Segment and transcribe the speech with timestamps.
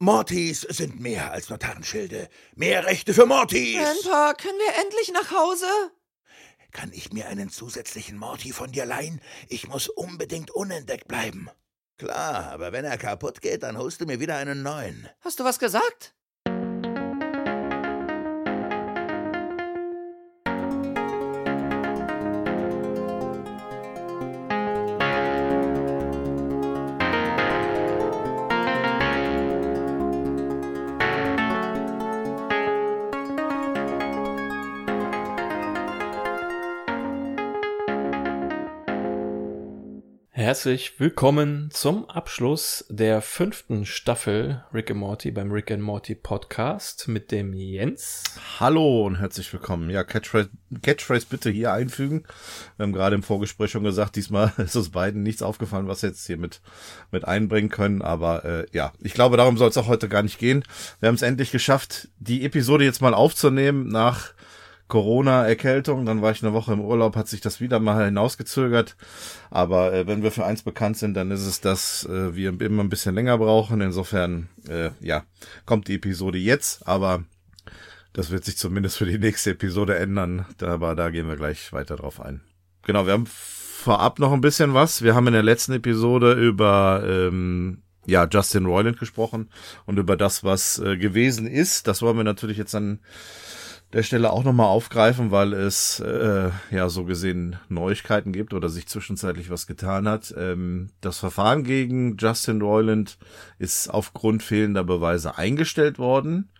[0.00, 2.28] Mortys sind mehr als nur Tarnschilde.
[2.56, 3.78] Mehr Rechte für Mortys!
[3.78, 5.66] Grandpa, können wir endlich nach Hause?
[6.72, 9.20] Kann ich mir einen zusätzlichen Morty von dir leihen?
[9.48, 11.48] Ich muss unbedingt unentdeckt bleiben.
[11.96, 15.08] Klar, aber wenn er kaputt geht, dann holst du mir wieder einen neuen.
[15.20, 16.16] Hast du was gesagt?
[40.54, 47.08] Herzlich willkommen zum Abschluss der fünften Staffel Rick and Morty beim Rick and Morty Podcast
[47.08, 48.22] mit dem Jens.
[48.60, 49.90] Hallo und herzlich willkommen.
[49.90, 52.22] Ja, Catchphrase, Catchphrase bitte hier einfügen.
[52.76, 56.10] Wir haben gerade im Vorgespräch schon gesagt, diesmal ist uns beiden nichts aufgefallen, was wir
[56.10, 56.60] jetzt hier mit,
[57.10, 58.00] mit einbringen können.
[58.00, 60.62] Aber äh, ja, ich glaube, darum soll es auch heute gar nicht gehen.
[61.00, 64.34] Wir haben es endlich geschafft, die Episode jetzt mal aufzunehmen nach
[64.88, 68.96] Corona-Erkältung, dann war ich eine Woche im Urlaub, hat sich das wieder mal hinausgezögert.
[69.50, 72.82] Aber äh, wenn wir für eins bekannt sind, dann ist es, dass äh, wir immer
[72.82, 73.80] ein bisschen länger brauchen.
[73.80, 75.24] Insofern, äh, ja,
[75.64, 77.24] kommt die Episode jetzt, aber
[78.12, 80.46] das wird sich zumindest für die nächste Episode ändern.
[80.60, 82.42] Aber da gehen wir gleich weiter drauf ein.
[82.82, 85.02] Genau, wir haben vorab noch ein bisschen was.
[85.02, 89.50] Wir haben in der letzten Episode über ähm, ja, Justin Roiland gesprochen
[89.86, 91.86] und über das, was äh, gewesen ist.
[91.86, 93.00] Das wollen wir natürlich jetzt dann
[93.94, 98.88] der Stelle auch nochmal aufgreifen, weil es äh, ja so gesehen Neuigkeiten gibt oder sich
[98.88, 100.34] zwischenzeitlich was getan hat.
[100.36, 103.18] Ähm, das Verfahren gegen Justin Roiland
[103.58, 106.50] ist aufgrund fehlender Beweise eingestellt worden,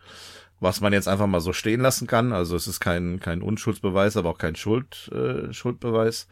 [0.60, 2.32] was man jetzt einfach mal so stehen lassen kann.
[2.32, 6.28] Also es ist kein, kein Unschuldsbeweis, aber auch kein Schuld, äh, Schuldbeweis.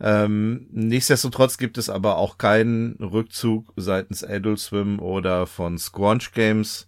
[0.00, 6.86] Ähm, nichtsdestotrotz gibt es aber auch keinen Rückzug seitens Adult Swim oder von Squanch Games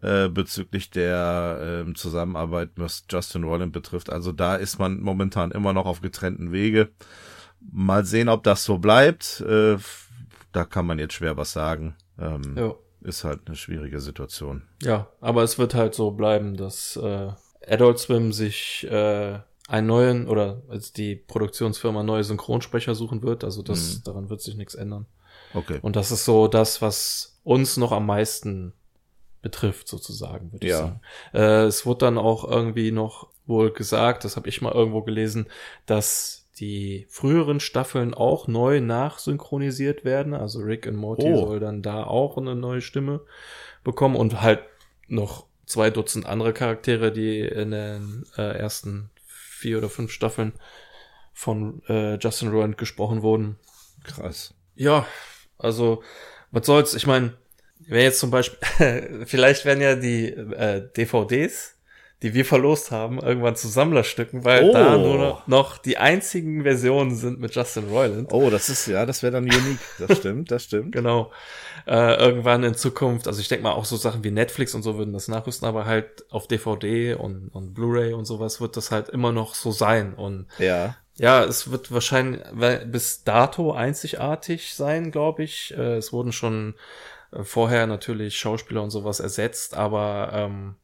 [0.00, 4.10] äh, bezüglich der äh, Zusammenarbeit, was Justin Roiland betrifft.
[4.10, 6.90] Also da ist man momentan immer noch auf getrennten Wege.
[7.60, 9.40] Mal sehen, ob das so bleibt.
[9.40, 9.76] Äh,
[10.52, 11.96] da kann man jetzt schwer was sagen.
[12.18, 12.74] Ähm, ja.
[13.02, 14.62] Ist halt eine schwierige Situation.
[14.82, 17.30] Ja, aber es wird halt so bleiben, dass äh,
[17.66, 23.44] Adult Swim sich äh, einen neuen oder als die Produktionsfirma neue Synchronsprecher suchen wird.
[23.44, 24.02] Also das, mhm.
[24.04, 25.06] daran wird sich nichts ändern.
[25.54, 25.78] Okay.
[25.82, 28.72] Und das ist so das, was uns noch am meisten
[29.42, 30.78] betrifft, sozusagen, würde ich ja.
[30.78, 31.00] sagen.
[31.34, 35.46] Äh, es wurde dann auch irgendwie noch wohl gesagt, das habe ich mal irgendwo gelesen,
[35.86, 40.32] dass die früheren Staffeln auch neu nachsynchronisiert werden.
[40.32, 41.46] Also Rick und Morty oh.
[41.46, 43.20] soll dann da auch eine neue Stimme
[43.84, 44.60] bekommen und halt
[45.08, 50.52] noch zwei Dutzend andere Charaktere, die in den äh, ersten vier oder fünf Staffeln
[51.32, 53.58] von äh, Justin Roiland gesprochen wurden.
[54.04, 54.54] Krass.
[54.74, 55.06] Ja,
[55.58, 56.02] also
[56.50, 56.94] was soll's?
[56.94, 57.34] Ich meine,
[57.92, 61.76] wenn jetzt zum Beispiel, vielleicht werden ja die äh, DVDs,
[62.22, 64.72] die wir verlost haben, irgendwann zu Sammlerstücken, weil oh.
[64.72, 68.32] da nur noch die einzigen Versionen sind mit Justin Roiland.
[68.32, 69.80] Oh, das ist, ja, das wäre dann unique.
[69.98, 70.92] Das stimmt, das stimmt.
[70.92, 71.32] genau.
[71.84, 74.96] Äh, irgendwann in Zukunft, also ich denke mal auch so Sachen wie Netflix und so
[74.98, 79.08] würden das nachrüsten, aber halt auf DVD und, und Blu-ray und sowas wird das halt
[79.08, 80.14] immer noch so sein.
[80.14, 80.96] Und ja.
[81.16, 82.40] Ja, es wird wahrscheinlich
[82.86, 85.74] bis dato einzigartig sein, glaube ich.
[85.76, 86.74] Äh, es wurden schon
[87.40, 90.76] vorher natürlich Schauspieler und sowas ersetzt, aber ähm,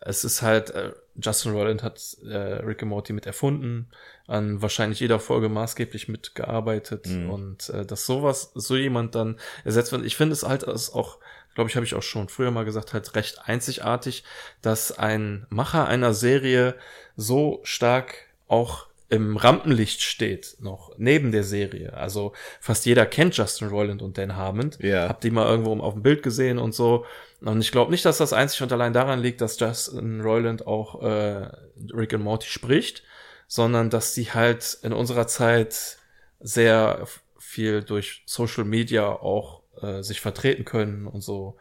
[0.00, 3.88] es ist halt, äh, Justin Roiland hat äh, Rick and Morty mit erfunden,
[4.26, 7.30] an wahrscheinlich jeder Folge maßgeblich mitgearbeitet mhm.
[7.30, 10.04] und äh, dass sowas, so jemand dann ersetzt wird.
[10.04, 11.18] Ich finde es halt ist auch,
[11.54, 14.24] glaube ich, habe ich auch schon früher mal gesagt, halt recht einzigartig,
[14.62, 16.76] dass ein Macher einer Serie
[17.16, 18.14] so stark
[18.46, 21.92] auch im Rampenlicht steht, noch neben der Serie.
[21.94, 24.70] Also fast jeder kennt Justin Roiland und Dan Harmon.
[24.80, 25.08] Ja.
[25.08, 27.04] Habt die mal irgendwo auf dem Bild gesehen und so.
[27.40, 31.02] Und ich glaube nicht, dass das einzig und allein daran liegt, dass Justin Roiland auch
[31.02, 31.48] äh,
[31.94, 33.04] Rick and Morty spricht,
[33.46, 35.98] sondern dass die halt in unserer Zeit
[36.40, 37.06] sehr
[37.38, 41.56] viel durch Social Media auch äh, sich vertreten können und so.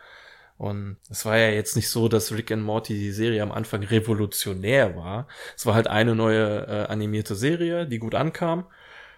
[0.57, 3.83] Und es war ja jetzt nicht so, dass Rick and Morty die Serie am Anfang
[3.83, 5.27] revolutionär war.
[5.55, 8.65] Es war halt eine neue äh, animierte Serie, die gut ankam.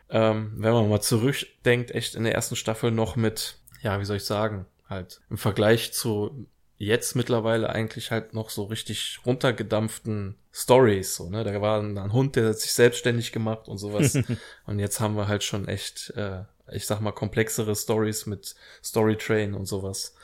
[0.10, 4.18] Ähm, wenn man mal zurückdenkt, echt in der ersten Staffel noch mit, ja, wie soll
[4.18, 6.48] ich sagen, halt im Vergleich zu
[6.78, 11.44] jetzt mittlerweile eigentlich halt noch so richtig runtergedampften Stories, so, ne?
[11.44, 14.18] Da war ein, ein Hund, der hat sich selbstständig gemacht und sowas.
[14.66, 19.54] und jetzt haben wir halt schon echt, äh, ich sag mal, komplexere Stories mit Storytrain
[19.54, 20.16] und sowas.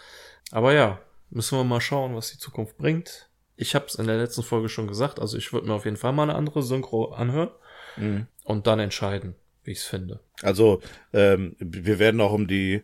[0.54, 1.00] Aber ja,
[1.32, 3.28] müssen wir mal schauen, was die Zukunft bringt.
[3.56, 5.98] Ich habe es in der letzten Folge schon gesagt, also ich würde mir auf jeden
[5.98, 7.50] Fall mal eine andere Synchro anhören
[7.98, 8.28] mhm.
[8.44, 9.34] und dann entscheiden.
[9.64, 10.20] wie ich es finde.
[10.44, 10.80] Also
[11.12, 12.84] ähm, wir werden auch um die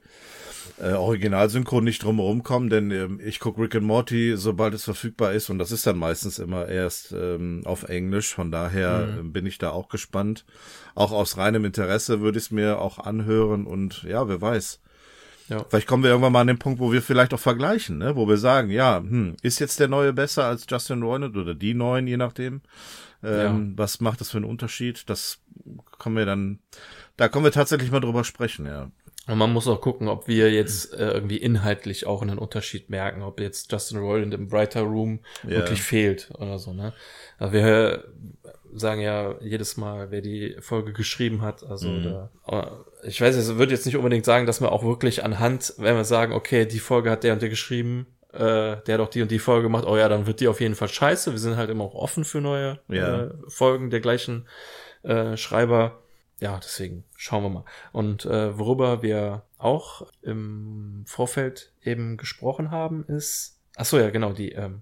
[0.81, 5.33] äh, Originalsynchron nicht drumherum kommen, denn ähm, ich gucke Rick and Morty, sobald es verfügbar
[5.33, 8.33] ist, und das ist dann meistens immer erst ähm, auf Englisch.
[8.33, 9.19] Von daher Mhm.
[9.19, 10.45] ähm, bin ich da auch gespannt.
[10.95, 14.79] Auch aus reinem Interesse würde ich es mir auch anhören und ja, wer weiß.
[15.49, 15.65] Ja.
[15.67, 18.15] Vielleicht kommen wir irgendwann mal an den Punkt, wo wir vielleicht auch vergleichen, ne?
[18.15, 21.73] wo wir sagen, ja, hm, ist jetzt der Neue besser als Justin Roiland oder die
[21.73, 22.61] Neuen, je nachdem.
[23.21, 25.09] Ähm, Was macht das für einen Unterschied?
[25.09, 25.39] Das
[25.97, 26.59] kommen wir dann,
[27.17, 28.91] da kommen wir tatsächlich mal drüber sprechen, ja.
[29.27, 33.21] Und man muss auch gucken, ob wir jetzt äh, irgendwie inhaltlich auch einen Unterschied merken,
[33.21, 35.49] ob jetzt Justin Roiland im Brighter Room Ja.
[35.49, 36.93] wirklich fehlt oder so, ne?
[37.37, 38.05] Aber wir
[38.73, 42.03] sagen ja jedes Mal, wer die Folge geschrieben hat, also Mhm.
[42.03, 45.73] da, aber ich weiß, es würde jetzt nicht unbedingt sagen, dass man auch wirklich anhand,
[45.77, 48.37] wenn wir sagen, okay, die Folge hat der und der geschrieben, äh,
[48.85, 50.75] der hat auch die und die Folge gemacht, oh ja, dann wird die auf jeden
[50.75, 51.31] Fall scheiße.
[51.31, 53.23] Wir sind halt immer auch offen für neue Ja.
[53.25, 54.47] äh, Folgen der gleichen
[55.03, 56.03] äh, Schreiber.
[56.39, 57.65] Ja, deswegen schauen wir mal.
[57.91, 64.31] Und äh, worüber wir auch im Vorfeld eben gesprochen haben, ist, ach so ja, genau,
[64.31, 64.81] die, ähm,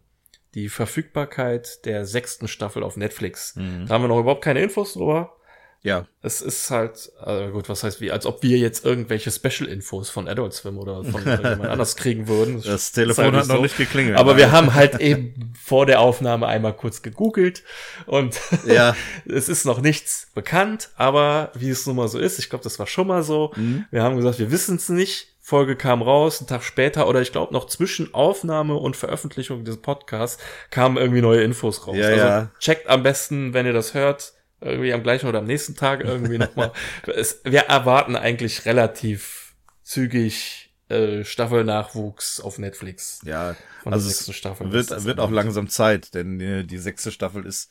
[0.54, 3.54] die Verfügbarkeit der sechsten Staffel auf Netflix.
[3.56, 3.62] Da
[3.94, 5.36] haben wir noch überhaupt keine Infos drüber.
[5.84, 10.10] Ja, Es ist halt, also gut, was heißt wie, als ob wir jetzt irgendwelche Special-Infos
[10.10, 12.62] von Adult Swim oder von jemand anders kriegen würden.
[12.62, 13.62] das ist Telefon halt hat nicht noch so.
[13.62, 14.18] nicht geklingelt.
[14.18, 17.64] Aber wir haben halt eben vor der Aufnahme einmal kurz gegoogelt
[18.06, 18.96] und Ja.
[19.26, 22.80] es ist noch nichts bekannt, aber wie es nun mal so ist, ich glaube, das
[22.80, 23.54] war schon mal so.
[23.56, 23.86] Mhm.
[23.92, 25.36] Wir haben gesagt, wir wissen es nicht.
[25.40, 29.78] Folge kam raus, einen Tag später oder ich glaube noch zwischen Aufnahme und Veröffentlichung des
[29.78, 31.96] Podcasts kamen irgendwie neue Infos raus.
[31.96, 32.52] Ja, also ja.
[32.60, 36.38] checkt am besten, wenn ihr das hört, irgendwie am gleichen oder am nächsten Tag irgendwie
[36.40, 36.72] nochmal.
[37.06, 43.20] Es- Wir erwarten eigentlich relativ zügig äh, Staffelnachwuchs auf Netflix.
[43.26, 44.72] Ja, Von also der es sechsten Staffel.
[44.72, 47.70] wird, wird auch langsam Zeit, denn äh, die sechste Staffel ist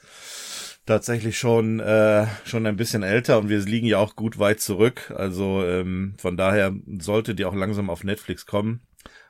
[0.85, 5.13] tatsächlich schon äh, schon ein bisschen älter und wir liegen ja auch gut weit zurück.
[5.17, 8.83] Also ähm, von daher sollte die auch langsam auf Netflix kommen.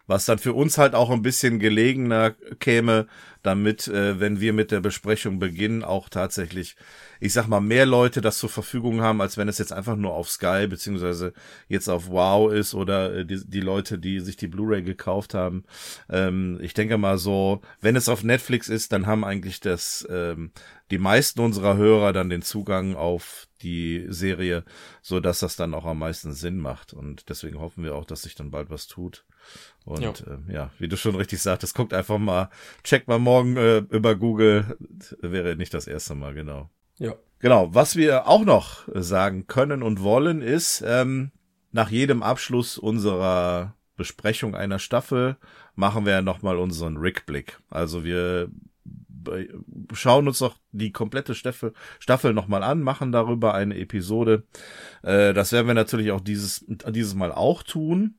[0.09, 3.09] Was dann für uns halt auch ein bisschen gelegener käme,
[3.43, 6.77] damit, äh, wenn wir mit der Besprechung beginnen, auch tatsächlich,
[7.21, 10.13] ich sag mal, mehr Leute das zur Verfügung haben, als wenn es jetzt einfach nur
[10.15, 11.33] auf Sky beziehungsweise
[11.69, 15.65] jetzt auf Wow ist oder äh, die, die Leute, die sich die Blu-ray gekauft haben.
[16.09, 20.53] Ähm, ich denke mal so, wenn es auf Netflix ist, dann haben eigentlich das ähm,
[20.91, 24.65] die meisten unserer Hörer dann den Zugang auf die Serie,
[25.03, 26.93] so dass das dann auch am meisten Sinn macht.
[26.93, 29.25] Und deswegen hoffen wir auch, dass sich dann bald was tut.
[29.85, 30.11] Und Ja.
[30.11, 32.51] äh, ja wie du schon richtig sagtest, guckt einfach mal,
[32.85, 34.77] checkt mal morgen äh, über Google,
[35.21, 36.71] wäre nicht das erste Mal, genau.
[36.99, 37.15] Ja.
[37.39, 41.31] Genau, was wir auch noch sagen können und wollen, ist, ähm,
[41.73, 45.37] nach jedem Abschluss unserer Besprechung einer Staffel
[45.75, 47.61] machen wir nochmal unseren Rückblick.
[47.69, 48.51] Also wir
[49.93, 54.45] schauen uns doch die komplette Staffel, Staffel nochmal an, machen darüber eine Episode.
[55.03, 58.15] Äh, das werden wir natürlich auch dieses, dieses Mal auch tun.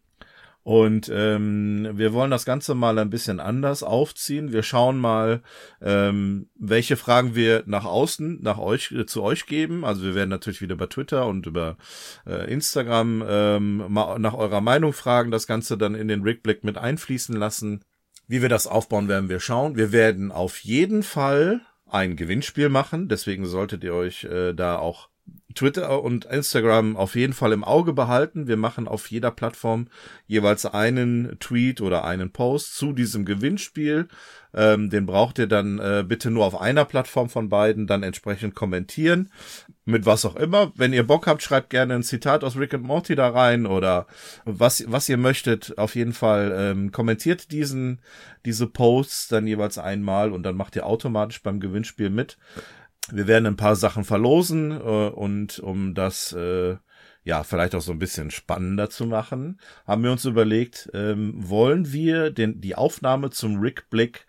[0.68, 4.52] Und ähm, wir wollen das Ganze mal ein bisschen anders aufziehen.
[4.52, 5.42] Wir schauen mal,
[5.82, 9.86] ähm, welche Fragen wir nach außen, nach euch, äh, zu euch geben.
[9.86, 11.78] Also wir werden natürlich wieder über Twitter und über
[12.26, 16.78] äh, Instagram ähm, mal nach eurer Meinung fragen, das Ganze dann in den Rückblick mit
[16.78, 17.86] einfließen lassen.
[18.28, 19.78] Wie wir das aufbauen, werden wir schauen.
[19.78, 23.08] Wir werden auf jeden Fall ein Gewinnspiel machen.
[23.08, 25.08] Deswegen solltet ihr euch äh, da auch
[25.58, 28.48] Twitter und Instagram auf jeden Fall im Auge behalten.
[28.48, 29.88] Wir machen auf jeder Plattform
[30.28, 34.08] jeweils einen Tweet oder einen Post zu diesem Gewinnspiel.
[34.54, 38.54] Ähm, den braucht ihr dann äh, bitte nur auf einer Plattform von beiden, dann entsprechend
[38.56, 39.32] kommentieren.
[39.84, 40.72] Mit was auch immer.
[40.76, 44.06] Wenn ihr Bock habt, schreibt gerne ein Zitat aus Rick and Morty da rein oder
[44.46, 45.78] was, was ihr möchtet.
[45.78, 48.00] Auf jeden Fall ähm, kommentiert diesen,
[48.46, 52.38] diese Posts dann jeweils einmal und dann macht ihr automatisch beim Gewinnspiel mit.
[53.12, 56.78] Wir werden ein paar Sachen verlosen äh, und um das äh,
[57.24, 61.92] ja vielleicht auch so ein bisschen spannender zu machen, haben wir uns überlegt, ähm, wollen
[61.92, 64.26] wir den, die Aufnahme zum Rick-Blick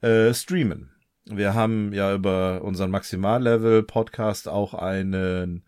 [0.00, 0.90] äh, streamen.
[1.26, 5.64] Wir haben ja über unseren Maximallevel-Podcast auch einen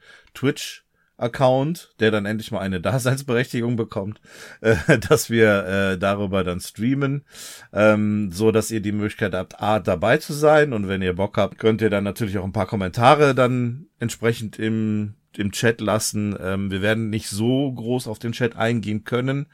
[1.14, 4.20] Twitch-Account, der dann endlich mal eine Daseinsberechtigung bekommt,
[4.60, 4.76] äh,
[5.08, 7.24] dass wir äh, darüber dann streamen,
[7.72, 11.36] ähm, so dass ihr die Möglichkeit habt, A, dabei zu sein und wenn ihr Bock
[11.36, 16.36] habt, könnt ihr dann natürlich auch ein paar Kommentare dann entsprechend im im Chat lassen.
[16.40, 19.46] Ähm, wir werden nicht so groß auf den Chat eingehen können.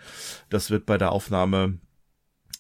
[0.50, 1.78] Das wird bei der Aufnahme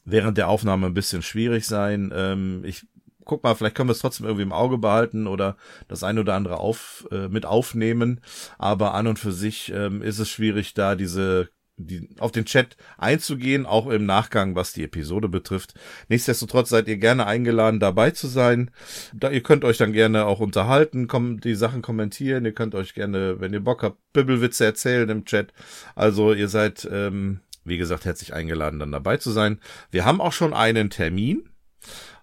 [0.06, 2.10] während der Aufnahme ein bisschen schwierig sein.
[2.14, 2.86] Ähm, ich
[3.24, 5.56] guck mal, vielleicht können wir es trotzdem irgendwie im Auge behalten oder
[5.88, 8.20] das eine oder andere auf, äh, mit aufnehmen.
[8.58, 11.50] Aber an und für sich ähm, ist es schwierig, da diese
[11.80, 15.74] die, auf den Chat einzugehen, auch im Nachgang, was die Episode betrifft.
[16.08, 18.70] Nichtsdestotrotz seid ihr gerne eingeladen, dabei zu sein.
[19.14, 22.44] Da, ihr könnt euch dann gerne auch unterhalten, kommt die Sachen kommentieren.
[22.44, 25.52] Ihr könnt euch gerne, wenn ihr Bock habt, Bibelwitze erzählen im Chat.
[25.94, 29.58] Also ihr seid, ähm, wie gesagt, herzlich eingeladen, dann dabei zu sein.
[29.90, 31.48] Wir haben auch schon einen Termin.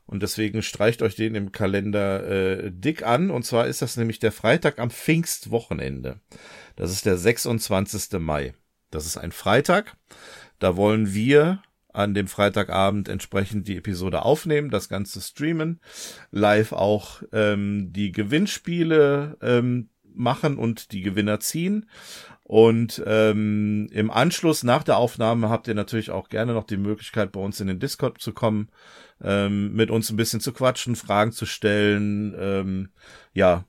[0.07, 3.29] Und deswegen streicht euch den im Kalender äh, dick an.
[3.29, 6.21] Und zwar ist das nämlich der Freitag am Pfingstwochenende.
[6.75, 8.19] Das ist der 26.
[8.19, 8.53] Mai.
[8.89, 9.97] Das ist ein Freitag.
[10.59, 11.61] Da wollen wir
[11.91, 15.81] an dem Freitagabend entsprechend die Episode aufnehmen, das Ganze streamen,
[16.31, 21.89] live auch ähm, die Gewinnspiele ähm, machen und die Gewinner ziehen.
[22.43, 27.31] Und ähm, im Anschluss nach der Aufnahme habt ihr natürlich auch gerne noch die Möglichkeit,
[27.33, 28.69] bei uns in den Discord zu kommen,
[29.23, 32.89] ähm, mit uns ein bisschen zu quatschen, Fragen zu stellen, ähm,
[33.33, 33.65] ja,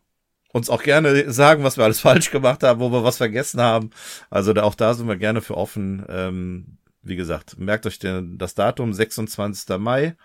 [0.52, 3.90] uns auch gerne sagen, was wir alles falsch gemacht haben, wo wir was vergessen haben.
[4.30, 6.04] Also da, auch da sind wir gerne für offen.
[6.08, 9.78] Ähm, wie gesagt, merkt euch den, das Datum, 26.
[9.78, 10.16] Mai.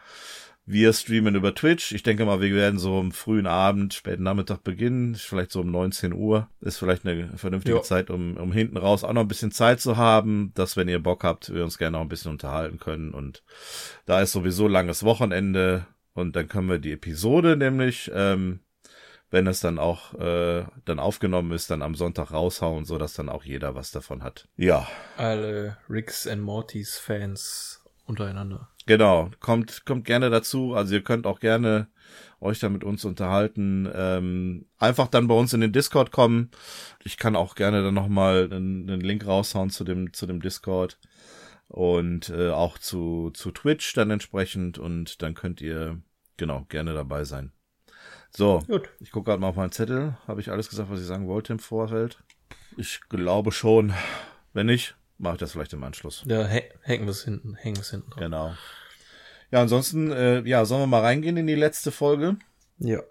[0.65, 1.91] Wir streamen über Twitch.
[1.91, 5.15] Ich denke mal, wir werden so am frühen Abend, späten Nachmittag beginnen.
[5.15, 6.50] Vielleicht so um 19 Uhr.
[6.62, 7.82] Ist vielleicht eine vernünftige jo.
[7.82, 11.03] Zeit, um, um hinten raus auch noch ein bisschen Zeit zu haben, dass, wenn ihr
[11.03, 13.13] Bock habt, wir uns gerne noch ein bisschen unterhalten können.
[13.13, 13.43] Und
[14.05, 15.86] da ist sowieso langes Wochenende.
[16.13, 18.62] Und dann können wir die Episode nämlich, ähm,
[19.32, 23.29] wenn es dann auch äh, dann aufgenommen ist, dann am Sonntag raushauen, so dass dann
[23.29, 24.48] auch jeder was davon hat.
[24.55, 24.88] Ja.
[25.17, 28.69] Alle Ricks and Mortys Fans untereinander.
[28.86, 30.74] Genau, kommt kommt gerne dazu.
[30.74, 31.88] Also ihr könnt auch gerne
[32.41, 33.89] euch da mit uns unterhalten.
[33.93, 36.51] Ähm, einfach dann bei uns in den Discord kommen.
[37.03, 41.00] Ich kann auch gerne dann nochmal einen, einen Link raushauen zu dem zu dem Discord
[41.67, 46.01] und äh, auch zu zu Twitch dann entsprechend und dann könnt ihr
[46.36, 47.53] genau gerne dabei sein.
[48.36, 48.89] So, Gut.
[49.00, 50.17] ich gucke gerade mal auf meinen Zettel.
[50.27, 52.22] Habe ich alles gesagt, was ich sagen wollte im Vorfeld?
[52.77, 53.93] Ich glaube schon.
[54.53, 56.24] Wenn nicht, mache ich das vielleicht im Anschluss.
[56.25, 58.20] Ja, hängen wir es hinten, hängen wir es hinten drauf.
[58.20, 58.53] Genau.
[59.51, 62.38] Ja, ansonsten, äh, ja, sollen wir mal reingehen in die letzte Folge?
[62.79, 63.03] Ja.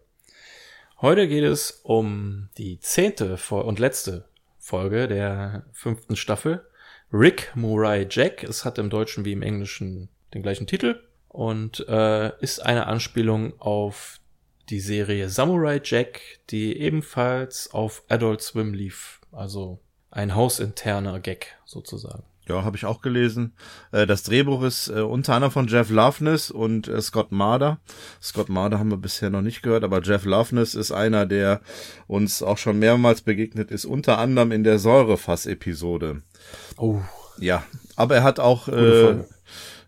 [1.01, 4.25] Heute geht es um die zehnte und letzte
[4.59, 6.65] Folge der fünften Staffel.
[7.13, 8.43] Rick Murai Jack.
[8.43, 13.59] Es hat im Deutschen wie im Englischen den gleichen Titel und äh, ist eine Anspielung
[13.61, 14.21] auf
[14.69, 19.21] die Serie Samurai Jack, die ebenfalls auf Adult Swim lief.
[19.31, 19.81] Also
[20.13, 22.23] ein hausinterner Gag sozusagen.
[22.49, 23.53] Ja, habe ich auch gelesen.
[23.93, 27.79] Äh, das Drehbuch ist äh, unter anderem von Jeff Loveness und äh, Scott Marder.
[28.21, 31.61] Scott Marder haben wir bisher noch nicht gehört, aber Jeff Loveness ist einer, der
[32.09, 36.23] uns auch schon mehrmals begegnet ist, unter anderem in der Säurefass-Episode.
[36.77, 37.01] Oh.
[37.39, 37.63] Ja,
[37.97, 39.21] aber er hat auch äh,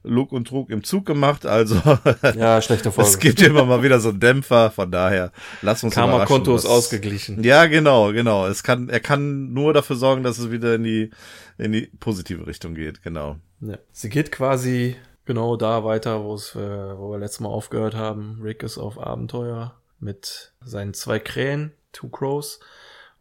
[0.04, 1.74] Lug und Trug im Zug gemacht, also
[2.36, 3.10] ja, schlechte Folge.
[3.10, 5.32] Es gibt immer mal wieder so einen Dämpfer, von daher
[5.62, 7.42] lass uns Karma Konto ist ausgeglichen.
[7.42, 8.46] Ja, genau, genau.
[8.46, 11.10] Es kann er kann nur dafür sorgen, dass es wieder in die
[11.58, 13.36] in die positive Richtung geht, genau.
[13.60, 13.78] Ja.
[13.92, 18.40] Sie geht quasi genau da weiter, wo es äh, wo wir letztes Mal aufgehört haben.
[18.42, 22.60] Rick ist auf Abenteuer mit seinen zwei Krähen, Two Crows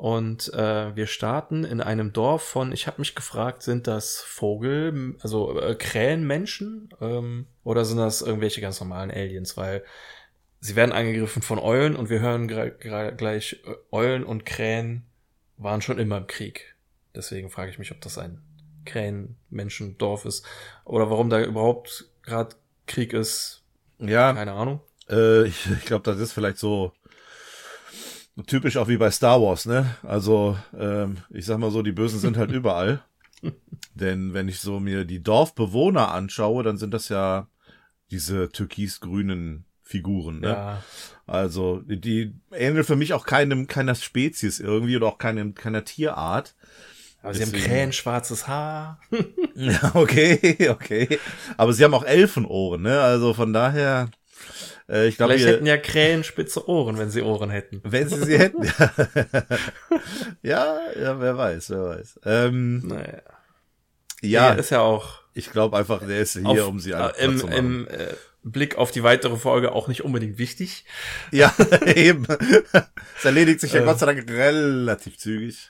[0.03, 5.15] und äh, wir starten in einem Dorf von, ich habe mich gefragt, sind das Vogel,
[5.21, 9.55] also äh, Krähenmenschen ähm, oder sind das irgendwelche ganz normalen Aliens?
[9.55, 9.81] Weil
[10.59, 15.05] sie werden angegriffen von Eulen und wir hören gleich, äh, Eulen und Krähen
[15.55, 16.75] waren schon immer im Krieg.
[17.15, 18.41] Deswegen frage ich mich, ob das ein
[18.83, 20.45] Krähenmenschendorf ist
[20.83, 22.57] oder warum da überhaupt gerade
[22.87, 23.63] Krieg ist.
[23.99, 24.33] Ja.
[24.33, 24.81] Keine Ahnung.
[25.09, 26.91] Äh, ich ich glaube, das ist vielleicht so
[28.47, 29.95] typisch auch wie bei Star Wars, ne?
[30.03, 33.03] Also, ähm, ich sag mal so, die Bösen sind halt überall.
[33.93, 37.47] Denn wenn ich so mir die Dorfbewohner anschaue, dann sind das ja
[38.09, 40.47] diese türkisgrünen Figuren, ne?
[40.47, 40.83] Ja.
[41.27, 46.55] Also, die ähneln für mich auch keinem, keiner Spezies irgendwie oder auch keinem, keiner Tierart.
[47.21, 47.51] Aber Deswegen.
[47.51, 48.99] sie haben Krähen, schwarzes Haar.
[49.55, 51.19] ja, okay, okay.
[51.55, 52.99] Aber sie haben auch Elfenohren, ne?
[53.01, 54.09] Also von daher.
[54.89, 57.81] Äh, ich glaub, Vielleicht hätten ja Krähen spitze Ohren, wenn sie Ohren hätten.
[57.83, 58.63] Wenn sie sie hätten.
[60.41, 62.19] ja, ja, wer weiß, wer weiß.
[62.25, 63.21] Ähm, naja.
[64.21, 65.21] Ja, der ist ja auch.
[65.33, 67.57] Ich glaube einfach, der ist hier, auf, um sie alle äh, im, zu machen.
[67.57, 68.13] Im äh,
[68.43, 70.85] Blick auf die weitere Folge auch nicht unbedingt wichtig.
[71.31, 71.53] Ja,
[71.85, 72.25] eben.
[73.17, 75.69] Es erledigt sich ja äh, Gott sei Dank relativ zügig.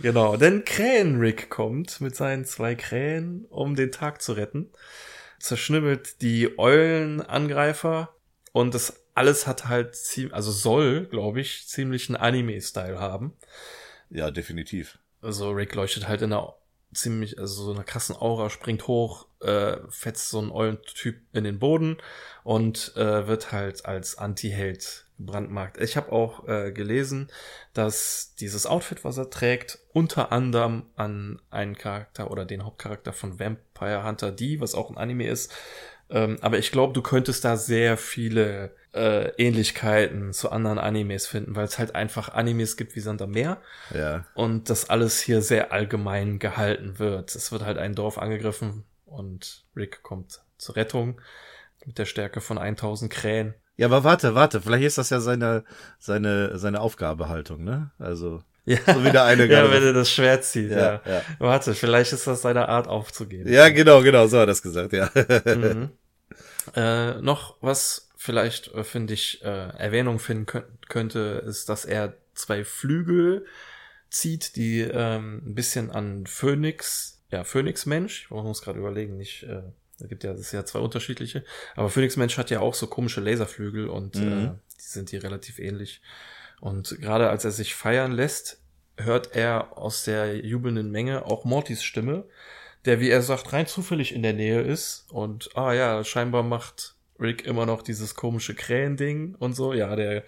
[0.00, 4.70] Genau, denn Krähenrick kommt mit seinen zwei Krähen, um den Tag zu retten.
[5.40, 8.14] Zerschnibbelt die Eulenangreifer
[8.52, 13.34] und das alles hat halt ziemlich, also soll, glaube ich, ziemlich einen Anime-Style haben.
[14.08, 14.98] Ja, definitiv.
[15.22, 16.54] Also Rick leuchtet halt in der
[16.92, 21.44] ziemlich, also so einer krassen Aura, springt hoch, äh, fetzt so einen ollen Typ in
[21.44, 21.98] den Boden
[22.42, 25.78] und äh, wird halt als Anti-Held gebrandmarkt.
[25.80, 27.30] Ich habe auch äh, gelesen,
[27.74, 33.38] dass dieses Outfit, was er trägt, unter anderem an einen Charakter oder den Hauptcharakter von
[33.38, 35.52] Vampire Hunter D, was auch ein Anime ist,
[36.10, 41.54] ähm, aber ich glaube, du könntest da sehr viele äh, Ähnlichkeiten zu anderen Animes finden,
[41.54, 43.58] weil es halt einfach Animes gibt wie Sander Meer.
[43.94, 44.24] Ja.
[44.34, 47.34] Und das alles hier sehr allgemein gehalten wird.
[47.34, 51.20] Es wird halt ein Dorf angegriffen und Rick kommt zur Rettung
[51.86, 53.54] mit der Stärke von 1000 Krähen.
[53.76, 55.64] Ja, aber warte, warte, vielleicht ist das ja seine,
[55.98, 57.92] seine, seine Aufgabehaltung, ne?
[57.98, 60.78] Also, Ja, so wie der eine ja gerade- wenn er das Schwert zieht, ja.
[60.78, 61.22] ja, ja.
[61.38, 63.52] Warte, vielleicht ist das seine Art aufzugeben.
[63.52, 65.10] Ja, genau, genau, so hat er das gesagt, ja.
[65.44, 65.90] Mhm.
[66.76, 69.46] äh, noch was vielleicht, äh, finde ich, äh,
[69.78, 73.46] Erwähnung finden könnt, könnte, ist, dass er zwei Flügel
[74.10, 79.62] zieht, die ähm, ein bisschen an Phoenix, ja, Phoenix-Mensch, ich muss gerade überlegen, nicht, äh,
[79.98, 81.44] da gibt ja, das ist ja zwei unterschiedliche,
[81.76, 84.58] aber Phoenix-Mensch hat ja auch so komische Laserflügel und äh, Mhm.
[84.78, 86.00] die sind hier relativ ähnlich.
[86.60, 88.59] Und gerade als er sich feiern lässt,
[89.04, 92.24] hört er aus der jubelnden Menge auch Mortys Stimme,
[92.84, 95.06] der, wie er sagt, rein zufällig in der Nähe ist.
[95.10, 99.72] Und, ah ja, scheinbar macht Rick immer noch dieses komische Krähending und so.
[99.72, 100.24] Ja, der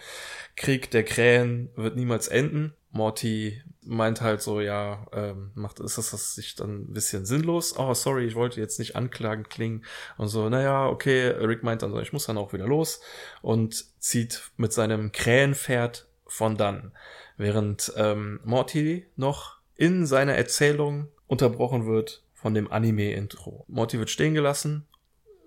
[0.56, 2.74] Krieg der Krähen wird niemals enden.
[2.90, 7.78] Morty meint halt so, ja, ähm, macht, ist das, das sich dann ein bisschen sinnlos?
[7.78, 9.84] Oh, sorry, ich wollte jetzt nicht anklagend klingen.
[10.18, 13.00] Und so, naja, okay, Rick meint dann so, ich muss dann auch wieder los
[13.40, 16.92] und zieht mit seinem Krähenpferd von dann.
[17.36, 23.64] Während ähm, Morty noch in seiner Erzählung unterbrochen wird von dem Anime-Intro.
[23.68, 24.86] Morty wird stehen gelassen,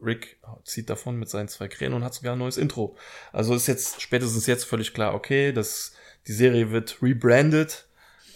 [0.01, 2.95] Rick zieht davon mit seinen zwei Krähen und hat sogar ein neues Intro.
[3.31, 5.93] Also ist jetzt spätestens jetzt völlig klar, okay, das,
[6.27, 7.87] die Serie wird rebrandet.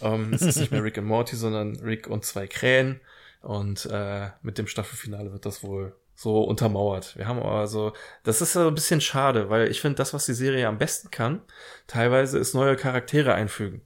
[0.02, 3.02] Ähm, es ist nicht mehr Rick und Morty, sondern Rick und zwei Krähen.
[3.42, 7.16] Und äh, mit dem Staffelfinale wird das wohl so untermauert.
[7.16, 10.34] Wir haben also, das ist so ein bisschen schade, weil ich finde, das, was die
[10.34, 11.42] Serie am besten kann,
[11.88, 13.84] teilweise ist neue Charaktere einfügen.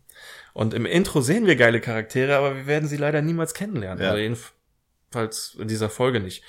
[0.54, 4.04] Und im Intro sehen wir geile Charaktere, aber wir werden sie leider niemals kennenlernen.
[4.04, 4.14] Ja.
[4.14, 6.44] Oder jedenfalls in dieser Folge nicht.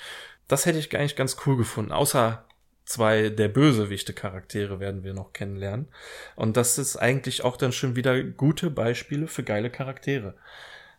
[0.47, 1.91] Das hätte ich eigentlich ganz cool gefunden.
[1.91, 2.47] Außer
[2.85, 5.89] zwei der bösewichte Charaktere werden wir noch kennenlernen.
[6.35, 10.33] Und das ist eigentlich auch dann schon wieder gute Beispiele für geile Charaktere.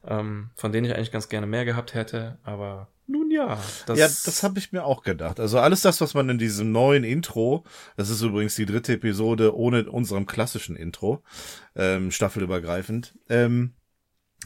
[0.07, 2.87] Ähm, von denen ich eigentlich ganz gerne mehr gehabt hätte, aber
[3.37, 3.59] ja.
[3.87, 5.39] Das, ja, das habe ich mir auch gedacht.
[5.41, 7.65] Also alles das, was man in diesem neuen Intro,
[7.97, 11.23] das ist übrigens die dritte Episode ohne unserem klassischen Intro,
[11.75, 13.75] ähm, staffelübergreifend, ähm,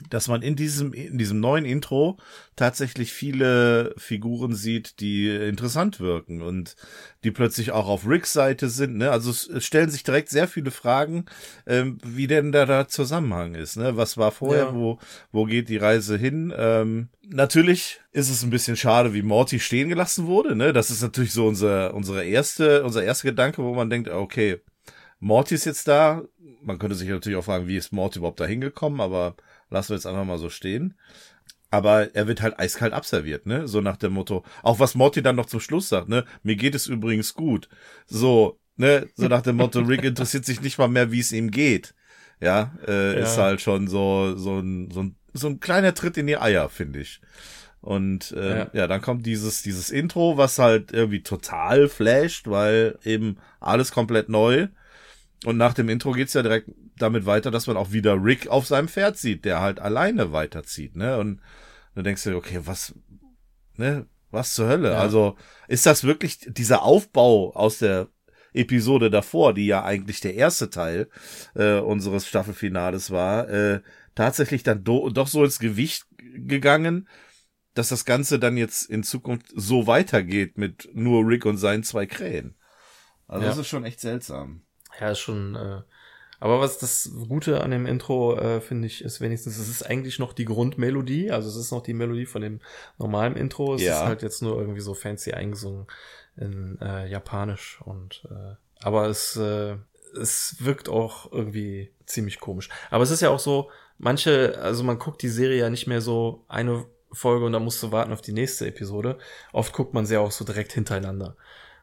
[0.08, 2.16] dass man in diesem in diesem neuen Intro
[2.56, 6.76] tatsächlich viele Figuren sieht, die interessant wirken und
[7.24, 8.96] die plötzlich auch auf Ricks Seite sind.
[8.96, 9.10] Ne?
[9.10, 11.26] Also es, stellen sich direkt sehr viele Fragen,
[11.66, 13.76] ähm, wie denn da der Zusammenhang ist.
[13.76, 13.96] Ne?
[13.96, 14.66] Was war vorher?
[14.66, 14.74] Ja.
[14.74, 14.98] Wo
[15.32, 16.52] wo geht die Reise hin?
[16.56, 20.56] Ähm, natürlich ist es ein bisschen schade, wie Morty stehen gelassen wurde.
[20.56, 20.72] Ne?
[20.72, 24.60] Das ist natürlich so unser unsere erste unser erster Gedanke, wo man denkt, okay,
[25.18, 26.22] Morty ist jetzt da.
[26.62, 29.34] Man könnte sich natürlich auch fragen, wie ist Morty überhaupt da hingekommen, aber
[29.70, 30.94] lassen wir jetzt einfach mal so stehen.
[31.72, 33.68] Aber er wird halt eiskalt abserviert, ne?
[33.68, 34.44] So nach dem Motto.
[34.62, 36.24] Auch was Morty dann noch zum Schluss sagt, ne?
[36.42, 37.68] Mir geht es übrigens gut.
[38.06, 39.08] So, ne?
[39.14, 41.94] So nach dem Motto, Rick interessiert sich nicht mal mehr, wie es ihm geht.
[42.40, 43.20] Ja, äh, Ja.
[43.20, 46.68] ist halt schon so, so ein, so ein, so ein kleiner Tritt in die Eier,
[46.70, 47.20] finde ich.
[47.80, 48.70] Und äh, ja.
[48.72, 48.86] Ja.
[48.88, 54.66] dann kommt dieses, dieses Intro, was halt irgendwie total flasht, weil eben alles komplett neu.
[55.44, 56.68] Und nach dem Intro geht's ja direkt
[57.02, 60.96] damit weiter, dass man auch wieder Rick auf seinem Pferd sieht, der halt alleine weiterzieht,
[60.96, 61.18] ne?
[61.18, 61.40] Und
[61.94, 62.94] dann denkst du, dir, okay, was,
[63.76, 64.92] ne, was zur Hölle?
[64.92, 64.98] Ja.
[64.98, 65.36] Also
[65.68, 68.08] ist das wirklich dieser Aufbau aus der
[68.52, 71.08] Episode davor, die ja eigentlich der erste Teil
[71.54, 73.80] äh, unseres Staffelfinales war, äh,
[74.14, 77.08] tatsächlich dann do doch so ins Gewicht gegangen,
[77.74, 82.06] dass das Ganze dann jetzt in Zukunft so weitergeht mit nur Rick und seinen zwei
[82.06, 82.56] Krähen.
[83.28, 83.50] Also Ja.
[83.50, 84.62] das ist schon echt seltsam.
[85.00, 85.54] Ja, ist schon.
[85.54, 85.82] Äh,
[86.40, 90.18] aber was das Gute an dem Intro äh, finde ich, ist wenigstens, es ist eigentlich
[90.18, 91.30] noch die Grundmelodie.
[91.30, 92.60] Also es ist noch die Melodie von dem
[92.98, 93.74] normalen Intro.
[93.74, 94.00] Es Ja.
[94.00, 95.86] ist halt jetzt nur irgendwie so fancy eingesungen
[96.36, 99.76] in äh, Japanisch und äh, aber es äh,
[100.18, 102.68] es wirkt auch irgendwie ziemlich komisch.
[102.90, 106.00] Aber es ist ja auch so, manche, also man guckt die Serie ja nicht mehr
[106.00, 109.18] so eine Folge und dann musst du warten auf die nächste Episode.
[109.52, 111.36] Oft guckt man sie auch so direkt hintereinander.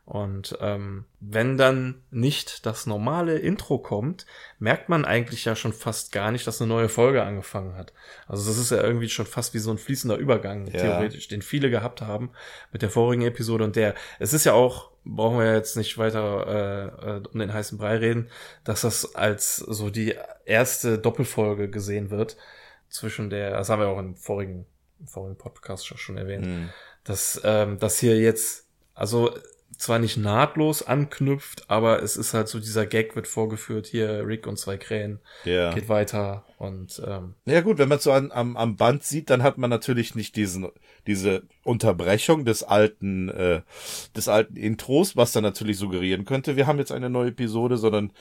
[0.10, 4.26] Und ähm, wenn dann nicht das normale Intro kommt,
[4.58, 7.91] merkt man eigentlich ja schon fast gar nicht, dass eine neue Folge angefangen hat.
[8.26, 10.80] Also das ist ja irgendwie schon fast wie so ein fließender Übergang, Ja.
[10.80, 12.30] theoretisch, den viele gehabt haben
[12.72, 13.96] mit der vorigen Episode und der.
[14.17, 16.48] Es ist ja auch, brauchen wir jetzt nicht weiter
[17.04, 18.30] äh, äh, um den heißen Brei reden,
[18.63, 20.15] dass das als so die
[20.46, 22.38] erste Doppelfolge gesehen wird
[22.88, 24.65] zwischen der, das haben wir auch im vorigen
[25.02, 26.70] im vorigen Podcast schon erwähnt, Hm.
[27.04, 29.38] dass ähm, das hier jetzt, also
[29.78, 34.48] zwar nicht nahtlos anknüpft, aber es ist halt so, dieser Gag wird vorgeführt, hier Rick
[34.48, 35.74] und zwei Krähen, Ja.
[35.74, 39.44] geht weiter und ähm, Ja gut, wenn man so an, am, am Band sieht, dann
[39.44, 40.68] hat man natürlich nicht diesen,
[41.06, 43.62] diese Unterbrechung des alten, äh,
[44.16, 48.12] des alten Intros, was dann natürlich suggerieren könnte, wir haben jetzt eine neue Episode, sondern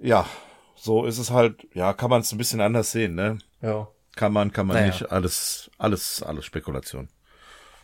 [0.00, 0.26] ja,
[0.74, 3.38] so ist es halt, ja, kann man es ein bisschen anders sehen, ne?
[3.60, 4.86] ja, Kann man, kann man Naja.
[4.88, 7.08] nicht, alles, alles, alles Spekulation.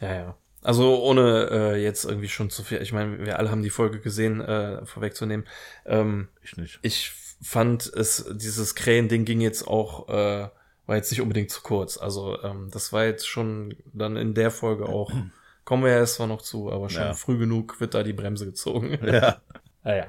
[0.01, 0.37] ja, ja.
[0.63, 4.01] Also ohne äh, jetzt irgendwie schon zu viel, ich meine, wir alle haben die Folge
[4.01, 5.47] gesehen, äh, vorwegzunehmen.
[5.87, 6.79] Ähm, Ich nicht.
[6.83, 10.49] ich fand es, dieses Krähen-Ding ging jetzt auch, äh,
[10.87, 11.97] war jetzt nicht unbedingt zu kurz.
[11.99, 15.13] Also ähm, das war jetzt schon dann in der Folge auch,
[15.65, 17.15] kommen wir ja erst zwar noch zu, aber schon Ja.
[17.15, 18.99] früh genug wird da die Bremse gezogen.
[19.07, 19.41] Ja.
[19.85, 20.07] Naja,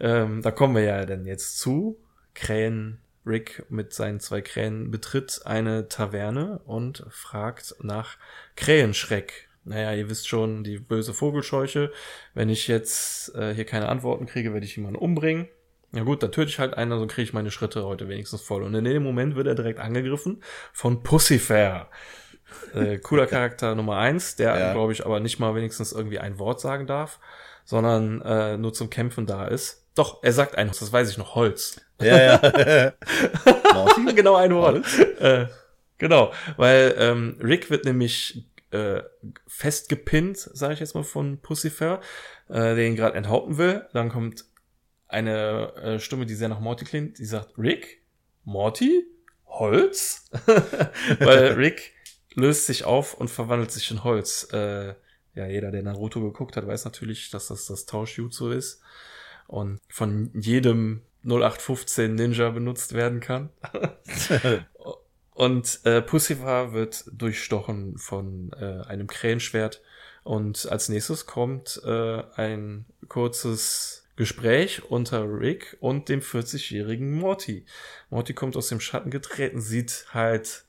[0.00, 1.96] ähm, da kommen wir ja dann jetzt zu.
[2.34, 8.16] Krähen, Rick mit seinen zwei Krähen betritt eine Taverne und fragt nach
[8.56, 9.48] Krähenschreck.
[9.64, 11.90] Naja, ihr wisst schon, die böse Vogelscheuche.
[12.34, 15.48] Wenn ich jetzt äh, hier keine Antworten kriege, werde ich jemanden umbringen.
[15.92, 18.62] Na gut, dann töte ich halt einen, so kriege ich meine Schritte heute wenigstens voll.
[18.62, 21.88] Und in dem Moment wird er direkt angegriffen von Pussifair.
[22.74, 24.72] Äh, cooler Charakter Nummer eins, der, Ja.
[24.72, 27.20] glaube ich, aber nicht mal wenigstens irgendwie ein Wort sagen darf,
[27.64, 29.86] sondern äh, nur zum Kämpfen da ist.
[29.94, 31.80] Doch, er sagt ein, das weiß ich noch, Holz.
[32.02, 32.92] Ja, ja.
[34.14, 34.84] Genau ein Wort.
[35.20, 35.46] äh,
[35.98, 39.02] genau, weil ähm, Rick wird nämlich äh,
[39.46, 42.00] festgepinnt, sage ich jetzt mal, von Pussifer,
[42.48, 43.86] äh, der ihn gerade enthaupten will.
[43.92, 44.44] Dann kommt
[45.08, 48.02] eine äh, Stimme, die sehr nach Morty klingt, die sagt, Rick?
[48.44, 49.06] Morty?
[49.46, 50.28] Holz?
[51.20, 51.92] weil Rick
[52.34, 54.48] löst sich auf und verwandelt sich in Holz.
[54.52, 54.94] Äh,
[55.34, 58.82] ja, jeder, der Naruto geguckt hat, weiß natürlich, dass das das Tauschjutsu ist
[59.46, 63.50] und von jedem 0815 Ninja benutzt werden kann.
[65.34, 69.82] und äh, Pussifer wird durchstochen von äh, einem Krähenschwert
[70.22, 77.66] und als nächstes kommt äh, ein kurzes Gespräch unter Rick und dem 40-jährigen Morty.
[78.10, 80.64] Morty kommt aus dem Schatten getreten, sieht halt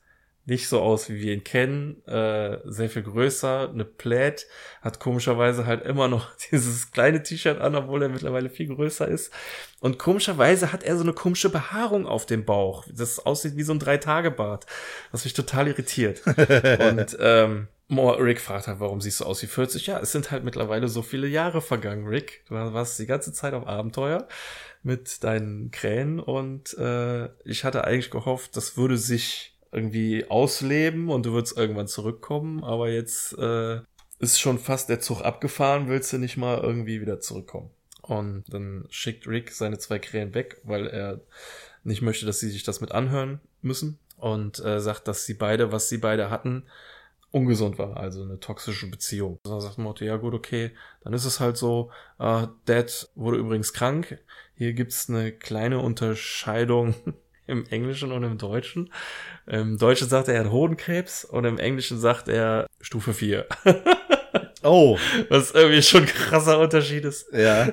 [0.46, 4.46] nicht so aus, wie wir ihn kennen, äh, sehr viel größer, eine Plaid,
[4.80, 9.32] hat komischerweise halt immer noch dieses kleine T-Shirt an, obwohl er mittlerweile viel größer ist.
[9.80, 13.72] Und komischerweise hat er so eine komische Behaarung auf dem Bauch, das aussieht wie so
[13.72, 14.66] ein Drei-Tage-Bart,
[15.10, 16.22] was mich total irritiert.
[16.26, 19.86] Und ähm, Rick fragt halt, warum siehst du aus wie 40?
[19.86, 22.44] Ja, es sind halt mittlerweile so viele Jahre vergangen, Rick.
[22.48, 24.28] Du warst die ganze Zeit auf Abenteuer
[24.84, 31.26] mit deinen Krähen und äh, ich hatte eigentlich gehofft, das würde sich irgendwie ausleben und
[31.26, 33.80] du würdest irgendwann zurückkommen, aber jetzt äh,
[34.18, 37.70] ist schon fast der Zug abgefahren, willst du nicht mal irgendwie wieder zurückkommen.
[38.02, 41.20] Und dann schickt Rick seine zwei Krähen weg, weil er
[41.84, 45.72] nicht möchte, dass sie sich das mit anhören müssen und äh, sagt, dass sie beide,
[45.72, 46.64] was sie beide hatten,
[47.30, 49.38] ungesund war, also eine toxische Beziehung.
[49.42, 50.70] Dann sagt Morty, ja gut, okay,
[51.02, 54.18] dann ist es halt so, äh, Dad wurde übrigens krank.
[54.54, 56.94] Hier gibt's eine kleine Unterscheidung
[57.46, 58.92] im Englischen und im Deutschen.
[59.46, 63.46] Im Deutschen sagt er, er hat Hodenkrebs und im Englischen sagt er Stufe 4.
[64.62, 67.32] Oh, Was irgendwie schon ein krasser Unterschied ist.
[67.32, 67.68] ja.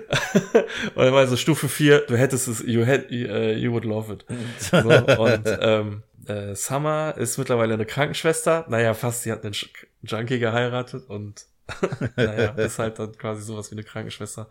[0.94, 4.14] Und er meinte so, Stufe 4, du hättest es, you, had, uh, you would love
[4.14, 4.26] it.
[4.60, 8.66] So, und ähm, äh, Summer ist mittlerweile eine Krankenschwester.
[8.70, 9.56] Naja, fast, sie hat einen
[10.04, 11.46] Junkie geheiratet und
[12.16, 14.50] naja, ist halt dann quasi sowas wie eine Krankenschwester.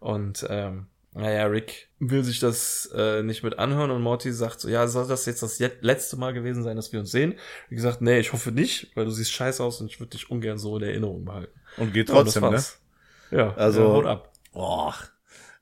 [0.00, 4.68] Und ähm, naja, Rick will sich das äh, nicht mit anhören und Morty sagt so,
[4.68, 7.34] ja, soll das jetzt das letzte Mal gewesen sein, dass wir uns sehen?
[7.68, 10.30] Wie gesagt, nee, ich hoffe nicht, weil du siehst scheiße aus und ich würde dich
[10.30, 11.58] ungern so in Erinnerung behalten.
[11.78, 12.50] Und geht Ja, trotzdem, ne?
[12.52, 12.80] war's.
[13.30, 14.32] Ja, Also- ja, haut ab.
[14.52, 14.94] Boah.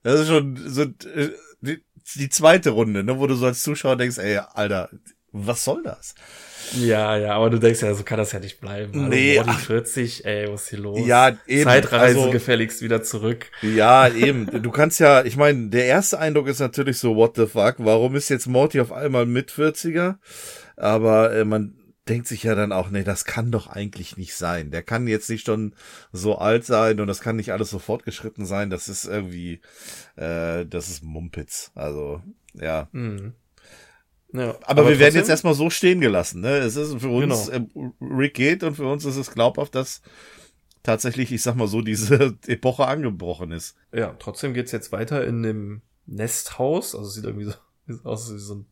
[0.02, 1.30] Das ist schon so äh,
[1.60, 1.82] die,
[2.14, 4.90] die zweite Runde, ne, wo du so als Zuschauer denkst, ey, Alter,
[5.32, 6.14] was soll das?
[6.76, 8.92] Ja, ja, aber du denkst ja, so kann das ja nicht bleiben.
[8.94, 9.60] Hallo, Nee, Morty ach.
[9.60, 11.06] 40, ey, was ist hier los?
[11.06, 11.64] Ja, eben.
[11.64, 13.46] Zeitreise Also- gefälligst wieder zurück.
[13.62, 14.62] Ja, eben.
[14.62, 18.14] Du kannst ja, ich meine, der erste Eindruck ist natürlich so, what the fuck, warum
[18.16, 20.16] ist jetzt Morty auf einmal mit 40er?
[20.76, 21.74] Aber äh, man
[22.08, 24.70] denkt sich ja dann auch, nee, das kann doch eigentlich nicht sein.
[24.70, 25.74] Der kann jetzt nicht schon
[26.12, 28.70] so alt sein und das kann nicht alles so fortgeschritten sein.
[28.70, 29.60] Das ist irgendwie,
[30.16, 31.70] äh, das ist Mumpitz.
[31.74, 32.22] Also,
[32.54, 32.88] ja.
[32.92, 33.34] Mhm.
[34.32, 36.40] Ja, Aber, wir werden jetzt erstmal so stehen gelassen.
[36.42, 36.58] Ne?
[36.58, 37.92] Es ist für uns, Genau.
[38.00, 40.02] äh, Rick geht und für uns ist es glaubhaft, dass
[40.82, 43.76] tatsächlich, ich sag mal so, diese Epoche angebrochen ist.
[43.92, 46.94] Ja, trotzdem geht's jetzt weiter in dem Nesthaus.
[46.94, 47.54] Also es sieht irgendwie so
[48.04, 48.66] aus wie so ein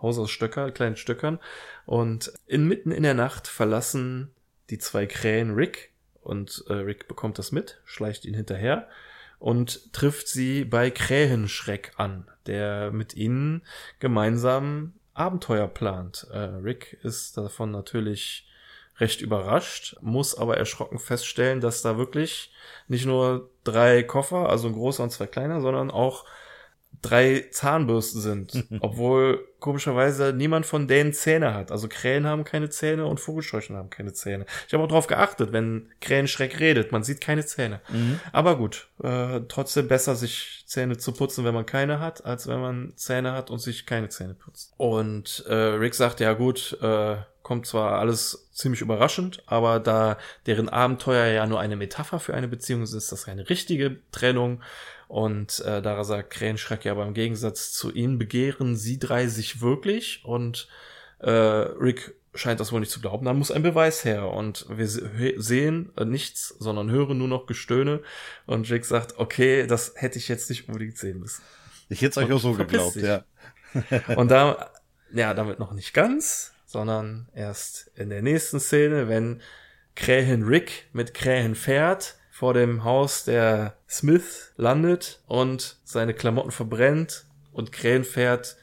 [0.00, 1.38] Haus aus Stöcker, kleinen Stöckern.
[1.86, 4.30] Und inmitten in der Nacht verlassen
[4.70, 5.90] die zwei Krähen Rick
[6.22, 8.86] und äh, Rick bekommt das mit, schleicht ihn hinterher
[9.40, 13.62] und trifft sie bei Krähenschreck an, der mit ihnen
[13.98, 16.26] gemeinsam Abenteuer plant.
[16.32, 18.48] Äh, Rick ist davon natürlich
[18.98, 22.52] recht überrascht, muss aber erschrocken feststellen, dass da wirklich
[22.88, 26.24] nicht nur drei Koffer, also ein großer und zwei kleiner, sondern auch
[27.02, 31.70] drei Zahnbürsten sind, obwohl komischerweise niemand von denen Zähne hat.
[31.70, 34.46] Also Krähen haben keine Zähne und Vogelscheuchen haben keine Zähne.
[34.66, 37.80] Ich habe auch darauf geachtet, wenn Krähenschreck redet, man sieht keine Zähne.
[37.90, 38.20] Mhm.
[38.32, 42.60] Aber gut, äh, trotzdem besser, sich Zähne zu putzen, wenn man keine hat, als wenn
[42.60, 44.72] man Zähne hat und sich keine Zähne putzt.
[44.76, 50.68] Und äh, Rick sagt, ja gut, äh, kommt zwar alles ziemlich überraschend, aber da deren
[50.68, 54.62] Abenteuer ja nur eine Metapher für eine Beziehung ist, ist das eine richtige Trennung.
[55.10, 59.60] Und äh, da sagt Krähenschreck ja aber im Gegensatz zu ihnen begehren sie drei sich
[59.60, 60.68] wirklich und
[61.18, 64.86] äh, Rick scheint das wohl nicht zu glauben, dann muss ein Beweis her und wir
[64.86, 68.02] se sehen äh, nichts, sondern hören nur noch Gestöhne
[68.46, 71.42] und Rick sagt, okay, das hätte ich jetzt nicht unbedingt sehen müssen.
[71.88, 73.02] Ich hätte es euch auch so geglaubt, dich.
[73.02, 73.24] ja.
[74.14, 74.70] Und da,
[75.12, 79.42] ja, damit noch nicht ganz, sondern erst in der nächsten Szene, wenn
[79.96, 87.26] Krähen Rick mit Krähen Pferd vor dem Haus der Smith landet und seine Klamotten verbrennt
[87.52, 88.56] und Krähenpferd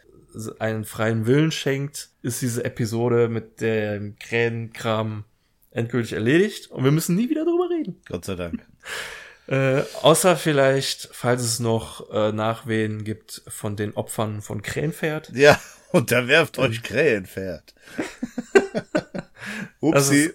[0.58, 5.26] einen freien Willen schenkt, ist diese Episode mit dem Krähenkram
[5.70, 8.02] endgültig erledigt und wir müssen nie wieder drüber reden.
[8.08, 8.66] Gott sei Dank.
[9.50, 15.32] Äh, außer vielleicht, falls es noch äh, Nachwehen gibt von den Opfern von Krähenpferd.
[15.34, 15.58] Ja,
[15.94, 17.74] unterwerft euch Krähenpferd.
[19.80, 20.34] Upsi.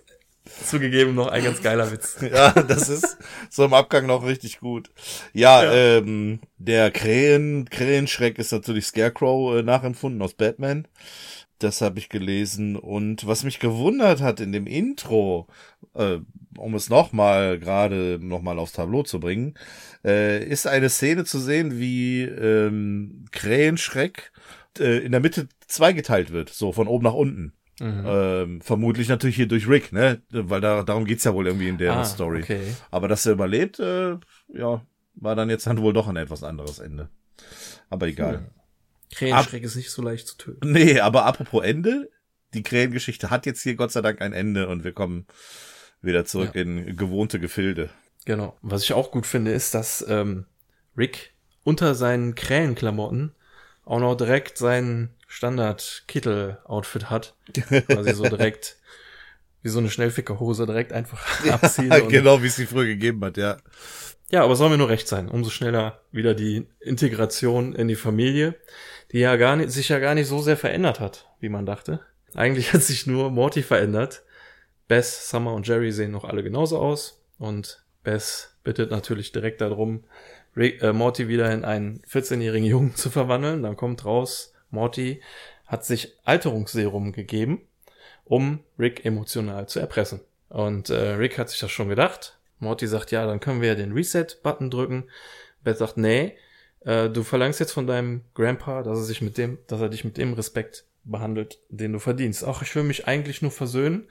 [0.62, 2.16] Zugegeben noch ein ganz geiler Witz.
[2.22, 3.18] Ja, das ist
[3.50, 4.90] so im Abgang noch richtig gut.
[5.32, 5.72] Ja, Ja.
[5.98, 10.86] ähm, der Krähen, Krähenschreck ist natürlich Scarecrow äh, nachempfunden aus Batman.
[11.58, 12.76] Das habe ich gelesen.
[12.76, 15.46] Und was mich gewundert hat in dem Intro,
[15.94, 16.18] äh,
[16.58, 19.54] um es nochmal gerade nochmal aufs Tableau zu bringen,
[20.04, 24.32] äh, ist eine Szene zu sehen, wie ähm, Krähenschreck
[24.78, 27.52] äh, in der Mitte zweigeteilt wird, so von oben nach unten.
[27.82, 28.04] Mhm.
[28.06, 30.22] Ähm, vermutlich natürlich hier durch Rick, ne?
[30.30, 32.42] Weil da, darum geht's ja wohl irgendwie in der Ah, Story.
[32.42, 32.62] Okay.
[32.92, 34.18] Aber dass er überlebt, äh,
[34.54, 37.08] ja, war dann jetzt dann wohl doch ein etwas anderes Ende.
[37.90, 38.50] Aber egal.
[39.12, 40.70] Krähenschreck ist nicht so leicht zu töten.
[40.70, 42.08] Nee, aber apropos Ende,
[42.54, 45.26] die Krähengeschichte hat jetzt hier Gott sei Dank ein Ende und wir kommen
[46.02, 47.90] wieder zurück in gewohnte Gefilde.
[48.26, 48.56] Genau.
[48.62, 50.46] Was ich auch gut finde, ist, dass ähm,
[50.96, 51.32] Rick
[51.64, 53.34] unter seinen Krähenklamotten
[53.84, 57.34] auch noch direkt sein Standard-Kittel-Outfit hat.
[57.86, 58.76] Quasi so direkt
[59.62, 61.92] wie so eine Schnellfickerhose direkt einfach abziehen.
[62.02, 63.56] und- genau wie es sie früher gegeben hat, ja.
[64.30, 65.28] Ja, aber soll mir nur recht sein.
[65.28, 68.54] Umso schneller wieder die Integration in die Familie,
[69.12, 72.00] die ja gar nicht, sich ja gar nicht so sehr verändert hat, wie man dachte.
[72.34, 74.22] Eigentlich hat sich nur Morty verändert.
[74.88, 77.22] Bess, Summer und Jerry sehen noch alle genauso aus.
[77.38, 80.04] Und Bess bittet natürlich direkt darum,
[80.56, 83.62] äh, Morty wieder in einen 14-jährigen Jungen zu verwandeln.
[83.62, 85.22] Dann kommt raus, Morty
[85.66, 87.62] hat sich Alterungsserum gegeben,
[88.24, 90.20] um Rick emotional zu erpressen.
[90.48, 92.36] Und äh, Rick hat sich das schon gedacht.
[92.58, 95.04] Morty sagt, ja, dann können wir ja den Reset-Button drücken.
[95.62, 96.36] Beth sagt, nee,
[96.80, 100.04] äh, du verlangst jetzt von deinem Grandpa, dass er sich mit dem, dass er dich
[100.04, 102.44] mit dem Respekt behandelt, den du verdienst.
[102.44, 104.08] Ach, ich will mich eigentlich nur versöhnen.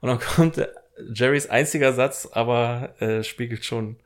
[0.00, 0.72] Und dann kommt der,
[1.12, 3.96] Jerrys einziger Satz, aber äh, spiegelt schon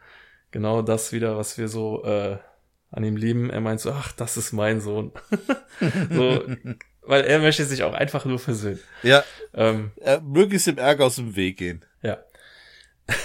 [0.50, 2.38] genau das wieder, was wir so äh,
[2.92, 3.50] an ihm lieben.
[3.50, 5.12] Er meint so, ach, das ist mein Sohn.
[6.10, 6.44] so,
[7.02, 8.80] weil er möchte sich auch einfach nur versöhnen.
[9.02, 9.24] Ja,
[9.54, 11.84] Ähm, äh, möglichst dem Ärger aus dem Weg gehen.
[12.02, 12.18] ja.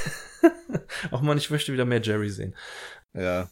[1.12, 2.56] Ach man, ich möchte wieder mehr Jerry sehen.
[3.14, 3.50] Ja.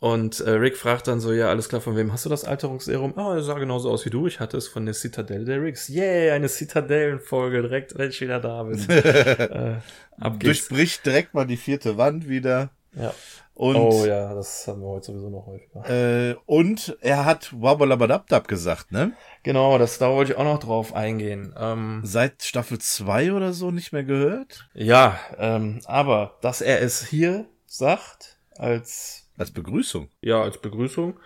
[0.00, 3.18] Und äh, Rick fragt dann so, ja, alles klar, von wem hast du das Alterungsserum?
[3.18, 4.26] Ah, er sah genauso aus wie du.
[4.28, 5.88] Ich hatte es von der Citadelle der Ricks.
[5.88, 8.78] Yay, eine Citadellenfolge, direkt, wenn ich wieder da bin.
[8.88, 9.78] äh,
[10.18, 10.68] ab geht's.
[10.68, 12.70] Durchbricht direkt mal die vierte Wand wieder.
[12.98, 13.14] Ja.
[13.54, 16.30] Und, oh ja, das haben wir heute sowieso noch häufiger.
[16.30, 19.12] äh, und er hat Wabbalabadabdab gesagt, ne?
[19.42, 21.52] Genau, das, da wollte ich auch noch drauf eingehen.
[21.58, 24.68] Ähm, Seit Staffel 2 oder so nicht mehr gehört?
[24.74, 30.08] ja, ähm, aber dass er es hier sagt, als Als Begrüßung.
[30.20, 31.18] ja, als Begrüßung.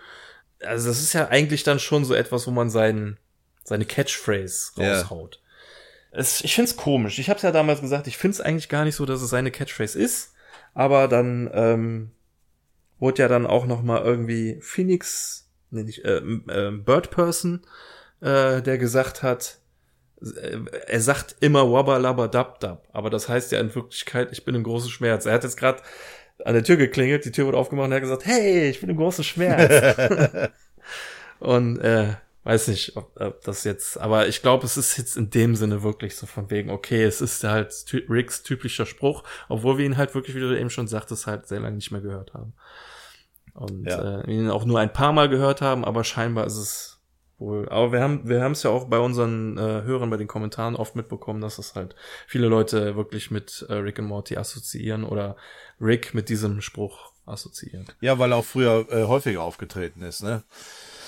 [0.65, 3.19] Also das ist ja eigentlich dann schon so etwas, wo man seinen,
[3.63, 5.01] seine Catchphrase Ja.
[5.01, 5.39] raushaut.
[6.11, 7.19] Es, ich find's komisch.
[7.19, 9.99] Ich habe ja damals gesagt, ich find's eigentlich gar nicht so, dass es seine Catchphrase
[9.99, 10.32] ist.
[10.73, 12.11] Aber dann ähm,
[12.99, 17.61] wurde ja dann auch noch mal irgendwie Phoenix, nee, nicht, äh, äh, Bird Person,
[18.21, 19.59] äh, der gesagt hat,
[20.21, 20.57] äh,
[20.87, 24.55] er sagt immer Wabba Labba Dab Dab, aber das heißt ja in Wirklichkeit, ich bin
[24.55, 25.25] im großen Schmerz.
[25.25, 25.81] Er hat jetzt gerade
[26.45, 28.89] an der Tür geklingelt, die Tür wurde aufgemacht und er hat gesagt, hey, ich bin
[28.89, 29.97] im großen Schmerz.
[31.39, 35.29] und äh, weiß nicht, ob, ob das jetzt, aber ich glaube, es ist jetzt in
[35.29, 37.73] dem Sinne wirklich so von wegen, okay, es ist halt
[38.09, 41.59] Ricks typischer Spruch, obwohl wir ihn halt wirklich, wie du eben schon sagtest, halt sehr
[41.59, 42.53] lange nicht mehr gehört haben.
[43.53, 44.21] Und Ja.
[44.21, 46.99] äh, ihn auch nur ein paar Mal gehört haben, aber scheinbar ist es
[47.37, 47.69] wohl.
[47.69, 50.75] Aber wir haben wir haben es ja auch bei unseren äh, Hörern bei den Kommentaren
[50.75, 51.95] oft mitbekommen, dass es halt
[52.27, 55.35] viele Leute wirklich mit äh, Rick und Morty assoziieren oder
[55.79, 57.85] Rick mit diesem Spruch assoziieren.
[58.01, 60.43] Ja, weil er auch früher äh, häufiger aufgetreten ist, ne?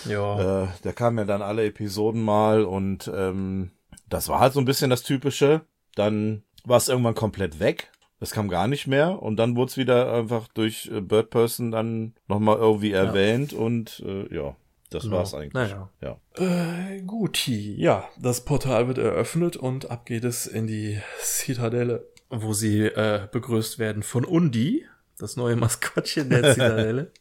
[0.08, 0.64] Ja.
[0.64, 3.72] Äh, der kam ja dann alle Episoden mal und ähm,
[4.10, 5.62] das war halt so ein bisschen das Typische.
[5.96, 7.92] Dann war es irgendwann komplett weg.
[8.20, 11.72] Es kam gar nicht mehr und dann wurde es wieder einfach durch äh, Bird Person
[11.72, 14.56] dann nochmal irgendwie erwähnt und äh, ja,
[14.90, 15.18] das Genau.
[15.18, 15.54] war's eigentlich.
[15.54, 15.90] Naja.
[16.02, 16.18] Ja.
[16.38, 22.54] Äh, gut, ja, das Portal wird eröffnet und ab geht es in die Zitadelle, wo
[22.54, 24.86] sie äh, begrüßt werden von Undi,
[25.18, 27.12] das neue Maskottchen der Zitadelle.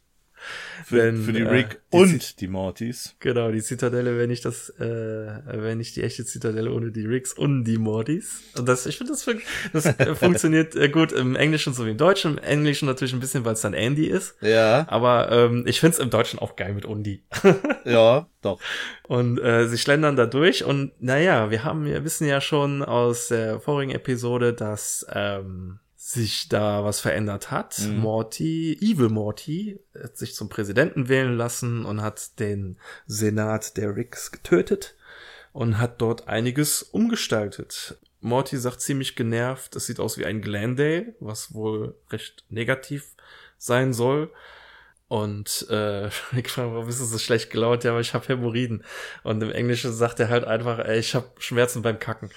[0.85, 3.15] Für, Denn, für die äh, Rick die und die Mortys.
[3.19, 7.33] Genau, die Zitadelle wäre nicht das, äh, wäre nicht die echte Zitadelle ohne die Ricks
[7.33, 8.41] und die Mortys.
[8.57, 9.25] Und das, ich finde, das,
[9.73, 12.37] das äh, funktioniert äh, gut im Englischen sowie im Deutschen.
[12.37, 14.35] Im Englischen natürlich ein bisschen, weil es dann Andy ist.
[14.41, 17.23] Ja, Aber ähm, ich finde es im Deutschen auch geil mit Undi.
[17.85, 18.59] ja, doch.
[19.07, 23.29] Und äh, sie schlendern da durch und naja, wir haben, wir wissen ja schon aus
[23.29, 27.79] der vorigen Episode, dass ähm, sich da was verändert hat.
[27.79, 27.97] Mhm.
[27.97, 34.31] Morty, Evil Morty, hat sich zum Präsidenten wählen lassen und hat den Senat der Ricks
[34.31, 34.95] getötet
[35.51, 37.97] und hat dort einiges umgestaltet.
[38.21, 43.15] Morty sagt ziemlich genervt, es sieht aus wie ein Glendale, was wohl recht negativ
[43.57, 44.31] sein soll.
[45.07, 47.83] Und äh, ich frage, warum bist du so schlecht gelaunt?
[47.83, 48.83] Ja, aber ich habe Hämorrhoiden.
[49.23, 52.29] Und im Englischen sagt er halt einfach, ey, ich habe Schmerzen beim Kacken.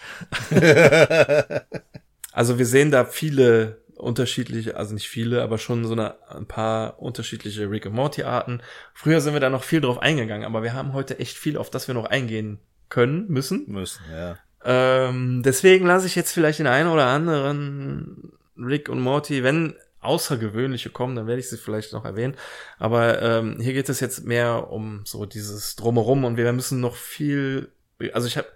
[2.39, 7.03] also wir sehen da viele unterschiedliche, also nicht viele, aber schon so eine, ein paar
[7.03, 8.63] unterschiedliche Rick und Morty Arten.
[8.95, 11.69] Früher sind wir da noch viel drauf eingegangen, aber wir haben heute echt viel, auf
[11.69, 13.65] das wir noch eingehen können, müssen.
[13.67, 14.39] Müssen, ja.
[14.65, 20.91] Ähm, deswegen lasse ich jetzt vielleicht den einen oder anderen Rick und Morty, wenn außergewöhnliche
[20.91, 22.37] kommen, dann werde ich sie vielleicht noch erwähnen.
[22.79, 26.95] Aber ähm, hier geht es jetzt mehr um so dieses Drumherum und wir müssen noch
[26.95, 27.73] viel,
[28.13, 28.47] also ich habe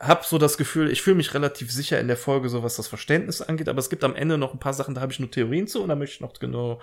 [0.00, 2.86] hab so das Gefühl, ich fühle mich relativ sicher in der Folge, so was das
[2.86, 5.30] Verständnis angeht, aber es gibt am Ende noch ein paar Sachen, da habe ich nur
[5.30, 6.80] Theorien zu und da möchte ich noch genau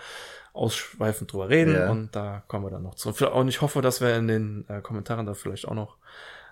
[0.53, 1.89] ausschweifend drüber reden Ja.
[1.91, 3.09] und da kommen wir dann noch zu.
[3.09, 5.97] Und ich hoffe, dass wir in den äh, Kommentaren da vielleicht auch noch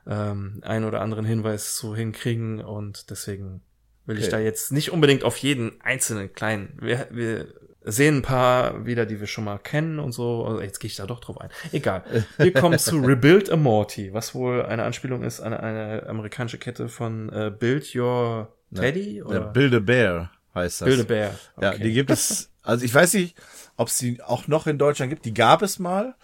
[0.07, 3.61] ähm, einen oder anderen Hinweis zu hinkriegen und deswegen
[4.05, 4.31] will ich Okay.
[4.31, 6.77] da jetzt nicht unbedingt auf jeden einzelnen kleinen.
[6.81, 7.47] Wir, wir
[7.85, 10.45] sehen ein paar wieder, die wir schon mal kennen und so.
[10.45, 11.49] Also jetzt gehe ich da doch drauf ein.
[11.71, 12.03] Egal.
[12.37, 16.87] Wir kommen zu Rebuild a Morty, was wohl eine Anspielung ist an eine amerikanische Kette
[16.89, 20.87] von äh, Build Your Teddy Der oder Build a Bear heißt das.
[20.87, 21.31] Build a Bear.
[21.61, 21.83] Ja, Okay.
[21.83, 23.35] die gibt es, also ich weiß nicht,
[23.75, 25.25] ob es die auch noch in Deutschland gibt.
[25.25, 26.15] Die gab es mal.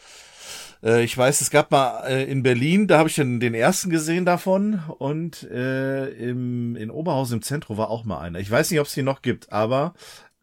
[0.81, 3.89] Äh, Ich weiß, es gab mal äh, in Berlin, da habe ich den, den ersten
[3.89, 8.39] gesehen davon und äh, im, in Oberhausen im Zentrum war auch mal einer.
[8.39, 9.93] Ich weiß nicht, ob es die noch gibt, aber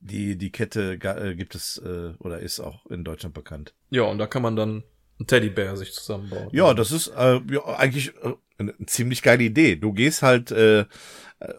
[0.06, 3.74] die, die Kette äh, gibt es äh, oder ist auch in Deutschland bekannt.
[3.90, 4.84] Ja, und da kann man dann
[5.18, 6.48] einen Teddybär sich zusammenbauen.
[6.52, 9.76] Ja, das ist äh, ja, eigentlich äh, eine ziemlich geile Idee.
[9.76, 10.84] Du gehst halt, äh, äh,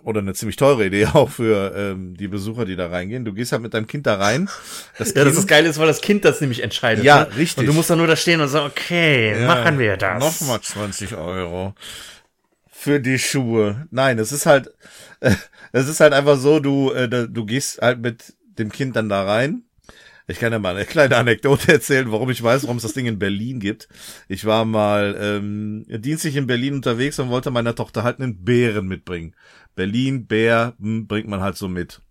[0.04, 3.26] oder eine ziemlich teure Idee auch für ähm, die Besucher, die da reingehen.
[3.26, 4.50] Du gehst halt mit deinem Kind da rein.
[4.98, 7.04] Das Ja, das Kind- ist geil ist, weil das Kind das nämlich entscheidet.
[7.04, 7.36] Ja, ne?
[7.38, 7.60] richtig.
[7.62, 10.42] Und du musst dann nur da stehen und sagen, okay, Ja, machen wir das.
[10.42, 11.74] Nochmal 20 Euro
[12.70, 13.88] für die Schuhe.
[13.92, 14.72] Nein, es ist halt,
[15.72, 19.24] es ist halt einfach so, du, äh, du gehst halt mit dem Kind dann da
[19.24, 19.64] rein.
[20.28, 23.06] Ich kann ja mal eine kleine Anekdote erzählen, warum ich weiß, warum es das Ding
[23.06, 23.88] in Berlin gibt.
[24.28, 28.88] Ich war mal ähm, dienstlich in Berlin unterwegs und wollte meiner Tochter halt einen Bären
[28.88, 29.36] mitbringen.
[29.76, 32.02] Berlin, Bär, hm, bringt man halt so mit.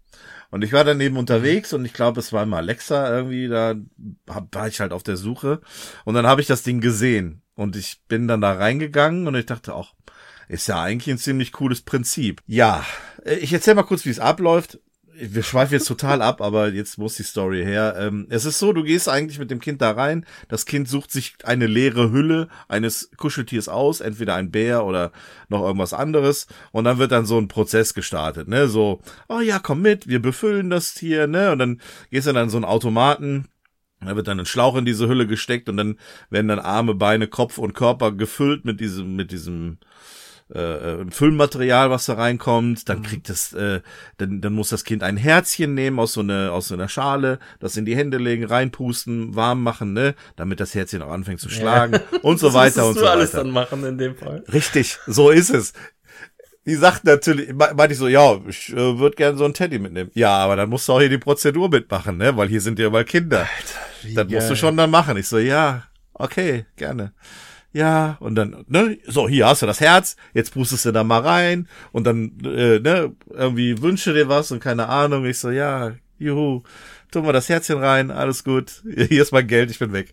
[0.51, 3.75] Und ich war dann eben unterwegs und ich glaube, es war mal Alexa irgendwie, da
[4.27, 5.61] war ich halt auf der Suche.
[6.05, 7.43] Und dann habe ich das Ding gesehen.
[7.55, 9.95] Und ich bin dann da reingegangen und ich dachte auch,
[10.49, 12.41] ist ja eigentlich ein ziemlich cooles Prinzip.
[12.47, 12.85] Ja,
[13.25, 14.79] äh, ich erzähle mal kurz, wie es abläuft.
[15.19, 17.97] Wir schweifen jetzt total ab, aber jetzt muss die Story her.
[17.99, 20.27] Ähm, es ist so, du gehst eigentlich mit dem Kind da rein.
[20.49, 25.13] Das Kind sucht sich eine leere Hülle eines Kuscheltiers aus, entweder ein Bär oder
[25.49, 26.47] noch irgendwas anderes.
[26.71, 28.69] Und dann wird dann so ein Prozess gestartet, ne?
[28.69, 31.53] So, oh ja, komm mit, wir befüllen das Tier, ne?
[31.53, 33.49] Und dann gehst du dann in so einen Automaten.
[34.01, 35.99] Da wird dann ein Schlauch in diese Hülle gesteckt und dann
[36.29, 39.79] werden dann Arme, Beine, Kopf und Körper gefüllt mit diesem, mit diesem
[40.55, 40.59] äh,
[41.01, 43.81] äh, Füllmaterial, was da reinkommt, dann kriegt es, äh,
[44.19, 47.39] dann, dann muss das Kind ein Herzchen nehmen aus so einer aus so einer Schale,
[47.59, 51.49] das in die Hände legen, reinpusten, warm machen, ne, damit das Herzchen auch anfängt zu
[51.49, 53.43] schlagen und so weiter und du so alles weiter.
[53.45, 54.45] dann machen in dem Fall.
[54.53, 55.73] Richtig, so ist es.
[56.65, 59.79] Die sagt natürlich, me- meinte ich so, ja, ich äh, würde gerne so einen Teddy
[59.79, 60.11] mitnehmen.
[60.15, 62.91] Ja, aber dann musst du auch hier die Prozedur mitmachen, ne, weil hier sind ja
[62.91, 63.49] mal Kinder.
[64.15, 65.17] das musst du schon dann machen.
[65.17, 67.13] Ich so, ja, okay, gerne.
[67.77, 71.21] Ja, und dann, ne, so, hier hast du das Herz, jetzt pustest du da mal
[71.21, 75.27] rein und dann, äh, ne, irgendwie wünsche dir was und keine Ahnung.
[75.27, 76.62] Ich so, ja, juhu,
[77.12, 80.11] tu mal das Herzchen rein, alles gut, hier ist mein Geld, ich bin weg.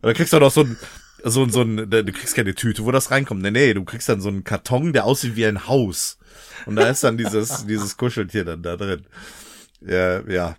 [0.00, 0.78] Und dann kriegst du noch so ein,
[1.22, 3.42] so, so ein, du kriegst keine Tüte, wo das reinkommt.
[3.42, 6.16] Nee, nee, du kriegst dann so einen Karton, der aussieht wie ein Haus.
[6.64, 9.02] Und da ist dann dieses, dieses Kuscheltier dann da drin.
[9.82, 10.56] Ja, ja.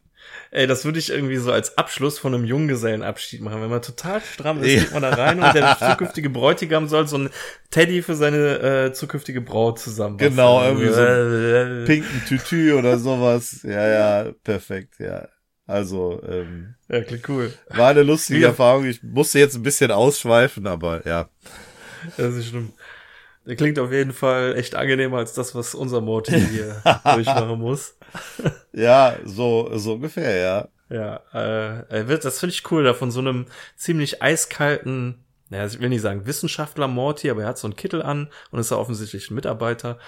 [0.56, 3.60] Ey, das würde ich irgendwie so als Abschluss von einem Junggesellenabschied machen.
[3.60, 7.18] Wenn man total stramm ist, geht man da rein und der zukünftige Bräutigam soll so
[7.18, 7.32] ein
[7.72, 10.20] Teddy für seine äh, zukünftige Braut zusammen.
[10.20, 13.64] Genau, irgendwie so einen pinken Tütü oder sowas.
[13.64, 15.28] Ja, ja, perfekt, ja.
[15.66, 17.52] Also, ähm, ja, klingt cool.
[17.70, 18.50] War eine lustige ja.
[18.50, 18.86] Erfahrung.
[18.86, 21.30] Ich musste jetzt ein bisschen ausschweifen, aber ja.
[22.16, 22.74] Das ist schlimm.
[23.46, 27.98] Der klingt auf jeden Fall echt angenehmer als das, was unser Morty hier durchmachen muss.
[28.72, 30.68] ja, so, so ungefähr, ja.
[30.90, 35.66] Ja, äh, er wird, das finde ich cool, da von so einem ziemlich eiskalten, naja,
[35.66, 38.72] ich will nicht sagen Wissenschaftler Morty, aber er hat so einen Kittel an und ist
[38.72, 40.00] ja offensichtlich ein Mitarbeiter.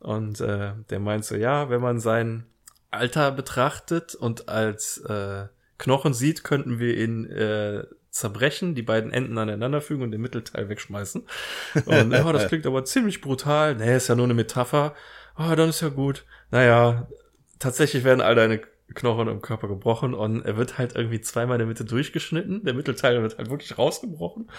[0.00, 2.46] Und äh, der meint so, ja, wenn man sein
[2.90, 5.46] Alter betrachtet und als äh,
[5.78, 7.84] Knochen sieht, könnten wir ihn äh,
[8.20, 11.22] zerbrechen, die beiden Enden aneinander fügen und den Mittelteil wegschmeißen.
[11.86, 13.74] Und oh, das klingt aber ziemlich brutal.
[13.74, 14.94] Nee, ist ja nur eine Metapher.
[15.34, 16.24] Ah, oh, dann ist ja gut.
[16.50, 17.08] Naja,
[17.58, 18.60] tatsächlich werden all deine
[18.94, 22.64] Knochen im Körper gebrochen und er wird halt irgendwie zweimal in der Mitte durchgeschnitten.
[22.64, 24.50] Der Mittelteil wird halt wirklich rausgebrochen.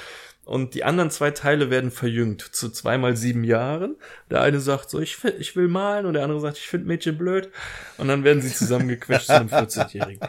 [0.43, 3.95] Und die anderen zwei Teile werden verjüngt zu zweimal sieben Jahren.
[4.29, 7.17] Der eine sagt so, ich, ich will malen und der andere sagt, ich finde Mädchen
[7.17, 7.51] blöd.
[7.97, 10.27] Und dann werden sie zusammengequetscht zu einem 40-Jährigen.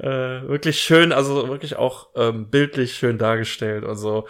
[0.00, 3.84] Äh, wirklich schön, also wirklich auch ähm, bildlich schön dargestellt.
[3.84, 4.26] Also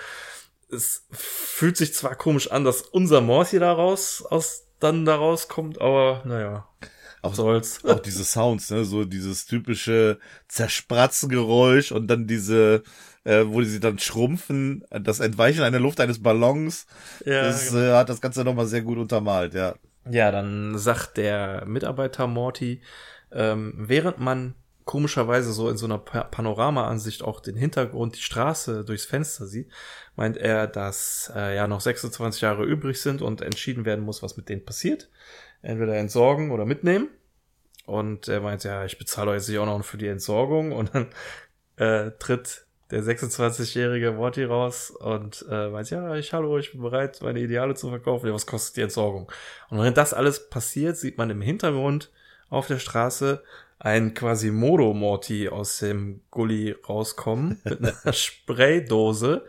[0.71, 6.23] es fühlt sich zwar komisch an, dass unser Morty daraus aus dann daraus kommt, aber
[6.25, 6.69] naja.
[7.23, 7.85] Auch, soll's.
[7.85, 10.19] auch diese Sounds, ne, so dieses typische
[10.49, 12.83] Zerspratzgeräusch und dann diese,
[13.23, 16.87] äh, wo sie dann schrumpfen, das Entweichen einer Luft eines Ballons.
[17.25, 17.81] Ja, das genau.
[17.81, 19.77] äh, hat das Ganze nochmal sehr gut untermalt, ja.
[20.11, 22.81] Ja, dann sagt der Mitarbeiter Morty,
[23.31, 29.05] ähm, während man komischerweise so in so einer Panoramaansicht auch den Hintergrund, die Straße durchs
[29.05, 29.71] Fenster sieht,
[30.17, 34.37] meint er, dass äh, ja noch 26 Jahre übrig sind und entschieden werden muss, was
[34.37, 35.09] mit denen passiert.
[35.63, 37.09] Entweder entsorgen oder mitnehmen.
[37.87, 40.73] Und er meint, ja, ich bezahle euch jetzt auch noch für die Entsorgung.
[40.73, 41.09] Und dann
[41.77, 47.21] äh, tritt der 26-jährige Morty raus und äh, meint, ja, ich hallo, ich bin bereit,
[47.23, 48.27] meine Ideale zu verkaufen.
[48.27, 49.33] Ja, was kostet die Entsorgung?
[49.71, 52.11] Und wenn das alles passiert, sieht man im Hintergrund
[52.51, 53.43] auf der Straße
[53.83, 59.45] ein quasi Modo-Morty aus dem Gully rauskommen mit einer Spraydose,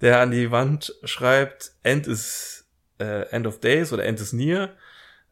[0.00, 2.64] der an die Wand schreibt, End is
[3.00, 4.76] äh, End of Days oder End is near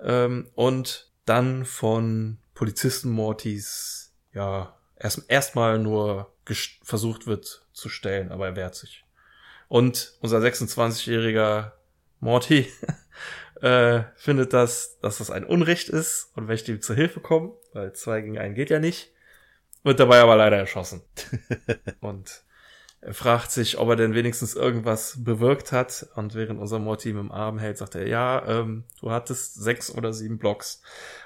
[0.01, 6.35] ähm, und dann von Polizisten Mortys ja erst erstmal nur
[6.83, 9.05] versucht wird zu stellen, aber er wehrt sich.
[9.69, 11.71] Und unser 26-jähriger
[12.19, 12.69] Morty
[13.63, 17.93] äh, findet, dass, dass das ein Unrecht ist und möchte ihm zur Hilfe kommen, weil
[17.93, 19.13] zwei gegen einen geht ja nicht.
[19.83, 21.03] Wird dabei aber leider erschossen.
[22.01, 22.43] und
[23.03, 26.07] er fragt sich, ob er denn wenigstens irgendwas bewirkt hat.
[26.17, 30.13] Und während unser Morty im Arm hält, sagt er, ja, ähm, du hattest sechs oder
[30.13, 30.83] sieben Blocks.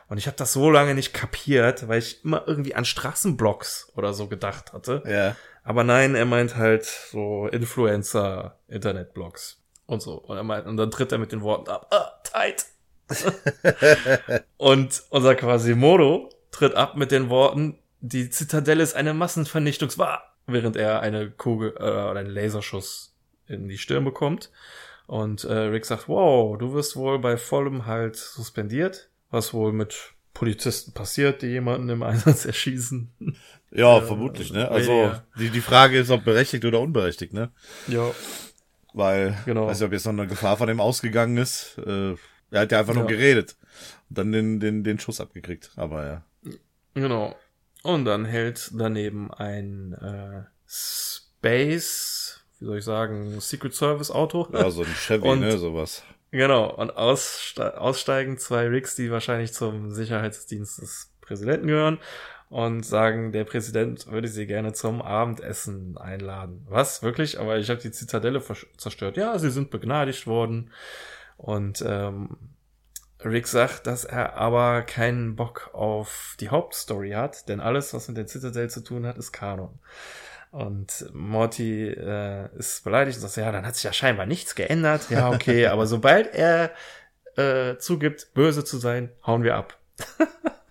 [0.09, 4.13] Und ich habe das so lange nicht kapiert, weil ich immer irgendwie an Straßenblocks oder
[4.13, 5.03] so gedacht hatte.
[5.05, 5.35] Ja.
[5.65, 10.15] Aber nein, er meint halt so Influencer-Internetblocks und so.
[10.15, 12.67] Und, er meint, und dann tritt er mit den Worten ab, ah, tight.
[14.57, 21.01] und unser Quasimodo tritt ab mit den Worten, die Zitadelle ist eine Massenvernichtungswaffe, während er
[21.01, 23.15] eine Kugel äh, oder einen Laserschuss
[23.47, 24.51] in die Stirn bekommt.
[25.07, 30.15] Und äh, Rick sagt, wow, du wirst wohl bei vollem halt suspendiert, was wohl mit
[30.33, 33.13] Polizisten passiert, die jemanden im Einsatz erschießen.
[33.71, 34.71] Ja, äh, vermutlich, ne?
[34.71, 37.51] Also die, die Frage ist, ob berechtigt oder unberechtigt, ne?
[37.87, 38.11] Ja.
[38.95, 39.67] Weil, genau.
[39.67, 41.77] weiß nicht, ob jetzt noch eine Gefahr von dem ausgegangen ist.
[41.85, 42.15] Äh,
[42.53, 43.01] er hat ja einfach ja.
[43.01, 43.57] nur geredet.
[44.09, 45.73] Und dann den, den, den Schuss abgekriegt.
[45.75, 46.23] Aber ja.
[46.95, 47.35] Genau.
[47.83, 54.49] Und dann hält daneben ein äh, Space, wie soll ich sagen, Secret Service Auto.
[54.53, 56.05] Ja, so ein Chevy, und, ne, sowas.
[56.31, 56.73] Genau.
[56.73, 61.99] Und ausste aussteigen zwei Rigs, die wahrscheinlich zum Sicherheitsdienst des Präsidenten gehören
[62.55, 66.65] und sagen, der Präsident würde sie gerne zum Abendessen einladen.
[66.69, 67.03] Was?
[67.03, 67.41] Wirklich?
[67.41, 68.41] Aber ich habe die Zitadelle
[68.77, 69.17] zerstört.
[69.17, 70.71] Ja, sie sind begnadigt worden.
[71.37, 72.37] Und ähm,
[73.25, 78.19] Rick sagt, dass er aber keinen Bock auf die Hauptstory hat, denn alles, was mit
[78.19, 79.77] der Citadel zu tun hat, ist Kanon.
[80.53, 85.11] Und Morty äh, ist beleidigt und sagt, ja, dann hat sich ja scheinbar nichts geändert.
[85.11, 86.71] Ja, okay, aber sobald er
[87.35, 89.77] äh, zugibt, böse zu sein, hauen wir ab.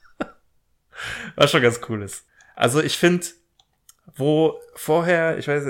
[1.36, 2.26] Was schon ganz cool ist.
[2.56, 3.26] Also ich finde,
[4.16, 5.66] wo vorher, ich weiß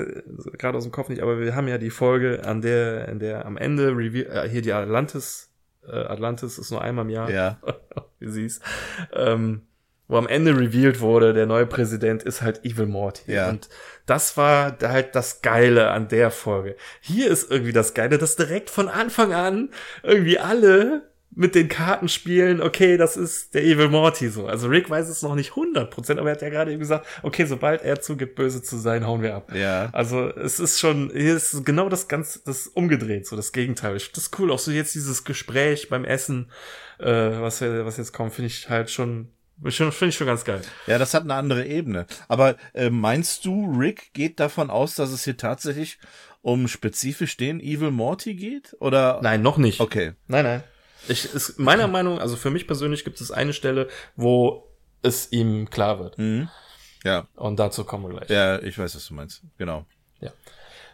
[0.58, 3.46] gerade aus dem Kopf nicht, aber wir haben ja die Folge, an der, in der
[3.46, 5.50] am Ende Review, äh, hier die Atlantis,
[5.86, 7.58] äh, Atlantis ist nur einmal im Jahr, ja.
[8.18, 8.62] wie siehst,
[9.12, 9.62] ähm,
[10.08, 13.32] wo am Ende revealed wurde, der neue Präsident ist halt Evil Morty.
[13.32, 13.48] Ja.
[13.48, 13.70] Und
[14.04, 16.76] das war halt das Geile an der Folge.
[17.00, 19.70] Hier ist irgendwie das Geile, dass direkt von Anfang an
[20.02, 24.46] irgendwie alle mit den Karten spielen, okay, das ist der Evil Morty so.
[24.46, 27.44] Also Rick weiß es noch nicht 100%, aber er hat ja gerade eben gesagt, okay,
[27.44, 29.52] sobald er zugibt, böse zu sein, hauen wir ab.
[29.54, 29.88] Ja.
[29.92, 33.96] Also es ist schon, hier ist genau das ganz, das umgedreht, so das Gegenteil.
[33.96, 36.50] Ich- Das ist cool, auch so jetzt dieses Gespräch beim Essen,
[36.98, 39.28] äh, was, wir- was jetzt kommt, finde ich halt schon,
[39.68, 40.60] schon finde ich schon ganz geil.
[40.86, 42.06] Ja, das hat eine andere Ebene.
[42.28, 45.98] Aber äh, meinst du, Rick geht davon aus, dass es hier tatsächlich
[46.42, 48.76] um spezifisch den Evil Morty geht?
[48.78, 49.18] Oder?
[49.22, 49.80] Nein, noch nicht.
[49.80, 50.12] Okay.
[50.28, 50.62] Nein, nein.
[51.08, 54.68] Ich, ist meiner Meinung, also für mich persönlich gibt es eine Stelle, wo
[55.02, 56.18] es ihm klar wird.
[56.18, 56.48] Mhm.
[57.04, 58.30] Ja, Und dazu kommen wir gleich.
[58.30, 59.42] ja, ich weiß, was du meinst.
[59.58, 59.84] Genau.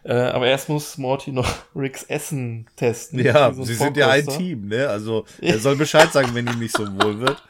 [0.03, 1.47] Äh, aber erst muss Morty noch
[1.77, 3.19] Ricks Essen testen.
[3.19, 4.27] Ja, sie sind ja ein.
[4.27, 4.89] Team, ne?
[4.89, 7.43] Also er soll Bescheid sagen, wenn ihm nicht so wohl wird.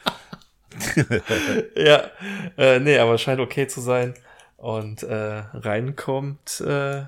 [1.75, 2.11] Ja,
[2.57, 4.13] äh, nee, aber scheint okay zu sein.
[4.57, 7.03] Und äh, reinkommt äh,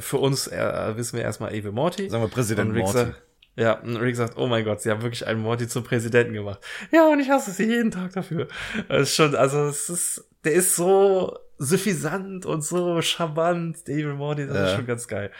[0.00, 2.08] für uns, äh, wissen wir erstmal Evil Morty.
[2.08, 2.98] Sagen wir Präsident Rick Morty.
[2.98, 3.22] sagt,
[3.56, 6.58] ja, und Rick sagt, oh mein Gott, sie haben wirklich einen Morty zum Präsidenten gemacht.
[6.90, 8.48] Ja, und ich hasse sie jeden Tag dafür.
[8.88, 14.14] Das ist schon, also es ist, der ist so suffisant und so charmant, der Evil
[14.14, 14.76] Morty, das ist Ja.
[14.76, 15.30] schon ganz geil.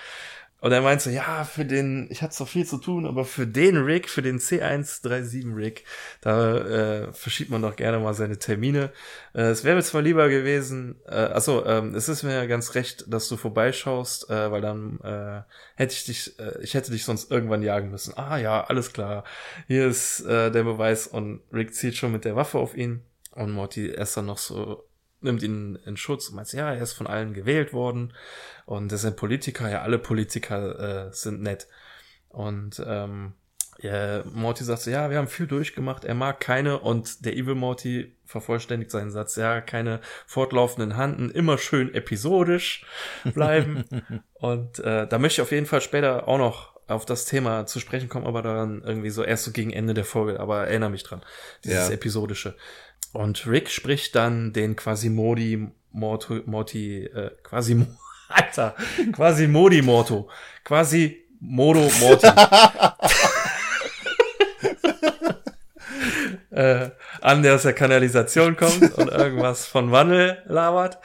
[0.65, 3.47] Und er meint so, ja, für den, ich hatte so viel zu tun, aber für
[3.47, 5.85] den Rick, für den C137 Rick,
[6.23, 8.91] da äh, verschiebt man doch gerne mal seine Termine.
[9.35, 13.05] Äh, es wäre mir zwar lieber gewesen, äh, also ähm, es ist mir ganz recht,
[13.09, 15.43] dass du vorbeischaust, äh, weil dann äh,
[15.75, 18.17] hätte ich dich, äh, ich hätte dich sonst irgendwann jagen müssen.
[18.17, 19.25] Ah ja, alles klar.
[19.67, 23.03] Hier ist äh, der Beweis und Rick zielt schon mit der Waffe auf ihn
[23.33, 24.89] und Morty ist dann noch so
[25.25, 28.13] nimmt ihn in Schutz und meint, ja, er ist von allen gewählt worden
[28.67, 31.67] und das sind Politiker, ja, alle Politiker äh, sind nett.
[32.29, 33.35] Und ähm,
[33.79, 37.55] ja, Morty sagt so, ja, wir haben viel durchgemacht, er mag keine und der Evil
[37.55, 42.87] Morty vervollständigt seinen Satz, ja, keine fortlaufenden Handen, immer schön episodisch
[43.35, 43.85] bleiben.
[44.35, 47.81] und äh, da möchte ich auf jeden Fall später auch noch auf das Thema zu
[47.81, 51.03] sprechen kommen, aber daran irgendwie so erst so gegen Ende der Folge, aber erinnere mich
[51.03, 51.23] dran,
[51.65, 51.95] dieses Ja.
[51.95, 52.57] episodische.
[53.15, 57.87] Und Rick spricht dann den quasi Modi Morto, Morty, äh, quasi, Mo-
[58.29, 58.75] Alter,
[59.13, 60.29] quasi Modi Morto,
[60.65, 62.27] quasi Modo Morty.
[66.51, 66.91] äh,
[67.21, 70.99] an, der aus der Kanalisation kommt und irgendwas von Wandel labert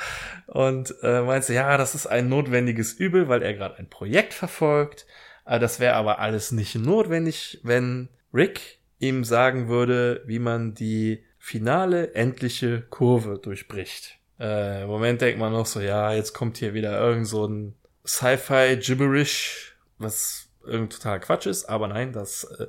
[0.47, 4.33] und äh, meint so, ja, das ist ein notwendiges Übel, weil er gerade ein Projekt
[4.33, 5.05] verfolgt.
[5.45, 11.23] Äh, das wäre aber alles nicht notwendig, wenn Rick ihm sagen würde, wie man die
[11.39, 14.19] finale endliche Kurve durchbricht.
[14.39, 17.75] Äh, Im Moment denkt man noch so, ja, jetzt kommt hier wieder irgend so ein
[18.05, 22.67] Sci-Fi-Gibberish, was irgend total Quatsch ist, aber nein, das äh,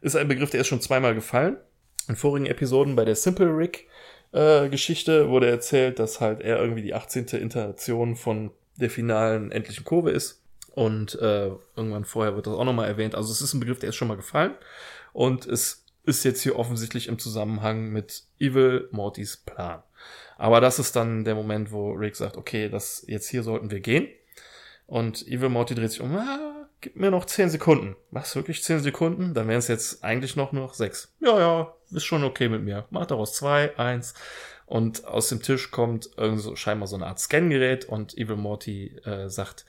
[0.00, 1.56] ist ein Begriff, der ist schon zweimal gefallen.
[2.08, 3.88] In vorigen Episoden bei der Simple Rick
[4.32, 7.26] äh, Geschichte wurde erzählt, dass halt er irgendwie die 18.
[7.26, 10.42] Interaktion von der finalen endlichen Kurve ist.
[10.74, 13.14] Und äh, irgendwann vorher wird das auch nochmal erwähnt.
[13.14, 14.54] Also es ist ein Begriff, der ist schon mal gefallen.
[15.12, 19.82] Und es ist jetzt hier offensichtlich im Zusammenhang mit Evil Mortys Plan.
[20.36, 23.80] Aber das ist dann der Moment, wo Rick sagt, okay, das jetzt hier sollten wir
[23.80, 24.08] gehen.
[24.86, 27.96] Und Evil Morty dreht sich um, ah, gib mir noch 10 Sekunden.
[28.10, 29.32] Was, wirklich 10 Sekunden?
[29.34, 31.14] Dann wären es jetzt eigentlich noch noch 6.
[31.20, 32.86] Ja, ja, ist schon okay mit mir.
[32.90, 34.14] Mach daraus 2, 1.
[34.66, 38.96] Und aus dem Tisch kommt irgend so, scheinbar so eine Art Scangerät und Evil Morty
[39.04, 39.64] äh, sagt,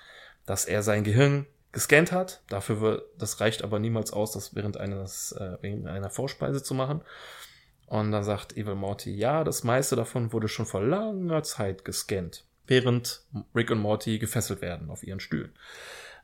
[0.46, 2.42] dass er sein Gehirn gescannt hat.
[2.48, 6.74] Dafür wird, das reicht aber niemals aus, das während eines, äh, während einer Vorspeise zu
[6.74, 7.02] machen.
[7.88, 12.46] Und dann sagt Evil Morty, ja, das meiste davon wurde schon vor langer Zeit gescannt,
[12.66, 15.54] während Rick und Morty gefesselt werden auf ihren Stühlen.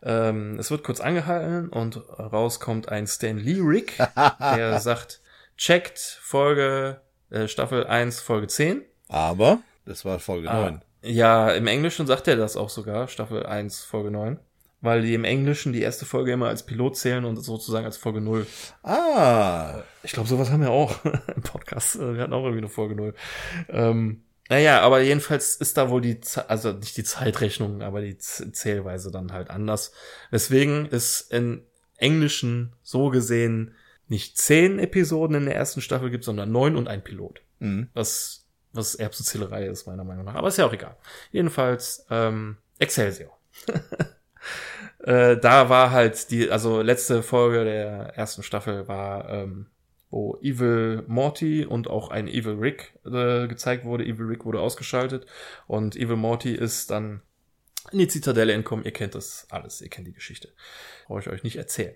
[0.02, 3.98] Ähm, es wird kurz angehalten und rauskommt ein Stan Lee Rick,
[4.40, 5.22] der sagt,
[5.58, 8.84] checkt Folge, äh, Staffel 1, Folge 10.
[9.10, 10.82] Aber, das war Folge Ah, 9.
[11.02, 14.40] Ja, im Englischen sagt er das auch sogar, Staffel 1, Folge 9.
[14.82, 18.22] Weil die im Englischen die erste Folge immer als Pilot zählen und sozusagen als Folge
[18.22, 18.48] 0.
[18.84, 21.04] Ah, Ich glaube, sowas haben wir auch
[21.36, 21.96] im Podcast.
[21.98, 23.14] Äh, Wir hatten auch irgendwie eine Folge 0.
[23.68, 28.18] Ähm, naja, aber jedenfalls ist da wohl die, Ze- also nicht die Zeitrechnung, aber die
[28.18, 29.92] Z- Zählweise dann halt anders.
[30.32, 31.66] Weswegen es in
[31.98, 33.76] Englischen so gesehen
[34.08, 37.42] nicht zehn Episoden in der ersten Staffel gibt, sondern neun und ein Pilot.
[37.60, 37.90] mhm.
[37.94, 40.36] Was, was Erbsenzählerei ist, meiner Meinung nach.
[40.36, 40.96] Aber ist ja auch egal.
[41.32, 43.38] Jedenfalls, ähm, Excelsior.
[45.00, 49.68] äh, da war halt die, also letzte Folge der ersten Staffel war, ähm,
[50.10, 54.06] wo Evil Morty und auch ein Evil Rick äh, gezeigt wurde.
[54.06, 55.26] Evil Rick wurde ausgeschaltet
[55.68, 57.22] und Evil Morty ist dann
[57.92, 58.86] in die Zitadelle entkommen.
[58.86, 60.50] Ihr kennt das alles, ihr kennt die Geschichte.
[61.08, 61.96] Brauche ich euch nicht erzählen.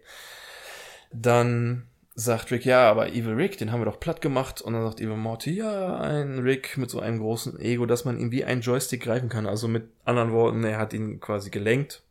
[1.12, 4.62] Dann sagt Rick, ja, aber Evil Rick, den haben wir doch platt gemacht.
[4.62, 8.20] Und dann sagt Evil Morty, ja, ein Rick mit so einem großen Ego, dass man
[8.20, 9.48] ihn wie ein Joystick greifen kann.
[9.48, 12.04] Also mit anderen Worten, er hat ihn quasi gelenkt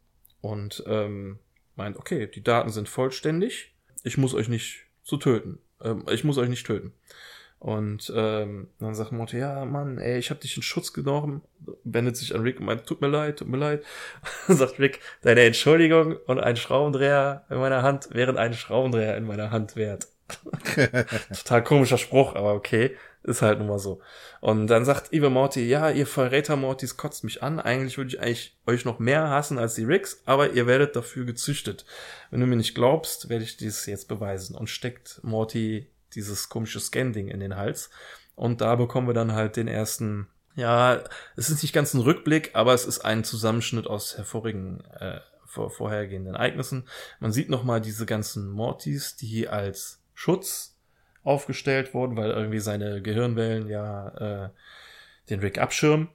[0.42, 1.38] und ähm,
[1.76, 3.74] meint, okay, die Daten sind vollständig,
[4.04, 5.58] ich muss euch nicht zu töten.
[5.82, 6.92] Ähm, ich muss euch nicht töten.
[7.58, 11.42] Und ähm, dann sagt Morty, ja, Mann, ey, ich habe dich in Schutz genommen.
[11.84, 13.84] Wendet sich an Rick und meint, tut mir leid, tut mir leid.
[14.48, 19.52] sagt Rick, deine Entschuldigung und ein Schraubendreher in meiner Hand, während ein Schraubendreher in meiner
[19.52, 20.08] Hand wert.
[21.28, 24.00] Total komischer Spruch, aber okay, ist halt nun mal so.
[24.40, 27.60] Und dann sagt Evil Morty, ja, ihr Verräter Mortys kotzt mich an.
[27.60, 31.24] Eigentlich würde ich eigentlich euch noch mehr hassen als die Ricks, aber ihr werdet dafür
[31.24, 31.84] gezüchtet.
[32.30, 34.56] Wenn du mir nicht glaubst, werde ich dies jetzt beweisen.
[34.56, 37.90] Und steckt Morty dieses komische Scan-Ding in den Hals.
[38.34, 41.02] Und da bekommen wir dann halt den ersten, ja,
[41.36, 45.70] es ist nicht ganz ein Rückblick, aber es ist ein Zusammenschnitt aus hervorigen, äh, vor,
[45.70, 46.88] vorhergehenden Ereignissen.
[47.20, 50.71] Man sieht nochmal diese ganzen Mortys, die als Schutz
[51.24, 54.50] aufgestellt wurden, weil irgendwie seine Gehirnwellen ja äh,
[55.30, 56.08] den Rick abschirmen.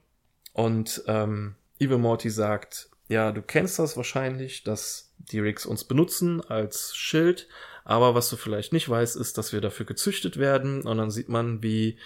[0.52, 6.42] Und ähm, Evil Morty sagt, ja, du kennst das wahrscheinlich, dass die Ricks uns benutzen
[6.42, 7.48] als Schild,
[7.84, 10.82] aber was du vielleicht nicht weißt, ist, dass wir dafür gezüchtet werden.
[10.82, 11.98] Und dann sieht man, wie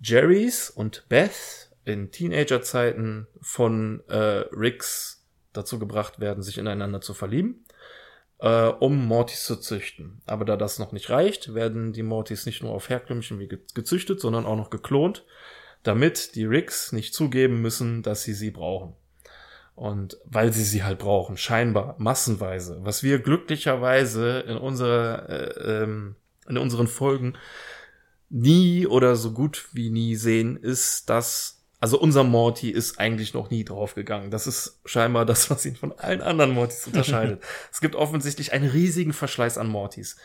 [0.00, 4.16] Jerrys und Beth in Teenagerzeiten von äh,
[4.52, 7.61] Ricks dazu gebracht werden, sich ineinander zu verlieben,
[8.42, 10.20] äh, um Mortys zu züchten.
[10.26, 14.20] Aber da das noch nicht reicht, werden die Mortys nicht nur auf herkömmlichen Wege gezüchtet,
[14.20, 15.24] sondern auch noch geklont,
[15.84, 18.94] damit die Ricks nicht zugeben müssen, dass sie sie brauchen.
[19.74, 22.80] Und weil sie sie halt brauchen, scheinbar, massenweise.
[22.82, 26.16] Was wir glücklicherweise in unserer, äh, ähm,
[26.46, 27.34] in unseren Folgen
[28.28, 33.50] nie oder so gut wie nie sehen, ist, dass, also unser Morty ist eigentlich noch
[33.50, 34.30] nie draufgegangen.
[34.30, 37.42] Das ist scheinbar das, was ihn von allen anderen Mortys unterscheidet.
[37.72, 40.16] es gibt offensichtlich einen riesigen Verschleiß an Mortys.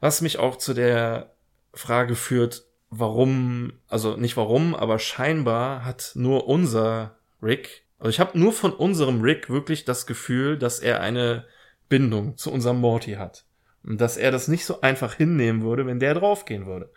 [0.00, 1.34] Was mich auch zu der
[1.72, 8.38] Frage führt, warum, also nicht warum, aber scheinbar hat nur unser Rick also ich habe
[8.38, 11.46] nur von unserem Rick wirklich das Gefühl, dass er eine
[11.88, 13.44] Bindung zu unserem Morty hat.
[13.84, 16.90] Und dass er das nicht so einfach hinnehmen würde, wenn der draufgehen würde.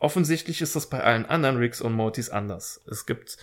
[0.00, 2.80] Offensichtlich ist das bei allen anderen Ricks und Mortys anders.
[2.90, 3.36] Es gibt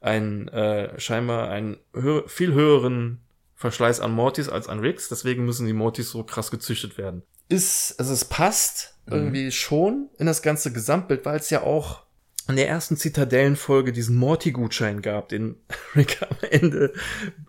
[0.00, 3.20] einen äh, scheinbar einen hö viel höheren
[3.54, 7.22] Verschleiß an Mortys als an Ricks, deswegen müssen die Mortys so krass gezüchtet werden.
[7.48, 9.12] Ist, also es passt mhm.
[9.12, 12.02] irgendwie schon in das ganze Gesamtbild, weil es ja auch
[12.48, 15.56] in der ersten Zitadellenfolge diesen Morty-Gutschein gab, den
[15.96, 16.92] Rick am Ende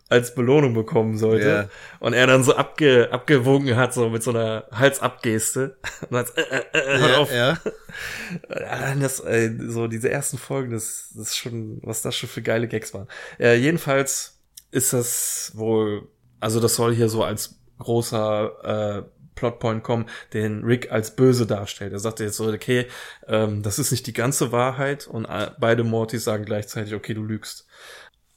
[0.09, 1.45] als Belohnung bekommen sollte.
[1.45, 1.69] Yeah.
[1.99, 5.77] Und er dann so abge, abgewogen hat, so mit so einer Halsabgeste.
[6.09, 7.31] Und als, äh, äh, äh, hör auf.
[7.33, 7.57] Ja.
[8.49, 8.95] ja.
[8.95, 12.67] Das, äh, so diese ersten Folgen, das, das ist schon, was das schon für geile
[12.67, 13.07] Gags waren.
[13.39, 14.39] Äh, jedenfalls
[14.71, 16.07] ist das wohl,
[16.39, 21.93] also das soll hier so als großer äh, Plotpoint kommen, den Rick als böse darstellt.
[21.93, 22.87] Er sagt jetzt so, okay,
[23.27, 25.27] ähm, das ist nicht die ganze Wahrheit und
[25.59, 27.67] beide Mortys sagen gleichzeitig, okay, du lügst.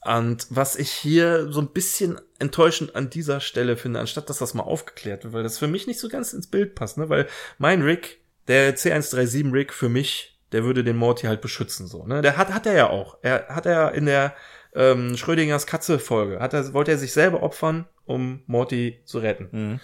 [0.06, 4.54] Und was ich hier so ein bisschen enttäuschend an dieser Stelle finde, anstatt dass das
[4.54, 7.08] mal aufgeklärt wird, weil das für mich nicht so ganz ins Bild passt, ne?
[7.08, 7.26] Weil
[7.58, 12.22] mein Rick, der C137 Rick für mich, der würde den Morty halt beschützen, so, ne?
[12.22, 13.18] Der hat, hat er ja auch.
[13.22, 14.36] Er hat er in der
[14.76, 19.48] ähm, Schrödingers Katze Folge, hat er, wollte er sich selber opfern, um Morty zu retten.
[19.50, 19.80] Mhm.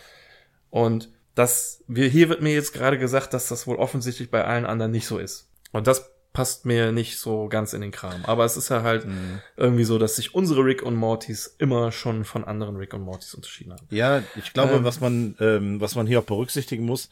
[0.72, 4.64] Und das, wir, hier wird mir jetzt gerade gesagt, dass das wohl offensichtlich bei allen
[4.64, 5.50] anderen nicht so ist.
[5.70, 8.24] Und das passt mir nicht so ganz in den Kram.
[8.24, 9.40] Aber es ist ja halt mhm.
[9.58, 13.34] irgendwie so, dass sich unsere Rick und Mortys immer schon von anderen Rick und Mortys
[13.34, 13.86] unterschieden haben.
[13.90, 17.10] Ja, ich glaube, ähm, was man, ähm, was man hier auch berücksichtigen muss,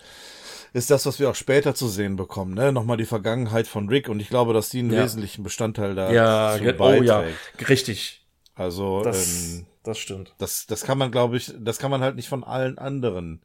[0.72, 2.72] ist das, was wir auch später zu sehen bekommen, ne?
[2.72, 5.02] Nochmal die Vergangenheit von Rick und ich glaube, dass die einen ja.
[5.02, 7.24] wesentlichen Bestandteil da ja, oh ja,
[7.68, 8.24] richtig.
[8.60, 10.34] Also das, ähm, das stimmt.
[10.36, 13.40] Das, das kann man, glaube ich, das kann man halt nicht von allen anderen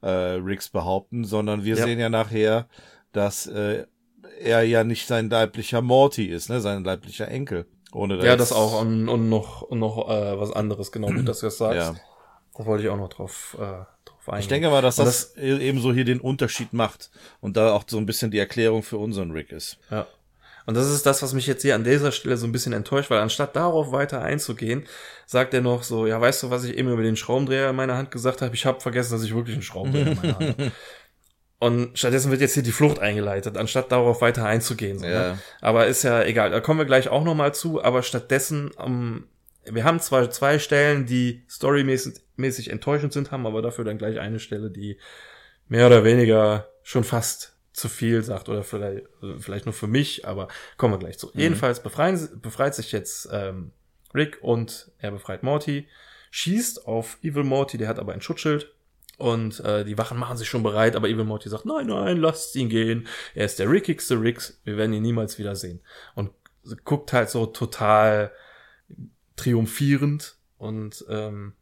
[0.00, 1.84] äh, Rigs behaupten, sondern wir ja.
[1.84, 2.68] sehen ja nachher,
[3.10, 3.86] dass äh,
[4.38, 7.66] er ja nicht sein leiblicher Morty ist, ne, sein leiblicher Enkel.
[7.92, 11.24] Ohne da ja, das auch und, und noch und noch äh, was anderes, genau, du
[11.24, 11.60] das sagst.
[11.60, 11.96] Ja.
[12.56, 13.58] Da wollte ich auch noch drauf, äh,
[14.04, 14.40] drauf eingehen.
[14.40, 17.10] Ich denke mal, dass das, das eben so hier den Unterschied macht
[17.40, 19.78] und da auch so ein bisschen die Erklärung für unseren Rick ist.
[19.90, 20.06] Ja.
[20.70, 23.10] Und das ist das, was mich jetzt hier an dieser Stelle so ein bisschen enttäuscht,
[23.10, 24.86] weil anstatt darauf weiter einzugehen,
[25.26, 27.96] sagt er noch so, ja, weißt du, was ich eben über den Schraubendreher in meiner
[27.96, 28.54] Hand gesagt habe?
[28.54, 30.72] Ich habe vergessen, dass ich wirklich einen Schraubendreher in meiner Hand habe.
[31.58, 35.00] Und stattdessen wird jetzt hier die Flucht eingeleitet, anstatt darauf weiter einzugehen.
[35.00, 35.12] So, ne?
[35.12, 35.32] ja.
[35.32, 35.38] ne?
[35.60, 39.26] Aber ist ja egal, da kommen wir gleich auch nochmal zu, aber stattdessen, um,
[39.66, 44.20] ähm, wir haben zwar zwei Stellen, die storymäßig enttäuschend sind, haben aber dafür dann gleich
[44.20, 44.98] eine Stelle, die
[45.66, 49.04] mehr oder weniger schon fast zu viel sagt oder vielleicht,
[49.38, 51.28] vielleicht nur für mich, aber kommen wir gleich zu.
[51.28, 51.40] Mhm.
[51.40, 53.72] Jedenfalls befreien, befreit sich jetzt ähm,
[54.14, 55.88] Rick und er befreit Morty,
[56.30, 58.72] schießt auf Evil Morty, der hat aber ein Schutzschild
[59.18, 62.56] Und äh, die Wachen machen sich schon bereit, aber Evil Morty sagt, nein, nein, lasst
[62.56, 63.06] ihn gehen.
[63.34, 65.80] Er ist der rickigste Ricks, wir werden ihn niemals wiedersehen.
[66.14, 66.30] Und
[66.84, 68.32] guckt halt so total
[69.36, 71.54] triumphierend und ähm,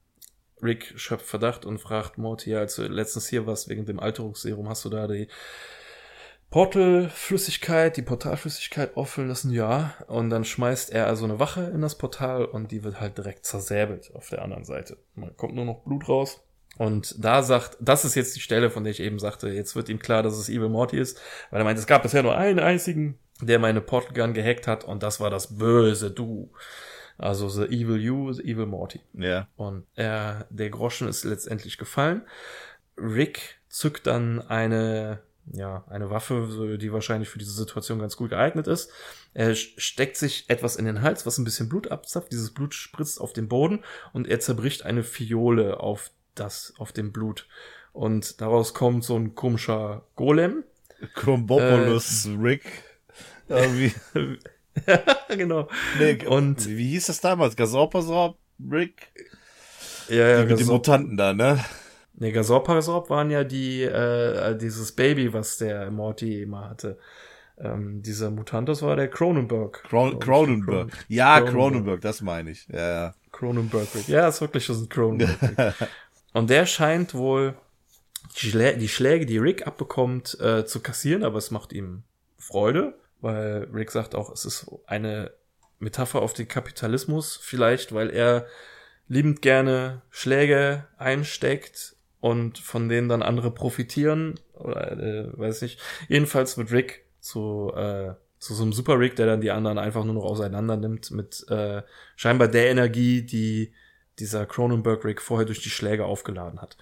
[0.62, 4.84] Rick schöpft Verdacht und fragt Morty, als du letztens hier warst wegen dem Alterungsserum, hast
[4.84, 5.28] du da die
[6.50, 9.50] Portalflüssigkeit, die Portalflüssigkeit auffüllen lassen?
[9.50, 9.94] Ja.
[10.06, 13.44] Und dann schmeißt er also eine Wache in das Portal und die wird halt direkt
[13.44, 14.96] zersäbelt auf der anderen Seite.
[15.14, 16.42] Man kommt nur noch Blut raus.
[16.78, 19.88] Und da sagt, das ist jetzt die Stelle, von der ich eben sagte, jetzt wird
[19.88, 21.20] ihm klar, dass es Evil Morty ist,
[21.50, 24.84] weil er meint, es gab bisher nur einen einzigen, der meine Portal Gun gehackt hat
[24.84, 26.52] und das war das böse Du.
[27.18, 29.00] Also The Evil You, The Evil Morty.
[29.12, 29.48] Ja.
[29.56, 32.22] Und er, der Groschen ist letztendlich gefallen.
[32.96, 35.20] Rick zückt dann eine,
[35.52, 38.90] ja, eine Waffe, die wahrscheinlich für diese Situation ganz gut geeignet ist.
[39.34, 42.32] Er steckt sich etwas in den Hals, was ein bisschen Blut abzapft.
[42.32, 47.12] Dieses Blut spritzt auf den Boden und er zerbricht eine Fiole auf das, auf dem
[47.12, 47.46] Blut.
[47.92, 50.64] Und daraus kommt so ein komischer Golem.
[51.14, 52.64] Chrombopoulos Äh, Rick.
[53.48, 53.92] Irgendwie.
[55.28, 55.68] genau.
[55.98, 57.56] Nee, Und- wie hieß das damals?
[57.56, 58.36] Gasorpasor
[58.70, 59.08] Rick?
[60.08, 61.62] Ja, ja, Die mit den Mutanten da, ne?
[62.20, 66.98] Nee, Gasorpasorp waren ja die, äh, dieses Baby, was der Morty immer hatte.
[67.58, 69.84] Ähm, dieser Mutant, das war der Cronenberg.
[69.84, 70.18] Cron.
[70.18, 70.90] Cronenberg.
[71.08, 72.00] Ja, Cronenberg.
[72.00, 72.66] Das meine ich.
[72.68, 73.14] Ja, ja.
[73.30, 73.88] Cronenberg.
[74.08, 75.74] Ja, ist wirklich ist ein Cronenberg.
[76.32, 77.54] Und der scheint wohl
[78.36, 82.02] die, Schlä die Schläge, die Rick abbekommt, äh, zu kassieren, aber es macht ihm
[82.36, 85.32] Freude, weil Rick sagt auch, es ist eine
[85.78, 88.46] Metapher auf den Kapitalismus, vielleicht, weil er
[89.06, 95.80] liebend gerne Schläge einsteckt und von denen dann andere profitieren oder äh, weiß nicht.
[96.08, 100.04] Jedenfalls wird Rick zu äh, zu so einem Super Rick, der dann die anderen einfach
[100.04, 101.82] nur noch auseinander nimmt mit äh,
[102.14, 103.72] scheinbar der Energie, die
[104.18, 106.76] dieser Cronenberg Rick vorher durch die Schläge aufgeladen hat.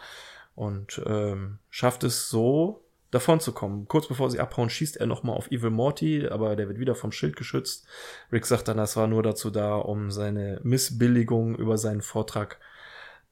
[0.54, 3.88] Und ähm, schafft es so, davon zu kommen.
[3.88, 7.12] Kurz bevor sie abhauen, schießt er nochmal auf Evil Morty, aber der wird wieder vom
[7.12, 7.86] Schild geschützt.
[8.32, 12.58] Rick sagt dann, das war nur dazu da, um seine Missbilligung über seinen Vortrag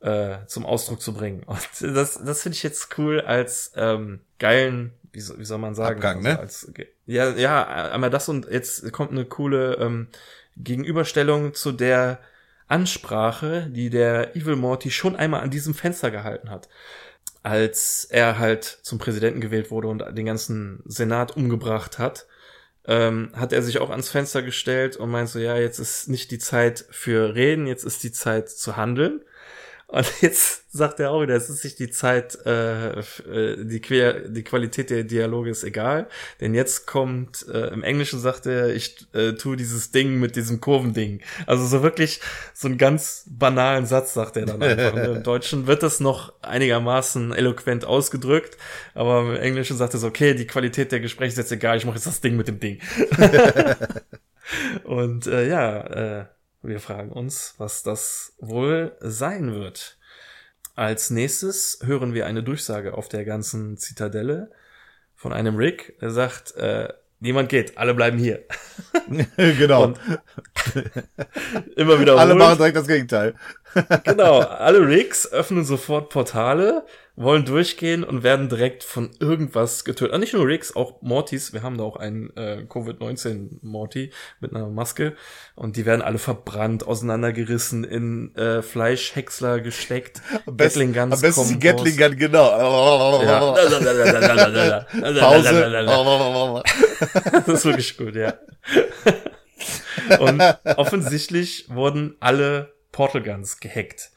[0.05, 1.42] äh, zum Ausdruck zu bringen.
[1.46, 5.74] Und das, das finde ich jetzt cool als ähm, geilen, wie, so, wie soll man
[5.74, 5.96] sagen?
[5.96, 6.38] Abgang, ne?
[6.38, 6.70] Als,
[7.07, 10.09] ja, ja, einmal das und jetzt kommt eine coole ähm,
[10.57, 12.18] Gegenüberstellung zu der
[12.66, 16.68] Ansprache, die der Evil Morty schon einmal an diesem Fenster gehalten hat.
[17.42, 22.26] Als er halt zum Präsidenten gewählt wurde und den ganzen Senat umgebracht hat,
[22.86, 26.30] ähm, hat er sich auch ans Fenster gestellt und meint so, ja, jetzt ist nicht
[26.30, 29.22] die Zeit für Reden, jetzt ist die Zeit zu handeln.
[29.87, 34.28] Und jetzt sagt er auch wieder, es ist nicht die Zeit, äh, äh, die, que
[34.28, 36.09] die Qualität der Dialoge ist egal,
[36.41, 40.61] denn jetzt kommt, äh, im Englischen sagt er, ich äh, tue dieses Ding mit diesem
[40.61, 41.20] Kurvending.
[41.47, 42.20] Also so wirklich
[42.55, 44.95] so einen ganz banalen Satz sagt er dann einfach.
[44.95, 45.05] ne?
[45.05, 48.57] Im Deutschen wird das noch einigermaßen eloquent ausgedrückt,
[48.95, 51.85] aber im Englischen sagt er so, okay, die Qualität der Gespräche ist jetzt egal, ich
[51.85, 52.80] mache jetzt das Ding mit dem Ding.
[54.85, 56.24] Und äh, ja, äh,
[56.64, 59.98] wir fragen uns, was das wohl sein wird.
[60.74, 64.50] Als nächstes hören wir eine Durchsage auf der ganzen Zitadelle
[65.14, 65.96] von einem Rick.
[66.00, 68.44] Er sagt, äh, niemand geht, alle bleiben hier.
[69.36, 69.94] genau.
[71.76, 73.34] Immer wieder Alle machen direkt das Gegenteil.
[74.04, 76.86] Genau, alle Rigs öffnen sofort Portale,
[77.16, 80.14] wollen durchgehen und werden direkt von irgendwas getötet.
[80.14, 81.52] Und nicht nur Rigs, auch Mortys.
[81.52, 84.10] Wir haben da auch einen äh, Covid-19 Morty
[84.40, 85.14] mit einer Maske
[85.54, 90.22] und die werden alle verbrannt, auseinandergerissen, in äh, Fleischhäcksler gesteckt.
[90.46, 91.58] Am besten, Gatling Guns am besten die.
[91.60, 93.22] Gatling Gun, genau.
[93.22, 93.54] Ja.
[95.20, 96.62] Pause.
[97.46, 98.34] Das ist wirklich gut, ja.
[100.18, 100.40] Und
[100.76, 104.10] offensichtlich wurden alle Portal Guns gehackt.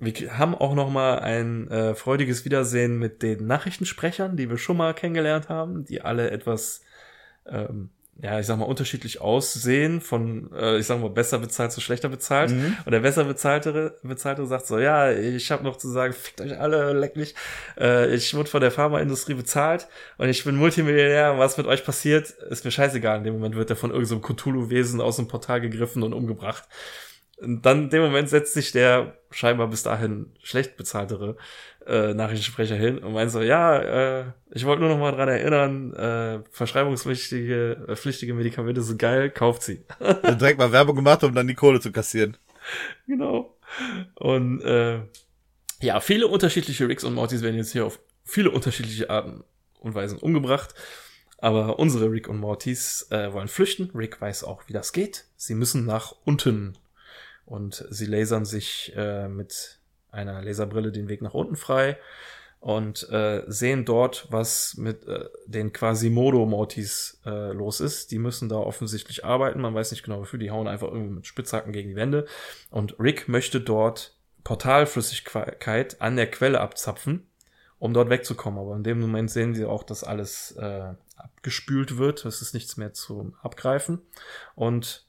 [0.00, 4.78] Wir haben auch noch mal ein äh, freudiges Wiedersehen mit den Nachrichtensprechern, die wir schon
[4.78, 6.82] mal kennengelernt haben, die alle etwas,
[7.46, 7.90] ähm,
[8.22, 12.08] ja, ich sag mal, unterschiedlich aussehen, von, äh, ich sag mal, besser bezahlt zu schlechter
[12.08, 12.50] bezahlt.
[12.50, 12.78] Mhm.
[12.84, 16.58] Und der besser bezahlte, bezahlte sagt so, ja, ich habe noch zu sagen, fickt euch
[16.58, 17.34] alle, leck mich.
[17.78, 19.86] Äh, ich wurde von der Pharmaindustrie bezahlt
[20.16, 21.38] und ich bin Multimillionär.
[21.38, 23.18] Was mit euch passiert, ist mir scheißegal.
[23.18, 26.64] In dem Moment wird er von irgendeinem Cthulhu-Wesen aus dem Portal gegriffen und umgebracht.
[27.40, 31.36] Und dann in dem Moment setzt sich der scheinbar bis dahin schlecht bezahltere
[31.86, 35.94] äh, Nachrichtensprecher hin und meint so, ja, äh, ich wollte nur noch mal dran erinnern,
[35.94, 39.84] äh, verschreibungspflichtige äh, pflichtige Medikamente sind geil, kauft sie.
[40.00, 42.36] Direkt mal Werbung gemacht, um dann die Kohle zu kassieren.
[43.06, 43.56] genau.
[44.16, 45.00] Und äh,
[45.80, 49.44] ja, viele unterschiedliche Ricks und Mortys werden jetzt hier auf viele unterschiedliche Arten
[49.78, 50.74] und Weisen umgebracht.
[51.38, 53.90] Aber unsere Rick und Mortys äh, wollen flüchten.
[53.94, 55.24] Rick weiß auch, wie das geht.
[55.36, 56.76] Sie müssen nach unten.
[57.50, 59.80] Und sie lasern sich äh, mit
[60.12, 61.98] einer Laserbrille den Weg nach unten frei.
[62.60, 68.10] und äh, sehen dort, was mit äh, den Quasimodo-Mortis äh, los ist.
[68.12, 69.62] Die müssen da offensichtlich arbeiten.
[69.62, 70.38] Man weiß nicht genau wofür.
[70.38, 72.26] Die hauen einfach irgendwie mit Spitzhacken gegen die Wände.
[72.70, 77.26] Und Rick möchte dort Portalflüssigkeit an der Quelle abzapfen,
[77.78, 78.60] um dort wegzukommen.
[78.60, 82.26] Aber in dem Moment sehen sie auch, dass alles äh, abgespült wird.
[82.26, 84.02] Es ist nichts mehr zu abgreifen.
[84.54, 85.06] Und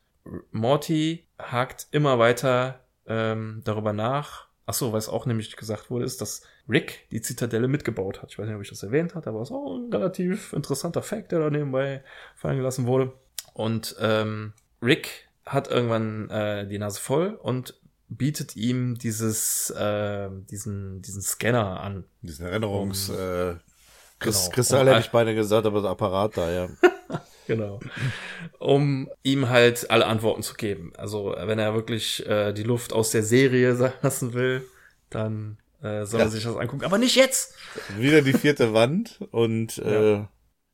[0.52, 4.48] Morty hakt immer weiter ähm, darüber nach.
[4.66, 8.32] Ach so, was auch nämlich gesagt wurde, ist, dass Rick die Zitadelle mitgebaut hat.
[8.32, 11.02] Ich weiß nicht, ob ich das erwähnt hatte, aber es ist auch ein relativ interessanter
[11.02, 12.04] Fact, der da nebenbei
[12.36, 13.14] fallen gelassen wurde.
[13.54, 17.76] Und ähm, Rick hat irgendwann äh, die Nase voll und
[18.08, 22.06] bietet ihm dieses, äh, diesen, diesen Scanner an.
[22.22, 23.56] Diesen Erinnerungs, Um, äh,
[24.20, 24.56] Chris, genau.
[24.56, 26.70] Kristall hätte ich beinahe gesagt, aber der Apparat da, ja.
[27.48, 27.80] Genau.
[28.60, 30.94] Um ihm halt alle Antworten zu geben.
[30.98, 33.72] Also, wenn er wirklich äh, die Luft aus der Serie
[34.02, 34.64] lassen will,
[35.10, 36.26] dann äh, soll Ja.
[36.28, 36.86] er sich das angucken.
[36.86, 37.56] Aber nicht jetzt!
[37.98, 40.24] Wieder die vierte Wand und äh,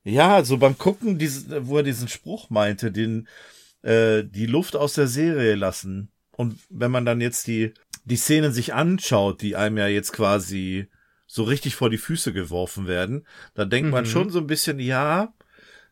[0.04, 3.28] ja, so beim Gucken, diesen, wo er diesen Spruch meinte, den
[3.82, 6.10] äh, die Luft aus der Serie lassen.
[6.32, 7.74] Und wenn man dann jetzt die
[8.06, 10.88] die Szenen sich anschaut, die einem ja jetzt quasi
[11.26, 14.10] so richtig vor die Füße geworfen werden, da denkt man Mhm.
[14.10, 15.34] schon so ein bisschen, ja,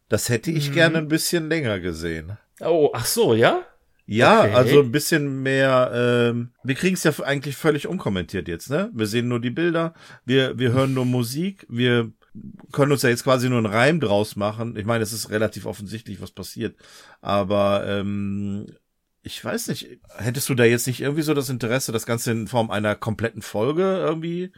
[0.10, 0.74] das hätte ich Mhm.
[0.74, 2.38] gerne ein bisschen länger gesehen.
[2.62, 3.64] Oh, ach so, ja?
[4.08, 4.54] Ja, Okay.
[4.54, 5.92] also ein bisschen mehr.
[5.94, 8.92] Ähm, wir kriegen es ja eigentlich völlig unkommentiert jetzt, ne?
[8.94, 9.94] Wir sehen nur die Bilder,
[10.26, 12.12] wir wir hören nur Musik, wir
[12.72, 14.76] können uns ja jetzt quasi nur einen Reim draus machen.
[14.78, 16.76] Ich meine, es ist relativ offensichtlich, was passiert,
[17.22, 18.68] aber ähm,
[19.24, 19.88] ich weiß nicht,
[20.18, 23.42] hättest du da jetzt nicht irgendwie so das Interesse, das Ganze in Form einer kompletten
[23.42, 24.52] Folge irgendwie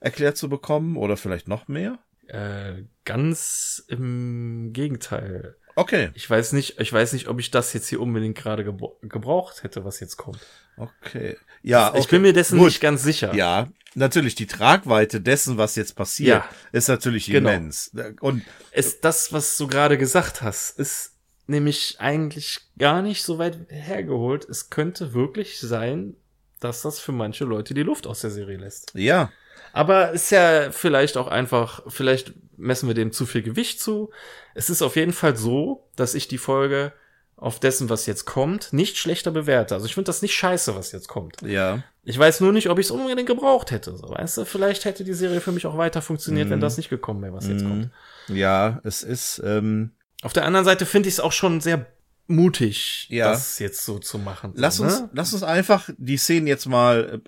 [0.00, 1.98] erklärt zu bekommen oder vielleicht noch mehr?
[2.28, 5.56] Äh, ganz im Gegenteil.
[5.74, 8.88] Okay, Ich weiß nicht, ich weiß nicht, ob ich das jetzt hier unbedingt gerade gebra
[9.02, 10.40] gebraucht hätte, was jetzt kommt.
[10.76, 11.36] okay.
[11.62, 12.08] Ja, Ich okay.
[12.16, 12.66] bin mir dessen Gut.
[12.68, 13.32] nicht ganz sicher.
[13.34, 16.48] Ja, natürlich, die Tragweite dessen, was jetzt passiert, Ja.
[16.72, 17.50] ist natürlich Genau.
[17.50, 17.92] immens.
[18.20, 21.12] Und Es, das, was du gerade gesagt hast, ist
[21.46, 24.48] nämlich eigentlich gar nicht so weit hergeholt.
[24.48, 26.16] Es könnte wirklich sein,
[26.60, 28.90] dass das für manche Leute die Luft aus der Serie lässt.
[28.94, 29.30] ja,
[29.72, 34.10] Aber ist ja vielleicht auch einfach, vielleicht messen wir dem zu viel Gewicht zu.
[34.54, 36.92] Es ist auf jeden Fall so, dass ich die Folge
[37.36, 39.74] auf dessen, was jetzt kommt, nicht schlechter bewerte.
[39.74, 41.36] Also ich finde das nicht scheiße, was jetzt kommt.
[41.42, 43.96] ja, Ich weiß nur nicht, ob ich es unbedingt gebraucht hätte.
[43.96, 46.62] So, weißt du, vielleicht hätte die Serie für mich auch weiter funktioniert, wenn Mhm.
[46.62, 47.68] das nicht gekommen wäre, was jetzt Mhm.
[47.68, 47.90] kommt.
[48.28, 49.92] ja, es ist, ähm,
[50.22, 51.86] Auf der anderen Seite finde ich es auch schon sehr
[52.26, 53.30] mutig, Ja.
[53.30, 54.52] das jetzt so zu machen.
[54.54, 55.10] so, lass uns, ne?
[55.12, 57.20] lass uns einfach die Szenen jetzt mal,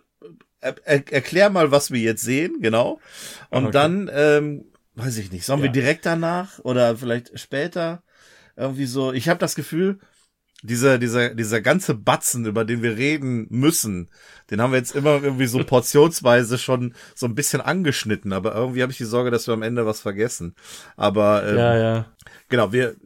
[0.61, 3.01] er, erklär mal, was wir jetzt sehen, genau.
[3.51, 3.73] Und Okay.
[3.73, 5.73] dann, ähm, weiß ich nicht, sollen wir Ja.
[5.73, 8.03] direkt danach oder vielleicht später
[8.57, 9.99] irgendwie so, ich habe das Gefühl,
[10.63, 14.11] dieser, dieser, dieser ganze Batzen, über den wir reden müssen,
[14.51, 18.83] den haben wir jetzt immer irgendwie so portionsweise schon so ein bisschen angeschnitten, aber irgendwie
[18.83, 20.55] habe ich die Sorge, dass wir am Ende was vergessen.
[20.97, 22.07] Aber ähm, Ja, ja.
[22.51, 22.97] genau, wir,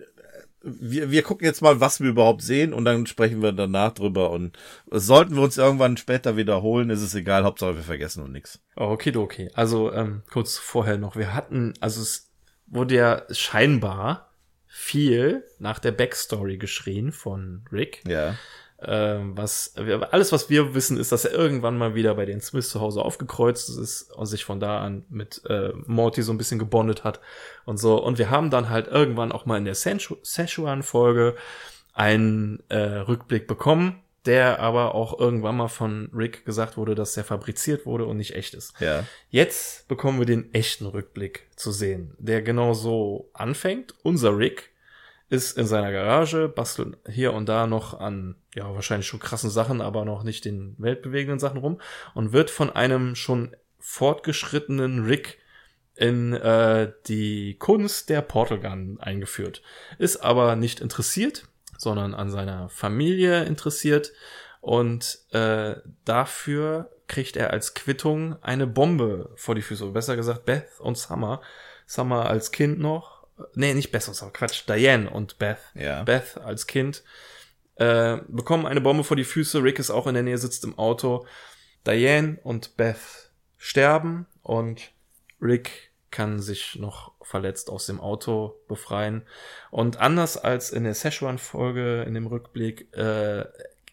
[0.65, 4.31] wir, wir gucken jetzt mal, was wir überhaupt sehen und dann sprechen wir danach drüber
[4.31, 4.57] und
[4.91, 8.61] sollten wir uns irgendwann später wiederholen, ist es egal, Hauptsache wir vergessen und nix.
[8.75, 9.51] Okay, okay.
[9.55, 11.17] Also ähm, kurz vorher noch.
[11.17, 12.31] Wir hatten, also es
[12.67, 14.31] wurde ja scheinbar
[14.67, 18.03] viel nach der Backstory geschrien von Rick.
[18.09, 18.37] Ja.
[18.87, 19.74] Ähm, was
[20.11, 23.03] alles, was wir wissen, ist, dass er irgendwann mal wieder bei den Smiths zu Hause
[23.03, 27.20] aufgekreuzt ist und sich von da an mit äh, Morty so ein bisschen gebondet hat
[27.64, 28.03] und so.
[28.03, 31.35] Und wir haben dann halt irgendwann auch mal in der Szechu- Szechuan-Folge
[31.93, 37.24] einen äh, Rückblick bekommen, der aber auch irgendwann mal von Rick gesagt wurde, dass der
[37.24, 38.72] fabriziert wurde und nicht echt ist.
[38.80, 39.05] Ja.
[39.28, 43.95] Jetzt bekommen wir den echten Rückblick zu sehen, der genau so anfängt.
[44.03, 44.70] Unser Rick
[45.35, 49.80] ist in seiner Garage, bastelt hier und da noch an, ja, wahrscheinlich schon krassen Sachen,
[49.80, 51.80] aber noch nicht den weltbewegenden Sachen rum
[52.14, 55.39] und wird von einem schon fortgeschrittenen Rick
[55.97, 59.62] in äh, die Kunst der Portal Gun eingeführt.
[59.99, 61.47] Ist aber nicht interessiert,
[61.78, 64.12] sondern an seiner Familie interessiert
[64.61, 69.87] und äh, dafür kriegt er als Quittung eine Bombe vor die Füße.
[69.91, 71.43] Besser gesagt, Beth und Summer.
[71.87, 73.14] Summer als Kind noch.
[73.55, 74.64] Nee, nicht Beth und Summer, Quatsch.
[74.68, 75.59] Diane und Beth.
[75.74, 76.03] Ja.
[76.03, 77.03] Beth als Kind
[77.76, 79.62] äh, bekommen eine Bombe vor die Füße.
[79.62, 81.26] Rick ist auch in der Nähe, sitzt im Auto.
[81.87, 84.93] Diane und Beth sterben und
[85.41, 89.22] Rick kann sich noch verletzt aus dem Auto befreien.
[89.70, 93.47] Und anders als in der Szechuan-Folge, in dem Rückblick, äh,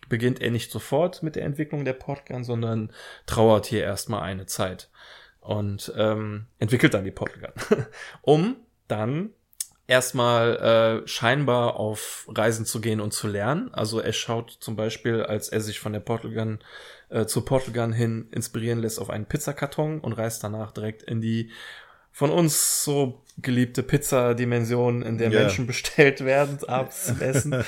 [0.07, 2.93] beginnt er nicht sofort mit der Entwicklung der Portgun, sondern
[3.25, 4.91] trauert hier erstmal eine Zeit
[5.39, 7.51] und ähm, entwickelt dann die Portgun,
[8.21, 8.57] um
[8.91, 9.31] dann
[9.87, 13.73] erstmal äh, scheinbar auf Reisen zu gehen und zu lernen.
[13.73, 16.59] Also er schaut zum Beispiel, als er sich von der Portal Gun
[17.09, 21.21] äh, zur Portal Gun hin inspirieren lässt auf einen Pizzakarton und reist danach direkt in
[21.21, 21.51] die
[22.13, 25.39] von uns so geliebte Pizza-Dimension, in der Ja.
[25.39, 27.55] Menschen bestellt werden, abends zum Essen.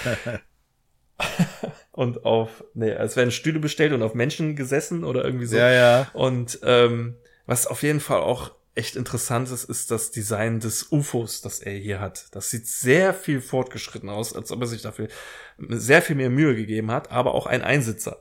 [1.91, 5.57] und auf, nee, es werden Stühle bestellt und auf Menschen gesessen oder irgendwie so.
[5.57, 6.07] Ja, ja.
[6.13, 7.15] Und ähm,
[7.45, 11.99] was auf jeden Fall auch echt interessant ist, das Design des UFOs, das er hier
[11.99, 12.27] hat.
[12.31, 15.07] Das sieht sehr viel fortgeschritten aus, als ob er sich dafür
[15.57, 18.17] sehr viel mehr Mühe gegeben hat, aber auch ein Einsitzer.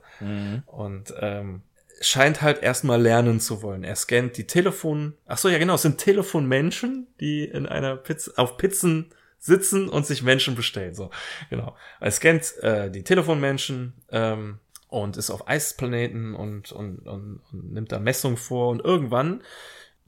[0.66, 1.62] Und ähm,
[2.00, 3.84] scheint halt erstmal lernen zu wollen.
[3.84, 8.32] Er scannt die Telefon, ach so, ja genau, es sind Telefonmenschen, die in einer Pizza,
[8.36, 10.94] auf Pizzen sitzen und sich Menschen bestellen.
[10.94, 11.10] So,
[11.50, 11.76] genau.
[12.00, 17.90] Er scannt äh, die Telefonmenschen ähm, und ist auf Eisplaneten und, und, und, und nimmt
[17.90, 19.42] da Messungen vor und irgendwann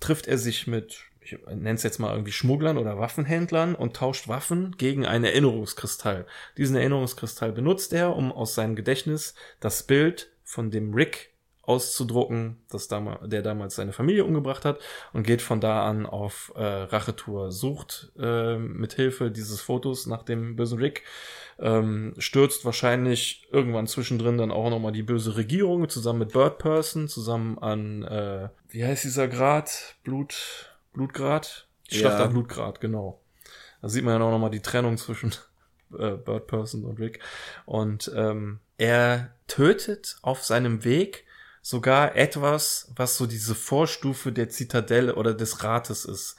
[0.00, 4.28] trifft er sich mit, ich nenne es jetzt mal irgendwie Schmugglern oder Waffenhändlern und tauscht
[4.28, 6.26] Waffen gegen einen Erinnerungskristall.
[6.56, 11.34] Diesen Erinnerungskristall benutzt er, um aus seinem Gedächtnis das Bild von dem Rick
[11.66, 14.80] auszudrucken, das damals, der damals seine Familie umgebracht hat
[15.12, 20.22] und geht von da an auf äh, Rachetour, sucht äh, mit Hilfe dieses Fotos nach
[20.22, 21.04] dem bösen Rick,
[21.58, 27.08] ähm, stürzt wahrscheinlich irgendwann zwischendrin dann auch nochmal die böse Regierung zusammen mit Bird Person,
[27.08, 29.94] zusammen an, äh, wie heißt dieser Grad?
[30.02, 31.68] Blut, Blutgrad?
[31.88, 32.24] Schlacht Ja.
[32.24, 33.20] am Blutgrad, genau.
[33.80, 35.32] Da sieht man ja auch nochmal die Trennung zwischen
[35.96, 37.20] äh, Bird Person und Rick.
[37.66, 41.24] Und ähm, er tötet auf seinem Weg
[41.62, 46.36] sogar etwas, was so diese Vorstufe der Zitadelle oder des Rates ist.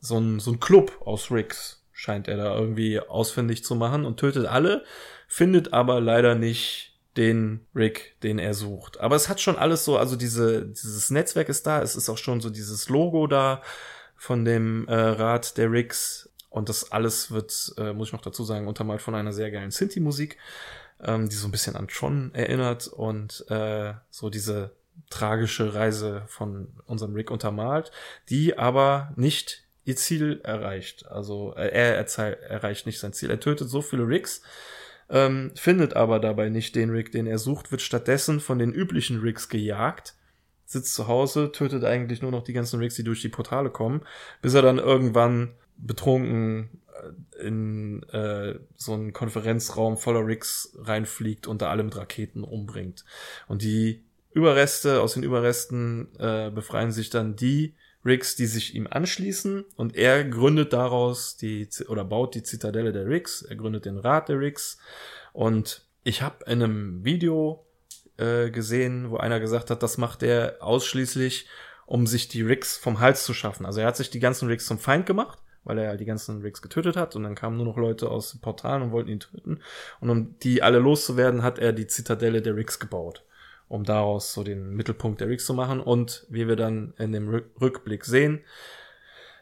[0.00, 4.18] So ein, so ein Club aus Ricks scheint er da irgendwie ausfindig zu machen und
[4.18, 4.84] tötet alle,
[5.28, 9.00] findet aber leider nicht den Rick, den er sucht.
[9.00, 12.18] Aber es hat schon alles so, also diese, dieses Netzwerk ist da, es ist auch
[12.18, 13.62] schon so dieses Logo da
[14.16, 18.44] von dem äh, Rat der Ricks und das alles wird, äh, muss ich noch dazu
[18.44, 20.38] sagen, untermalt von einer sehr geilen Sinti-Musik
[21.02, 24.72] ähm, die so ein bisschen an Tron erinnert und äh, so diese
[25.10, 27.90] tragische Reise von unserem Rick untermalt,
[28.28, 31.06] die aber nicht ihr Ziel erreicht.
[31.06, 33.30] Also äh, er erreicht nicht sein Ziel.
[33.30, 34.42] Er tötet so viele Ricks,
[35.08, 39.20] ähm, findet aber dabei nicht den Rick, den er sucht, wird stattdessen von den üblichen
[39.20, 40.14] Ricks gejagt,
[40.64, 44.02] sitzt zu Hause, tötet eigentlich nur noch die ganzen Ricks, die durch die Portale kommen,
[44.42, 46.80] bis er dann irgendwann betrunken
[47.40, 53.04] äh, in äh, so einen Konferenzraum voller Ricks reinfliegt und da alle Raketen umbringt.
[53.46, 54.02] Und die
[54.32, 57.74] Überreste, aus den Überresten äh, befreien sich dann die
[58.06, 63.06] Ricks, die sich ihm anschließen und er gründet daraus die oder baut die Zitadelle der
[63.06, 64.78] Ricks, er gründet den Rat der Ricks
[65.32, 67.66] und ich habe in einem Video
[68.16, 71.48] äh, gesehen, wo einer gesagt hat, das macht er ausschließlich,
[71.84, 73.66] um sich die Ricks vom Hals zu schaffen.
[73.66, 76.62] Also er hat sich die ganzen Ricks zum Feind gemacht, weil er die ganzen Ricks
[76.62, 79.60] getötet hat und dann kamen nur noch Leute aus den Portalen und wollten ihn töten.
[80.00, 83.24] Und um die alle loszuwerden, hat er die Zitadelle der Ricks gebaut,
[83.68, 85.80] um daraus so den Mittelpunkt der Ricks zu machen.
[85.80, 88.44] Und wie wir dann in dem Rück Rückblick sehen,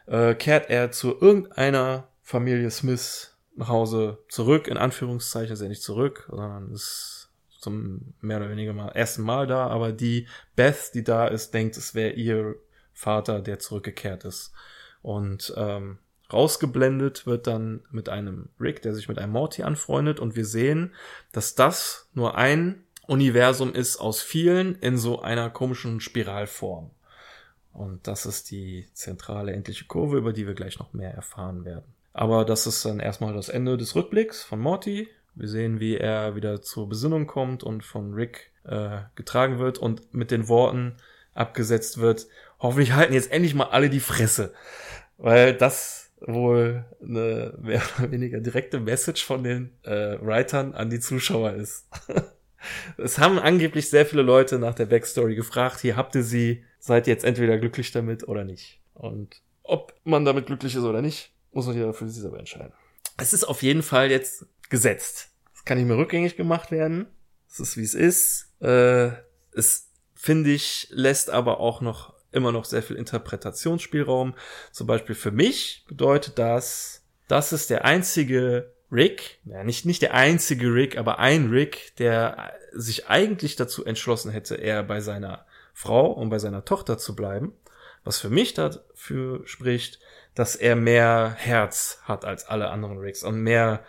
[0.07, 5.83] äh, kehrt er zu irgendeiner Familie Smith nach Hause zurück, in Anführungszeichen ist er nicht
[5.83, 11.03] zurück, sondern ist zum mehr oder weniger mal ersten Mal da, aber die Beth, die
[11.03, 12.55] da ist, denkt, es wäre ihr
[12.93, 14.53] Vater, der zurückgekehrt ist.
[15.01, 15.97] Und ähm,
[16.31, 20.93] rausgeblendet wird dann mit einem Rick, der sich mit einem Morty anfreundet und wir sehen,
[21.31, 26.91] dass das nur ein Universum ist aus vielen in so einer komischen Spiralform.
[27.73, 31.93] Und das ist die zentrale endliche Kurve, über die wir gleich noch mehr erfahren werden.
[32.13, 35.09] Aber das ist dann erstmal das Ende des Rückblicks von Morty.
[35.35, 40.13] Wir sehen, wie er wieder zur Besinnung kommt und von Rick äh, getragen wird und
[40.13, 40.95] mit den Worten
[41.33, 42.27] abgesetzt wird.
[42.59, 44.53] Hoffentlich halten jetzt endlich mal alle die Fresse.
[45.17, 51.01] Weil das wohl eine mehr oder weniger direkte Message von den äh, Writern an die
[51.01, 51.87] Zuschauer ist.
[52.97, 57.07] es haben angeblich sehr viele Leute nach der Backstory gefragt, hier habt ihr sie, seid
[57.07, 58.79] jetzt entweder glücklich damit oder nicht.
[58.93, 62.73] Und ob man damit glücklich ist oder nicht, muss man ja für sich selber entscheiden.
[63.17, 65.29] Es ist auf jeden Fall jetzt gesetzt.
[65.53, 67.07] Es kann nicht mehr rückgängig gemacht werden.
[67.49, 68.51] Es ist wie es ist.
[68.61, 69.11] Äh,
[69.53, 74.35] es, finde ich, lässt aber auch noch immer noch sehr viel Interpretationsspielraum.
[74.71, 80.13] Zum Beispiel für mich bedeutet das, das ist der einzige Rick, ja, nicht, nicht der
[80.13, 86.11] einzige Rick, aber ein Rick, der sich eigentlich dazu entschlossen hätte, eher bei seiner Frau
[86.11, 87.53] und bei seiner Tochter zu bleiben.
[88.03, 89.99] Was für mich dafür spricht,
[90.35, 93.83] dass er mehr Herz hat als alle anderen Ricks und mehr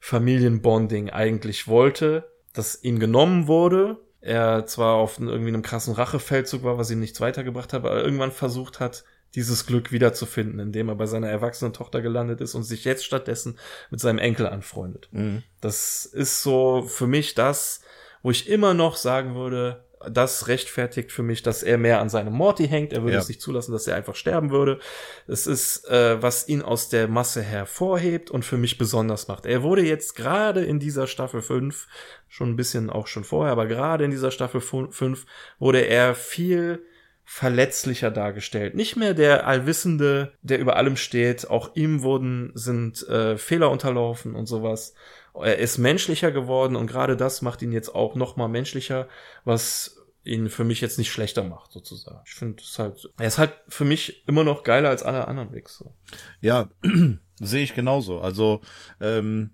[0.00, 3.98] Familienbonding eigentlich wollte, das ihm genommen wurde.
[4.20, 8.32] Er zwar auf irgendwie einem krassen Rachefeldzug war, was ihm nichts weitergebracht hat, aber irgendwann
[8.32, 9.04] versucht hat,
[9.34, 13.58] dieses Glück wiederzufinden, indem er bei seiner erwachsenen Tochter gelandet ist und sich jetzt stattdessen
[13.90, 15.08] mit seinem Enkel anfreundet.
[15.12, 15.42] Mhm.
[15.60, 17.80] Das ist so für mich das,
[18.22, 22.32] wo ich immer noch sagen würde, das rechtfertigt für mich, dass er mehr an seinem
[22.32, 22.92] Morty hängt.
[22.92, 23.20] Er würde Ja.
[23.20, 24.80] es nicht zulassen, dass er einfach sterben würde.
[25.28, 29.46] Es ist, äh, was ihn aus der Masse hervorhebt und für mich besonders macht.
[29.46, 31.86] Er wurde jetzt gerade in dieser Staffel 5,
[32.28, 35.24] schon ein bisschen auch schon vorher, aber gerade in dieser Staffel 5
[35.60, 36.84] wurde er viel
[37.24, 38.74] verletzlicher dargestellt.
[38.74, 41.48] Nicht mehr der Allwissende, der über allem steht.
[41.48, 44.94] Auch ihm wurden, sind äh, Fehler unterlaufen und sowas.
[45.34, 49.08] Er ist menschlicher geworden und gerade das macht ihn jetzt auch noch mal menschlicher,
[49.44, 52.20] was ihn für mich jetzt nicht schlechter macht, sozusagen.
[52.26, 55.50] Ich finde es halt, er ist halt für mich immer noch geiler als alle anderen.
[55.66, 55.94] So.
[56.40, 56.68] Ja,
[57.40, 58.20] sehe ich genauso.
[58.20, 58.60] Also,
[59.00, 59.50] ähm,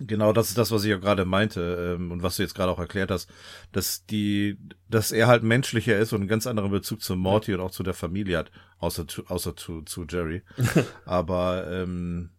[0.00, 2.72] genau das ist das, was ich ja gerade meinte ähm, und was du jetzt gerade
[2.72, 3.30] auch erklärt hast,
[3.72, 7.60] dass die, dass er halt menschlicher ist und einen ganz anderen Bezug zu Morty und
[7.60, 10.42] auch zu der Familie hat, außer zu, außer zu, zu Jerry.
[11.04, 12.30] Aber ähm,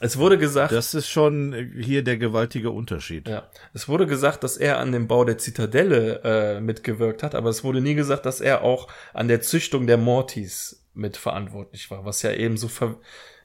[0.00, 3.28] Es wurde gesagt, das ist schon hier der gewaltige Unterschied.
[3.28, 7.50] Ja, es wurde gesagt, dass er an dem Bau der Zitadelle äh, mitgewirkt hat, aber
[7.50, 12.22] es wurde nie gesagt, dass er auch an der Züchtung der Mortis mitverantwortlich war, was
[12.22, 12.96] ja eben so ver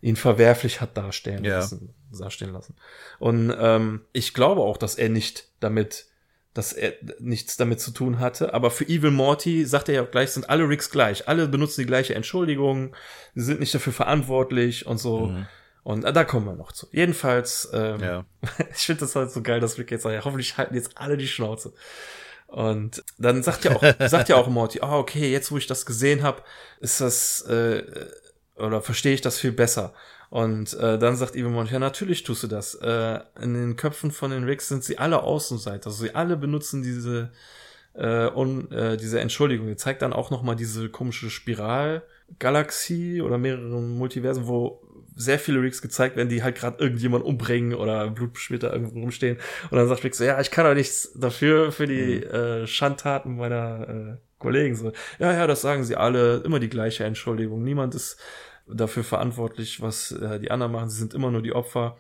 [0.04, 1.56] ihn verwerflich hat darstellen Ja.
[1.60, 2.76] lassen, darstellen lassen.
[3.20, 6.08] Und ähm, ich glaube auch, dass er nicht damit,
[6.54, 8.54] dass er nichts damit zu tun hatte.
[8.54, 11.28] Aber für Evil Morty sagt er ja auch gleich, sind alle Ricks gleich.
[11.30, 12.94] Alle benutzen die gleiche Entschuldigung,
[13.34, 15.28] sie sind nicht dafür verantwortlich und so.
[15.28, 15.48] Mhm.
[15.84, 16.88] Und äh, da kommen wir noch zu.
[16.92, 18.26] Jedenfalls, ähm, Ja.
[18.76, 21.16] ich finde das halt so geil, dass Rick jetzt sagt, ja, hoffentlich halten jetzt alle
[21.16, 21.74] die Schnauze.
[22.48, 25.86] Und dann sagt ja auch, sagt ja auch Morty, ah, okay, jetzt wo ich das
[25.86, 26.44] gesehen habe,
[26.82, 27.84] ist das, äh,
[28.56, 29.94] oder verstehe ich das viel besser.
[30.30, 32.74] Und äh, dann sagt Morty, ja, natürlich tust du das.
[32.76, 35.88] Äh, in den Köpfen von den Ricks sind sie alle Außenseiter.
[35.88, 37.32] Also sie alle benutzen diese,
[37.94, 39.68] äh, un, äh, diese Entschuldigung.
[39.68, 44.82] Die zeigt dann auch noch mal diese komische Spiralgalaxie oder mehrere Multiversen, wo
[45.16, 49.38] sehr viele Rigs gezeigt werden, die halt gerade irgendjemand umbringen oder blutbeschmiert irgendwo rumstehen.
[49.70, 53.38] Und dann sagt Rick so, ja, ich kann doch nichts dafür, für die äh, Schandtaten
[53.38, 54.76] meiner äh, Kollegen.
[54.76, 57.64] So, ja, ja, das sagen sie alle, immer die gleiche Entschuldigung.
[57.64, 58.18] Niemand ist
[58.68, 60.90] dafür verantwortlich, was äh, die anderen machen.
[60.90, 61.98] Sie sind immer nur die Opfer.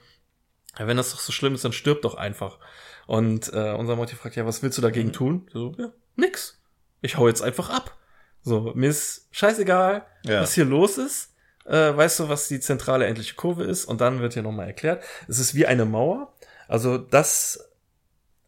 [0.78, 2.60] Ja, wenn das doch so schlimm ist, dann stirb doch einfach.
[3.06, 5.48] Und äh, unser Morty fragt, ja, was willst du dagegen tun?
[5.52, 6.62] So, ja, nix.
[7.02, 7.98] Ich hau jetzt einfach ab.
[8.44, 10.42] So, mir ist scheißegal, Ja.
[10.42, 11.34] was hier los ist.
[11.66, 13.86] Äh, weißt du, was die zentrale endliche Kurve ist?
[13.86, 15.04] Und dann wird hier nochmal erklärt.
[15.28, 16.34] Es ist wie eine Mauer.
[16.68, 17.70] Also das,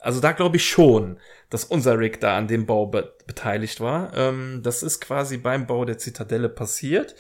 [0.06, 1.18] also da glaube ich schon,
[1.50, 4.16] dass unser Rick da an dem Bau be beteiligt war.
[4.16, 7.16] Ähm, das ist quasi beim Bau der Zitadelle passiert.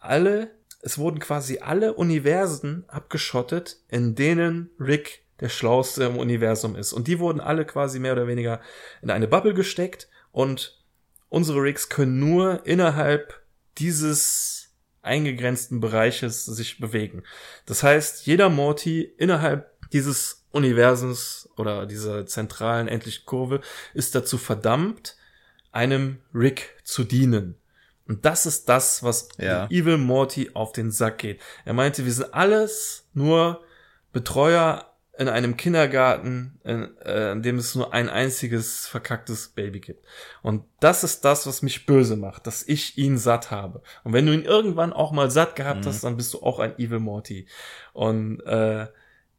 [0.00, 0.50] Alle,
[0.82, 6.92] es wurden quasi alle Universen abgeschottet, in denen Rick der Schlauste im Universum ist.
[6.92, 8.60] Und die wurden alle quasi mehr oder weniger
[9.00, 10.82] in eine Bubble gesteckt und
[11.28, 13.44] unsere Rigs können nur innerhalb
[13.78, 17.22] dieses eingegrenzten Bereiches sich bewegen.
[17.64, 23.60] Das heißt, jeder Morty innerhalb dieses Universums oder dieser zentralen endlichen Kurve
[23.94, 25.16] ist dazu verdammt,
[25.72, 27.56] einem Rick zu dienen.
[28.06, 29.66] Und das ist das, was Ja.
[29.70, 31.40] Evil Morty auf den Sack geht.
[31.64, 33.62] Er meinte, wir sind alles nur
[34.12, 40.04] Betreuer in einem Kindergarten, in, äh, in dem es nur ein einziges verkacktes Baby gibt.
[40.42, 43.80] Und das ist das, was mich böse macht, dass ich ihn satt habe.
[44.02, 45.88] Und wenn du ihn irgendwann auch mal satt gehabt Mhm.
[45.88, 47.46] hast, dann bist du auch ein Evil Morty.
[47.92, 48.88] Und äh,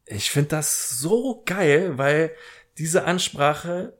[0.06, 2.32] ich finde das so geil, weil
[2.78, 3.98] diese Ansprache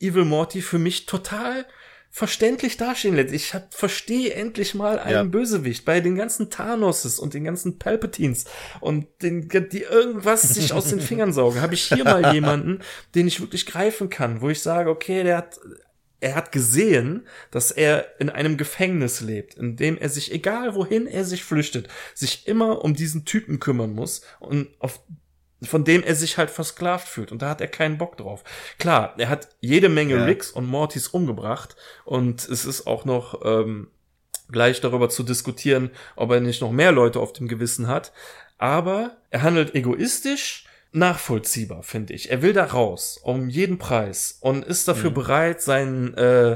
[0.00, 1.66] Evil Morty für mich total
[2.10, 3.34] verständlich dastehen lässt.
[3.34, 5.24] Ich hab, verstehe endlich mal einen Ja.
[5.24, 8.44] Bösewicht bei den ganzen Thanoses und den ganzen Palpatines
[8.80, 11.60] und den, die irgendwas sich aus den Fingern saugen.
[11.60, 12.82] Habe ich hier mal jemanden,
[13.16, 15.58] den ich wirklich greifen kann, wo ich sage, okay, der hat
[16.20, 21.06] er hat gesehen, dass er in einem Gefängnis lebt, in dem er sich, egal wohin
[21.06, 25.00] er sich flüchtet, sich immer um diesen Typen kümmern muss und auf
[25.66, 27.32] von dem er sich halt versklavt fühlt.
[27.32, 28.44] Und da hat er keinen Bock drauf.
[28.78, 30.24] Klar, er hat jede Menge Ja.
[30.24, 31.76] Ricks und Mortys umgebracht.
[32.04, 33.88] Und es ist auch noch ähm,
[34.50, 38.12] gleich darüber zu diskutieren, ob er nicht noch mehr Leute auf dem Gewissen hat.
[38.58, 42.30] Aber er handelt egoistisch, nachvollziehbar, finde ich.
[42.30, 44.38] Er will da raus, um jeden Preis.
[44.40, 45.14] Und ist dafür Mhm.
[45.14, 46.52] bereit, seinen äh,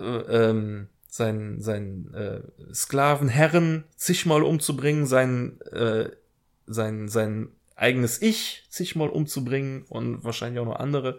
[0.00, 2.40] äh, ähm, seinen, seinen äh,
[2.74, 6.08] Sklavenherren zigmal umzubringen, sein, äh,
[6.66, 7.50] sein, sein
[7.82, 11.18] eigenes Ich zigmal umzubringen und wahrscheinlich auch noch andere.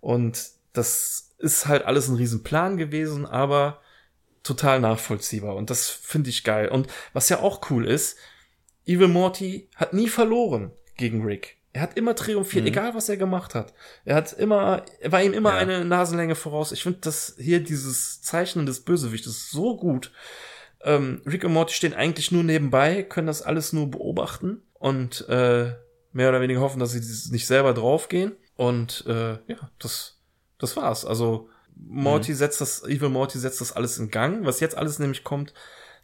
[0.00, 3.80] Und das ist halt alles ein Riesenplan gewesen, aber
[4.42, 5.56] total nachvollziehbar.
[5.56, 6.68] Und das finde ich geil.
[6.68, 8.16] Und was ja auch cool ist,
[8.86, 11.56] Evil Morty hat nie verloren gegen Rick.
[11.72, 12.68] Er hat immer triumphiert, Mhm.
[12.68, 13.74] egal was er gemacht hat.
[14.06, 15.58] Er hat immer, er war ihm immer Ja.
[15.58, 16.72] eine Nasenlänge voraus.
[16.72, 20.12] Ich finde das hier, dieses Zeichnen des Bösewichtes so gut.
[20.82, 25.72] Ähm, Rick und Morty stehen eigentlich nur nebenbei, können das alles nur beobachten und äh,
[26.16, 28.32] mehr oder weniger hoffen, dass sie nicht selber draufgehen.
[28.56, 30.18] Und äh, ja, das,
[30.58, 31.04] das war's.
[31.04, 34.46] Also Morty setzt das, Evil Morty setzt das alles in Gang.
[34.46, 35.52] Was jetzt alles nämlich kommt,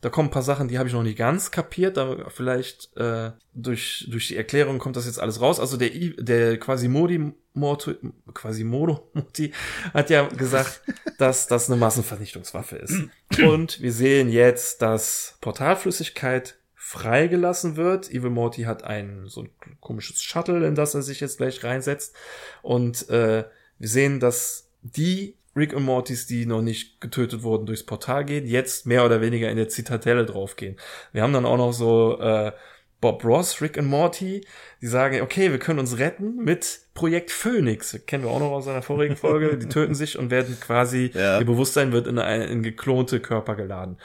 [0.03, 3.31] da kommen ein paar Sachen, die habe ich noch nicht ganz kapiert, aber vielleicht äh,
[3.55, 5.59] durch, durch die Erklärung kommt das jetzt alles raus.
[5.59, 7.97] Also der, der quasi Modi Morty,
[8.35, 9.53] quasi Modo Morty
[9.95, 10.83] hat ja gesagt,
[11.19, 13.01] dass das eine Massenvernichtungswaffe ist.
[13.43, 16.59] Und wir sehen jetzt, dass Portalflüssigkeit
[16.93, 18.11] freigelassen wird.
[18.11, 19.51] Evil Morty hat ein so ein
[19.81, 22.15] komisches Shuttle, in das er sich jetzt gleich reinsetzt.
[22.61, 23.45] Und äh,
[23.79, 28.47] wir sehen, dass die Rick und Mortys, die noch nicht getötet wurden, durchs Portal gehen,
[28.47, 30.77] jetzt mehr oder weniger in der Zitadelle draufgehen.
[31.13, 32.53] Wir haben dann auch noch so äh,
[33.01, 34.47] Bob Ross, Rick und Morty,
[34.81, 37.99] die sagen, okay, wir können uns retten mit Projekt Phoenix.
[38.07, 39.57] Kennen wir auch noch aus einer vorigen Folge.
[39.59, 41.39] Die töten sich und werden quasi, Ja.
[41.41, 43.99] ihr Bewusstsein wird in, ein, in geklonte Körper geladen.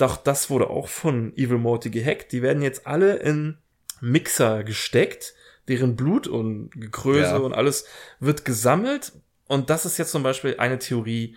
[0.00, 2.32] Doch das wurde auch von Evil Morty gehackt.
[2.32, 3.58] Die werden jetzt alle in
[4.00, 5.34] Mixer gesteckt,
[5.68, 7.36] deren Blut und Gekröse Ja.
[7.36, 7.84] und alles
[8.18, 9.12] wird gesammelt.
[9.46, 11.36] Und das ist jetzt zum Beispiel eine Theorie,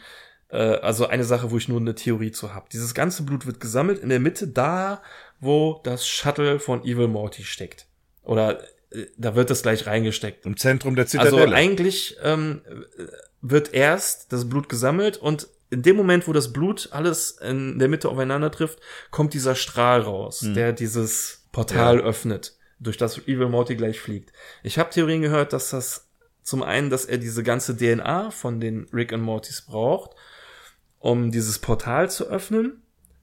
[0.50, 2.68] äh, also eine Sache, wo ich nur eine Theorie zu habe.
[2.72, 5.02] Dieses ganze Blut wird gesammelt in der Mitte, da,
[5.40, 7.88] wo das Shuttle von Evil Morty steckt.
[8.22, 10.46] Oder äh, da wird das gleich reingesteckt.
[10.46, 11.54] Im Zentrum der Also Zitadelle.
[11.56, 12.62] eigentlich ähm,
[13.42, 17.88] wird erst das Blut gesammelt und in dem Moment, wo das Blut alles in der
[17.90, 18.80] Mitte aufeinander trifft,
[19.12, 24.32] kommt dieser Strahl raus, der dieses Portal öffnet, durch das Evil Morty gleich fliegt.
[24.64, 26.10] Ich habe Theorien gehört, dass das
[26.42, 30.12] zum einen, dass er diese ganze DNA von den Rick und Mortys braucht,
[31.00, 32.82] um dieses Portal zu öffnen.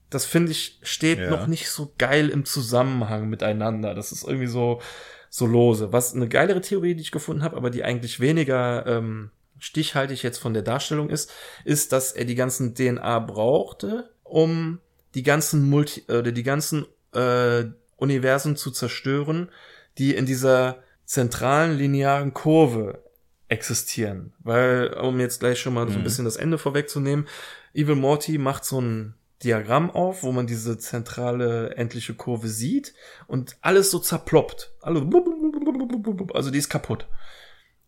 [0.09, 1.29] Das finde ich steht Ja.
[1.29, 3.93] noch nicht so geil im Zusammenhang miteinander.
[3.95, 4.81] Das ist irgendwie so
[5.29, 5.93] so lose.
[5.93, 9.31] Was eine geilere Theorie, die ich gefunden habe, aber die eigentlich weniger ähm,
[9.61, 11.31] stichhaltig jetzt von der Darstellung ist,
[11.63, 14.79] ist, dass er die ganzen DNA brauchte, um
[15.15, 17.65] die ganzen Multi oder die ganzen äh,
[17.95, 19.49] Universen zu zerstören,
[19.97, 23.03] die in dieser zentralen linearen Kurve
[23.47, 24.33] existieren.
[24.39, 27.27] Weil, um jetzt gleich schon mal so ein bisschen das Ende vorwegzunehmen,
[27.73, 29.13] Evil Morty macht so ein
[29.43, 32.93] Diagramm auf, wo man diese zentrale endliche Kurve sieht
[33.27, 34.71] und alles so zerploppt.
[34.81, 37.07] Also die ist kaputt.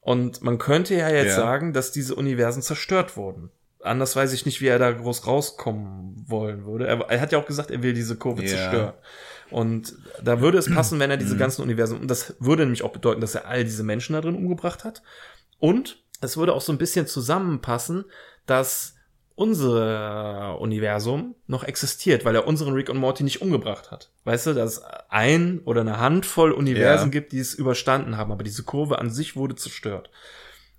[0.03, 1.35] Und man könnte ja jetzt Ja.
[1.35, 3.51] sagen, dass diese Universen zerstört wurden.
[3.81, 6.87] Anders weiß ich nicht, wie er da groß rauskommen wollen würde.
[6.87, 8.47] Er, er hat ja auch gesagt, er will diese Kurve Ja.
[8.47, 8.93] zerstören.
[9.49, 12.91] Und da würde es passen, wenn er diese ganzen Universen, und das würde nämlich auch
[12.91, 15.03] bedeuten, dass er all diese Menschen da drin umgebracht hat.
[15.59, 18.05] Und es würde auch so ein bisschen zusammenpassen,
[18.45, 18.95] dass
[19.35, 24.11] unser Universum noch existiert, weil er unseren Rick und Morty nicht umgebracht hat.
[24.25, 27.11] Weißt du, dass es ein oder eine Handvoll Universen Ja.
[27.11, 30.09] gibt, die es überstanden haben, aber diese Kurve an sich wurde zerstört.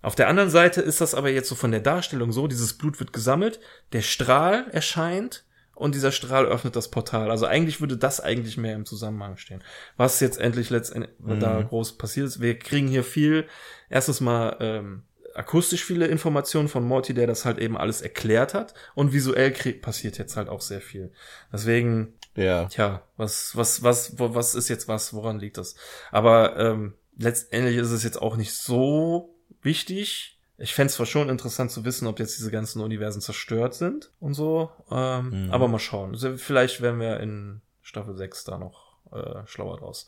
[0.02, 3.00] Auf der anderen Seite ist das aber jetzt so von der Darstellung so, dieses Blut
[3.00, 3.58] wird gesammelt,
[3.92, 5.44] der Strahl erscheint
[5.74, 7.30] und dieser Strahl öffnet das Portal.
[7.30, 9.64] Also eigentlich würde das eigentlich mehr im Zusammenhang stehen.
[9.96, 11.10] Was jetzt endlich letztendlich
[11.40, 13.46] da groß passiert ist, wir kriegen hier viel,
[13.88, 15.02] erstens mal ähm,
[15.34, 20.18] akustisch viele Informationen von Morty, der das halt eben alles erklärt hat und visuell passiert
[20.18, 21.12] jetzt halt auch sehr viel.
[21.52, 22.64] Deswegen ja.
[22.66, 25.14] Tja, was, was, was, wo, was ist jetzt was?
[25.14, 25.76] Woran liegt das?
[26.10, 30.38] Aber ähm, letztendlich ist es jetzt auch nicht so wichtig.
[30.58, 34.34] Ich fänd's zwar schon interessant zu wissen, ob jetzt diese ganzen Universen zerstört sind und
[34.34, 34.70] so.
[34.90, 35.50] Ähm, Mhm.
[35.52, 36.10] Aber mal schauen.
[36.12, 40.06] Also Vielleicht werden wir in Staffel 6 da noch äh, schlauer draus.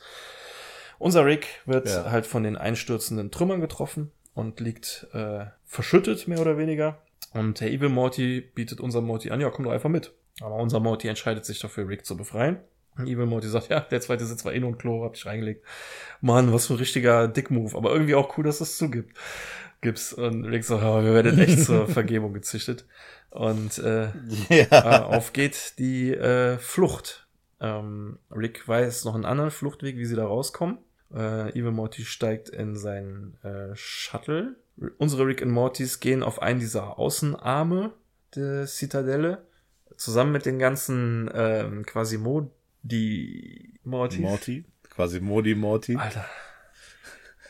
[0.99, 2.11] Unser Rick wird Ja.
[2.11, 6.99] halt von den einstürzenden Trümmern getroffen und liegt äh, verschüttet, mehr oder weniger.
[7.33, 10.13] Und der Evil Morty bietet unser Morty an, ja, komm doch einfach mit.
[10.43, 12.59] Aber unser Morty entscheidet sich dafür, Rick zu befreien.
[12.99, 15.25] Und Evil Morty sagt, ja, der zweite Sitz war eh nur ein Klo, hab ich
[15.25, 15.65] reingelegt.
[16.21, 17.77] Mann, was für ein richtiger Dick-Move.
[17.77, 19.17] Aber irgendwie auch cool, dass es zugibt.
[19.81, 20.13] Gibt's.
[20.13, 22.87] Und Rick sagt, oh, wir werden echt zur Vergebung gezüchtet.
[23.31, 24.09] Und äh,
[24.51, 24.67] Ja.
[24.71, 27.27] Ah, auf geht die äh, Flucht.
[27.59, 30.79] Ähm, Rick weiß noch einen anderen Fluchtweg, wie sie da rauskommen.
[31.15, 34.57] Äh, Evil Morty steigt in seinen äh, Shuttle.
[34.81, 37.93] R- Unsere Rick und Mortys gehen auf einen dieser Außenarme
[38.35, 39.47] der Zitadelle.
[39.97, 44.19] Zusammen mit den ganzen ähm, quasi Modi Mortys.
[44.21, 44.65] Morty.
[44.91, 45.97] Quasi Modi Morty.
[45.97, 46.27] Alter.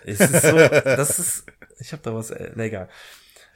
[0.04, 1.46] Es ist so, das ist,
[1.80, 2.88] ich hab da was, äh, ne, egal.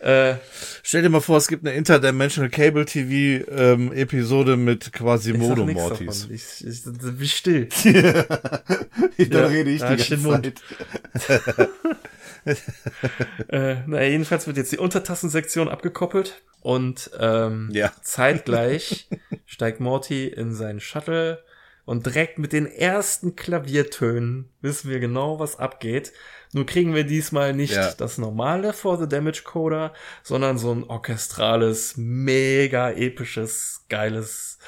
[0.00, 0.36] Äh,
[0.82, 5.66] Stell dir mal vor, es gibt eine Interdimensional Cable TV ähm, Episode mit quasi Modo
[5.66, 6.08] davon.
[6.08, 7.68] Ich, ich, ich, bin still.
[7.84, 10.54] Dann Ja, rede ich halt die den ganze.
[10.54, 11.68] Zeit.
[13.48, 17.92] Äh, naja, jedenfalls wird jetzt die Untertassensektion abgekoppelt und ähm, Ja.
[18.02, 19.08] zeitgleich
[19.44, 21.44] steigt Morty in seinen Shuttle
[21.84, 26.12] und direkt mit den ersten Klaviertönen wissen wir genau, was abgeht.
[26.52, 27.92] Nur kriegen wir diesmal nicht Ja.
[27.92, 34.58] das normale For the Damage Coder, sondern so ein orchestrales, mega episches, geiles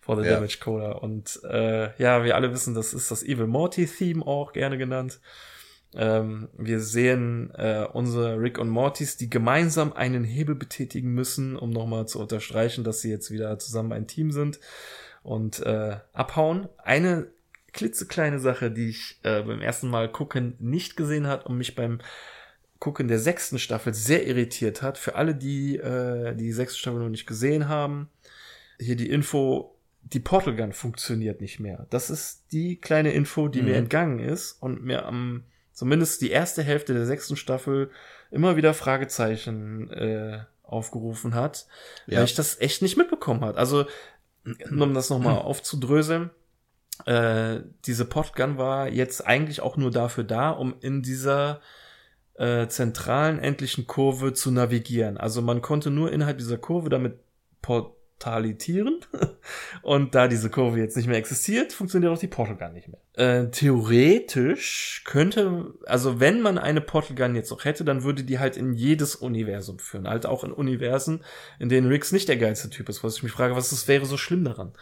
[0.00, 0.34] For the Ja.
[0.34, 1.02] Damage Coder.
[1.02, 5.18] Und äh, ja, wir alle wissen, das ist das Evil Morty Theme auch gerne genannt.
[5.96, 11.70] Ähm, wir sehen äh, unsere Rick und Mortys, die gemeinsam einen Hebel betätigen müssen, um
[11.70, 14.58] nochmal zu unterstreichen, dass sie jetzt wieder zusammen ein Team sind
[15.22, 16.68] und äh, abhauen.
[16.78, 17.28] Eine
[17.74, 22.00] klitzekleine Sache, die ich äh, beim ersten Mal gucken nicht gesehen hat und mich beim
[22.78, 24.98] Gucken der sechsten Staffel sehr irritiert hat.
[24.98, 28.08] Für alle, die äh, die sechste Staffel noch nicht gesehen haben,
[28.80, 31.86] hier die Info, die Portal Gun funktioniert nicht mehr.
[31.90, 33.68] Das ist die kleine Info, die Mhm.
[33.68, 37.90] mir entgangen ist und mir am zumindest die erste Hälfte der sechsten Staffel
[38.30, 41.66] immer wieder Fragezeichen äh, aufgerufen hat,
[42.06, 42.18] Ja.
[42.18, 43.56] weil ich das echt nicht mitbekommen hat.
[43.56, 43.86] Also
[44.70, 46.30] um das nochmal aufzudröseln,
[47.06, 51.60] äh, diese Portgun war jetzt eigentlich auch nur dafür da, um in dieser
[52.34, 55.16] äh, zentralen endlichen Kurve zu navigieren.
[55.16, 57.18] Also man konnte nur innerhalb dieser Kurve damit
[57.62, 59.00] portalitieren.
[59.82, 63.00] Und da diese Kurve jetzt nicht mehr existiert, funktioniert auch die Portal Gun nicht mehr.
[63.14, 68.38] Äh, theoretisch könnte, also wenn man eine Portal Gun jetzt noch hätte, dann würde die
[68.38, 70.08] halt in jedes Universum führen.
[70.08, 71.22] Halt auch in Universen,
[71.58, 73.04] in denen Riggs nicht der geilste Typ ist.
[73.04, 74.72] Was ich mich frage, was ist, wäre so schlimm daran?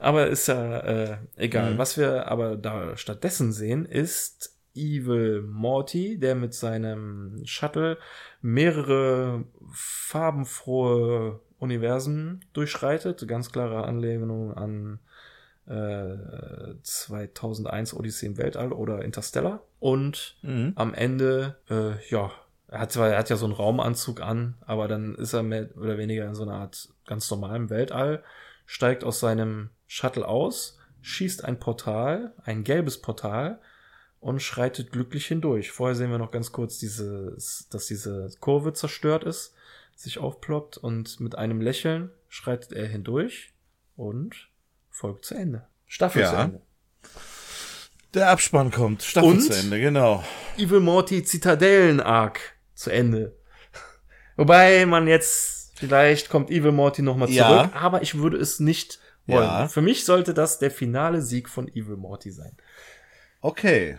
[0.00, 1.74] Aber ist ja äh, egal.
[1.74, 1.78] Mhm.
[1.78, 7.98] Was wir aber da stattdessen sehen, ist Evil Morty, der mit seinem Shuttle
[8.40, 13.26] mehrere farbenfrohe Universen durchschreitet.
[13.28, 15.00] Ganz klare Anlehnung an
[15.66, 19.62] äh, 2001 Odyssey im Weltall oder Interstellar.
[19.78, 20.72] Und Mhm.
[20.76, 22.30] am Ende, äh, ja,
[22.68, 25.68] er hat zwar, er hat ja so einen Raumanzug an, aber dann ist er mehr
[25.76, 28.22] oder weniger in so einer Art ganz normalem Weltall,
[28.66, 33.60] steigt aus seinem Shuttle aus, schießt ein Portal, ein gelbes Portal
[34.20, 35.72] und schreitet glücklich hindurch.
[35.72, 39.52] Vorher sehen wir noch ganz kurz dieses, dass diese Kurve zerstört ist,
[39.96, 43.52] sich aufploppt und mit einem Lächeln schreitet er hindurch
[43.96, 44.48] und
[44.90, 45.66] folgt zu Ende.
[45.86, 46.30] Staffel Ja.
[46.30, 46.62] zu Ende.
[48.14, 49.02] Der Abspann kommt.
[49.02, 49.40] Staffel Und?
[49.40, 50.22] zu Ende, genau.
[50.56, 52.38] Evil Morty Zitadellen Arc
[52.74, 53.36] zu Ende.
[54.36, 57.72] Wobei man jetzt vielleicht kommt Evil Morty noch mal zurück, Ja.
[57.74, 59.44] aber ich würde es nicht wollen.
[59.44, 59.68] Ja.
[59.68, 62.56] Für mich sollte das der finale Sieg von Evil Morty sein.
[63.40, 63.98] Okay.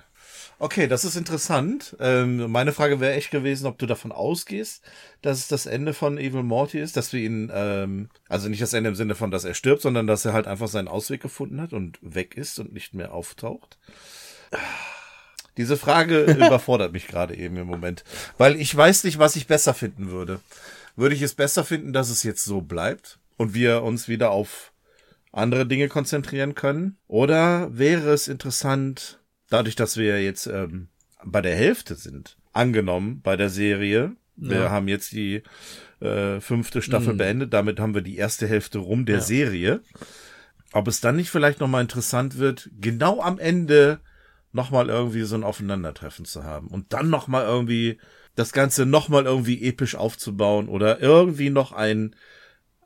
[0.60, 1.95] Okay, das ist interessant.
[1.99, 4.84] Ähm, meine Frage wäre echt gewesen, ob du davon ausgehst,
[5.23, 8.73] dass es das Ende von Evil Morty ist, dass wir ihn, ähm, also nicht das
[8.73, 11.60] Ende im Sinne von, dass er stirbt, sondern dass er halt einfach seinen Ausweg gefunden
[11.60, 13.80] hat und weg ist und nicht mehr auftaucht.
[15.57, 18.03] Diese Frage überfordert mich gerade eben im Moment,
[18.38, 20.41] weil ich weiß nicht, was ich besser finden würde.
[20.95, 24.70] Würde ich es besser finden, dass es jetzt so bleibt und wir uns wieder auf
[25.32, 26.98] andere Dinge konzentrieren können?
[27.08, 30.90] Oder wäre es interessant, dadurch, dass wir jetzt ähm,
[31.24, 34.70] bei der Hälfte sind, angenommen bei der Serie, wir Ja.
[34.72, 35.44] haben jetzt die
[35.99, 37.18] äh, fünfte Staffel Mhm.
[37.18, 39.22] beendet, damit haben wir die erste Hälfte rum der Ja.
[39.22, 39.82] Serie.
[40.74, 43.99] Ob es dann nicht vielleicht nochmal interessant wird, genau am Ende
[44.53, 47.99] nochmal irgendwie so ein Aufeinandertreffen zu haben und dann nochmal irgendwie
[48.36, 52.16] das Ganze nochmal irgendwie episch aufzubauen oder irgendwie noch ein,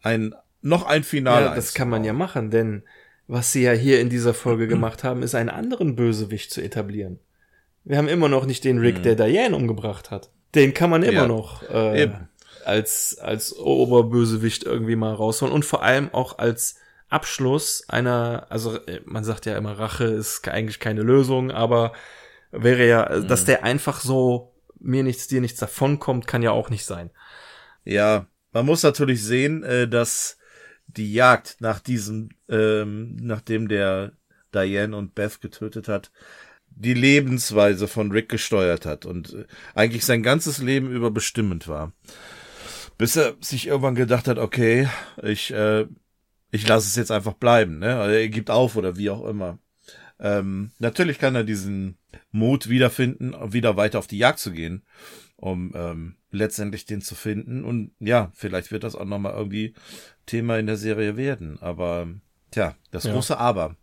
[0.01, 1.45] ein, noch ein Finale.
[1.47, 2.83] Ja, das kann man ja machen, denn
[3.27, 7.19] was sie ja hier in dieser Folge gemacht haben, ist einen anderen Bösewicht zu etablieren.
[7.83, 10.29] Wir haben immer noch nicht den Rick, der Diane umgebracht hat.
[10.55, 11.17] Den kann man immer Mhm.
[11.17, 11.27] Ja.
[11.27, 12.09] noch äh,
[12.65, 16.75] als als Oberbösewicht irgendwie mal rausholen und vor allem auch als
[17.09, 21.93] Abschluss einer, also äh, man sagt ja immer, Rache ist eigentlich keine Lösung, aber
[22.51, 23.27] wäre ja, äh, Mhm.
[23.27, 27.11] dass der einfach so mir nichts, dir nichts davonkommt, kann ja auch nicht sein.
[27.83, 30.37] Ja, man muss natürlich sehen, äh, dass
[30.87, 34.13] die Jagd nach diesem, ähm, nachdem der
[34.53, 36.11] Diane und Beth getötet hat,
[36.69, 41.93] die Lebensweise von Rick gesteuert hat und äh, eigentlich sein ganzes Leben über bestimmend war.
[42.97, 44.89] Bis er sich irgendwann gedacht hat, okay,
[45.21, 45.85] ich, äh,
[46.51, 47.97] ich lasse es jetzt einfach bleiben, ne?
[47.97, 49.59] Also er gibt auf oder wie auch immer.
[50.19, 51.97] Ähm, natürlich kann er diesen
[52.31, 54.83] Mut wiederfinden, wieder weiter auf die Jagd zu gehen,
[55.35, 57.63] um ähm, letztendlich den zu finden.
[57.63, 59.73] Und ja, vielleicht wird das auch nochmal irgendwie
[60.25, 61.59] Thema in der Serie werden.
[61.61, 62.07] Aber
[62.51, 63.13] tja, das Ja.
[63.13, 63.75] große Aber.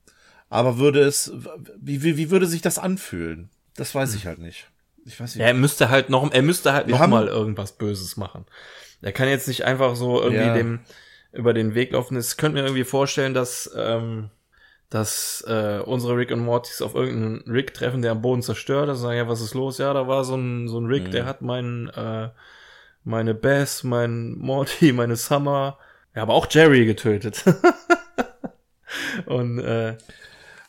[0.49, 1.33] Aber würde es,
[1.81, 3.49] wie, wie, wie würde sich das anfühlen?
[3.77, 4.69] Das weiß ich halt nicht.
[5.05, 5.41] Ich weiß nicht.
[5.41, 8.45] Ja, er müsste halt noch, er müsste halt Wir noch haben- mal irgendwas Böses machen.
[9.01, 10.55] Er kann jetzt nicht einfach so irgendwie Ja.
[10.55, 10.81] dem
[11.33, 12.17] über den Weg laufen.
[12.19, 14.29] Ich könnte mir irgendwie vorstellen, dass ähm,
[14.93, 18.99] dass äh, unsere Rick und Mortys auf irgendeinen Rick treffen, der am Boden zerstört ist,
[19.01, 19.79] sagen ja, was ist los?
[19.79, 21.11] Ja, da war so ein so ein Rick, Mhm.
[21.13, 22.29] der hat meinen äh,
[23.03, 25.79] meine Bess, mein Morty, meine Summer,
[26.15, 27.43] ja, aber auch Jerry getötet.
[29.27, 29.97] und äh,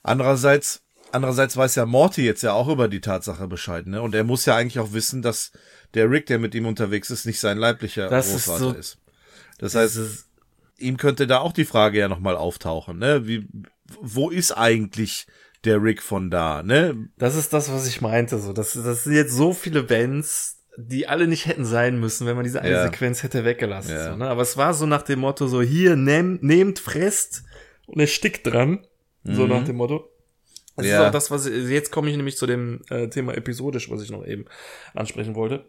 [0.05, 0.81] Andererseits,
[1.11, 4.01] andererseits weiß ja Morty jetzt ja auch über die Tatsache Bescheid, ne?
[4.01, 5.51] Und er muss ja eigentlich auch wissen, dass
[5.93, 8.97] der Rick, der mit ihm unterwegs ist, nicht sein leiblicher Das ist Großvater so- ist.
[9.59, 10.29] Das heißt, dieses-
[10.77, 13.25] ihm könnte da auch die Frage ja nochmal auftauchen, ne?
[13.27, 13.47] Wie,
[14.01, 15.27] wo ist eigentlich
[15.65, 17.09] der Rick von da, ne?
[17.17, 18.37] Das ist das, was ich meinte.
[18.39, 22.35] So, das, das sind jetzt so viele Bands, die alle nicht hätten sein müssen, wenn
[22.35, 22.83] man diese eine Ja.
[22.83, 23.91] Sequenz hätte weggelassen.
[23.91, 24.11] Ja.
[24.11, 24.27] So, ne?
[24.27, 27.43] Aber es war so nach dem Motto: so hier nehmt, nehmt, fresst
[27.85, 28.85] und erstickt dran.
[29.23, 29.49] So Mhm.
[29.49, 30.09] nach dem Motto.
[30.75, 31.01] Das Ja.
[31.03, 34.01] ist auch das, was ich, jetzt komme ich nämlich zu dem äh, Thema episodisch, was
[34.01, 34.45] ich noch eben
[34.95, 35.65] ansprechen wollte.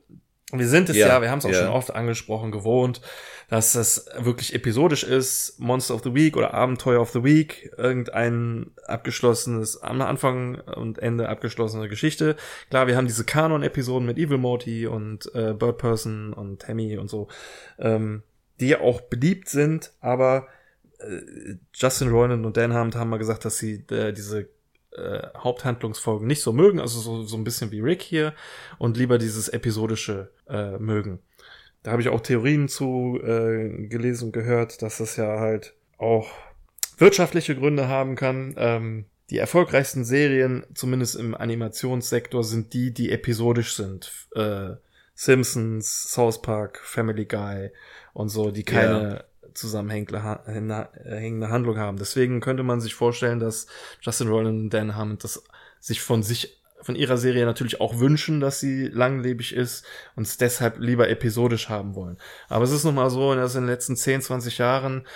[0.52, 3.00] Wir sind es ja, Ja, wir haben es auch schon oft angesprochen, gewohnt,
[3.48, 8.70] dass es wirklich episodisch ist, Monster of the Week oder Abenteuer of the Week, irgendein
[8.86, 12.36] abgeschlossenes, am Anfang und Ende abgeschlossene Geschichte.
[12.70, 17.08] Klar, wir haben diese Kanon-Episoden mit Evil Morty und äh, Bird Person und Tammy und
[17.08, 17.28] so,
[17.78, 18.22] ähm,
[18.60, 20.46] die ja auch beliebt sind, aber
[20.98, 24.48] äh, Justin Roiland und Dan Hammond haben mal gesagt, dass sie äh, diese
[24.92, 28.32] äh, Haupthandlungsfolgen nicht so mögen, also so, so ein bisschen wie Rick hier
[28.78, 31.20] und lieber dieses episodische äh, mögen.
[31.84, 36.28] Da habe ich auch Theorien zu äh, gelesen und gehört, dass das ja halt auch
[36.98, 38.54] wirtschaftliche Gründe haben kann.
[38.56, 44.10] Ähm, die erfolgreichsten Serien, zumindest im Animationssektor, sind die, die episodisch sind.
[44.34, 44.70] Äh,
[45.14, 47.70] Simpsons, South Park, Family Guy
[48.12, 49.24] und so, die keine
[49.54, 51.96] zusammenhängende ha- hängende hängende Handlung haben.
[51.98, 53.66] Deswegen könnte man sich vorstellen, dass
[54.00, 55.44] Justin Roiland und Dan Hammond das
[55.80, 59.84] sich von sich von ihrer Serie natürlich auch wünschen, dass sie langlebig ist
[60.16, 62.18] und es deshalb lieber episodisch haben wollen.
[62.48, 65.06] Aber es ist nun mal so, dass in den letzten 10, 20 Jahren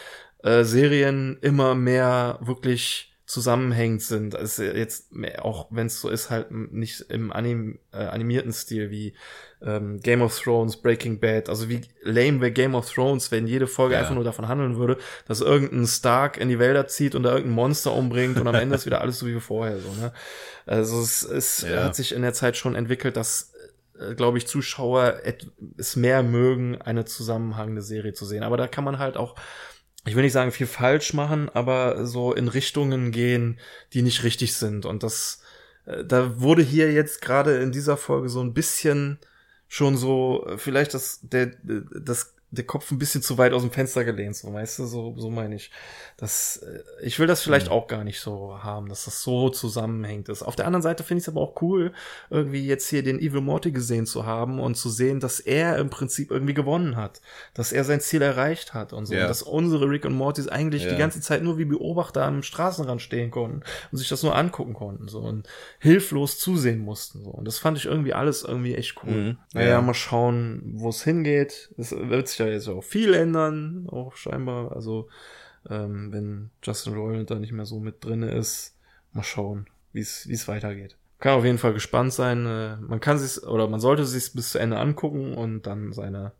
[0.43, 4.35] äh, Serien immer mehr wirklich zusammenhängend sind.
[4.35, 5.11] Also jetzt
[5.43, 9.13] auch wenn es so ist, halt nicht im anim, äh, animierten Stil wie
[9.61, 11.51] ähm, Game of Thrones, Breaking Bad.
[11.51, 14.01] Also wie lame wäre Game of Thrones, wenn jede Folge Ja.
[14.01, 14.97] einfach nur davon handeln würde,
[15.27, 18.77] dass irgendein Stark in die Wälder zieht und da irgendein Monster umbringt und am Ende
[18.77, 19.79] ist wieder alles so wie vorher.
[19.79, 20.13] So, ne?
[20.65, 21.85] Also es, es Ja.
[21.85, 23.53] hat sich in der Zeit schon entwickelt, dass
[24.01, 25.21] äh, glaube ich, Zuschauer
[25.77, 28.43] es mehr mögen, eine zusammenhangende Serie zu sehen.
[28.43, 29.35] Aber da kann man halt auch,
[30.07, 33.59] ich will nicht sagen viel falsch machen, aber so in Richtungen gehen,
[33.93, 34.87] die nicht richtig sind.
[34.87, 35.43] Und das,
[35.87, 39.19] äh, da wurde hier jetzt gerade in dieser Folge so ein bisschen
[39.69, 43.71] schon so, äh, vielleicht das, der, das, der Kopf ein bisschen zu weit aus dem
[43.71, 45.71] Fenster gelehnt, so, weißt du, so, so meine ich.
[46.17, 50.29] Das, äh, ich will das vielleicht auch gar nicht so haben, dass das so zusammenhängt
[50.31, 50.43] ist.
[50.43, 51.93] Auf der anderen Seite finde ich es aber auch cool,
[52.31, 55.91] irgendwie jetzt hier den Evil Morty gesehen zu haben und zu sehen, dass er im
[55.91, 57.21] Prinzip irgendwie gewonnen hat,
[57.53, 59.15] dass er sein Ziel erreicht hat und so.
[59.15, 59.23] Ja.
[59.23, 60.91] Und dass unsere Rick und Mortys eigentlich Ja.
[60.93, 63.61] die ganze Zeit nur wie Beobachter am Straßenrand stehen konnten
[63.93, 65.47] und sich das nur angucken konnten, so und
[65.81, 67.31] hilflos zusehen mussten, so.
[67.31, 69.11] Und das fand ich irgendwie alles irgendwie echt cool.
[69.13, 69.39] Mhm.
[69.53, 69.81] Naja, Ja.
[69.83, 71.71] mal schauen, wo es hingeht.
[71.77, 74.75] Es wird sich ja jetzt auch viel ändern, auch scheinbar.
[74.75, 75.09] Also,
[75.69, 78.77] ähm, wenn Justin Roiland da nicht mehr so mit drinne ist,
[79.13, 80.97] mal schauen, wie es weitergeht.
[81.21, 82.47] Kann auf jeden Fall gespannt sein.
[82.47, 86.33] Äh, man kann sich oder man sollte sich bis zu Ende angucken und dann seine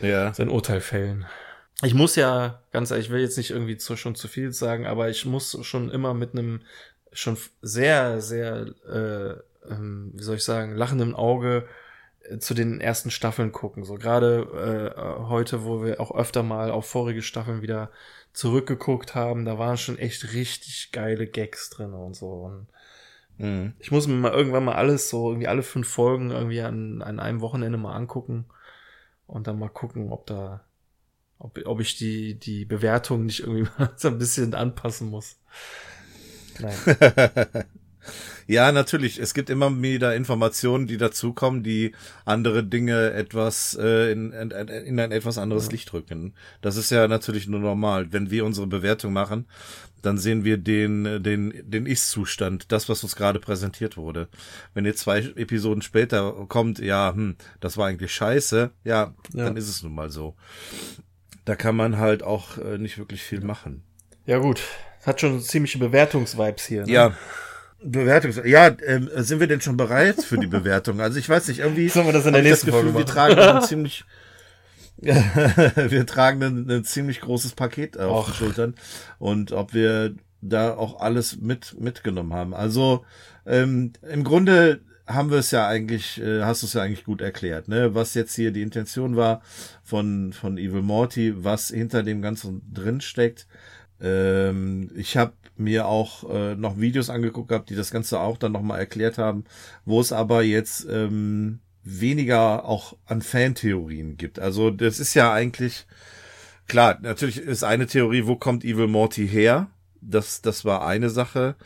[0.00, 0.32] Ja.
[0.32, 1.26] sein Urteil fällen.
[1.82, 4.86] Ich muss ja, ganz ehrlich, ich will jetzt nicht irgendwie zu, schon zu viel sagen,
[4.86, 6.60] aber ich muss schon immer mit einem
[7.12, 11.66] schon sehr, sehr, äh, ähm, wie soll ich sagen, lachendem Auge
[12.38, 13.84] zu den ersten Staffeln gucken.
[13.84, 17.90] So gerade äh, heute, wo wir auch öfter mal auf vorige Staffeln wieder
[18.32, 22.28] zurückgeguckt haben, da waren schon echt richtig geile Gags drin und so.
[22.28, 22.66] Und
[23.40, 23.72] Mhm.
[23.78, 27.18] ich muss mir mal irgendwann mal alles so, irgendwie alle fünf Folgen irgendwie an, an
[27.18, 28.44] einem Wochenende mal angucken
[29.26, 30.60] und dann mal gucken, ob da,
[31.38, 35.36] ob, ob ich die, die Bewertung nicht irgendwie mal so ein bisschen anpassen muss.
[36.58, 36.76] Nein.
[38.46, 39.18] Ja, natürlich.
[39.18, 41.92] Es gibt immer wieder Informationen, die dazukommen, die
[42.24, 46.34] andere Dinge etwas äh, in, in, in ein etwas anderes Licht rücken.
[46.60, 48.12] Das ist ja natürlich nur normal.
[48.12, 49.46] Wenn wir unsere Bewertung machen,
[50.02, 54.28] dann sehen wir den, den, den Ist-Zustand, das, was uns gerade präsentiert wurde.
[54.72, 59.44] Wenn jetzt zwei Episoden später kommt, ja, hm, das war eigentlich scheiße, ja, Ja.
[59.44, 60.36] dann ist es nun mal so.
[61.44, 63.82] Da kann man halt auch äh, nicht wirklich viel machen.
[64.24, 64.62] Ja gut,
[65.04, 66.86] hat schon ziemliche Bewertungsvibes hier.
[66.86, 66.92] Ne?
[66.92, 67.14] Ja.
[67.82, 68.32] Bewertung.
[68.44, 71.00] Ja, ähm, sind wir denn schon bereit für die Bewertung?
[71.00, 73.14] Also ich weiß nicht, irgendwie Sollen wir das in der nächsten das Gefühl, Folge wir
[73.14, 73.36] machen?
[73.36, 74.04] tragen ein ziemlich
[75.02, 78.36] wir tragen ein, ein ziemlich großes Paket auf den Och.
[78.36, 78.74] Schultern
[79.18, 82.54] und ob wir da auch alles mit mitgenommen haben.
[82.54, 83.04] Also
[83.46, 87.20] ähm, im Grunde haben wir es ja eigentlich, äh, hast du es ja eigentlich gut
[87.22, 87.94] erklärt, ne?
[87.94, 89.40] Was jetzt hier die Intention war
[89.82, 93.46] von von Evil Morty, was hinter dem Ganzen drin steckt.
[94.02, 98.52] Ähm, ich habe mir auch äh, noch Videos angeguckt gehabt, die das Ganze auch dann
[98.52, 99.44] nochmal erklärt haben,
[99.84, 104.38] wo es aber jetzt ähm, weniger auch an Fantheorien gibt.
[104.38, 105.86] Also das ist ja eigentlich
[106.66, 109.68] klar, natürlich ist eine Theorie, wo kommt Evil Morty her?
[110.00, 111.56] Das, das war eine Sache.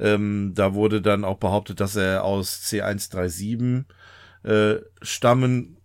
[0.00, 3.84] Ähm, da wurde dann auch behauptet, dass er aus C137
[4.44, 5.76] äh, stammen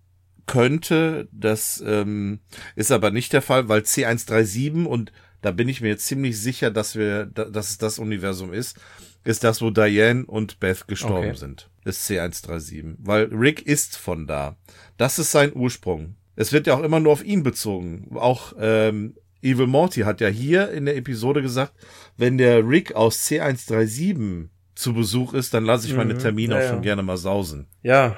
[0.45, 1.27] könnte.
[1.31, 2.39] Das ähm,
[2.75, 5.11] ist aber nicht der Fall, weil C137 und
[5.41, 8.77] da bin ich mir jetzt ziemlich sicher, dass wir, da- dass es das Universum ist,
[9.23, 11.35] ist das, wo Diane und Beth gestorben Okay.
[11.37, 11.69] sind.
[11.85, 12.95] Ist C137.
[12.99, 14.55] Weil Rick ist von da.
[14.97, 16.15] Das ist sein Ursprung.
[16.35, 18.07] Es wird ja auch immer nur auf ihn bezogen.
[18.15, 21.73] Auch ähm, Evil Morty hat ja hier in der Episode gesagt,
[22.17, 26.19] wenn der Rick aus C137 zu Besuch ist, dann lasse ich meine Mhm.
[26.19, 26.69] Termine Ja, auch ja.
[26.69, 27.67] schon gerne mal sausen.
[27.83, 28.17] Ja,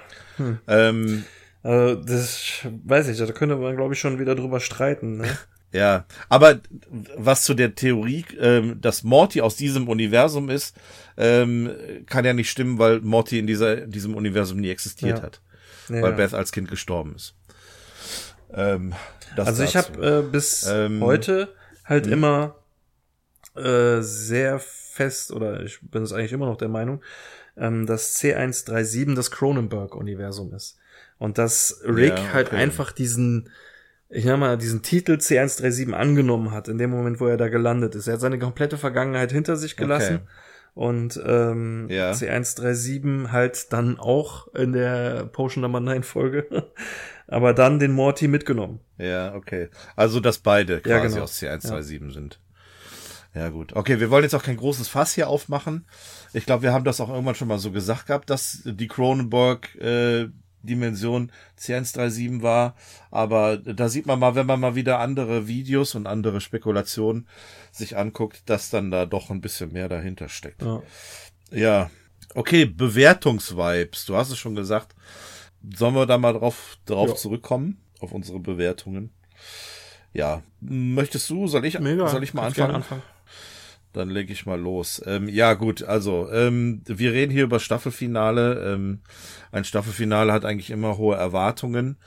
[0.68, 1.24] Ähm,
[1.64, 5.18] also das weiß ich, da könnte man, glaube ich, schon wieder drüber streiten.
[5.18, 5.28] Ne?
[5.72, 6.62] Ja, aber
[7.16, 10.76] was zu der Theorie, ähm, dass Morty aus diesem Universum ist,
[11.16, 11.70] ähm,
[12.08, 15.24] kann ja nicht stimmen, weil Morty in dieser, diesem Universum nie existiert Ja.
[15.24, 15.42] hat,
[15.90, 16.18] Ja, weil ja.
[16.18, 17.36] Beth als Kind gestorben ist.
[18.54, 18.94] Ähm,
[19.36, 21.54] Also ich habe äh, bis Ähm, heute
[21.86, 22.14] halt hm.
[22.14, 22.56] immer
[23.56, 27.02] äh, sehr fest, oder ich bin es eigentlich immer noch der Meinung,
[27.58, 30.78] ähm, dass C137 das Cronenberg-Universum ist.
[31.18, 32.56] Und dass Rick halt okay.
[32.56, 33.50] einfach diesen,
[34.10, 37.96] ich sag mal, diesen Titel C137 angenommen hat, in dem Moment, wo er da gelandet
[37.96, 38.08] ist.
[38.08, 40.16] Er hat seine komplette Vergangenheit hinter sich gelassen.
[40.16, 40.28] Okay.
[40.74, 42.12] Und ähm, Ja.
[42.12, 46.48] C137 halt dann auch in der Potion Number 9 Folge,
[47.28, 48.80] aber dann den Morty mitgenommen.
[48.98, 49.70] Ja, okay.
[49.96, 51.22] Also, dass beide quasi Ja, genau.
[51.24, 52.40] aus C137 sind.
[53.36, 53.76] Ja, gut.
[53.76, 55.86] Okay, wir wollen jetzt auch kein großes Fass hier aufmachen.
[56.34, 59.76] Ich glaube, wir haben das auch irgendwann schon mal so gesagt gehabt, dass die Cronenberg
[59.76, 60.30] äh,
[60.64, 62.76] Dimension C137 war.
[63.12, 67.28] Aber da sieht man mal, wenn man mal wieder andere Videos und andere Spekulationen
[67.72, 70.62] sich anguckt, dass dann da doch ein bisschen mehr dahinter steckt.
[70.62, 70.82] Ja.
[71.52, 71.90] Ja.
[72.36, 74.06] Okay, Bewertungsvibes.
[74.06, 74.96] Du hast es schon gesagt.
[75.76, 77.16] Sollen wir da mal drauf, drauf Ja.
[77.16, 77.82] zurückkommen?
[78.00, 79.12] Auf unsere Bewertungen?
[80.14, 80.42] Ja.
[80.62, 81.48] Möchtest du?
[81.48, 82.08] Soll ich, Mega.
[82.08, 83.02] soll ich mal gerne anfangen?
[83.94, 85.02] Dann leg ich mal los.
[85.06, 88.74] Ähm, ja, gut, also, ähm, wir reden hier über Staffelfinale.
[88.74, 89.00] Ähm,
[89.52, 91.98] ein Staffelfinale hat eigentlich immer hohe Erwartungen.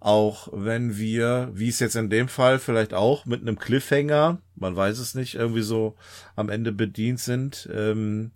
[0.00, 4.74] Auch wenn wir, wie es jetzt in dem Fall vielleicht auch mit einem Cliffhanger, man
[4.74, 5.94] weiß es nicht, irgendwie so
[6.36, 7.68] am Ende bedient sind.
[7.72, 8.30] Ähm,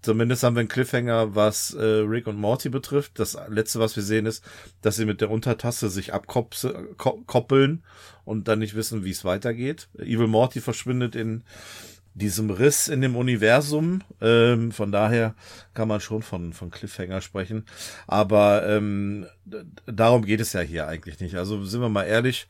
[0.00, 3.18] zumindest haben wir einen Cliffhanger, was äh, Rick und Morty betrifft.
[3.18, 4.44] Das letzte, was wir sehen, ist,
[4.80, 7.82] dass sie mit der Untertasse sich abkoppeln
[8.24, 9.88] und dann nicht wissen, wie es weitergeht.
[9.98, 11.42] Evil Morty verschwindet in
[12.18, 14.02] diesem Riss in dem Universum.
[14.20, 15.34] Ähm, von daher
[15.74, 17.64] kann man schon von, von Cliffhanger sprechen.
[18.06, 19.26] Aber ähm,
[19.86, 21.36] darum geht es ja hier eigentlich nicht.
[21.36, 22.46] Also sind wir mal ehrlich,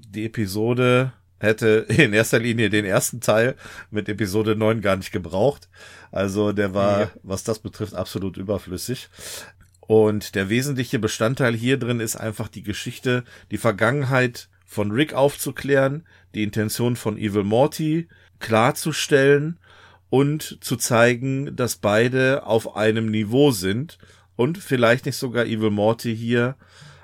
[0.00, 3.56] die Episode hätte in erster Linie den ersten Teil
[3.90, 5.68] mit Episode 9 gar nicht gebraucht.
[6.10, 7.10] Also der war, Ja.
[7.22, 9.08] was das betrifft, absolut überflüssig.
[9.80, 16.06] Und der wesentliche Bestandteil hier drin ist einfach die Geschichte, die Vergangenheit von Rick aufzuklären,
[16.34, 18.08] die Intention von Evil Morty
[18.42, 19.58] klarzustellen
[20.10, 23.96] und zu zeigen, dass beide auf einem Niveau sind
[24.36, 26.56] und vielleicht nicht sogar Evil Morty hier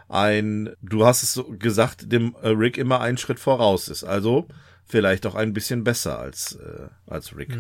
[0.08, 4.04] ein, du hast es so gesagt, dem äh, Rick immer einen Schritt voraus ist.
[4.04, 4.48] Also
[4.84, 7.50] vielleicht auch ein bisschen besser als, äh, als Rick.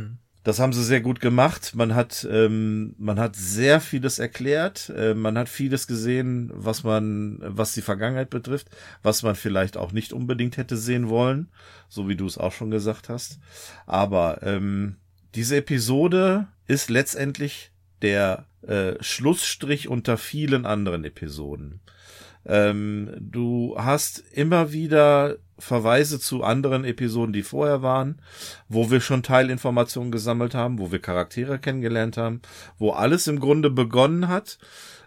[0.44, 1.74] Das haben sie sehr gut gemacht.
[1.74, 4.90] Man hat, ähm, man hat sehr vieles erklärt.
[4.96, 8.68] Äh, man hat vieles gesehen, was man, was die Vergangenheit betrifft,
[9.02, 11.48] was man vielleicht auch nicht unbedingt hätte sehen wollen,
[11.88, 13.40] so wie du es auch schon gesagt hast.
[13.86, 14.96] Aber ähm,
[15.34, 21.80] diese Episode ist letztendlich der äh, Schlussstrich unter vielen anderen Episoden.
[22.46, 28.20] Ähm, du hast immer wieder Verweise zu anderen Episoden, die vorher waren,
[28.68, 32.40] wo wir schon Teilinformationen gesammelt haben, wo wir Charaktere kennengelernt haben,
[32.78, 34.58] wo alles im Grunde begonnen hat,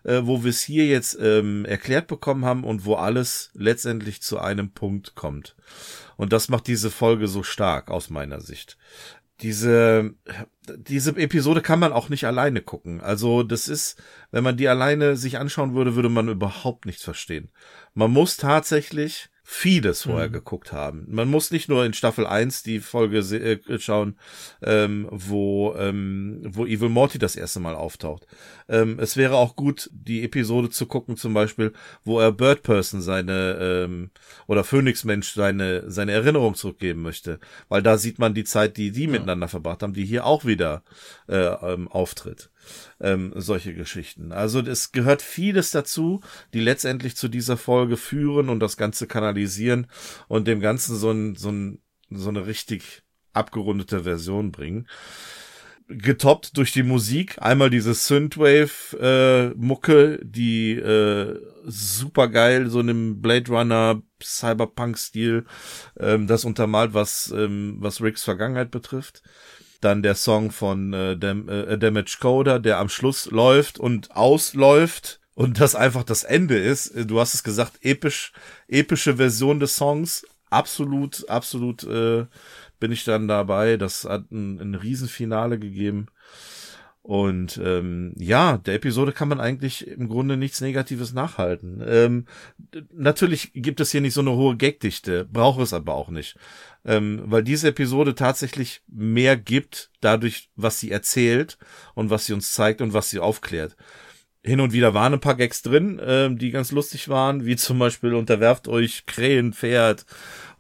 [0.04, 4.40] äh, wo wir es hier jetzt ähm, erklärt bekommen haben und wo alles letztendlich zu
[4.40, 5.56] einem Punkt kommt.
[6.18, 8.78] Und das macht diese Folge so stark aus meiner Sicht
[9.42, 10.14] diese,
[10.78, 13.02] diese Episode kann man auch nicht alleine gucken.
[13.02, 17.50] Also das ist, wenn man die alleine sich anschauen würde, würde man überhaupt nichts verstehen.
[17.94, 20.34] Man muss tatsächlich vieles vorher Mhm.
[20.34, 21.06] geguckt haben.
[21.10, 24.18] Man muss nicht nur in Staffel 1 die Folge äh, schauen,
[24.62, 28.26] ähm, wo, ähm, wo Evil Morty das erste Mal auftaucht.
[28.70, 31.74] Ähm, es wäre auch gut, die Episode zu gucken, zum Beispiel,
[32.06, 34.12] wo er Bird Person seine ähm,
[34.48, 37.38] oder Phoenix Mensch seine, seine Erinnerung zurückgeben möchte.
[37.68, 40.82] Weil da sieht man die Zeit, die die miteinander verbracht haben, die hier auch wieder
[41.28, 42.51] äh, ähm, auftritt.
[43.00, 44.32] Ähm, solche Geschichten.
[44.32, 46.22] Also es gehört vieles dazu,
[46.54, 49.88] die letztendlich zu dieser Folge führen und das Ganze kanalisieren
[50.28, 51.80] und dem Ganzen so, ein, so, ein,
[52.10, 54.88] so eine richtig abgerundete Version bringen.
[55.88, 57.42] Getoppt durch die Musik.
[57.42, 65.46] Einmal diese Synthwave-Mucke, die äh, super geil, so in einem Blade Runner Cyberpunk-Stil,
[66.00, 69.22] ähm, das untermalt, was, ähm, was Ricks Vergangenheit betrifft.
[69.82, 75.20] Dann der Song von äh, Dam äh, Damage Coder, der am Schluss läuft und ausläuft
[75.34, 76.94] und das einfach das Ende ist.
[77.10, 78.32] Du hast es gesagt, episch,
[78.68, 80.26] epische Version des Songs.
[80.50, 82.26] Absolut, absolut äh,
[82.80, 83.78] bin ich dann dabei.
[83.78, 86.08] Das hat ein, ein Riesenfinale gegeben.
[87.04, 91.84] Und ähm, ja, der Episode kann man eigentlich im Grunde nichts Negatives nachhalten.
[91.86, 92.26] Ähm,
[92.94, 96.38] natürlich gibt es hier nicht so eine hohe Gagdichte, braucht es aber auch nicht.
[96.86, 101.58] Ähm, weil diese Episode tatsächlich mehr gibt, dadurch, was sie erzählt
[101.96, 103.76] und was sie uns zeigt und was sie aufklärt.
[104.44, 107.78] Hin und wieder waren ein paar Gags drin, ähm, die ganz lustig waren, wie zum
[107.78, 110.06] Beispiel unterwerft euch Krähenpferd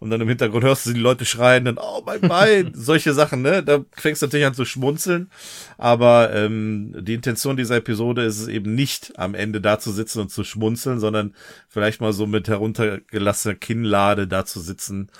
[0.01, 3.43] und dann im Hintergrund hörst du die Leute schreien, dann, oh mein Bein, solche Sachen,
[3.43, 3.61] ne?
[3.61, 5.29] Da fängst du natürlich an zu schmunzeln.
[5.77, 10.21] Aber ähm, die Intention dieser Episode ist es eben nicht, am Ende da zu sitzen
[10.21, 11.35] und zu schmunzeln, sondern
[11.69, 15.11] vielleicht mal so mit heruntergelassener Kinnlade da zu sitzen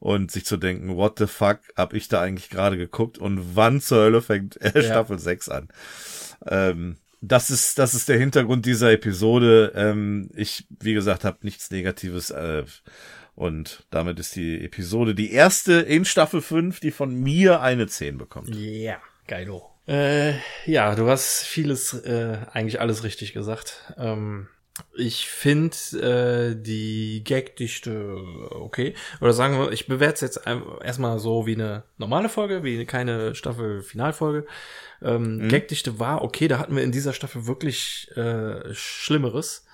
[0.00, 3.80] und sich zu denken, what the fuck, hab ich da eigentlich gerade geguckt und wann
[3.80, 5.22] zur Hölle fängt äh, Staffel ja.
[5.22, 5.68] 6 an?
[6.46, 9.72] Ähm, das ist, das ist der Hintergrund dieser Episode.
[9.74, 12.64] Ähm, ich, wie gesagt, habe nichts Negatives äh,
[13.34, 18.18] und damit ist die Episode die erste in Staffel 5, die von mir eine 10
[18.18, 18.54] bekommt.
[18.54, 19.70] Ja, yeah, geilo.
[19.86, 20.34] Äh,
[20.64, 23.92] ja, du hast vieles, äh, eigentlich alles richtig gesagt.
[23.96, 24.48] Ähm,
[24.94, 28.16] ich finde äh, die Gagdichte
[28.50, 28.94] okay.
[29.20, 30.46] Oder sagen wir, ich bewerte es jetzt
[30.82, 34.46] erstmal so wie eine normale Folge, wie keine Staffel-Finalfolge.
[35.02, 35.48] Ähm, mhm.
[35.48, 39.66] Gagdichte war okay, da hatten wir in dieser Staffel wirklich äh, Schlimmeres.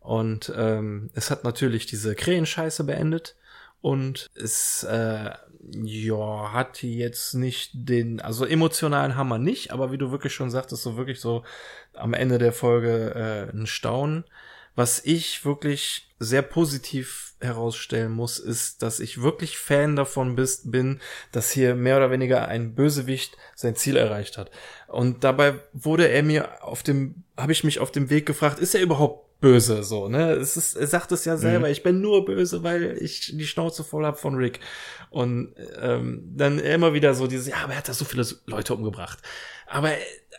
[0.00, 3.36] Und ähm, es hat natürlich diese Krähenscheiße beendet.
[3.80, 5.30] Und es äh,
[5.70, 10.82] ja, hat jetzt nicht den, also emotionalen Hammer nicht, aber wie du wirklich schon sagtest,
[10.82, 11.44] so wirklich so
[11.94, 13.14] am Ende der Folge
[13.52, 14.24] äh, ein Staunen.
[14.74, 21.00] Was ich wirklich sehr positiv herausstellen muss, ist, dass ich wirklich Fan davon bist, bin,
[21.32, 24.50] dass hier mehr oder weniger ein Bösewicht sein Ziel erreicht hat.
[24.86, 28.74] Und dabei wurde er mir auf dem, habe ich mich auf dem Weg gefragt, ist
[28.74, 30.32] er überhaupt böse, so, ne?
[30.32, 31.72] Es ist, er sagt es ja selber, mhm.
[31.72, 34.60] ich bin nur böse, weil ich die Schnauze voll hab von Rick.
[35.10, 38.74] Und ähm, dann immer wieder so dieses, ja, aber er hat da so viele Leute
[38.74, 39.18] umgebracht.
[39.66, 39.92] Aber,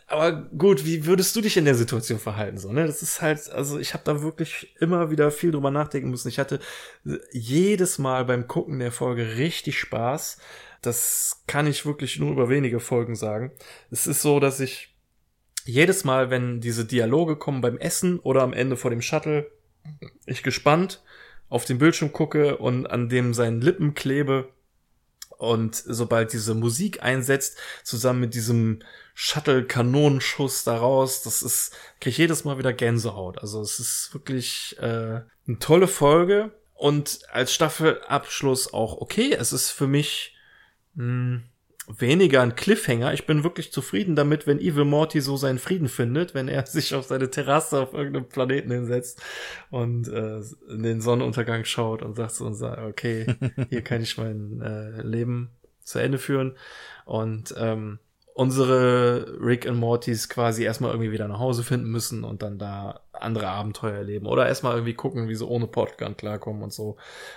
[0.06, 2.86] aber gut, wie würdest du dich in der Situation verhalten, so, ne?
[2.86, 6.28] Das ist halt, also ich habe da wirklich immer wieder viel drüber nachdenken müssen.
[6.28, 6.60] Ich hatte
[7.32, 10.38] jedes Mal beim Gucken der Folge richtig Spaß.
[10.82, 13.52] Das kann ich wirklich nur über wenige Folgen sagen.
[13.90, 14.89] Es ist so, dass ich
[15.64, 19.50] jedes Mal, wenn diese Dialoge kommen beim Essen oder am Ende vor dem Shuttle,
[20.26, 21.02] ich gespannt
[21.48, 24.52] auf den Bildschirm gucke und an dem seinen Lippen klebe.
[25.36, 28.80] Und sobald diese Musik einsetzt, zusammen mit diesem
[29.14, 33.38] Shuttle-Kanonenschuss daraus, das ist, kriege ich jedes Mal wieder Gänsehaut.
[33.38, 39.32] Also es ist wirklich äh, eine tolle Folge und als Staffelabschluss auch okay.
[39.32, 40.36] Es ist für mich
[40.94, 41.42] mh, hm,
[41.98, 43.12] weniger ein Cliffhanger.
[43.12, 46.94] Ich bin wirklich zufrieden damit, wenn Evil Morty so seinen Frieden findet, wenn er sich
[46.94, 49.22] auf seine Terrasse auf irgendeinem Planeten hinsetzt
[49.70, 53.26] und äh, in den Sonnenuntergang schaut und sagt so und sagt, okay,
[53.68, 55.50] hier kann ich mein äh, Leben
[55.82, 56.56] zu Ende führen.
[57.04, 57.98] Und ähm,
[58.34, 63.00] unsere Rick und Mortys quasi erstmal irgendwie wieder nach Hause finden müssen und dann da
[63.22, 66.96] andere Abenteuer erleben oder erstmal irgendwie gucken, wie sie ohne Podgun klarkommen und so.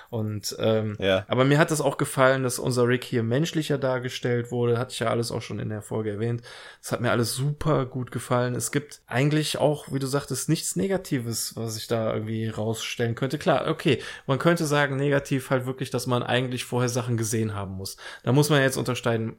[0.10, 1.26] Und ähm, ja.
[1.28, 4.78] aber mir hat es auch gefallen, dass unser Rick hier menschlicher dargestellt wurde.
[4.78, 6.42] Hatte ich ja alles auch schon in der Folge erwähnt.
[6.82, 8.56] Das hat mir alles super gut gefallen.
[8.56, 13.38] Es gibt eigentlich auch, wie du sagtest, nichts Negatives, was ich da irgendwie rausstellen könnte.
[13.38, 17.74] Klar, okay, man könnte sagen, negativ halt wirklich, dass man eigentlich vorher Sachen gesehen haben
[17.74, 17.98] muss.
[18.24, 19.38] Da muss man jetzt unterscheiden,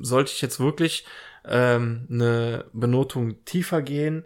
[0.00, 1.04] sollte ich jetzt wirklich
[1.48, 4.24] ähm, eine Benotung tiefer gehen?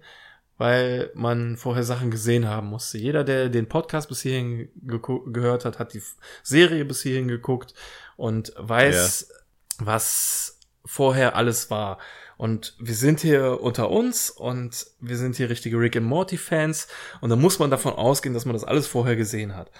[0.61, 2.99] Weil man vorher Sachen gesehen haben musste.
[2.99, 6.03] Jeder, der den Podcast bis hierhin gehört hat, hat die
[6.43, 7.73] Serie bis hierhin geguckt
[8.19, 9.87] und weiß, ja.
[9.87, 11.97] was vorher alles war.
[12.37, 16.89] Und wir sind hier unter uns und wir sind hier richtige Rick and Morty Fans
[17.23, 19.70] und da muss man davon ausgehen, dass man das alles vorher gesehen hat.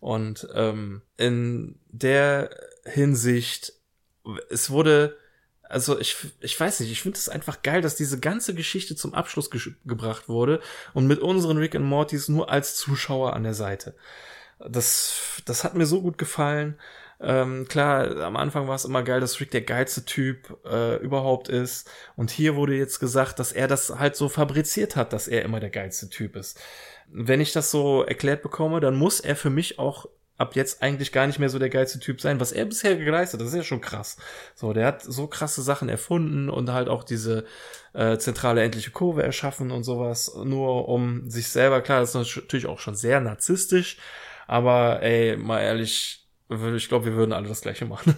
[0.00, 2.48] Und ähm, in der
[2.86, 3.74] Hinsicht,
[4.48, 5.18] es wurde
[5.72, 9.14] also ich, ich weiß nicht, ich finde es einfach geil, dass diese ganze Geschichte zum
[9.14, 10.60] Abschluss ge gebracht wurde
[10.92, 13.94] und mit unseren Rick and Mortys nur als Zuschauer an der Seite.
[14.58, 16.78] Das, das hat mir so gut gefallen.
[17.20, 21.48] Ähm, klar, am Anfang war es immer geil, dass Rick der geilste Typ äh, überhaupt
[21.48, 21.90] ist.
[22.16, 25.58] Und hier wurde jetzt gesagt, dass er das halt so fabriziert hat, dass er immer
[25.58, 26.60] der geilste Typ ist.
[27.08, 30.06] Wenn ich das so erklärt bekomme, dann muss er für mich auch
[30.42, 32.40] ab jetzt eigentlich gar nicht mehr so der geilste Typ sein.
[32.40, 34.16] Was er bisher geleistet, das ist ja schon krass.
[34.54, 37.44] So, der hat so krasse Sachen erfunden und halt auch diese
[37.94, 42.66] äh, zentrale endliche Kurve erschaffen und sowas, nur um sich selber, klar, das ist natürlich
[42.66, 43.98] auch schon sehr narzisstisch,
[44.46, 48.14] aber ey, mal ehrlich, ich glaube, wir würden alle das gleiche machen.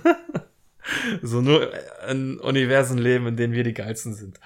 [1.22, 1.72] so nur
[2.08, 4.40] in Universen leben, in denen wir die geilsten sind.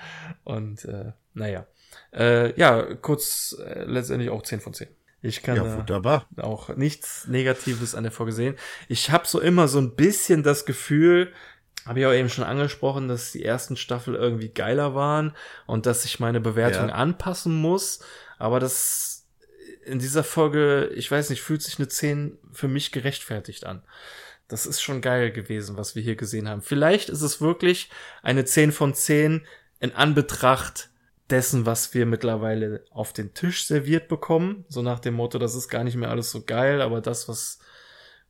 [0.44, 1.66] Und äh, naja.
[2.12, 4.88] Äh, ja, kurz äh, letztendlich auch 10 von 10.
[5.20, 6.26] Ich kann ja, wunderbar.
[6.36, 8.56] auch nichts Negatives an der Folge sehen.
[8.88, 11.32] Ich habe so immer so ein bisschen das Gefühl,
[11.84, 15.34] habe ich auch eben schon angesprochen, dass die ersten Staffel irgendwie geiler waren
[15.66, 16.94] und dass ich meine Bewertung Ja.
[16.94, 18.00] anpassen muss.
[18.38, 19.26] Aber das
[19.84, 23.82] in dieser Folge, ich weiß nicht, fühlt sich eine 10 für mich gerechtfertigt an.
[24.46, 26.62] Das ist schon geil gewesen, was wir hier gesehen haben.
[26.62, 27.90] Vielleicht ist es wirklich
[28.22, 29.46] eine 10 von 10
[29.80, 30.90] in Anbetracht
[31.30, 34.64] dessen, was wir mittlerweile auf den Tisch serviert bekommen.
[34.68, 37.58] So nach dem Motto, das ist gar nicht mehr alles so geil, aber das, was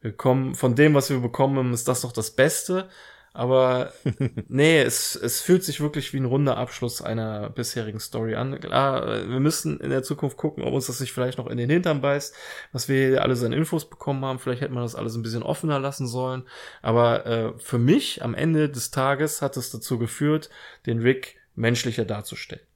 [0.01, 2.89] wir kommen, von dem, was wir bekommen, ist das noch das Beste.
[3.35, 3.93] Aber
[4.49, 8.59] nee, es, es fühlt sich wirklich wie ein runder Abschluss einer bisherigen Story an.
[8.59, 11.70] Klar, wir müssen in der Zukunft gucken, ob uns das sich vielleicht noch in den
[11.70, 12.35] Hintern beißt,
[12.73, 14.39] was wir hier alles an Infos bekommen haben.
[14.39, 16.49] Vielleicht hätte man das alles ein bisschen offener lassen sollen.
[16.83, 20.51] Aber äh, für mich am Ende des Tages hat es dazu geführt,
[20.87, 22.68] den Rick menschlicher darzustellen.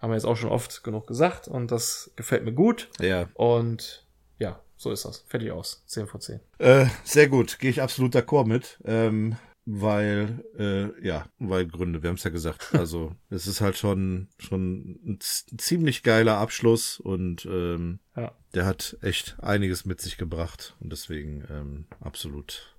[0.00, 2.88] Haben wir jetzt auch schon oft genug gesagt und das gefällt mir gut.
[3.00, 3.28] Ja.
[3.34, 4.06] Und
[4.38, 5.24] ja, so ist das.
[5.28, 5.82] Fertig aus.
[5.86, 6.40] 10 von 10.
[6.58, 8.78] Äh, sehr gut, gehe ich absolut d'accord mit.
[8.84, 9.36] Ähm,
[9.66, 12.68] weil, äh, ja, weil Gründe, wir haben es ja gesagt.
[12.72, 18.32] Also es ist halt schon, schon ein ziemlich geiler Abschluss und ähm, Ja.
[18.54, 22.69] der hat echt einiges mit sich gebracht und deswegen ähm, absolut.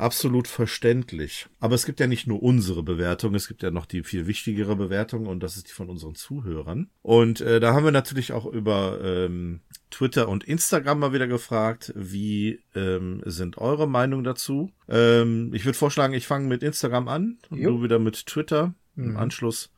[0.00, 1.46] Absolut verständlich.
[1.60, 4.76] Aber es gibt ja nicht nur unsere Bewertung, es gibt ja noch die viel wichtigere
[4.76, 6.88] Bewertung und das ist die von unseren Zuhörern.
[7.02, 9.60] Und äh, da haben wir natürlich auch über ähm,
[9.90, 14.70] Twitter und Instagram mal wieder gefragt, wie ähm, sind eure Meinungen dazu?
[14.88, 17.70] Ähm, ich würde vorschlagen, ich fange mit Instagram an und Jo.
[17.70, 19.16] du wieder mit Twitter im Mhm.
[19.16, 19.70] Anschluss.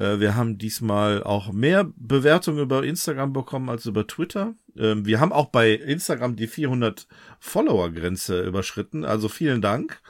[0.00, 4.54] Äh, Wir haben diesmal auch mehr Bewertungen über Instagram bekommen als über Twitter.
[4.76, 7.06] Ähm, Wir haben auch bei Instagram die 400
[7.38, 9.04] Follower-Grenze überschritten.
[9.04, 10.00] Also vielen Dank.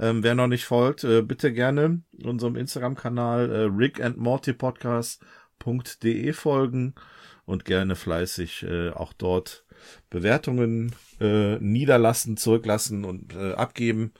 [0.00, 4.16] Ähm, Wer noch nicht folgt, äh, bitte gerne unserem Instagram-Kanal äh, Rick and
[6.32, 6.94] folgen
[7.46, 9.64] und gerne fleißig auch dort
[10.10, 14.12] Bewertungen äh, niederlassen, zurücklassen und äh, abgeben,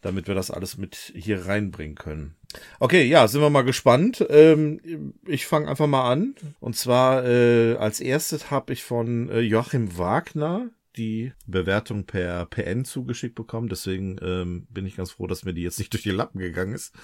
[0.00, 2.34] damit wir das alles mit hier reinbringen können.
[2.80, 4.24] Okay, ja, sind wir mal gespannt.
[4.30, 6.34] Ähm, ich fange einfach mal an.
[6.60, 12.84] Und zwar äh, als erstes habe ich von äh, Joachim Wagner die Bewertung per PN
[12.84, 13.68] zugeschickt bekommen.
[13.68, 16.74] Deswegen ähm, bin ich ganz froh, dass mir die jetzt nicht durch die Lappen gegangen
[16.74, 16.94] ist,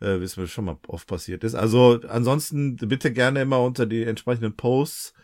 [0.00, 1.54] äh, wie es mir schon mal oft passiert ist.
[1.54, 5.14] Also ansonsten bitte gerne immer unter die entsprechenden Posts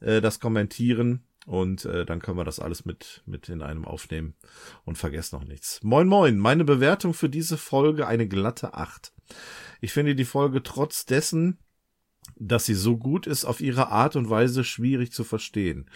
[0.00, 1.24] äh, das kommentieren.
[1.46, 4.34] Und äh, dann können wir das alles mit, mit in einem aufnehmen
[4.84, 5.80] und vergesst noch nichts.
[5.82, 9.12] Moin Moin, meine Bewertung für diese Folge eine glatte 8.
[9.80, 11.58] Ich finde die Folge trotz dessen,
[12.38, 15.86] dass sie so gut ist, auf ihre Art und Weise schwierig zu verstehen.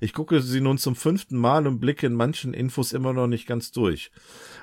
[0.00, 3.46] Ich gucke sie nun zum fünften Mal und blicke in manchen Infos immer noch nicht
[3.46, 4.10] ganz durch.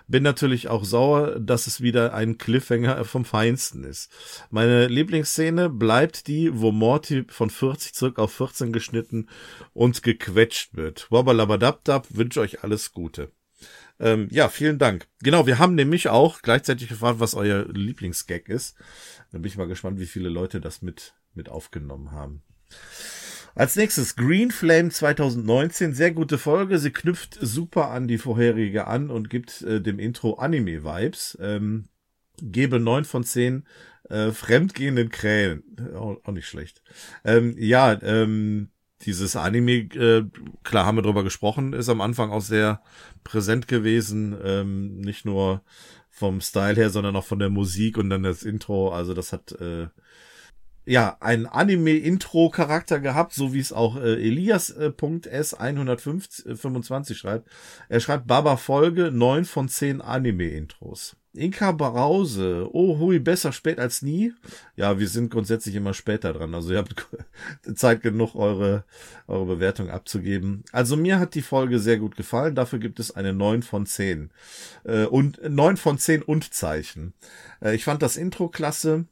[0.08, 4.12] Bin natürlich auch sauer, dass es wieder ein Cliffhanger vom Feinsten ist.
[4.52, 9.28] Meine Lieblingsszene bleibt die, wo Morty von 40 zurück auf 14 geschnitten
[9.74, 11.08] und gequetscht wird.
[11.10, 13.32] Wabbalabadabdab, wünsche euch alles Gute.
[14.04, 15.08] Ähm, ja, vielen Dank.
[15.22, 18.76] Genau, wir haben nämlich auch gleichzeitig gefragt, was euer Lieblingsgag ist.
[19.32, 22.44] Da bin ich mal gespannt, wie viele Leute das mit, mit aufgenommen haben.
[23.56, 26.80] Als nächstes Green Flame 2019, sehr gute Folge.
[26.80, 31.38] Sie knüpft super an die vorherige an und gibt äh, dem Intro Anime-Vibes.
[31.40, 31.88] Ähm,
[32.42, 33.66] gebe neun von zehn
[34.10, 35.64] äh, fremdgehenden Krähen.
[35.96, 36.82] Auch, auch nicht schlecht.
[37.24, 38.70] Ähm, ja, ähm,
[39.06, 40.26] dieses Anime, äh,
[40.64, 42.82] klar haben wir drüber gesprochen, ist am Anfang auch sehr
[43.24, 44.36] präsent gewesen.
[44.44, 45.62] Ähm, nicht nur
[46.10, 48.92] vom Style her, sondern auch von der Musik und dann das Intro.
[48.92, 49.88] Also das hat äh,
[50.86, 57.50] ja einen Anime-Intro-Charakter gehabt, so wie es auch äh, Elias.s 125 schreibt.
[57.90, 61.16] Er schreibt Baba Folge 9 von 10 Anime-Intros.
[61.36, 64.34] Inka Barause, oh hui, besser spät als nie.
[64.76, 66.54] Ja, wir sind grundsätzlich immer später dran.
[66.54, 67.08] Also ihr habt
[67.76, 68.84] Zeit genug, eure,
[69.28, 70.64] eure Bewertung abzugeben.
[70.72, 72.54] Also mir hat die Folge sehr gut gefallen.
[72.54, 74.30] Dafür gibt es eine 9 von 10.
[74.84, 77.14] Äh, und 9 von 10 und Zeichen.
[77.64, 79.06] Äh, ich fand das Intro klasse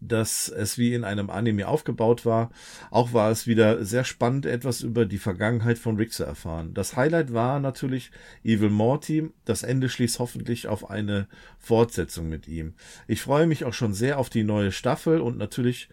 [0.00, 2.50] dass es wie in einem Anime aufgebaut war.
[2.90, 6.74] Auch war es wieder sehr spannend, etwas über die Vergangenheit von Rick zu erfahren.
[6.74, 8.10] Das Highlight war natürlich
[8.42, 9.30] Evil Morty.
[9.44, 11.28] Das Ende schließt hoffentlich auf eine
[11.58, 12.74] Fortsetzung mit ihm.
[13.06, 15.88] Ich freue mich auch schon sehr auf die neue Staffel und natürlich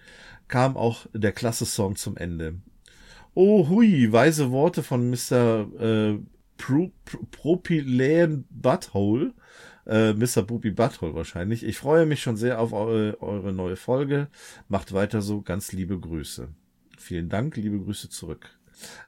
[0.47, 2.55] kam auch der klasse Song zum Ende.
[3.33, 5.67] Oh hui, weise Worte von Mr.
[5.79, 6.19] Äh,
[6.57, 6.91] Pro,
[7.31, 7.63] Pro,
[8.49, 9.33] Butthole
[9.85, 10.43] äh, Mr.
[10.43, 11.63] Booby Butthole wahrscheinlich.
[11.63, 14.27] Ich freue mich schon sehr auf eure, eure neue Folge.
[14.67, 15.41] Macht weiter so.
[15.41, 16.49] Ganz liebe Grüße.
[16.97, 17.55] Vielen Dank.
[17.57, 18.49] Liebe Grüße zurück.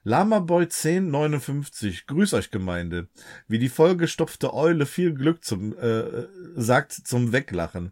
[0.04, 3.08] Lamaboy 1059, grüß euch Gemeinde.
[3.48, 7.92] Wie die vollgestopfte Eule viel Glück zum, äh, sagt zum Weglachen.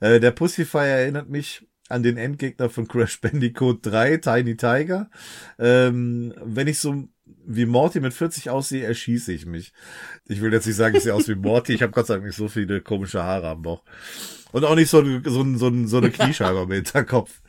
[0.00, 5.10] Äh, der Pussyfire erinnert mich an den Endgegner von Crash Bandicoot 3, Tiny Tiger.
[5.58, 9.72] Ähm, wenn ich so wie Morty mit 40 aussehe, erschieße ich mich.
[10.26, 11.74] Ich will jetzt nicht sagen, ich sehe aus wie Morty.
[11.74, 13.82] Ich habe Gott sei Dank nicht so viele komische Haare am Bauch.
[14.52, 17.40] Und auch nicht so, so, so, so eine Kniescheibe am Hinterkopf.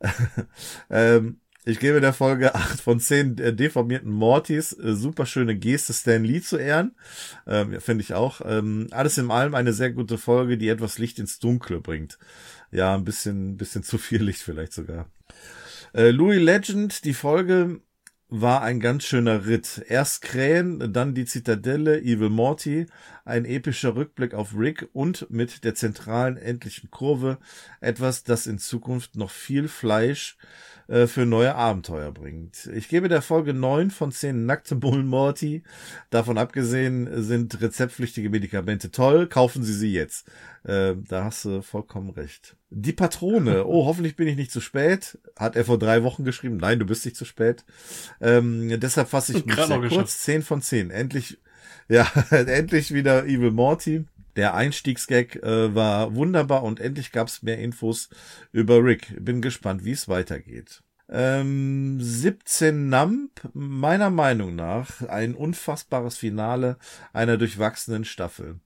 [0.90, 4.72] ähm, ich gebe der Folge 8 von 10 äh, deformierten Mortys.
[4.72, 6.94] Äh, super schöne Geste, Stan Lee zu ehren.
[7.46, 8.40] Ähm, Finde ich auch.
[8.44, 12.18] Ähm, alles in allem eine sehr gute Folge, die etwas Licht ins Dunkle bringt.
[12.70, 15.10] Ja, ein bisschen, bisschen zu viel Licht vielleicht sogar.
[15.92, 17.80] Äh, Louis Legend, die Folge
[18.28, 19.84] war ein ganz schöner Ritt.
[19.88, 22.86] Erst Krähen, dann die Zitadelle, Evil Morty,
[23.24, 27.38] ein epischer Rückblick auf Rick und mit der zentralen endlichen Kurve
[27.80, 30.36] etwas, das in Zukunft noch viel Fleisch
[30.88, 32.66] äh, für neue Abenteuer bringt.
[32.74, 35.62] Ich gebe der Folge neun von zehn nackte Bullen Morty.
[36.10, 39.28] Davon abgesehen sind rezeptpflichtige Medikamente toll.
[39.28, 40.28] Kaufen Sie sie jetzt.
[40.66, 42.56] Äh, da hast du vollkommen recht.
[42.70, 43.64] Die Patrone.
[43.66, 45.18] Oh, hoffentlich bin ich nicht zu spät.
[45.36, 46.56] Hat er vor drei Wochen geschrieben.
[46.56, 47.64] Nein, du bist nicht zu spät.
[48.20, 50.20] Ähm, deshalb fasse ich mich sehr kurz.
[50.20, 50.90] Zehn von zehn.
[50.90, 51.38] Endlich,
[51.88, 54.04] ja, endlich wieder Evil Morty.
[54.34, 58.08] Der Einstiegsgag äh, war wunderbar und endlich gab's mehr Infos
[58.52, 59.14] über Rick.
[59.18, 60.82] Bin gespannt, wie es weitergeht.
[61.08, 66.78] Ähm, 17 Nump, meiner Meinung nach ein unfassbares Finale
[67.12, 68.58] einer durchwachsenen Staffel.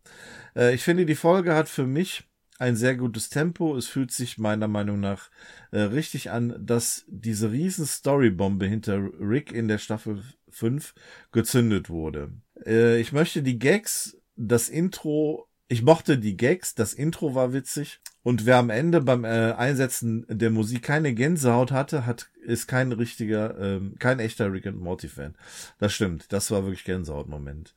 [0.55, 2.25] Äh, ich finde, die Folge hat für mich
[2.59, 3.77] ein sehr gutes Tempo.
[3.77, 5.31] Es fühlt sich meiner Meinung nach
[5.73, 10.95] äh, richtig an, dass diese riesen Storybombe hinter Rick in der Staffel 5
[11.33, 12.33] gezündet wurde.
[12.65, 18.01] Äh, ich möchte die Gags, das Intro ich mochte die Gags, das Intro war witzig.
[18.25, 22.91] Und wer am Ende beim äh, Einsetzen der Musik keine Gänsehaut hatte, hat ist kein
[22.91, 25.37] richtiger, ähm, kein echter Rick and Morty Fan.
[25.79, 27.73] Das stimmt, das war wirklich Gänsehaut-Moment.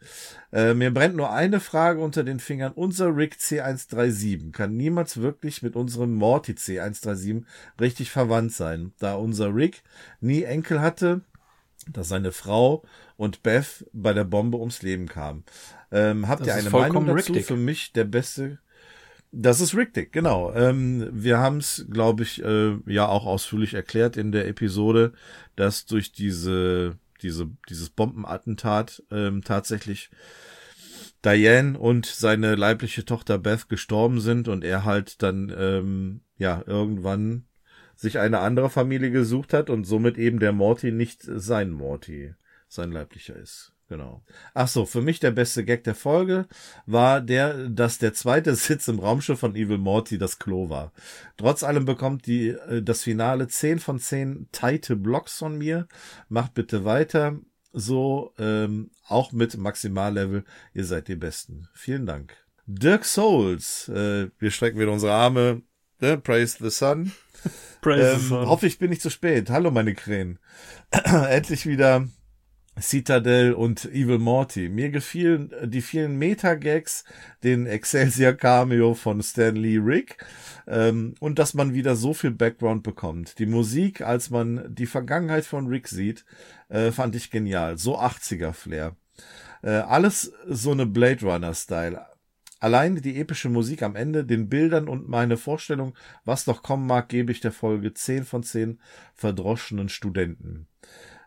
[0.51, 2.71] Äh, mir brennt nur eine Frage unter den Fingern.
[2.73, 7.43] Unser Rick C137 kann niemals wirklich mit unserem Morty C137
[7.79, 9.83] richtig verwandt sein, da unser Rick
[10.19, 11.21] nie Enkel hatte,
[11.91, 12.83] dass seine Frau
[13.17, 15.43] und Beth bei der Bombe ums Leben kamen.
[15.91, 17.33] Ähm, habt das ihr eine Meinung dazu?
[17.33, 18.59] Rick Für mich der beste.
[19.31, 20.53] Das ist richtig, genau.
[20.53, 25.13] Ähm, wir haben es, glaube ich, äh, ja auch ausführlich erklärt in der Episode,
[25.55, 30.11] dass durch diese, diese, dieses Bombenattentat ähm, tatsächlich
[31.25, 37.45] Diane und seine leibliche Tochter Beth gestorben sind und er halt dann ähm, ja irgendwann
[37.95, 42.33] sich eine andere Familie gesucht hat und somit eben der Morty nicht sein Morty,
[42.67, 43.73] sein leiblicher ist.
[43.89, 44.23] Genau.
[44.55, 46.47] Ach so, für mich der beste Gag der Folge
[46.87, 50.93] war der, dass der zweite Sitz im Raumschiff von Evil Morty das Klo war.
[51.37, 55.87] Trotz allem bekommt die, äh, das Finale 10 von 10 tighte Blocks von mir.
[56.29, 57.39] Macht bitte weiter.
[57.71, 60.43] So, ähm, auch mit Maximallevel.
[60.73, 61.67] Ihr seid die Besten.
[61.73, 62.35] Vielen Dank.
[62.65, 63.89] Dirk Souls.
[63.89, 65.61] Äh, wir strecken wieder unsere Arme.
[66.03, 66.17] Ne?
[66.17, 67.13] Praise the Sun.
[67.81, 68.47] Praise ähm, the Sun.
[68.47, 69.49] Hoffe ich bin nicht zu spät.
[69.49, 70.37] Hallo meine Krähen.
[70.91, 72.09] Endlich wieder
[72.77, 74.67] Citadel und Evil Morty.
[74.67, 77.05] Mir gefielen die vielen Meta-Gags,
[77.45, 80.17] den Excelsior-Cameo von Stanley Rick
[80.67, 83.39] ähm, und dass man wieder so viel Background bekommt.
[83.39, 86.25] Die Musik, als man die Vergangenheit von Rick sieht,
[86.67, 87.77] äh, fand ich genial.
[87.77, 88.97] So 80er-Flair.
[89.61, 92.12] Äh, alles so eine Blade Runner-Style.
[92.63, 97.09] Allein die epische Musik am Ende, den Bildern und meine Vorstellung, was noch kommen mag,
[97.09, 98.79] gebe ich der Folge 10 von 10
[99.13, 100.67] verdroschenen Studenten.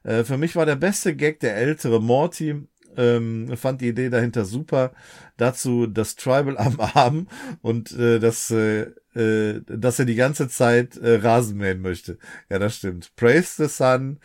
[0.03, 2.67] Äh, für mich war der beste Gag der ältere Morty.
[2.97, 4.93] Ähm, fand die Idee dahinter super.
[5.37, 7.29] Dazu das Tribal am Arm
[7.61, 12.17] und äh, das, äh, äh, dass er die ganze Zeit äh, Rasenmähen möchte.
[12.49, 13.15] Ja, das stimmt.
[13.15, 14.21] Praise the Sun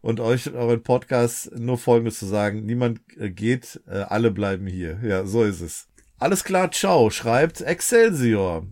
[0.00, 2.66] und euch euren Podcast nur Folgendes zu sagen.
[2.66, 4.98] Niemand äh, geht, äh, alle bleiben hier.
[5.04, 5.86] Ja, so ist es.
[6.18, 8.66] Alles klar, ciao, schreibt Excelsior.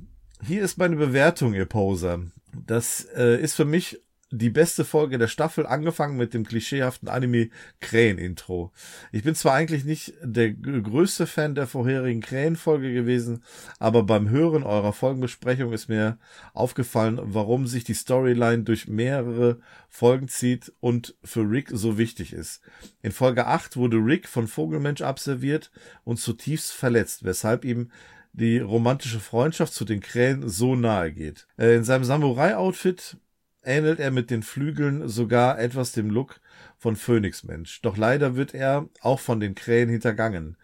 [0.47, 2.21] Hier ist meine Bewertung, ihr Poser.
[2.67, 4.01] Das äh, ist für mich
[4.31, 8.73] die beste Folge der Staffel, angefangen mit dem klischeehaften Anime-Krähen-Intro.
[9.13, 13.43] Ich bin zwar eigentlich nicht der größte Fan der vorherigen Krähen-Folge gewesen,
[13.79, 16.19] aber beim Hören eurer Folgenbesprechung ist mir
[16.53, 22.61] aufgefallen, warum sich die Storyline durch mehrere Folgen zieht und für Rick so wichtig ist.
[23.03, 25.71] In Folge 8 wurde Rick von Vogelmensch abserviert
[26.05, 27.91] und zutiefst verletzt, weshalb ihm
[28.35, 31.47] die romantische Freundschaft zu den Krähen so nahe geht.
[31.57, 33.17] Äh, in seinem Samurai-Outfit
[33.65, 36.41] ähnelt er mit den Flügeln sogar etwas dem Look
[36.79, 37.81] von Phönixmensch.
[37.83, 40.57] Doch leider wird er auch von den Krähen hintergangen.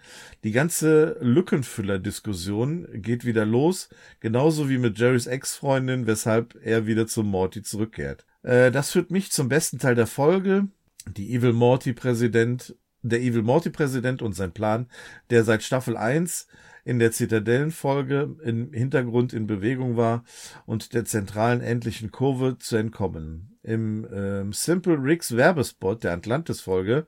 [0.44, 3.89] Die ganze Lückenfüller-Diskussion geht wieder los,
[4.20, 8.27] genauso wie mit Jerrys Ex-Freundin, weshalb er wieder zum Morty zurückkehrt.
[8.43, 10.68] Äh, das führt mich zum besten Teil der Folge.
[11.16, 14.86] Die Evil Morty Präsident, der Evil Morty Präsident und sein Plan,
[15.31, 16.47] der seit Staffel 1
[16.85, 20.24] in der Zitadellenfolge im Hintergrund in Bewegung war
[20.66, 23.59] und der zentralen endlichen Kurve zu entkommen.
[23.62, 27.07] Im ähm, Simple Rigs Werbespot der Atlantis-Folge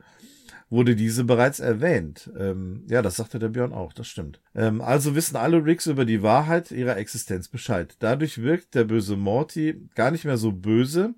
[0.72, 2.30] wurde diese bereits erwähnt.
[2.36, 4.40] Ähm, ja, das sagte der Björn auch, das stimmt.
[4.54, 7.96] Ähm, also wissen alle Rigs über die Wahrheit ihrer Existenz Bescheid.
[7.98, 11.14] Dadurch wirkt der böse Morty gar nicht mehr so böse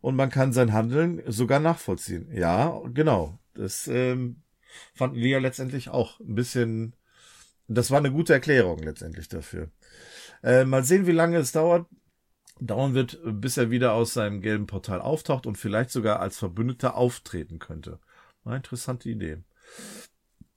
[0.00, 2.28] und man kann sein Handeln sogar nachvollziehen.
[2.32, 3.38] Ja, genau.
[3.52, 4.36] Das ähm,
[4.94, 6.94] fanden wir ja letztendlich auch ein bisschen.
[7.68, 9.70] Das war eine gute Erklärung letztendlich dafür.
[10.42, 11.86] Äh, mal sehen, wie lange es dauert.
[12.60, 16.96] Dauern wird, bis er wieder aus seinem gelben Portal auftaucht und vielleicht sogar als Verbündeter
[16.96, 17.98] auftreten könnte.
[18.44, 19.38] Eine interessante Idee.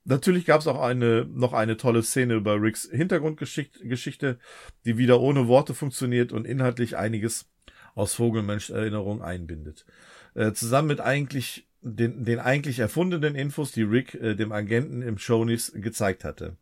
[0.05, 4.39] Natürlich gab es auch eine, noch eine tolle Szene über Ricks Hintergrundgeschichte,
[4.85, 7.49] die wieder ohne Worte funktioniert und inhaltlich einiges
[7.95, 9.85] aus Vogelmensch-Erinnerung einbindet.
[10.35, 15.17] Äh, zusammen mit eigentlich den, den eigentlich erfundenen Infos, die Rick äh, dem Agenten im
[15.17, 16.57] Shownies gezeigt hatte.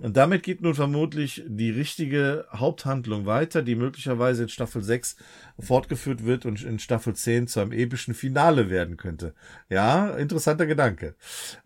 [0.00, 5.16] Und damit geht nun vermutlich die richtige Haupthandlung weiter, die möglicherweise in Staffel 6
[5.58, 9.34] fortgeführt wird und in Staffel 10 zu einem epischen Finale werden könnte.
[9.68, 11.14] Ja, interessanter Gedanke.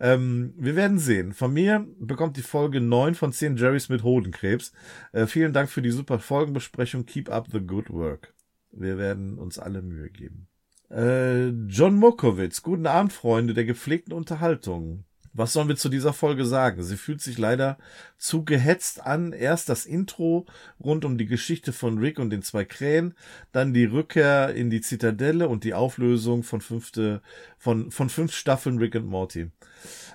[0.00, 1.32] Ähm, wir werden sehen.
[1.32, 4.72] Von mir bekommt die Folge 9 von 10 Jerrys mit Hodenkrebs.
[5.12, 7.06] Äh, vielen Dank für die super Folgenbesprechung.
[7.06, 8.34] Keep up the good work.
[8.72, 10.48] Wir werden uns alle Mühe geben.
[10.90, 15.04] Äh, John Mokowitz, guten Abend, Freunde der gepflegten Unterhaltung.
[15.36, 16.84] Was sollen wir zu dieser Folge sagen?
[16.84, 17.76] Sie fühlt sich leider
[18.16, 19.32] zu gehetzt an.
[19.32, 20.46] Erst das Intro
[20.82, 23.14] rund um die Geschichte von Rick und den zwei Krähen,
[23.50, 27.20] dann die Rückkehr in die Zitadelle und die Auflösung von fünfte,
[27.58, 29.50] von, von fünf Staffeln Rick und Morty.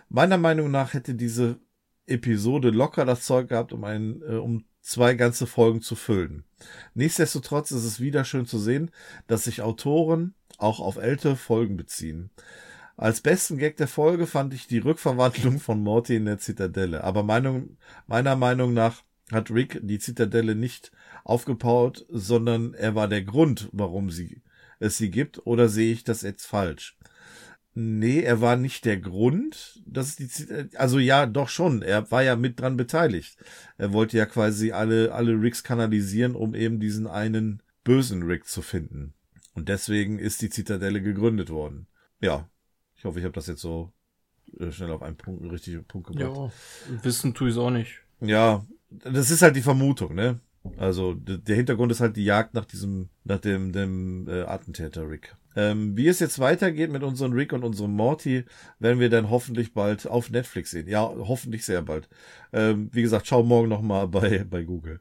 [0.07, 1.59] Meiner Meinung nach hätte diese
[2.07, 6.45] Episode locker das Zeug gehabt, um ein, äh, um zwei ganze Folgen zu füllen.
[6.93, 8.89] Nichtsdestotrotz ist es wieder schön zu sehen,
[9.27, 12.31] dass sich Autoren auch auf ältere Folgen beziehen.
[12.99, 17.01] Als besten Gag der Folge fand ich die Rückverwandlung von Morty in der Zitadelle.
[17.05, 17.77] Aber Meinung,
[18.07, 20.91] meiner Meinung nach hat Rick die Zitadelle nicht
[21.23, 24.41] aufgebaut, sondern er war der Grund, warum sie
[24.79, 25.47] es sie gibt.
[25.47, 26.97] Oder sehe ich das jetzt falsch?
[27.73, 31.81] Nee, er war nicht der Grund, dass die Zitadelle, also ja, doch schon.
[31.81, 33.37] Er war ja mit dran beteiligt.
[33.77, 38.61] Er wollte ja quasi alle, alle Ricks kanalisieren, um eben diesen einen bösen Rick zu
[38.61, 39.13] finden.
[39.53, 41.87] Und deswegen ist die Zitadelle gegründet worden.
[42.19, 42.49] Ja,
[42.99, 43.93] ich hoffe, ich habe das jetzt so
[44.59, 46.51] äh, schnell auf einen Punkt, einen richtigen Punkt gebracht.
[46.89, 48.01] Ja, wissen tue ich es auch nicht.
[48.19, 50.41] Ja, das ist halt die Vermutung, ne?
[50.75, 55.37] Also der Hintergrund ist halt die Jagd nach diesem, nach dem, dem äh, Attentäter Rick.
[55.55, 58.45] Ähm, wie es jetzt weitergeht mit unserem Rick und unserem Morty,
[58.79, 60.87] werden wir dann hoffentlich bald auf Netflix sehen.
[60.87, 62.07] Ja, hoffentlich sehr bald.
[62.53, 64.99] Ähm, wie gesagt, schau morgen nochmal bei, bei Google.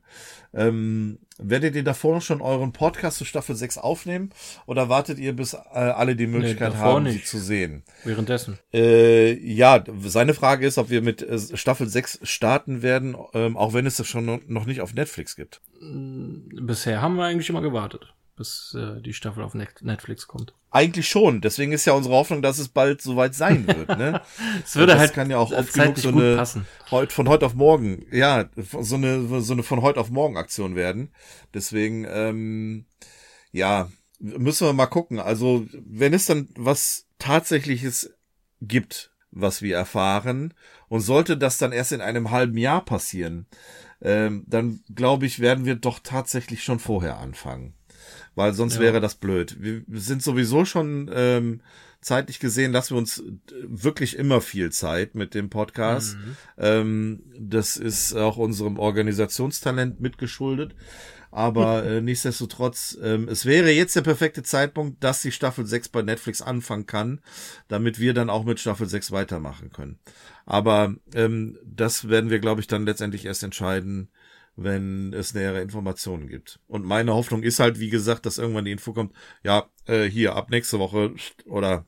[0.55, 4.31] Ähm, werdet ihr davor noch schon euren Podcast zu Staffel 6 aufnehmen
[4.67, 7.21] oder wartet ihr, bis äh, alle die Möglichkeit nee, haben, nicht.
[7.21, 7.83] sie zu sehen?
[8.05, 8.59] Währenddessen.
[8.73, 13.75] Äh, ja, seine Frage ist, ob wir mit äh, Staffel 6 starten werden, ähm, auch
[13.75, 15.61] wenn es das schon noch nicht auf Netflix gibt.
[15.81, 20.55] Bisher haben wir eigentlich immer gewartet bis äh, die Staffel auf Netflix kommt.
[20.71, 21.41] Eigentlich schon.
[21.41, 23.89] Deswegen ist ja unsere Hoffnung, dass es bald soweit sein wird.
[23.99, 24.23] Ne?
[24.65, 26.67] es würde das halt kann ja auch oft genug so eine passen.
[26.91, 30.77] Heut, von heute auf morgen, ja, so eine so eine von heute auf morgen Aktion
[30.77, 31.13] werden.
[31.53, 32.87] Deswegen, ähm,
[33.51, 33.91] ja,
[34.21, 35.19] müssen wir mal gucken.
[35.19, 38.15] Also wenn es dann was tatsächliches
[38.61, 40.55] gibt, was wir erfahren,
[40.89, 43.47] und sollte das dann erst in einem halben Jahr passieren,
[44.01, 47.75] ähm, dann glaube ich, werden wir doch tatsächlich schon vorher anfangen
[48.39, 48.83] weil sonst ja.
[48.83, 49.57] wäre das blöd.
[49.59, 51.61] Wir sind sowieso schon ähm,
[52.01, 53.21] zeitlich gesehen, lassen wir uns
[53.65, 56.17] wirklich immer viel Zeit mit dem Podcast.
[56.17, 56.37] Mhm.
[56.57, 60.77] Ähm, das ist auch unserem Organisationstalent mitgeschuldet.
[61.33, 66.03] Aber äh, nichtsdestotrotz, ähm, es wäre jetzt der perfekte Zeitpunkt, dass die Staffel 6 bei
[66.03, 67.19] Netflix anfangen kann,
[67.67, 69.99] damit wir dann auch mit Staffel 6 weitermachen können.
[70.47, 74.11] Aber ähm, das werden wir, glaube ich, dann letztendlich erst entscheiden,
[74.59, 76.59] wenn es nähere Informationen gibt.
[76.67, 79.15] Und meine Hoffnung ist halt, wie gesagt, dass irgendwann die Info kommt,
[79.45, 81.15] ja, äh, hier ab nächste Woche
[81.47, 81.87] oder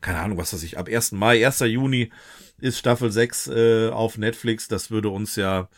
[0.00, 1.12] keine Ahnung, was weiß ich, ab 1.
[1.12, 1.60] Mai, 1.
[1.60, 2.12] Juni
[2.60, 4.68] ist Staffel 6 äh, auf Netflix.
[4.68, 5.68] Das würde uns ja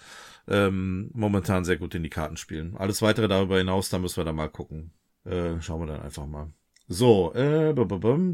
[0.47, 2.77] ähm, momentan sehr gut in die Karten spielen.
[2.77, 4.93] Alles weitere darüber hinaus, da müssen wir dann mal gucken.
[5.25, 6.53] Äh, schauen wir dann einfach mal.
[6.89, 7.75] So, äh,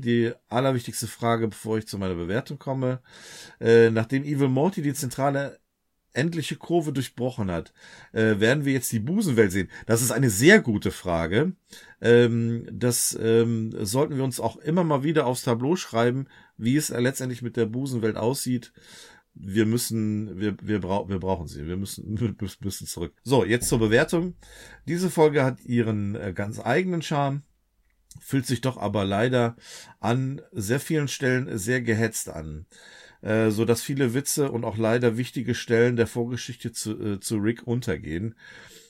[0.01, 3.01] die allerwichtigste Frage, bevor ich zu meiner Bewertung komme.
[3.61, 5.59] Äh, nachdem Evil Morty die zentrale
[6.15, 7.73] endliche Kurve durchbrochen hat,
[8.13, 9.71] äh, werden wir jetzt die Busenwelt sehen?
[9.87, 11.53] Das ist eine sehr gute Frage.
[12.01, 16.27] Ähm, das ähm, sollten wir uns auch immer mal wieder aufs Tableau schreiben,
[16.57, 18.73] wie es letztendlich mit der Busenwelt aussieht.
[19.35, 21.67] Wir müssen, wir, wir, brau wir brauchen sie.
[21.67, 23.15] Wir müssen, wir müssen zurück.
[23.25, 24.35] So, jetzt zur Bewertung.
[24.87, 27.43] Diese Folge hat ihren äh, ganz eigenen Charme,
[28.21, 29.57] fühlt sich doch aber leider
[29.99, 32.67] an sehr vielen Stellen sehr gehetzt an.
[33.25, 37.37] Äh, so dass viele Witze und auch leider wichtige Stellen der Vorgeschichte zu, äh, zu
[37.39, 38.35] Rick untergehen.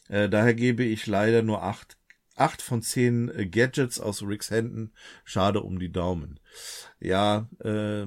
[0.08, 1.96] Äh, daher gebe ich leider nur acht,
[2.34, 4.92] acht von zehn äh, Gadgets aus Ricks Händen.
[5.24, 6.40] Schade um die Daumen.
[7.00, 8.06] Ja, äh,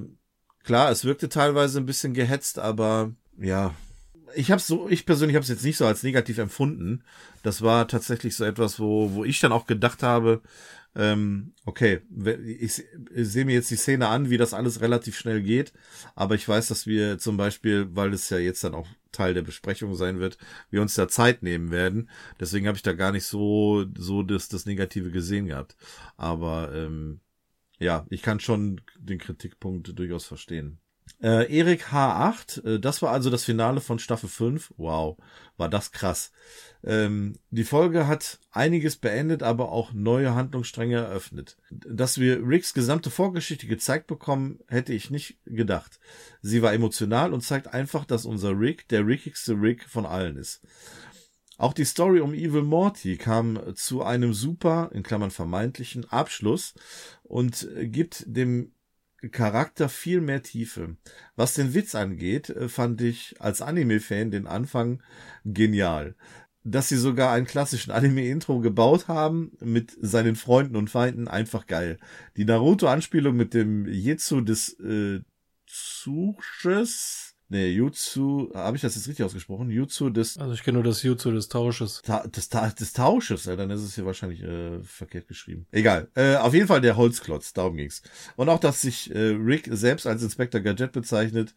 [0.63, 3.73] klar, es wirkte teilweise ein bisschen gehetzt, aber ja,
[4.35, 7.03] ich habe so, ich persönlich habe es jetzt nicht so als negativ empfunden.
[7.41, 10.41] Das war tatsächlich so etwas, wo, wo ich dann auch gedacht habe,
[10.97, 12.01] ähm, okay,
[12.43, 12.83] ich,
[13.13, 15.71] ich sehe mir jetzt die Szene an, wie das alles relativ schnell geht,
[16.15, 19.43] aber ich weiß, dass wir zum Beispiel, weil es ja jetzt dann auch Teil der
[19.43, 20.39] Besprechung sein wird,
[20.71, 22.09] wir uns da Zeit nehmen werden.
[22.39, 25.75] Deswegen habe ich da gar nicht so, so das, das Negative gesehen gehabt.
[26.17, 27.19] Aber ähm,
[27.77, 30.79] ja, ich kann schon den Kritikpunkt durchaus verstehen.
[31.19, 34.73] Äh, Erik H8, äh, das war also das Finale von Staffel 5.
[34.77, 35.17] Wow,
[35.57, 36.31] war das krass.
[36.83, 41.57] Ähm, die Folge hat einiges beendet, aber auch neue Handlungsstränge eröffnet.
[41.71, 45.99] Dass wir Ricks gesamte Vorgeschichte gezeigt bekommen, hätte ich nicht gedacht.
[46.41, 50.61] Sie war emotional und zeigt einfach, dass unser Rick der rickigste Rick von allen ist.
[51.57, 56.75] Auch die Story um Evil Morty kam zu einem super, in Klammern vermeintlichen, Abschluss
[57.23, 58.73] und gibt dem
[59.31, 60.95] Charakter viel mehr Tiefe.
[61.35, 65.01] Was den Witz angeht, äh, fand ich als Anime-Fan den Anfang
[65.43, 66.15] genial.
[66.63, 71.97] Dass sie sogar einen klassischen Anime-Intro gebaut haben mit seinen Freunden und Feinden, einfach geil.
[72.35, 75.21] Die Naruto-Anspielung mit dem Jetsu des äh,
[75.65, 79.69] Tsuches Nee, Jutsu, habe ich das jetzt richtig ausgesprochen?
[79.69, 80.37] Jutsu des.
[80.37, 82.01] Also ich kenne nur das Jutsu des Tausches.
[82.03, 85.65] Ta des, Ta des Tausches, ja, dann ist es hier wahrscheinlich äh, verkehrt geschrieben.
[85.71, 86.09] Egal.
[86.15, 88.01] Äh, auf jeden Fall der Holzklotz, darum ging's.
[88.35, 91.55] Und auch, dass sich äh, Rick selbst als Inspector Gadget bezeichnet.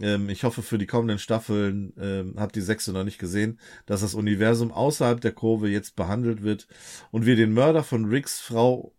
[0.00, 4.00] Ähm, ich hoffe, für die kommenden Staffeln, ähm, habt die sechste noch nicht gesehen, dass
[4.00, 6.66] das Universum außerhalb der Kurve jetzt behandelt wird
[7.12, 8.92] und wir den Mörder von Ricks Frau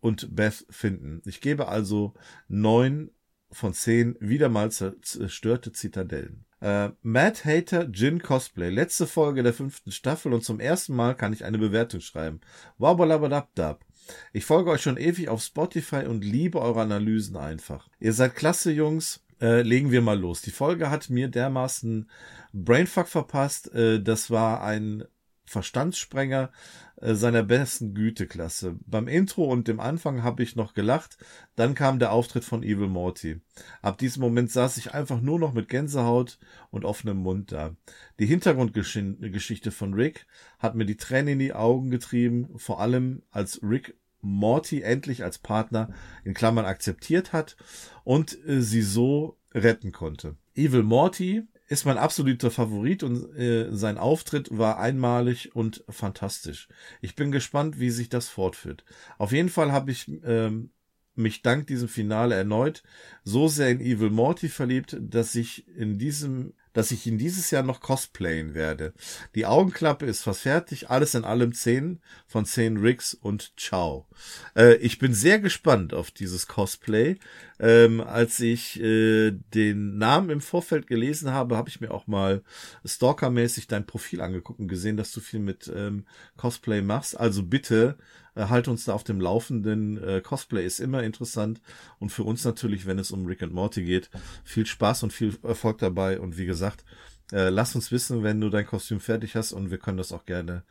[0.00, 1.22] und Beth finden.
[1.24, 2.14] Ich gebe also
[2.48, 3.10] neun
[3.54, 6.44] von zehn wieder mal zerstörte Zitadellen.
[6.60, 8.70] Äh, Mad Hater Jin Cosplay.
[8.70, 12.40] Letzte Folge der fünften Staffel und zum ersten Mal kann ich eine Bewertung schreiben.
[12.78, 13.84] Wabalabadabdab.
[14.32, 17.88] Ich folge euch schon ewig auf Spotify und liebe eure Analysen einfach.
[18.00, 19.24] Ihr seid klasse, Jungs.
[19.40, 20.42] Äh, legen wir mal los.
[20.42, 22.08] Die Folge hat mir dermaßen
[22.52, 23.74] Brainfuck verpasst.
[23.74, 25.04] Äh, das war ein
[25.44, 26.50] Verstandssprenger
[26.96, 28.76] äh, seiner besten Güteklasse.
[28.86, 31.18] Beim Intro und dem Anfang habe ich noch gelacht,
[31.56, 33.40] dann kam der Auftritt von Evil Morty.
[33.82, 36.38] Ab diesem Moment saß ich einfach nur noch mit Gänsehaut
[36.70, 37.76] und offenem Mund da.
[38.18, 40.26] Die Hintergrundgeschichte von Rick
[40.58, 45.38] hat mir die Tränen in die Augen getrieben, vor allem als Rick Morty endlich als
[45.38, 45.90] Partner
[46.24, 47.56] in Klammern akzeptiert hat
[48.04, 50.36] und äh, sie so retten konnte.
[50.54, 56.68] Evil Morty ist mein absoluter Favorit und äh, sein Auftritt war einmalig und fantastisch.
[57.00, 58.84] Ich bin gespannt, wie sich das fortführt.
[59.18, 60.70] Auf jeden Fall habe ich ähm,
[61.14, 62.82] mich dank diesem Finale erneut
[63.22, 67.62] so sehr in Evil Morty verliebt, dass ich in diesem dass ich ihn dieses Jahr
[67.62, 68.92] noch cosplayen werde.
[69.34, 74.06] Die Augenklappe ist fast fertig, alles in allem 10 von 10 Rigs und ciao.
[74.54, 77.16] Äh, ich bin sehr gespannt auf dieses Cosplay.
[77.60, 82.42] Ähm, als ich äh, den Namen im Vorfeld gelesen habe, habe ich mir auch mal
[82.84, 86.04] stalkermäßig dein Profil angeguckt und gesehen, dass du viel mit ähm,
[86.36, 87.18] Cosplay machst.
[87.18, 87.96] Also bitte
[88.34, 90.02] äh, halt uns da auf dem Laufenden.
[90.02, 91.60] Äh, Cosplay ist immer interessant
[91.98, 94.10] und für uns natürlich, wenn es um Rick and Morty geht,
[94.44, 96.20] viel Spaß und viel Erfolg dabei.
[96.20, 96.84] Und wie gesagt,
[97.32, 100.26] äh, lass uns wissen, wenn du dein Kostüm fertig hast und wir können das auch
[100.26, 100.62] gerne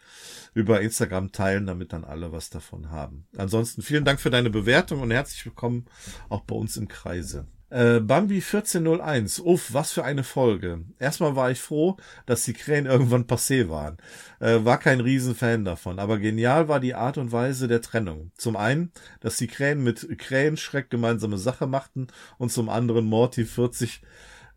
[0.53, 3.25] über Instagram teilen, damit dann alle was davon haben.
[3.35, 5.85] Ansonsten vielen Dank für deine Bewertung und herzlich willkommen
[6.29, 7.47] auch bei uns im Kreise.
[7.73, 9.39] Äh, Bambi 1401.
[9.39, 10.85] Uff, was für eine Folge.
[10.99, 11.97] Erstmal war ich froh,
[12.27, 13.97] dass die Krähen irgendwann passé waren.
[14.39, 18.31] Äh, war kein Riesenfan davon, aber genial war die Art und Weise der Trennung.
[18.37, 18.91] Zum einen,
[19.21, 24.03] dass die Krähen mit Krähenschreck gemeinsame Sache machten und zum anderen Morty 40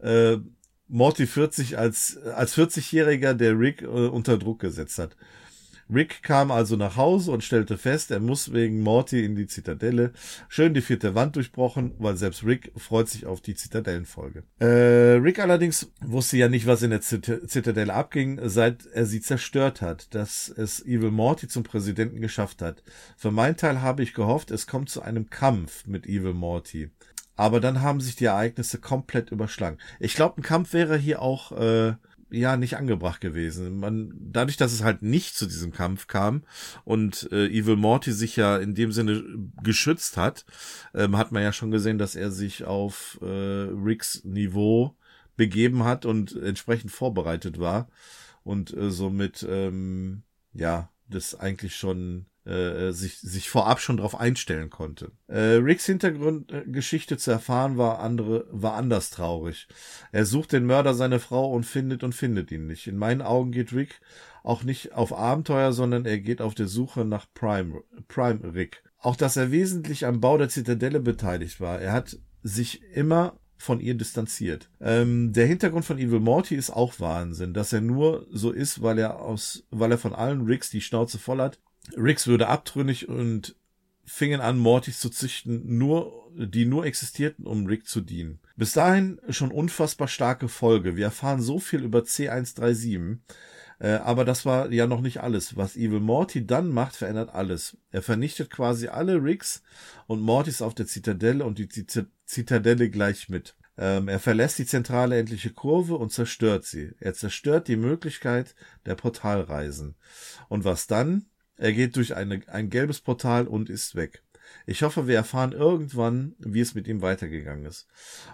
[0.00, 0.36] äh,
[0.88, 5.16] Morty 40 als als 40-Jähriger, der Rick äh, unter Druck gesetzt hat.
[5.92, 10.12] Rick kam also nach Hause und stellte fest, er muss wegen Morty in die Zitadelle.
[10.48, 14.42] Schön die vierte Wand durchbrochen, weil selbst Rick freut sich auf die Zitadellenfolge.
[14.58, 19.20] Äh, Rick allerdings wusste ja nicht, was in der Zit Zitadelle abging, seit er sie
[19.20, 22.82] zerstört hat, dass es Evil Morty zum Präsidenten geschafft hat.
[23.16, 26.90] Für meinen Teil habe ich gehofft, es kommt zu einem Kampf mit Evil Morty.
[27.36, 29.78] Aber dann haben sich die Ereignisse komplett überschlagen.
[30.00, 31.94] Ich glaube, ein Kampf wäre hier auch äh,
[32.30, 33.78] ja nicht angebracht gewesen.
[33.78, 36.42] Man, dadurch, dass es halt nicht zu diesem Kampf kam
[36.84, 39.24] und äh, Evil Morty sich ja in dem Sinne
[39.62, 40.44] geschützt hat,
[40.94, 44.96] ähm, hat man ja schon gesehen, dass er sich auf äh, Ricks Niveau
[45.36, 47.88] begeben hat und entsprechend vorbereitet war
[48.42, 50.22] und äh, somit ähm,
[50.52, 55.12] ja das eigentlich schon äh, sich, sich vorab schon darauf einstellen konnte.
[55.26, 59.66] Äh, Ricks Hintergrundgeschichte zu erfahren war andere, war anders traurig.
[60.12, 62.86] Er sucht den Mörder seiner Frau und findet und findet ihn nicht.
[62.86, 64.00] In meinen Augen geht Rick
[64.46, 68.84] auch nicht auf Abenteuer, sondern er geht auf der Suche nach Prime, Prime Rick.
[68.98, 71.80] Auch dass er wesentlich am Bau der Zitadelle beteiligt war.
[71.80, 74.70] Er hat sich immer von ihr distanziert.
[74.80, 78.98] Ähm, der Hintergrund von Evil Morty ist auch Wahnsinn, dass er nur so ist, weil
[78.98, 81.58] er aus, weil er von allen Ricks die Schnauze voll hat.
[81.96, 83.56] Ricks würde abtrünnig und
[84.04, 88.38] fingen an, Mortys zu züchten, nur, die nur existierten, um Rick zu dienen.
[88.56, 90.96] Bis dahin schon unfassbar starke Folge.
[90.96, 93.18] Wir erfahren so viel über C137.
[93.78, 95.56] Äh, aber das war ja noch nicht alles.
[95.56, 97.76] Was Evil Morty dann macht, verändert alles.
[97.90, 99.62] Er vernichtet quasi alle Ricks
[100.06, 101.68] und Mortys auf der Zitadelle und die
[102.24, 103.54] Zitadelle gleich mit.
[103.76, 106.92] Ähm, er verlässt die zentrale endliche Kurve und zerstört sie.
[107.00, 108.54] Er zerstört die Möglichkeit
[108.86, 109.96] der Portalreisen.
[110.48, 111.26] Und was dann?
[111.56, 114.22] Er geht durch eine, ein gelbes Portal und ist weg.
[114.66, 117.86] Ich hoffe, wir erfahren irgendwann, wie es mit ihm weitergegangen ist.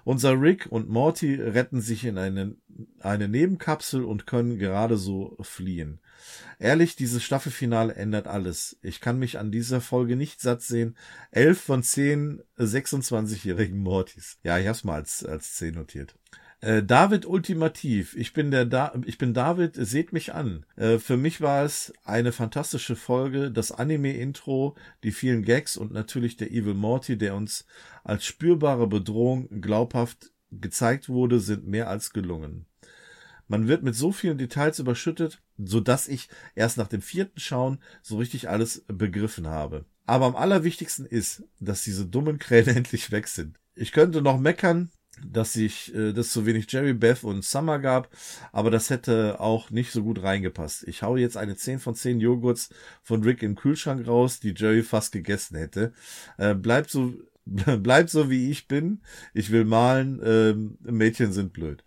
[0.04, 2.56] Unser Rick und Morty retten sich in eine,
[3.00, 6.00] eine Nebenkapsel und können gerade so fliehen.
[6.58, 8.78] Ehrlich, dieses Staffelfinale ändert alles.
[8.82, 10.96] Ich kann mich an dieser Folge nicht satt sehen.
[11.30, 14.38] Elf von zehn 26-jährigen Mortys.
[14.42, 16.14] Ja, ich hab's mal als, als zehn notiert.
[16.62, 18.16] Äh, David Ultimativ.
[18.16, 20.64] Ich bin der da ich bin David, seht mich an.
[20.76, 26.36] Äh, für mich war es eine fantastische Folge, das Anime-Intro, die vielen Gags und natürlich
[26.36, 27.66] der Evil Morty, der uns
[28.04, 32.66] als spürbare Bedrohung glaubhaft gezeigt wurde, sind mehr als gelungen.
[33.48, 37.78] Man wird mit so vielen Details überschüttet, so dass ich erst nach dem vierten Schauen
[38.02, 39.84] so richtig alles begriffen habe.
[40.06, 43.58] Aber am allerwichtigsten ist, dass diese dummen Kräne endlich weg sind.
[43.74, 44.90] Ich könnte noch meckern,
[45.24, 48.08] dass sich äh, das zu wenig Jerry, Beth und Summer gab,
[48.52, 50.86] aber das hätte auch nicht so gut reingepasst.
[50.88, 52.70] Ich hau jetzt eine 10 von 10 Joghurts
[53.02, 55.92] von Rick im Kühlschrank raus, die Jerry fast gegessen hätte.
[56.38, 59.00] Äh, bleibt so bleibt so wie ich bin.
[59.34, 61.82] Ich will malen, ähm, Mädchen sind blöd.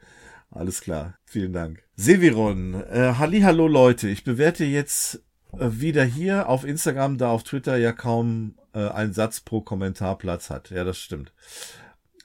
[0.51, 1.83] Alles klar, vielen Dank.
[1.95, 5.21] Severon, äh, hallo Leute, ich bewerte jetzt
[5.53, 10.17] äh, wieder hier auf Instagram, da auf Twitter ja kaum äh, ein Satz pro Kommentar
[10.17, 10.69] Platz hat.
[10.69, 11.33] Ja, das stimmt.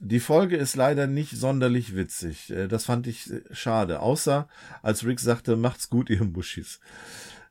[0.03, 2.51] Die Folge ist leider nicht sonderlich witzig.
[2.51, 4.01] Äh, das fand ich äh, schade.
[4.01, 4.49] Außer
[4.83, 6.81] als Rick sagte, macht's gut, ihr Muschis.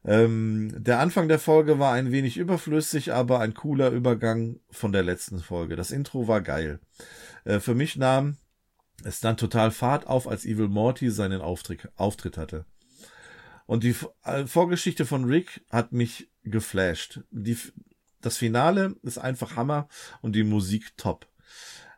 [0.04, 5.04] Ähm, der Anfang der Folge war ein wenig überflüssig, aber ein cooler Übergang von der
[5.04, 5.76] letzten Folge.
[5.76, 6.80] Das Intro war geil.
[7.46, 8.38] Äh, für mich nahm
[9.04, 12.66] es dann total Fahrt auf, als Evil Morty seinen Auftritt, Auftritt hatte.
[13.68, 17.22] Und die äh, Vorgeschichte von Rick hat mich geflasht.
[17.30, 17.58] Die,
[18.22, 19.88] das Finale ist einfach Hammer
[20.22, 21.28] und die Musik top.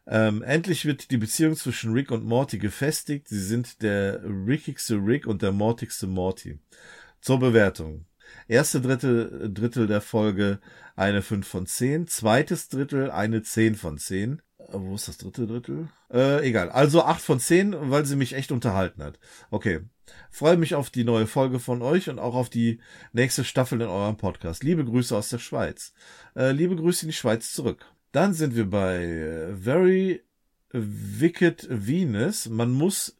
[0.07, 3.27] Ähm, endlich wird die Beziehung zwischen Rick und Morty gefestigt.
[3.27, 6.59] Sie sind der rickigste Rick und der mortigste Morty.
[7.21, 8.05] Zur Bewertung.
[8.47, 10.59] Erste Drittel, Drittel der Folge
[10.95, 12.07] eine 5 von 10.
[12.07, 14.41] Zweites Drittel eine 10 von 10.
[14.57, 15.89] Äh, wo ist das dritte Drittel?
[16.11, 16.69] Äh, egal.
[16.69, 19.19] Also 8 von 10, weil sie mich echt unterhalten hat.
[19.49, 19.81] Okay.
[20.29, 22.81] Freue mich auf die neue Folge von euch und auch auf die
[23.13, 24.63] nächste Staffel in eurem Podcast.
[24.63, 25.93] Liebe Grüße aus der Schweiz.
[26.35, 27.85] Äh, liebe Grüße in die Schweiz zurück.
[28.11, 30.23] Dann sind wir bei äh, Very
[30.71, 32.49] Wicked Venus.
[32.49, 33.17] Man muss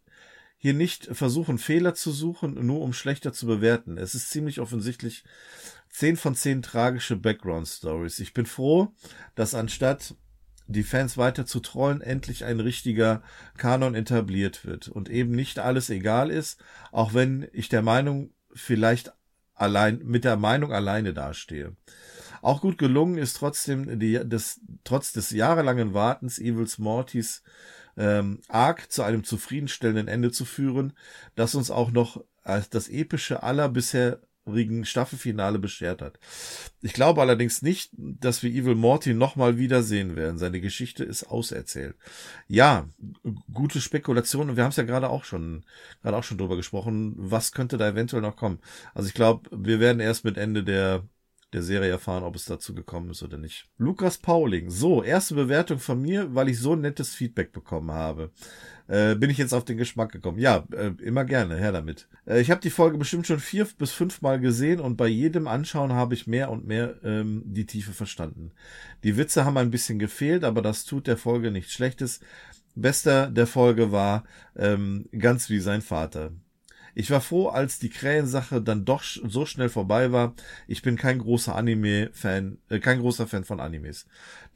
[0.57, 3.97] hier nicht versuchen, Fehler zu suchen, nur um schlechter zu bewerten.
[3.97, 5.23] Es ist ziemlich offensichtlich
[5.89, 8.19] 10 von 10 tragische Background Stories.
[8.19, 8.93] Ich bin froh,
[9.35, 10.15] dass anstatt
[10.67, 13.23] die Fans weiter zu trollen, endlich ein richtiger
[13.57, 19.11] Kanon etabliert wird und eben nicht alles egal ist, auch wenn ich der Meinung vielleicht
[19.53, 21.75] allein, mit der Meinung alleine dastehe.
[22.41, 27.43] Auch gut gelungen ist trotzdem die, des, trotz des jahrelangen Wartens Evils Mortys
[27.97, 30.93] ähm, Arc zu einem zufriedenstellenden Ende zu führen,
[31.35, 36.19] das uns auch noch als das epische aller bisherigen Staffelfinale beschert hat.
[36.81, 40.39] Ich glaube allerdings nicht, dass wir Evil Morty nochmal wiedersehen werden.
[40.39, 41.95] Seine Geschichte ist auserzählt.
[42.47, 42.87] Ja,
[43.53, 45.63] gute Spekulation und wir haben es ja gerade auch schon,
[46.01, 47.13] gerade auch schon drüber gesprochen.
[47.17, 48.59] Was könnte da eventuell noch kommen?
[48.95, 51.03] Also ich glaube, wir werden erst mit Ende der
[51.53, 53.67] der Serie erfahren, ob es dazu gekommen ist oder nicht.
[53.77, 54.69] Lukas Pauling.
[54.69, 58.31] So, erste Bewertung von mir, weil ich so nettes Feedback bekommen habe.
[58.87, 60.39] Äh, bin ich jetzt auf den Geschmack gekommen.
[60.39, 62.07] Ja, äh, immer gerne, her damit.
[62.25, 65.47] Äh, ich habe die Folge bestimmt schon vier bis fünf Mal gesehen und bei jedem
[65.47, 68.51] Anschauen habe ich mehr und mehr ähm, die Tiefe verstanden.
[69.03, 72.21] Die Witze haben ein bisschen gefehlt, aber das tut der Folge nichts Schlechtes.
[72.75, 74.23] Bester der Folge war
[74.55, 76.31] ähm, ganz wie sein Vater.
[76.93, 80.33] Ich war froh, als die Krähensache dann doch so schnell vorbei war.
[80.67, 84.05] Ich bin kein großer Anime-Fan, äh, kein großer Fan von Animes.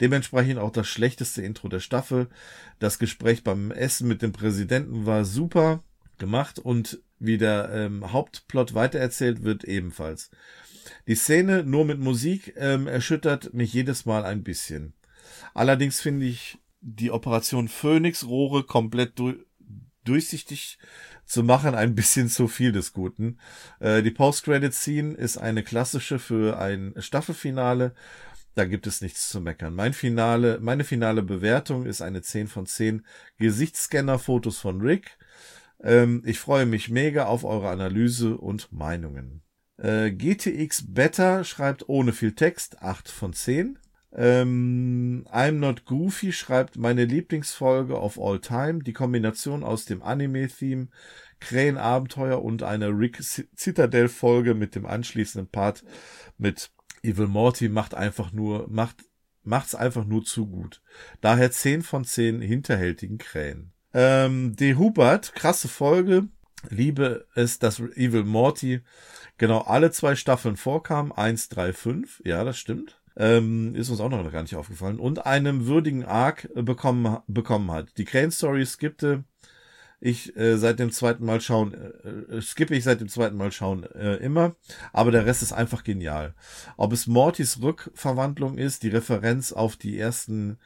[0.01, 2.27] Dementsprechend auch das schlechteste Intro der Staffel.
[2.79, 5.83] Das Gespräch beim Essen mit dem Präsidenten war super
[6.17, 10.29] gemacht und wie der ähm, Hauptplot weitererzählt wird ebenfalls.
[11.07, 14.93] Die Szene nur mit Musik ähm, erschüttert mich jedes Mal ein bisschen.
[15.53, 19.33] Allerdings finde ich die Operation Phoenix Rohre komplett du
[20.07, 20.77] durchsichtig
[21.25, 23.39] zu machen ein bisschen zu viel des Guten.
[23.79, 27.93] Äh, die Post-Credit-Scene ist eine klassische für ein Staffelfinale.
[28.55, 29.75] Da gibt es nichts zu meckern.
[29.75, 33.05] Mein Finale, meine finale Bewertung ist eine 10 von 10
[33.37, 35.17] Gesichtsscanner-Fotos von Rick.
[35.83, 39.41] Ähm, ich freue mich mega auf eure Analyse und Meinungen.
[39.77, 43.77] Äh, GTX Beta schreibt ohne viel Text 8 von 10.
[44.17, 48.81] Ähm, I'm Not Goofy schreibt meine Lieblingsfolge of all time.
[48.81, 50.87] Die Kombination aus dem Anime-Theme,
[51.41, 55.83] Krähenabenteuer und einer Rick Citadel-Folge mit dem anschließenden Part
[56.37, 56.71] mit
[57.03, 59.03] Evil Morty macht einfach nur, macht,
[59.43, 60.81] macht's einfach nur zu gut.
[61.19, 63.73] Daher 10 von 10 hinterhältigen Krähen.
[63.93, 66.29] Ähm, De Hubert, krasse Folge.
[66.69, 68.81] Liebe es, dass Evil Morty
[69.37, 71.11] genau alle zwei Staffeln vorkam.
[71.11, 72.21] Eins, drei, fünf.
[72.25, 76.49] Ja, das stimmt ähm, ist uns auch noch gar nicht aufgefallen, und einem würdigen Arc
[76.55, 77.97] bekommen, bekommen hat.
[77.97, 79.23] Die Crane Story skippte
[79.99, 83.83] ich äh, seit dem zweiten Mal schauen, äh, skippe ich seit dem zweiten Mal schauen
[83.83, 84.55] äh, immer,
[84.93, 86.35] aber der Rest ist einfach genial.
[86.77, 90.59] Ob es Mortys Rückverwandlung ist, die Referenz auf die ersten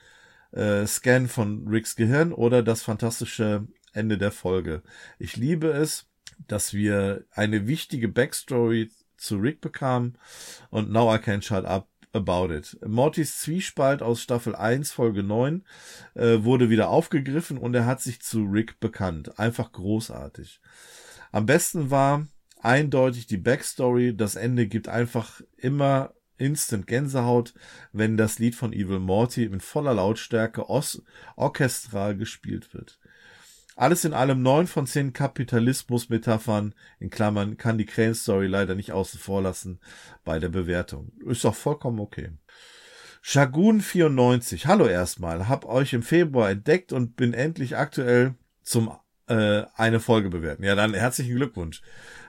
[0.51, 4.83] äh, Scan von Ricks Gehirn oder das fantastische Ende der Folge.
[5.19, 6.07] Ich liebe es,
[6.47, 10.17] dass wir eine wichtige Backstory zu Rick bekamen
[10.69, 12.77] und Now I Can't Shut Up About It.
[12.85, 15.63] Mortys Zwiespalt aus Staffel 1, Folge 9
[16.15, 19.37] äh, wurde wieder aufgegriffen und er hat sich zu Rick bekannt.
[19.37, 20.59] Einfach großartig.
[21.31, 22.27] Am besten war
[22.61, 24.15] eindeutig die Backstory.
[24.15, 27.53] Das Ende gibt einfach immer Instant Gänsehaut,
[27.91, 30.67] wenn das Lied von Evil Morty in voller Lautstärke
[31.35, 32.98] orchestral gespielt wird.
[33.79, 39.17] Alles in allem neun von zehn Kapitalismus-Metaphern, in Klammern, kann die Crane-Story leider nicht außen
[39.21, 39.79] vor lassen
[40.25, 41.13] bei der Bewertung.
[41.25, 42.31] Ist doch vollkommen okay.
[43.23, 48.91] Shagun94, hallo erstmal, hab euch im Februar entdeckt und bin endlich aktuell zum
[49.27, 50.65] äh, eine Folge bewerten.
[50.65, 51.81] Ja, dann herzlichen Glückwunsch.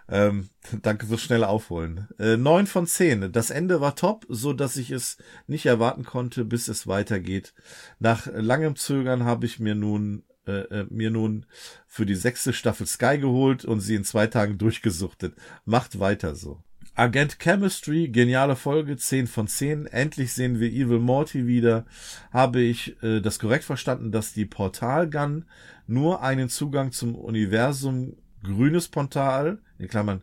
[0.08, 0.50] Ähm,
[0.82, 2.06] danke fürs schnelle Aufholen.
[2.20, 3.32] Äh, 9 von 10.
[3.32, 5.18] Das Ende war top, so dass ich es
[5.48, 7.54] nicht erwarten konnte, bis es weitergeht.
[7.98, 11.46] Nach langem Zögern habe ich mir nun äh, äh, mir nun
[11.86, 15.34] für die sechste Staffel Sky geholt und sie in zwei Tagen durchgesuchtet.
[15.64, 16.62] Macht weiter so.
[16.94, 19.86] Agent Chemistry, geniale Folge, 10 von 10.
[19.86, 21.86] Endlich sehen wir Evil Morty wieder.
[22.32, 25.44] Habe ich äh, das korrekt verstanden, dass die Portal Gun
[25.86, 30.22] nur einen Zugang zum Universum grünes Portal, in Klammern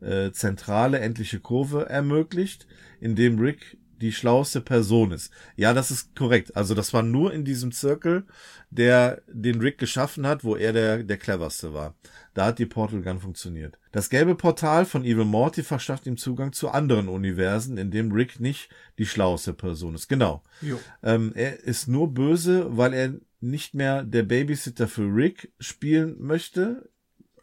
[0.00, 2.66] äh, zentrale endliche Kurve ermöglicht,
[3.00, 5.32] indem Rick die schlauste Person ist.
[5.56, 6.56] Ja, das ist korrekt.
[6.56, 8.24] Also das war nur in diesem Zirkel,
[8.70, 11.94] der den Rick geschaffen hat, wo er der, der cleverste war.
[12.34, 13.78] Da hat die Portal Gun funktioniert.
[13.92, 18.40] Das gelbe Portal von Evil Morty verschafft ihm Zugang zu anderen Universen, in dem Rick
[18.40, 18.68] nicht
[18.98, 20.08] die schlauste Person ist.
[20.08, 20.42] Genau.
[21.02, 26.90] Ähm, er ist nur böse, weil er nicht mehr der Babysitter für Rick spielen möchte.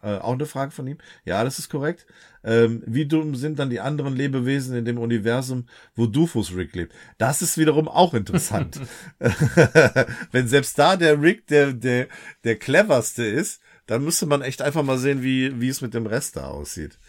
[0.03, 0.97] Äh, auch eine Frage von ihm.
[1.23, 2.05] Ja, das ist korrekt.
[2.43, 6.93] Ähm, wie dumm sind dann die anderen Lebewesen in dem Universum, wo Dufus Rick lebt?
[7.17, 8.81] Das ist wiederum auch interessant.
[10.31, 12.07] Wenn selbst da der Rick der, der,
[12.43, 16.05] der cleverste ist, dann müsste man echt einfach mal sehen, wie, wie es mit dem
[16.05, 16.99] Rest da aussieht.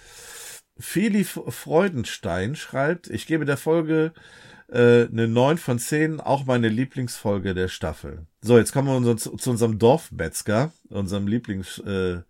[0.79, 4.13] Feli Freudenstein schreibt, ich gebe der Folge
[4.69, 8.27] äh, eine 9 von 10, auch meine Lieblingsfolge der Staffel.
[8.41, 12.23] So, jetzt kommen wir zu, zu unserem Dorfmetzger, unserem Lieblings, äh,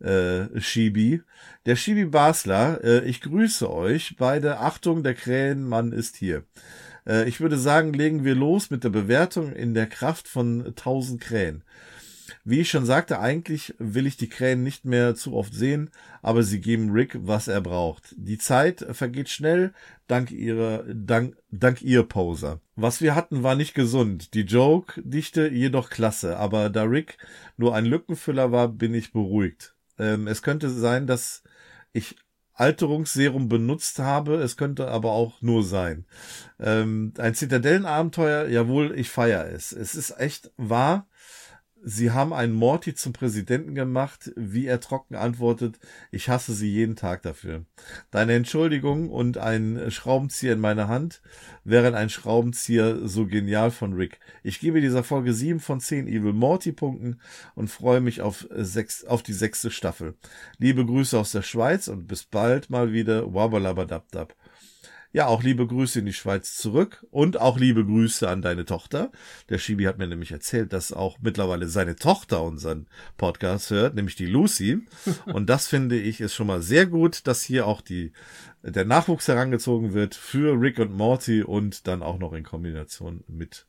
[0.00, 1.22] äh, Shibi.
[1.66, 4.58] Der Shibi Basler, äh, ich grüße euch beide.
[4.58, 6.44] Achtung, der Krähenmann ist hier.
[7.06, 11.20] Äh, ich würde sagen, legen wir los mit der Bewertung in der Kraft von 1000
[11.20, 11.64] Krähen.
[12.44, 15.90] Wie ich schon sagte, eigentlich will ich die Krähen nicht mehr zu oft sehen,
[16.22, 18.14] aber sie geben Rick, was er braucht.
[18.16, 19.72] Die Zeit vergeht schnell,
[20.06, 22.60] dank ihrer, dank, dank ihr Poser.
[22.76, 24.32] Was wir hatten, war nicht gesund.
[24.34, 27.18] Die Joke-Dichte jedoch klasse, aber da Rick
[27.56, 29.74] nur ein Lückenfüller war, bin ich beruhigt.
[30.00, 31.42] Ähm, es könnte sein, dass
[31.92, 32.16] ich
[32.54, 34.36] Alterungsserum benutzt habe.
[34.36, 36.06] Es könnte aber auch nur sein.
[36.58, 39.72] Ähm, ein Zitadellenabenteuer, jawohl, ich feiere es.
[39.72, 41.06] Es ist echt wahr.
[41.82, 45.78] Sie haben einen Morty zum Präsidenten gemacht, wie er trocken antwortet,
[46.10, 47.64] ich hasse Sie jeden Tag dafür.
[48.10, 51.22] Deine Entschuldigung und ein Schraubenzieher in meiner Hand
[51.64, 54.20] wären ein Schraubenzieher so genial von Rick.
[54.42, 57.20] Ich gebe dieser Folge sieben von zehn Evil Morty Punkten
[57.54, 60.14] und freue mich auf, sechs, auf die sechste Staffel.
[60.58, 63.32] Liebe Grüße aus der Schweiz und bis bald mal wieder.
[63.32, 64.34] Wabbalabadabdab.
[65.12, 69.10] Ja, auch liebe Grüße in die Schweiz zurück und auch liebe Grüße an deine Tochter.
[69.48, 74.14] Der Shibi hat mir nämlich erzählt, dass auch mittlerweile seine Tochter unseren Podcast hört, nämlich
[74.14, 74.86] die Lucy.
[75.26, 78.12] Und das finde ich ist schon mal sehr gut, dass hier auch die,
[78.62, 83.66] der Nachwuchs herangezogen wird für Rick und Morty und dann auch noch in Kombination mit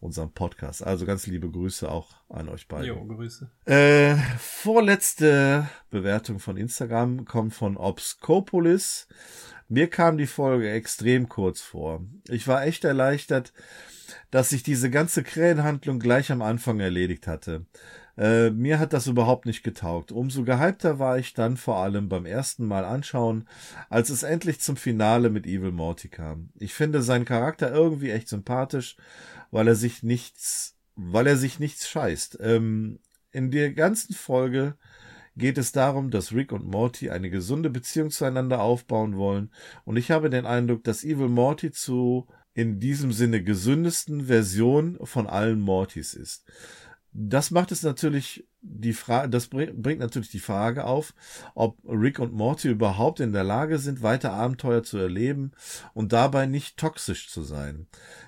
[0.00, 0.84] unserem Podcast.
[0.84, 2.88] Also ganz liebe Grüße auch an euch beide.
[2.88, 3.50] Jo, Grüße.
[3.64, 9.08] Äh, vorletzte Bewertung von Instagram kommt von Obscopolis.
[9.72, 12.04] Mir kam die Folge extrem kurz vor.
[12.28, 13.54] Ich war echt erleichtert,
[14.30, 17.64] dass sich diese ganze Krähenhandlung gleich am Anfang erledigt hatte.
[18.18, 20.12] Äh, mir hat das überhaupt nicht getaugt.
[20.12, 23.48] Umso gehypter war ich dann vor allem beim ersten Mal anschauen,
[23.88, 26.50] als es endlich zum Finale mit Evil Morty kam.
[26.58, 28.98] Ich finde seinen Charakter irgendwie echt sympathisch,
[29.50, 32.36] weil er sich nichts, weil er sich nichts scheißt.
[32.42, 32.98] Ähm,
[33.30, 34.76] in der ganzen Folge
[35.36, 39.50] geht es darum, dass Rick und Morty eine gesunde Beziehung zueinander aufbauen wollen,
[39.84, 45.26] und ich habe den Eindruck, dass Evil Morty zu in diesem Sinne gesündesten Version von
[45.26, 46.44] allen Mortys ist.
[47.14, 51.14] Das macht es natürlich die Frage, das bringt natürlich die Frage auf,
[51.54, 55.52] ob Rick und Morty überhaupt in der Lage sind, weiter Abenteuer zu erleben
[55.92, 57.86] und dabei nicht toxisch zu sein.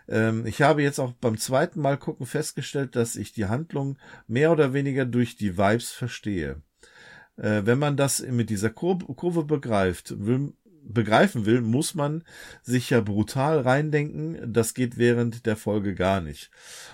[0.08, 4.52] Ähm, ich habe jetzt auch beim zweiten Mal gucken festgestellt, dass ich die Handlung mehr
[4.52, 6.60] oder weniger durch die Vibes verstehe.
[7.36, 10.52] Äh, wenn man das mit dieser Kurve, Kurve begreift, will,
[10.82, 12.24] begreifen will, muss man
[12.62, 14.52] sich ja brutal reindenken.
[14.52, 16.50] Das geht während der Folge gar nicht.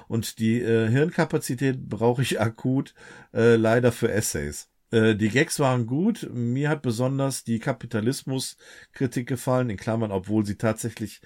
[0.08, 2.94] Und die äh, Hirnkapazität brauche ich akut
[3.34, 4.68] äh, leider für Essays.
[4.90, 6.28] Äh, die Gags waren gut.
[6.32, 11.20] Mir hat besonders die Kapitalismuskritik gefallen, in Klammern, obwohl sie tatsächlich,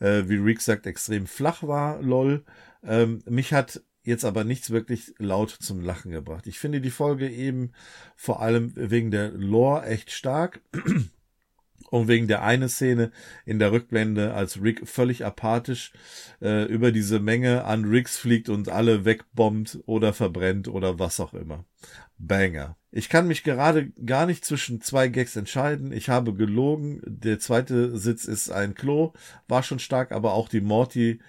[0.00, 2.44] äh, wie Rick sagt, extrem flach war, lol.
[2.82, 6.46] Ähm, mich hat jetzt aber nichts wirklich laut zum Lachen gebracht.
[6.46, 7.72] Ich finde die Folge eben
[8.16, 10.60] vor allem wegen der Lore echt stark.
[11.90, 13.12] Und wegen der eine Szene
[13.44, 15.92] in der Rückblende, als Rick völlig apathisch
[16.42, 21.34] äh, über diese Menge an Ricks fliegt und alle wegbombt oder verbrennt oder was auch
[21.34, 21.64] immer.
[22.18, 22.76] Banger.
[22.90, 25.92] Ich kann mich gerade gar nicht zwischen zwei Gags entscheiden.
[25.92, 27.00] Ich habe gelogen.
[27.06, 29.12] Der zweite Sitz ist ein Klo.
[29.46, 31.20] War schon stark, aber auch die Morty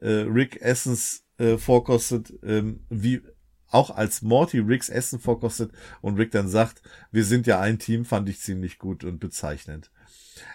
[0.00, 3.22] äh, Rick Essens äh, vorkostet, ähm, wie
[3.68, 8.04] auch als Morty Ricks Essen vorkostet und Rick dann sagt, wir sind ja ein Team,
[8.04, 9.90] fand ich ziemlich gut und bezeichnend.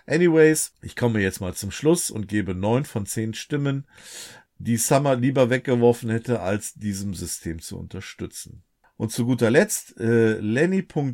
[0.06, 3.86] Anyways, ich komme jetzt mal zum Schluss und gebe neun von zehn Stimmen,
[4.58, 8.64] die Summer lieber weggeworfen hätte, als diesem System zu unterstützen.
[8.96, 11.08] Und zu guter Letzt, äh, Lenny.intx,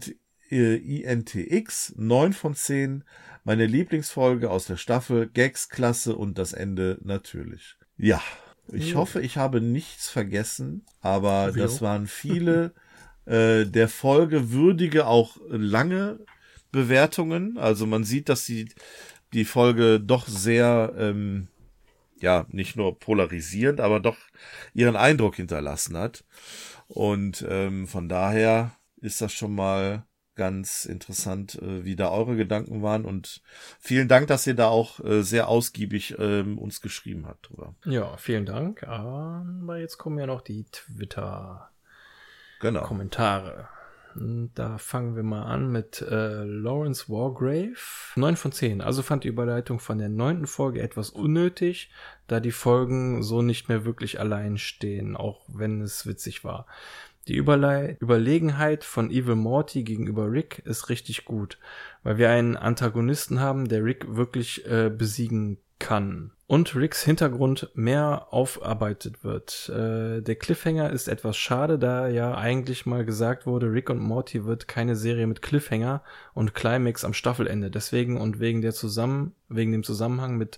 [1.95, 3.05] neun von zehn,
[3.45, 7.77] meine Lieblingsfolge aus der Staffel, Gags, Klasse und das Ende natürlich.
[7.95, 8.21] Ja,
[8.71, 12.73] ich hoffe, ich habe nichts vergessen, aber Wie das waren viele
[13.25, 16.19] äh, der Folge würdige, auch lange
[16.71, 17.57] Bewertungen.
[17.57, 18.69] Also man sieht, dass die,
[19.33, 21.47] die Folge doch sehr, ähm,
[22.19, 24.17] ja, nicht nur polarisierend, aber doch
[24.73, 26.23] ihren Eindruck hinterlassen hat.
[26.87, 28.71] Und ähm, von daher
[29.01, 30.06] ist das schon mal
[30.37, 33.03] ganz interessant, äh, wie da eure Gedanken waren.
[33.03, 33.41] Und
[33.79, 37.75] vielen Dank, dass ihr da auch äh, sehr ausgiebig ähm, uns geschrieben habt drüber.
[37.83, 38.83] Ja, vielen Dank.
[38.83, 43.51] Aber jetzt kommen ja noch die Twitter-Kommentare.
[43.51, 43.67] Genau.
[44.55, 47.75] Da fangen wir mal an mit äh, Lawrence Wargrave.
[48.15, 48.81] 9 von 10.
[48.81, 51.91] Also fand die Überleitung von der neunten Folge etwas unnötig,
[52.25, 56.65] da die Folgen so nicht mehr wirklich allein stehen, auch wenn es witzig war.
[57.27, 61.57] Die Überle Überlegenheit von Evil Morty gegenüber Rick ist richtig gut,
[62.03, 66.31] weil wir einen Antagonisten haben, der Rick wirklich äh, besiegen kann.
[66.47, 69.69] Und Ricks Hintergrund mehr aufarbeitet wird.
[69.69, 74.45] Äh, der Cliffhanger ist etwas schade, da ja eigentlich mal gesagt wurde, Rick und Morty
[74.45, 77.69] wird keine Serie mit Cliffhanger und Climax am Staffelende.
[77.69, 80.57] Deswegen und wegen der zusammen, wegen dem Zusammenhang mit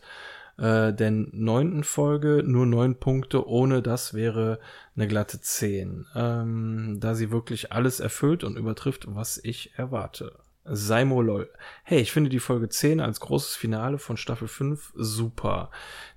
[0.59, 4.59] äh, der neunten Folge nur neun Punkte, ohne das wäre
[4.99, 10.33] eine glatte zehn, ähm, da sie wirklich alles erfüllt und übertrifft, was ich erwarte.
[10.65, 11.49] Saimo LOL.
[11.83, 15.71] Hey, ich finde die Folge 10 als großes Finale von Staffel 5 super.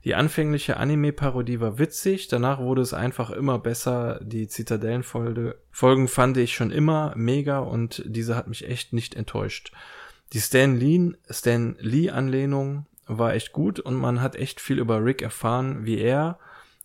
[0.04, 4.18] Die anfängliche Anime-Parodie war witzig, danach wurde es einfach immer besser.
[4.20, 9.72] Die Zitadellenfolgen fand ich schon immer mega und diese hat mich echt nicht enttäuscht.
[10.32, 15.04] Die Stan Lee, Stan Lee Anlehnung war echt gut und man hat echt viel über
[15.04, 16.38] Rick erfahren, wie er,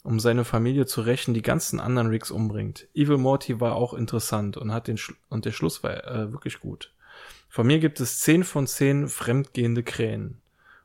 [0.07, 2.87] um seine Familie zu rächen, die ganzen anderen Ricks umbringt.
[2.93, 6.61] Evil Morty war auch interessant und hat den Sch und der Schluss war äh, wirklich
[6.61, 6.93] gut.
[7.49, 10.39] Von mir gibt es 10 von 10 fremdgehende Krähen.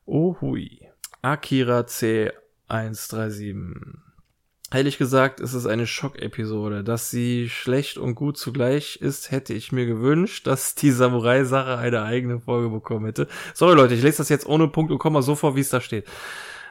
[0.07, 0.89] Oh hui.
[1.23, 3.55] Akira C137.
[4.73, 6.83] Ehrlich gesagt ist es eine Schockepisode.
[6.83, 12.03] Dass sie schlecht und gut zugleich ist, hätte ich mir gewünscht, dass die Samurai-Sache eine
[12.03, 13.29] eigene Folge bekommen hätte.
[13.55, 15.81] Sorry Leute, ich lese das jetzt ohne Punkt und Komma so vor, wie es da
[15.81, 16.09] steht.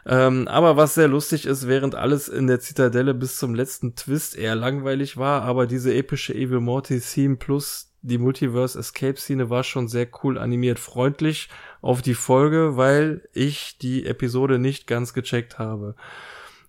[0.06, 4.36] Ähm, aber was sehr lustig ist, während alles in der Zitadelle bis zum letzten Twist
[4.36, 9.64] eher langweilig war, aber diese epische Evil Morty Theme plus die Multiverse Escape Szene war
[9.64, 11.50] schon sehr cool animiert, freundlich
[11.82, 15.96] auf die Folge, weil ich die Episode nicht ganz gecheckt habe.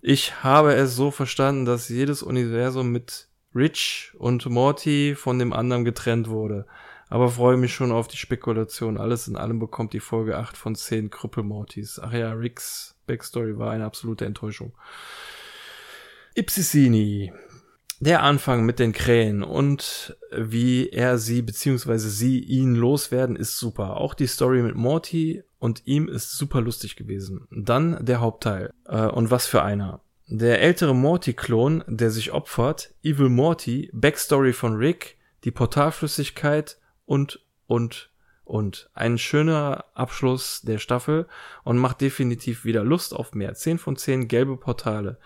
[0.03, 5.85] Ich habe es so verstanden, dass jedes Universum mit Rich und Morty von dem anderen
[5.85, 6.67] getrennt wurde.
[7.09, 8.97] Aber freue mich schon auf die Spekulation.
[8.97, 12.01] Alles in allem bekommt die Folge 8 von 10 Krüppel-Mortys.
[12.03, 14.73] Ach ja, Ricks Backstory war eine absolute Enttäuschung.
[16.35, 17.33] Ipsicini.
[18.01, 21.99] Der Anfang mit den Krähen und wie er sie bzw.
[21.99, 23.97] sie ihn loswerden ist super.
[23.99, 27.47] Auch die Story mit Morty und ihm ist super lustig gewesen.
[27.53, 28.70] Dann der Hauptteil.
[28.87, 30.01] Äh, und was für einer.
[30.27, 38.11] Der ältere Morty-Klon, der sich opfert, Evil Morty, Backstory von Rick, die Portalflüssigkeit und, und,
[38.53, 38.91] und.
[38.93, 41.27] Ein schöner Abschluss der Staffel
[41.65, 43.55] und macht definitiv wieder Lust auf mehr.
[43.55, 45.19] 10 von 10 gelbe Portale.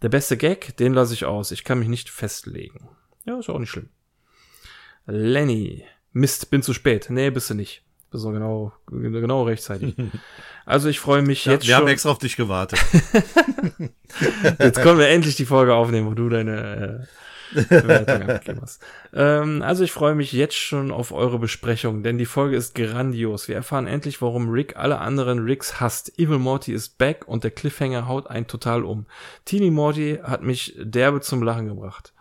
[0.00, 1.50] Der beste Gag, den lasse ich aus.
[1.50, 2.88] Ich kann mich nicht festlegen.
[3.26, 3.90] Ja, ist auch nicht schlimm.
[5.04, 5.84] Lenny.
[6.12, 7.08] Mist, bin zu spät.
[7.10, 7.82] Nee, bist du nicht.
[8.12, 9.94] So genau, genau rechtzeitig.
[10.66, 11.82] Also ich freue mich Ja, jetzt wir schon.
[11.82, 12.78] haben extra auf dich gewartet.
[14.60, 17.06] Jetzt können wir endlich die Folge aufnehmen, wo du deine äh,
[17.52, 18.82] Bewertung hast.
[19.12, 23.48] Ähm, also ich freue mich jetzt schon auf eure Besprechung, denn die Folge ist grandios.
[23.48, 26.18] Wir erfahren endlich, warum Rick alle anderen Ricks hasst.
[26.18, 29.06] Evil Morty ist back und der Cliffhanger haut einen total um.
[29.44, 32.12] Teeny Morty hat mich derbe zum Lachen gebracht.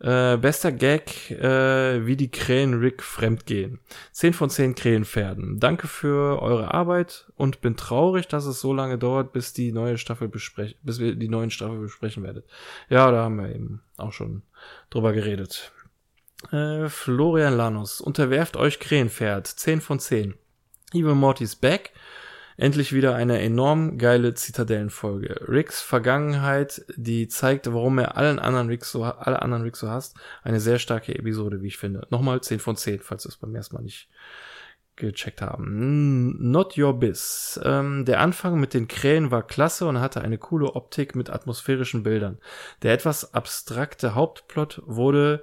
[0.00, 3.78] Äh, bester Gag, äh, wie die Krähen Rick fremdgehen.
[4.12, 5.60] 10 von 10 Krähenpferden.
[5.60, 9.96] Danke für eure Arbeit und bin traurig, dass es so lange dauert, bis die neue
[9.96, 12.44] Staffel besprechen, bis wir die neuen Staffel besprechen werdet.
[12.90, 14.42] Ja, da haben wir eben auch schon
[14.90, 15.72] drüber geredet.
[16.52, 19.46] Äh, Florian Lanus, unterwerft euch Krähenpferd.
[19.46, 20.34] 10 von 10.
[20.92, 21.92] Evil Morty's back.
[22.56, 25.48] Endlich wieder eine enorm geile Zitadellenfolge.
[25.48, 30.16] Ricks Vergangenheit, die zeigt, warum er allen anderen Ricks so, alle anderen Ricks so hasst.
[30.44, 32.06] Eine sehr starke Episode, wie ich finde.
[32.10, 34.08] Nochmal 10 von 10, falls ihr es beim ersten Mal nicht
[34.96, 36.28] gecheckt haben.
[36.28, 37.60] Mm, Not Your Biz.
[37.62, 42.02] Ähm, der Anfang mit den Krähen war klasse und hatte eine coole Optik mit atmosphärischen
[42.02, 42.38] Bildern.
[42.82, 45.42] Der etwas abstrakte Hauptplot wurde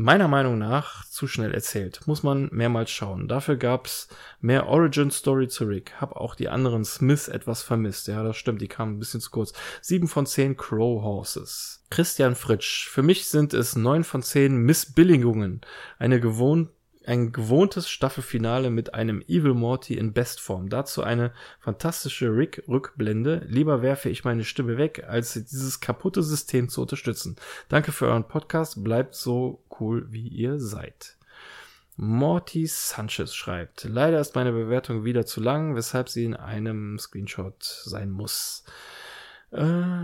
[0.00, 2.06] meiner Meinung nach zu schnell erzählt.
[2.06, 3.28] Muss man mehrmals schauen.
[3.28, 4.08] Dafür gab's
[4.40, 6.00] mehr Origin Story zu Rick.
[6.00, 8.08] Hab auch die anderen Smiths etwas vermisst.
[8.08, 9.52] Ja, das stimmt, die kamen ein bisschen zu kurz.
[9.82, 11.84] Sieben von zehn Crow Horses.
[11.90, 12.88] Christian Fritsch.
[12.88, 15.60] Für mich sind es neun von zehn Missbilligungen.
[15.98, 16.70] Eine gewohnt
[17.06, 20.68] ein gewohntes Staffelfinale mit einem Evil Morty in Bestform.
[20.68, 23.46] Dazu eine fantastische Rick-Rückblende.
[23.48, 27.36] Lieber werfe ich meine Stimme weg, als dieses kaputte System zu unterstützen.
[27.68, 28.84] Danke für euren Podcast.
[28.84, 31.16] Bleibt so cool, wie ihr seid.
[31.96, 37.62] Morty Sanchez schreibt, leider ist meine Bewertung wieder zu lang, weshalb sie in einem Screenshot
[37.62, 38.64] sein muss.
[39.50, 39.58] Äh,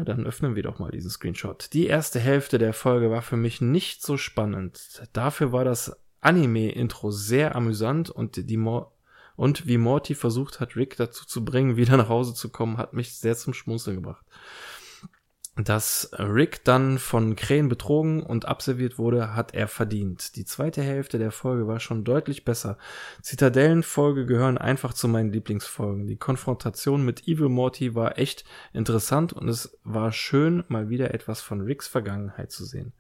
[0.05, 1.73] dann öffnen wir doch mal diesen Screenshot.
[1.73, 5.09] Die erste Hälfte der Folge war für mich nicht so spannend.
[5.13, 5.97] Dafür war das
[6.27, 8.93] Anime-Intro sehr amüsant und die Mo
[9.37, 12.95] und wie Morty versucht hat, Rick dazu zu bringen, wieder nach Hause zu kommen, hat
[12.95, 14.25] mich sehr zum Schmunzeln gebracht.
[15.59, 20.37] Dass Rick dann von Krähen betrogen und abserviert wurde, hat er verdient.
[20.37, 22.77] Die zweite Hälfte der Folge war schon deutlich besser.
[23.23, 26.07] Zitadellenfolge gehören einfach zu meinen Lieblingsfolgen.
[26.07, 28.45] Die Konfrontation mit Evil Morty war echt
[28.75, 32.93] interessant und es war schön, mal wieder etwas von Ricks Vergangenheit zu sehen.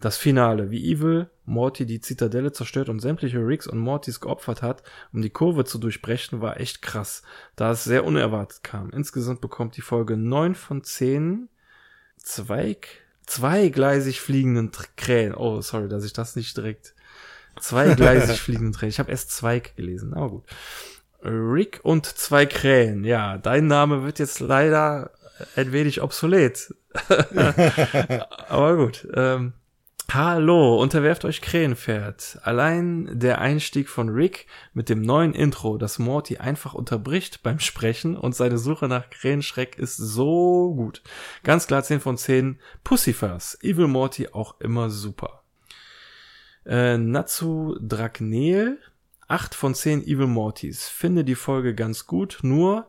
[0.00, 4.82] Das Finale, wie Evil Morty die Zitadelle zerstört und sämtliche Ricks und Mortys geopfert hat,
[5.12, 7.22] um die Kurve zu durchbrechen, war echt krass,
[7.56, 8.90] da es sehr unerwartet kam.
[8.90, 11.48] Insgesamt bekommt die Folge 9 von 10
[12.18, 12.88] Zweig,
[13.26, 15.34] zweigleisig fliegenden Krähen.
[15.34, 16.94] Oh, sorry, dass ich das nicht direkt
[17.58, 18.90] zweigleisig fliegenden Krähen.
[18.90, 20.44] Ich habe erst Zweig gelesen, aber gut.
[21.22, 23.04] Rick und zwei Krähen.
[23.04, 25.10] Ja, dein Name wird jetzt leider
[25.56, 26.74] ein wenig obsolet.
[28.48, 29.08] aber gut.
[29.14, 29.52] Ähm,
[30.10, 32.38] Hallo, unterwerft euch Krähenpferd.
[32.42, 38.16] Allein der Einstieg von Rick mit dem neuen Intro, das Morty einfach unterbricht beim Sprechen
[38.16, 41.02] und seine Suche nach Krähenschreck ist so gut.
[41.44, 42.58] Ganz klar 10 von 10.
[42.84, 43.58] Pussyfers.
[43.60, 45.42] Evil Morty auch immer super.
[46.64, 48.78] Äh, Natsu Dragneel.
[49.28, 50.88] 8 von 10 Evil Mortys.
[50.88, 52.88] Finde die Folge ganz gut, nur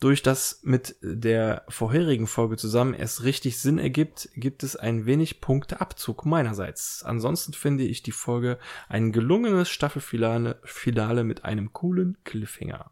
[0.00, 5.42] durch das mit der vorherigen Folge zusammen erst richtig Sinn ergibt, gibt es ein wenig
[5.42, 7.02] Punkteabzug meinerseits.
[7.04, 8.58] Ansonsten finde ich die Folge
[8.88, 12.90] ein gelungenes Staffelfinale Finale mit einem coolen Cliffhanger.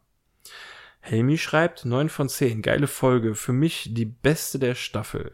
[0.99, 5.33] Helmi schreibt 9 von 10, geile Folge, für mich die beste der Staffel.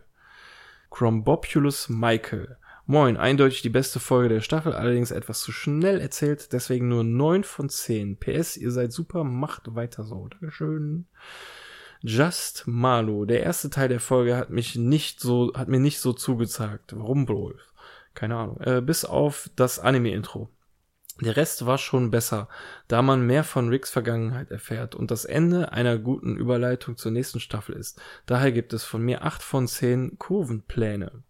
[0.92, 2.58] Chrombopulus Michael.
[2.86, 7.44] Moin, eindeutig die beste Folge der Staffel, allerdings etwas zu schnell erzählt, deswegen nur 9
[7.44, 8.18] von 10.
[8.18, 10.30] PS, ihr seid super, macht weiter so.
[10.30, 11.08] Dankeschön.
[12.08, 13.26] Just Malo.
[13.26, 16.94] Der erste Teil der Folge hat mich nicht so, hat mir nicht so zugezeigt.
[16.96, 17.58] Warum wohl?
[18.14, 18.62] Keine Ahnung.
[18.62, 20.50] Äh, bis auf das Anime-Intro.
[21.22, 22.48] Der Rest war schon besser,
[22.88, 27.40] da man mehr von Ricks Vergangenheit erfährt und das Ende einer guten Überleitung zur nächsten
[27.40, 28.00] Staffel ist.
[28.28, 31.24] Daher gibt es von mir 8 von 10 Kurvenpläne.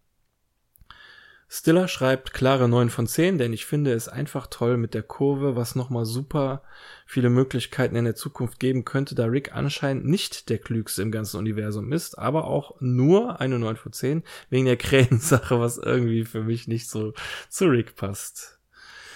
[1.48, 5.54] Stiller schreibt klare 9 von 10, denn ich finde es einfach toll mit der Kurve,
[5.54, 6.62] was nochmal super
[7.06, 11.38] viele Möglichkeiten in der Zukunft geben könnte, da Rick anscheinend nicht der klügste im ganzen
[11.38, 16.42] Universum ist, aber auch nur eine 9 von 10 wegen der Krähensache, was irgendwie für
[16.42, 17.12] mich nicht so
[17.48, 18.58] zu Rick passt.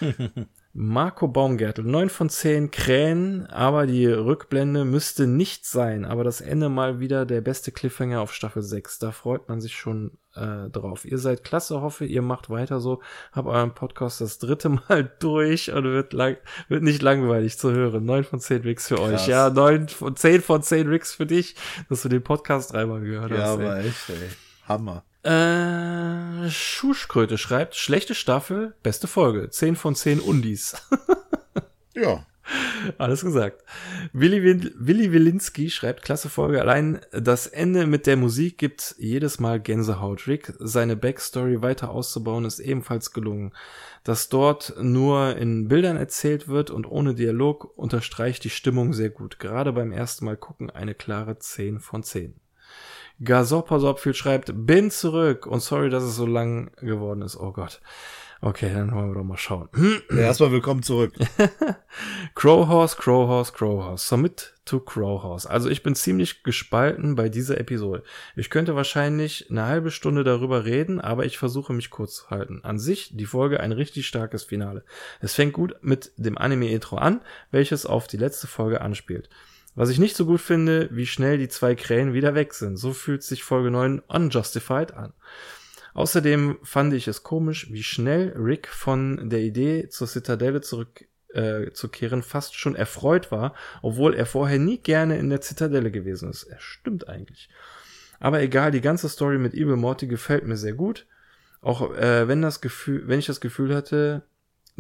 [0.72, 6.68] Marco Baumgärtel, 9 von 10 Krähen, aber die Rückblende müsste nicht sein, aber das Ende
[6.68, 9.00] mal wieder der beste Cliffhanger auf Staffel 6.
[9.00, 11.04] Da freut man sich schon äh, drauf.
[11.04, 13.02] Ihr seid klasse, hoffe, ihr macht weiter so.
[13.32, 16.36] Hab euren Podcast das dritte Mal durch und wird, lang,
[16.68, 18.04] wird nicht langweilig zu hören.
[18.04, 19.22] 9 von 10 Rigs für Krass.
[19.22, 19.26] euch.
[19.26, 21.56] Ja, 9 von 10 von 10 Rigs für dich,
[21.88, 23.46] dass du den Podcast dreimal gehört ja, hast.
[23.46, 24.28] Ja, aber echt, ey.
[24.68, 25.02] Hammer.
[25.22, 30.76] Äh, Schuschkröte schreibt, schlechte Staffel, beste Folge, 10 von 10 Undis.
[31.94, 32.24] ja.
[32.98, 33.62] Alles gesagt.
[34.12, 36.60] Willi, Willi Wilinski schreibt, klasse Folge.
[36.60, 40.26] Allein das Ende mit der Musik gibt jedes Mal Gänsehaut.
[40.26, 43.52] Rick, seine Backstory weiter auszubauen, ist ebenfalls gelungen.
[44.02, 49.38] Dass dort nur in Bildern erzählt wird und ohne Dialog unterstreicht die Stimmung sehr gut.
[49.38, 52.39] Gerade beim ersten Mal gucken eine klare 10 von 10.
[53.22, 57.36] Gasoposopfil schreibt, bin zurück und sorry, dass es so lang geworden ist.
[57.36, 57.80] Oh Gott.
[58.42, 59.68] Okay, dann wollen wir doch mal schauen.
[60.10, 61.12] Ja, erstmal willkommen zurück.
[62.34, 64.06] Crowhorse, Crowhorse, Crowhorse.
[64.06, 65.48] Submit to Crowhorse.
[65.50, 68.02] Also ich bin ziemlich gespalten bei dieser Episode.
[68.36, 72.60] Ich könnte wahrscheinlich eine halbe Stunde darüber reden, aber ich versuche mich kurz zu halten.
[72.62, 74.84] An sich die Folge ein richtig starkes Finale.
[75.20, 77.20] Es fängt gut mit dem Anime-Intro an,
[77.50, 79.28] welches auf die letzte Folge anspielt.
[79.74, 82.76] Was ich nicht so gut finde, wie schnell die zwei Krähen wieder weg sind.
[82.76, 85.12] So fühlt sich Folge 9 unjustified an.
[85.94, 91.70] Außerdem fand ich es komisch, wie schnell Rick von der Idee zur Zitadelle zurück äh,
[92.22, 96.44] fast schon erfreut war, obwohl er vorher nie gerne in der Zitadelle gewesen ist.
[96.44, 97.48] Er stimmt eigentlich.
[98.18, 101.06] Aber egal, die ganze Story mit Evil Morty gefällt mir sehr gut.
[101.62, 104.22] Auch äh, wenn das Gefühl, wenn ich das Gefühl hatte,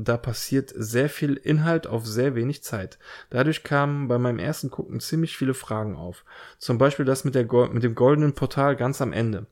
[0.04, 2.98] da passiert sehr viel Inhalt auf sehr wenig Zeit.
[3.30, 6.24] Dadurch kamen bei meinem ersten Gucken ziemlich viele Fragen auf.
[6.58, 9.46] Zum Beispiel das mit, der Go mit dem goldenen Portal ganz am Ende.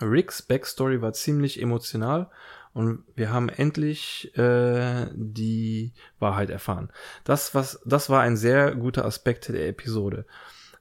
[0.00, 2.30] Ricks Backstory war ziemlich emotional
[2.74, 6.90] und wir haben endlich äh, die Wahrheit erfahren.
[7.24, 10.26] Das, was, das war ein sehr guter Aspekt der Episode,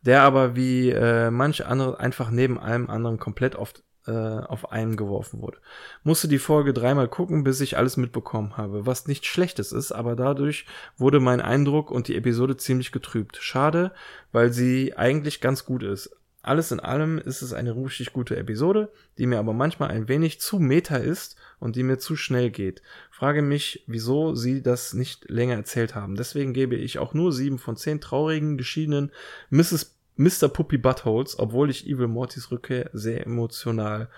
[0.01, 4.97] der aber wie äh, manche andere einfach neben allem anderen komplett oft äh, auf einen
[4.97, 5.57] geworfen wurde.
[6.03, 10.15] Musste die Folge dreimal gucken, bis ich alles mitbekommen habe, was nicht schlechtes ist, aber
[10.15, 10.65] dadurch
[10.97, 13.37] wurde mein Eindruck und die Episode ziemlich getrübt.
[13.37, 13.91] Schade,
[14.31, 16.15] weil sie eigentlich ganz gut ist.
[16.45, 20.39] Alles in allem ist es eine richtig gute Episode, die mir aber manchmal ein wenig
[20.39, 22.83] zu meta ist und die mir zu schnell geht.
[23.09, 26.15] Frage mich, wieso sie das nicht länger erzählt haben.
[26.15, 29.11] Deswegen gebe ich auch nur sieben von zehn traurigen, geschiedenen
[29.49, 29.94] Mrs.
[30.17, 30.47] Mr.
[30.47, 34.09] Puppy Buttholes, obwohl ich Evil Mortys Rückkehr sehr emotional,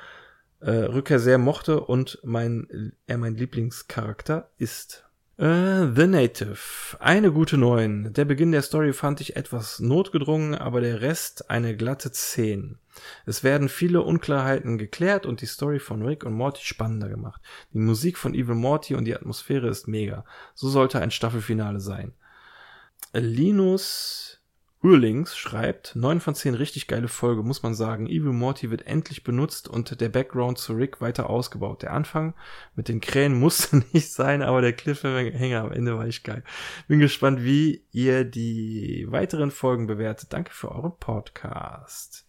[0.59, 5.07] äh, Rückkehr sehr mochte und mein, er mein Lieblingscharakter ist.
[5.37, 6.97] Äh, The Native.
[6.99, 8.11] Eine gute Neun.
[8.13, 12.79] Der Beginn der Story fand ich etwas notgedrungen, aber der Rest eine glatte Zehn.
[13.27, 17.39] Es werden viele Unklarheiten geklärt und die Story von Rick und Morty spannender gemacht.
[17.73, 20.25] Die Musik von Evil Morty und die Atmosphäre ist mega.
[20.55, 22.13] So sollte ein Staffelfinale sein.
[23.13, 24.36] Linus
[24.83, 28.05] Urlings schreibt, 9 von 10 richtig geile Folge, muss man sagen.
[28.05, 31.81] Evil Morty wird endlich benutzt und der Background zu Rick weiter ausgebaut.
[31.81, 32.35] Der Anfang
[32.75, 36.43] mit den Krähen musste nicht sein, aber der Cliffhanger am Ende war echt geil.
[36.87, 40.31] Bin gespannt, wie ihr die weiteren Folgen bewertet.
[40.31, 42.27] Danke für euren Podcast.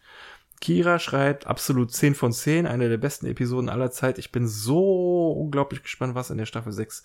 [0.60, 4.18] Kira schreibt absolut 10 von 10, eine der besten Episoden aller Zeit.
[4.18, 7.02] Ich bin so unglaublich gespannt, was in der Staffel 6,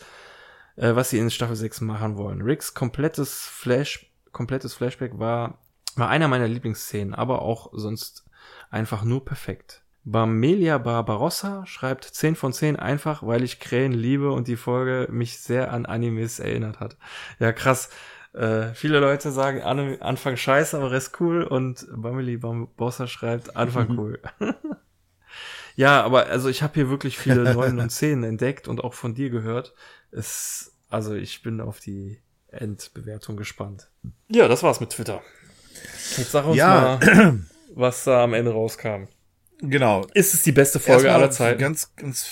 [0.78, 2.42] äh, was sie in Staffel 6 machen wollen.
[2.42, 5.60] Ricks komplettes Flash komplettes Flashback war,
[5.96, 8.26] war einer meiner Lieblingsszenen, aber auch sonst
[8.70, 9.84] einfach nur perfekt.
[10.06, 15.40] Barmelia Barbarossa schreibt 10 von 10 einfach, weil ich Krähen liebe und die Folge mich
[15.40, 16.98] sehr an Animes erinnert hat.
[17.40, 17.90] Ja, krass.
[18.34, 24.20] Äh, viele Leute sagen Anfang scheiße, aber Rest cool und Barmelia Barbarossa schreibt Anfang cool.
[25.76, 29.14] ja, aber also ich habe hier wirklich viele 9 und 10 entdeckt und auch von
[29.14, 29.74] dir gehört.
[30.12, 32.20] Es, also ich bin auf die
[32.54, 33.90] Endbewertung gespannt.
[34.30, 35.22] Ja, das war's mit Twitter.
[36.18, 37.00] Jetzt sag uns ja.
[37.02, 37.40] mal,
[37.76, 39.08] was da am Ende rauskam.
[39.60, 40.06] Genau.
[40.14, 41.60] Ist es die beste Folge Erstmal aller Zeiten?
[41.60, 42.28] Ganz, ganz.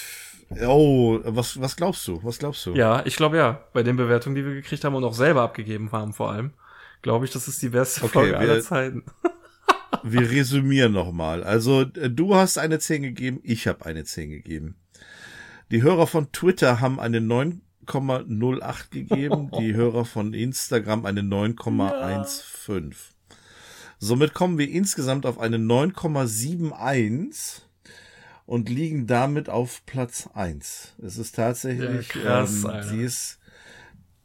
[0.67, 2.19] Oh, was, was glaubst du?
[2.23, 2.73] Was glaubst du?
[2.75, 3.63] Ja, ich glaube ja.
[3.73, 6.51] Bei den Bewertungen, die wir gekriegt haben und auch selber abgegeben haben vor allem,
[7.01, 9.03] glaube ich, das ist die beste Okay, Folge wir- aller Zeiten.
[10.03, 11.43] Wir resümieren nochmal.
[11.43, 14.75] Also, äh, du hast eine 10 gegeben, ich habe eine 10 gegeben.
[15.69, 17.21] Die Hörer von Twitter haben eine
[17.85, 22.93] 9,08 gegeben, die Hörer von Instagram eine 9,15.
[23.99, 27.61] Somit kommen wir insgesamt auf eine 9,71
[28.45, 30.93] und liegen damit auf Platz 1.
[31.03, 33.39] Es ist tatsächlich, Ja, krass, ähm, sie ist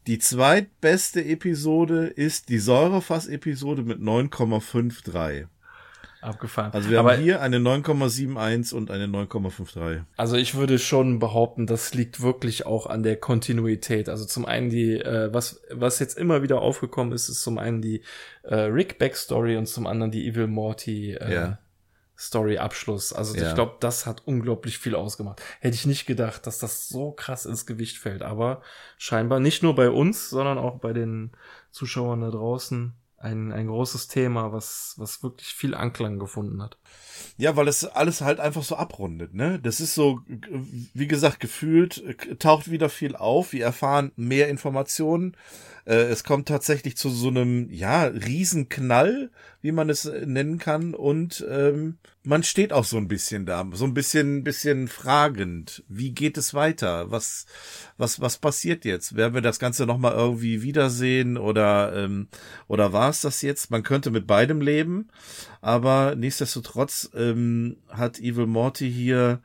[0.07, 5.49] die zweitbeste Episode ist die Säurefass-Episode mit 9,53.
[6.27, 6.73] Abgefahren.
[6.73, 10.03] Also wir Aber, haben hier eine 9,71 und eine 9,53.
[10.17, 14.09] also ich würde schon behaupten, das liegt wirklich auch an der Kontinuität.
[14.09, 17.81] Also zum einen die, äh, was, was jetzt immer wieder aufgekommen ist, ist zum einen
[17.81, 18.03] die
[18.43, 21.59] äh, Rick Backstory und zum anderen die Evil Morty äh, Ja.
[22.19, 23.13] Story Abschluss.
[23.13, 23.49] Also Ja.
[23.49, 25.43] ich glaube, das hat unglaublich viel ausgemacht.
[25.61, 28.23] Hätte ich nicht gedacht, dass das so krass ins Gewicht fällt.
[28.23, 28.63] Aber
[28.97, 31.33] scheinbar nicht nur bei uns, sondern auch bei den
[31.73, 36.79] Zuschauern da draußen ein, ein großes Thema, was, was wirklich viel Anklang gefunden hat.
[37.39, 39.59] Ja, weil es alles halt einfach so abrundet, ne?
[39.63, 40.21] Das ist so,
[40.95, 42.03] wie gesagt, gefühlt
[42.39, 43.53] taucht wieder viel auf.
[43.53, 45.37] Wir erfahren mehr Informationen.
[45.85, 49.31] Äh, Es kommt tatsächlich zu so einem, ja, Riesenknall,
[49.63, 50.95] wie man es äh, nennen kann.
[50.95, 55.85] Und ähm, man steht auch so ein bisschen da, so ein bisschen, bisschen fragend.
[55.89, 57.11] Wie geht es weiter?
[57.13, 57.47] Was,
[57.99, 59.15] was, was passiert jetzt?
[59.15, 62.29] Werden wir das Ganze nochmal irgendwie wiedersehen oder, ähm,
[62.67, 63.71] oder war es das jetzt?
[63.71, 65.09] Man könnte mit beidem leben,
[65.67, 69.43] aber nichtsdestotrotz ähm, hat Evil Morty hier,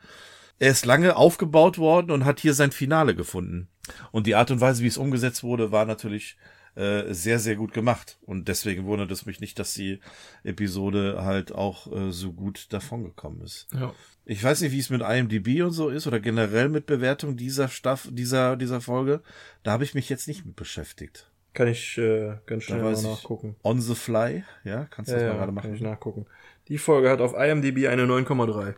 [0.59, 3.69] er ist lange aufgebaut worden und hat hier sein Finale gefunden.
[4.11, 6.37] Und die Art und Weise, wie es umgesetzt wurde, war natürlich
[6.75, 8.19] äh, sehr, sehr gut gemacht.
[8.21, 9.99] Und deswegen wundert es mich nicht, dass die
[10.43, 13.65] Episode halt auch äh, so gut davongekommen ist.
[13.73, 13.91] Ja.
[14.23, 17.67] Ich weiß nicht, wie es mit IMDb und so ist oder generell mit Bewertung dieser
[17.67, 19.23] Staffel, dieser, dieser Folge.
[19.63, 21.30] Da habe ich mich jetzt nicht mit beschäftigt.
[21.53, 23.07] Kann ich äh, ganz schnell mal weiß ich.
[23.09, 23.55] nachgucken.
[23.63, 25.91] On the fly, ja, kannst du Ja, das mal ja, gerade kann ich machen.
[25.91, 26.25] nachgucken.
[26.69, 28.73] Die Folge hat auf IMDb eine 9,3.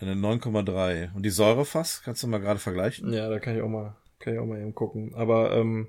[0.00, 1.14] Eine 9,3.
[1.14, 3.12] Und die Säurefass, kannst du mal gerade vergleichen?
[3.12, 5.14] Ja, da kann ich auch mal, kann ich auch mal eben gucken.
[5.14, 5.88] Aber ähm,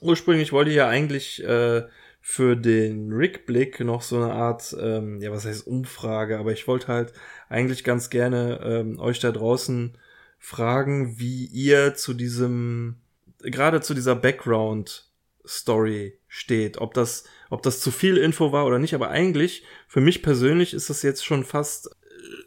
[0.00, 1.82] ursprünglich wollte ich ja eigentlich äh,
[2.22, 6.88] für den Rick-Blick noch so eine Art, ähm, ja, was heißt Umfrage, aber ich wollte
[6.88, 7.12] halt
[7.50, 9.98] eigentlich ganz gerne ähm, euch da draußen
[10.38, 12.96] fragen, wie ihr zu diesem,
[13.44, 16.78] gerade zu dieser Background-Story steht.
[16.78, 20.74] Ob das, ob das zu viel Info war oder nicht, aber eigentlich, für mich persönlich
[20.74, 21.90] ist das jetzt schon fast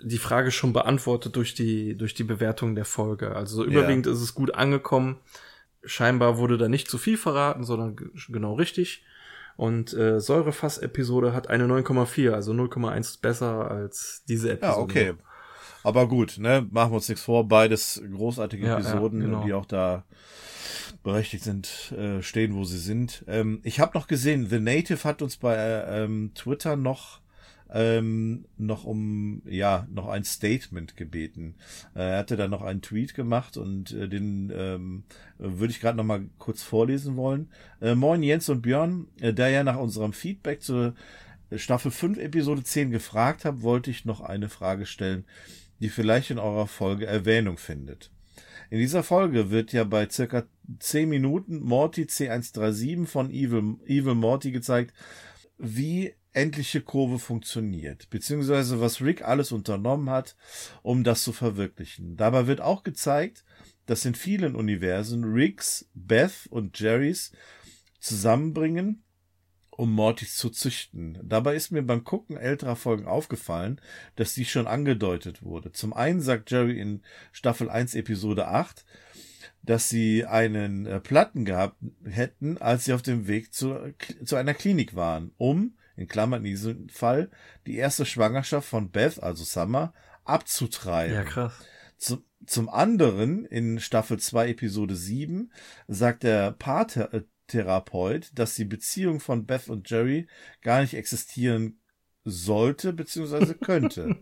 [0.02, 3.36] die Frage schon beantwortet durch die, durch die Bewertung der Folge.
[3.36, 5.18] Also überwiegend ist es gut angekommen.
[5.84, 7.96] Scheinbar wurde da nicht zu viel verraten, sondern
[8.28, 9.04] genau richtig.
[9.56, 14.78] Und äh, Säurefass-Episode hat eine 9,4, also 0,1 besser als diese Episode.
[14.78, 15.14] Ja, okay.
[15.84, 17.48] Aber gut, ne, machen wir uns nichts vor.
[17.48, 19.44] Beides großartige Ja, ja, Episoden, genau.
[19.44, 20.04] die auch da
[21.04, 23.24] berechtigt sind, äh, stehen, wo sie sind.
[23.28, 27.22] Ähm, ich habe noch gesehen, The Native hat uns bei äh, ähm, Twitter noch
[27.70, 31.56] ähm, noch um ja noch ein Statement gebeten.
[31.96, 35.04] Äh, er hatte dann noch einen Tweet gemacht und äh, den ähm,
[35.38, 37.50] würde ich gerade noch mal kurz vorlesen wollen.
[37.82, 40.94] Äh, Moin Jens und Björn, äh, da ihr nach unserem Feedback zur
[41.56, 45.26] Staffel 5 Episode 10 gefragt habt, wollte ich noch eine Frage stellen,
[45.80, 48.12] die vielleicht in eurer Folge Erwähnung findet.
[48.70, 50.46] In dieser Folge wird ja bei circa
[50.80, 54.94] 10 Minuten Morty C137 von Evil, Evil Morty gezeigt,
[55.58, 60.36] wie endliche Kurve funktioniert, beziehungsweise was Rick alles unternommen hat,
[60.84, 62.16] um das zu verwirklichen.
[62.16, 63.44] Dabei wird auch gezeigt,
[63.88, 67.32] dass in vielen Universen Ricks, Beth und Jerrys
[68.00, 69.04] zusammenbringen,
[69.78, 71.20] um Mortys zu züchten.
[71.24, 73.80] Dabei ist mir beim Gucken älterer Folgen aufgefallen,
[74.16, 75.72] dass dies schon angedeutet wurde.
[75.72, 78.84] Zum einen sagt Jerry in Staffel 1 Episode 8,
[79.62, 83.94] dass sie einen äh, Platten gehabt hätten, als sie auf dem Weg zu,
[84.26, 87.30] zu einer Klinik waren, um, in Klammern in diesem Fall,
[87.68, 89.94] die erste Schwangerschaft von Beth, also Summer,
[90.26, 91.16] abzutreiben.
[91.16, 91.54] Ja, krass.
[91.98, 95.52] Zum, zum anderen, in Staffel 2, Episode 7,
[95.88, 96.52] sagt der
[97.48, 100.28] Paartherapeut, dass die Beziehung von Beth und Jerry
[100.62, 101.80] gar nicht existieren
[102.24, 104.18] sollte, beziehungsweise könnte.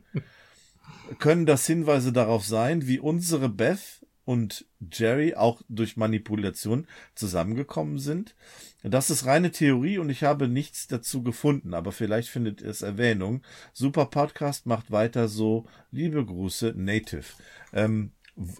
[1.19, 8.35] Können das Hinweise darauf sein, wie unsere Beth und Jerry auch durch Manipulation zusammengekommen sind?
[8.83, 13.41] Das ist reine Theorie und ich habe nichts dazu gefunden, aber vielleicht findet es Erwähnung.
[13.73, 15.65] Super Podcast macht weiter so.
[15.91, 17.25] Liebe Grüße, Native.
[17.73, 18.11] Ähm,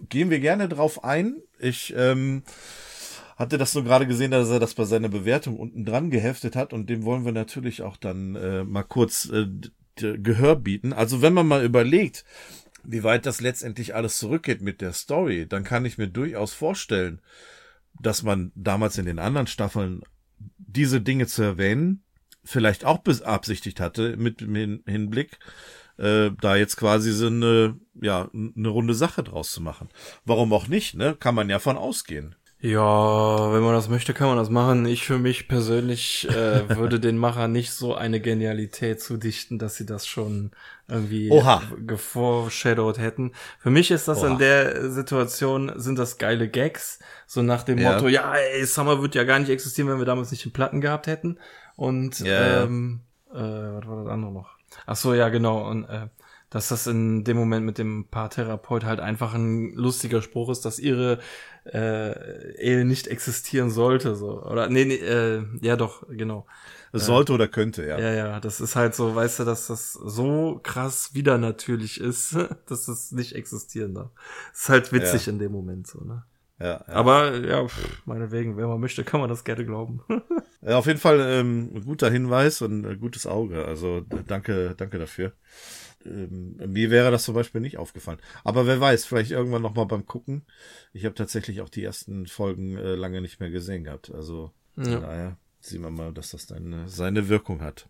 [0.08, 1.36] gehen wir gerne drauf ein.
[1.58, 2.42] Ich ähm,
[3.36, 6.72] hatte das nur gerade gesehen, dass er das bei seiner Bewertung unten dran geheftet hat
[6.72, 9.46] und dem wollen wir natürlich auch dann äh, mal kurz äh,
[9.98, 10.92] Gehör bieten.
[10.92, 12.24] Also wenn man mal überlegt,
[12.82, 17.20] wie weit das letztendlich alles zurückgeht mit der Story, dann kann ich mir durchaus vorstellen,
[18.00, 20.02] dass man damals in den anderen Staffeln
[20.58, 22.02] diese Dinge zu erwähnen,
[22.44, 25.38] vielleicht auch beabsichtigt hatte mit dem Hinblick,
[25.98, 29.88] äh, da jetzt quasi so eine, ja, eine runde Sache draus zu machen.
[30.24, 31.16] Warum auch nicht, ne?
[31.18, 32.34] Kann man ja von ausgehen.
[32.66, 34.86] Ja, wenn man das möchte, kann man das machen.
[34.86, 39.86] Ich für mich persönlich äh, würde den Macher nicht so eine Genialität zudichten, dass sie
[39.86, 40.50] das schon
[40.88, 41.62] irgendwie Oha.
[41.86, 43.32] geforeshadowed hätten.
[43.60, 44.28] Für mich ist das Oha.
[44.32, 47.92] in der Situation, sind das geile Gags, so nach dem Ja.
[47.92, 50.80] Motto, ja, ey, Summer wird ja gar nicht existieren, wenn wir damals nicht den Platten
[50.80, 51.38] gehabt hätten.
[51.76, 52.62] Und Ja, ja.
[52.64, 53.00] ähm,
[53.32, 54.50] äh, was war das andere noch?
[54.86, 55.68] Ach so, ja, genau.
[55.70, 56.08] Und äh,
[56.50, 60.78] dass das in dem Moment mit dem Paartherapeut halt einfach ein lustiger Spruch ist, dass
[60.78, 61.18] ihre
[61.64, 64.42] äh, Ehe nicht existieren sollte, so.
[64.42, 66.46] Oder nee, nee äh, ja doch, genau.
[66.92, 67.98] Es sollte oder könnte, ja.
[67.98, 72.36] Ja, ja, das ist halt so, weißt du, dass das so krass wieder natürlich ist,
[72.68, 74.10] dass es nicht existieren darf.
[74.52, 76.24] Das ist halt witzig in dem Moment so, ne?
[76.58, 76.94] ja, ja.
[76.94, 80.02] Aber ja, pff, meinetwegen, wenn man möchte, kann man das gerne glauben.
[80.62, 83.66] Ja, auf jeden Fall ähm, ein guter Hinweis und ein gutes Auge.
[83.66, 85.32] Also danke, danke dafür.
[86.06, 88.18] Ähm, mir wäre das zum Beispiel nicht aufgefallen.
[88.44, 90.42] Aber wer weiß, vielleicht irgendwann noch mal beim Gucken.
[90.92, 94.10] Ich habe tatsächlich auch die ersten Folgen äh, lange nicht mehr gesehen gehabt.
[94.14, 95.00] Also Ja.
[95.00, 97.88] daher sehen wir mal, dass das dann äh, seine Wirkung hat.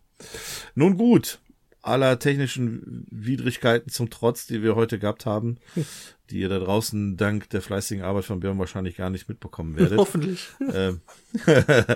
[0.75, 1.41] Nun gut,
[1.83, 5.59] aller technischen Widrigkeiten zum Trotz, die wir heute gehabt haben,
[6.31, 9.99] die ihr da draußen dank der fleißigen Arbeit von Björn wahrscheinlich gar nicht mitbekommen werdet.
[9.99, 10.49] Hoffentlich.
[10.73, 11.01] Ähm,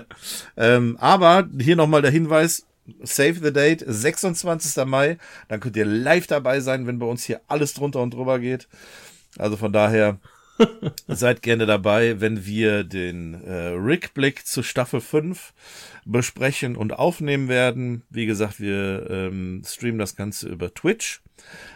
[0.57, 2.65] ähm, aber hier nochmal der Hinweis,
[3.03, 4.85] save the date, 26.
[4.85, 8.39] Mai, dann könnt ihr live dabei sein, wenn bei uns hier alles drunter und drüber
[8.39, 8.67] geht.
[9.37, 10.19] Also von daher
[11.07, 15.53] seid gerne dabei, wenn wir den äh, Rückblick zu Staffel 5
[16.05, 18.03] besprechen und aufnehmen werden.
[18.09, 21.21] Wie gesagt, wir ähm, streamen das Ganze über Twitch.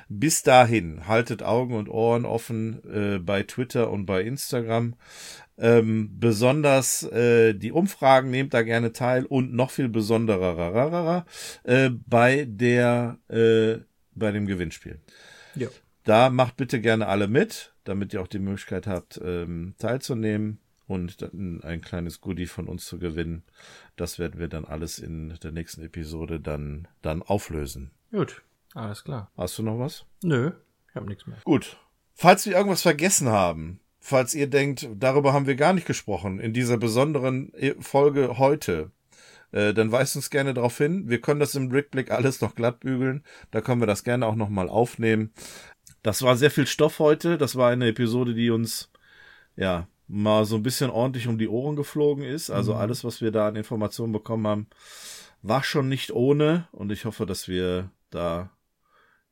[0.07, 4.95] Bis dahin, haltet Augen und Ohren offen äh, bei Twitter und bei Instagram.
[5.57, 11.25] Ähm, besonders äh, die Umfragen nehmt da gerne teil und noch viel besonderer
[11.63, 13.77] äh, bei der äh,
[14.13, 14.99] bei dem Gewinnspiel.
[15.55, 15.69] Ja.
[16.03, 21.21] Da macht bitte gerne alle mit, damit ihr auch die Möglichkeit habt, ähm, teilzunehmen und
[21.21, 23.43] dann ein kleines Goodie von uns zu gewinnen.
[23.95, 27.91] Das werden wir dann alles in der nächsten Episode dann, dann auflösen.
[28.11, 28.43] Gut,
[28.73, 29.31] alles klar.
[29.35, 30.05] Hast du noch was?
[30.21, 30.51] Nö,
[30.89, 31.37] ich hab nichts mehr.
[31.43, 31.77] Gut.
[32.13, 36.53] Falls wir irgendwas vergessen haben, falls ihr denkt, darüber haben wir gar nicht gesprochen in
[36.53, 38.91] dieser besonderen äh, Folge heute,
[39.51, 41.09] äh, dann weist uns gerne darauf hin.
[41.09, 43.23] Wir können das im Rückblick alles noch glatt bügeln.
[43.49, 45.33] Da können wir das gerne auch nochmal aufnehmen.
[46.03, 47.39] Das war sehr viel Stoff heute.
[47.39, 48.91] Das war eine Episode, die uns,
[49.55, 52.51] ja, mal so ein bisschen ordentlich um die Ohren geflogen ist.
[52.51, 54.67] Also alles, was wir da an Informationen bekommen haben,
[55.41, 56.67] war schon nicht ohne.
[56.71, 58.51] Und ich hoffe, dass wir da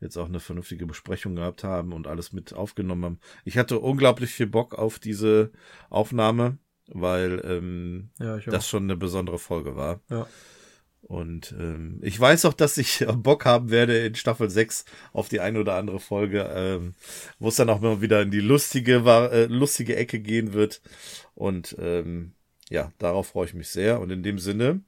[0.04, 3.20] jetzt auch eine vernünftige Besprechung gehabt haben und alles mit aufgenommen haben.
[3.46, 5.52] Ich hatte unglaublich viel Bock auf diese
[5.90, 6.58] Aufnahme,
[6.88, 10.02] weil ähm, Ja, das schon eine besondere Folge war.
[10.10, 10.28] ja.
[11.06, 15.42] Und ähm, ich weiß auch, dass ich Bock haben werde in Staffel 6 auf die
[15.42, 16.96] eine oder andere Folge, ähm,
[17.40, 20.82] wo es dann auch mal wieder in die lustige, war- äh, lustige Ecke gehen wird.
[21.36, 22.32] Und ähm,
[22.70, 24.00] ja, darauf freue ich mich sehr.
[24.00, 24.82] Und in dem Sinne,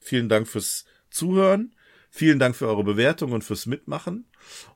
[0.00, 1.74] vielen Dank fürs Zuhören.
[2.10, 4.26] Vielen Dank für eure Bewertung und fürs Mitmachen.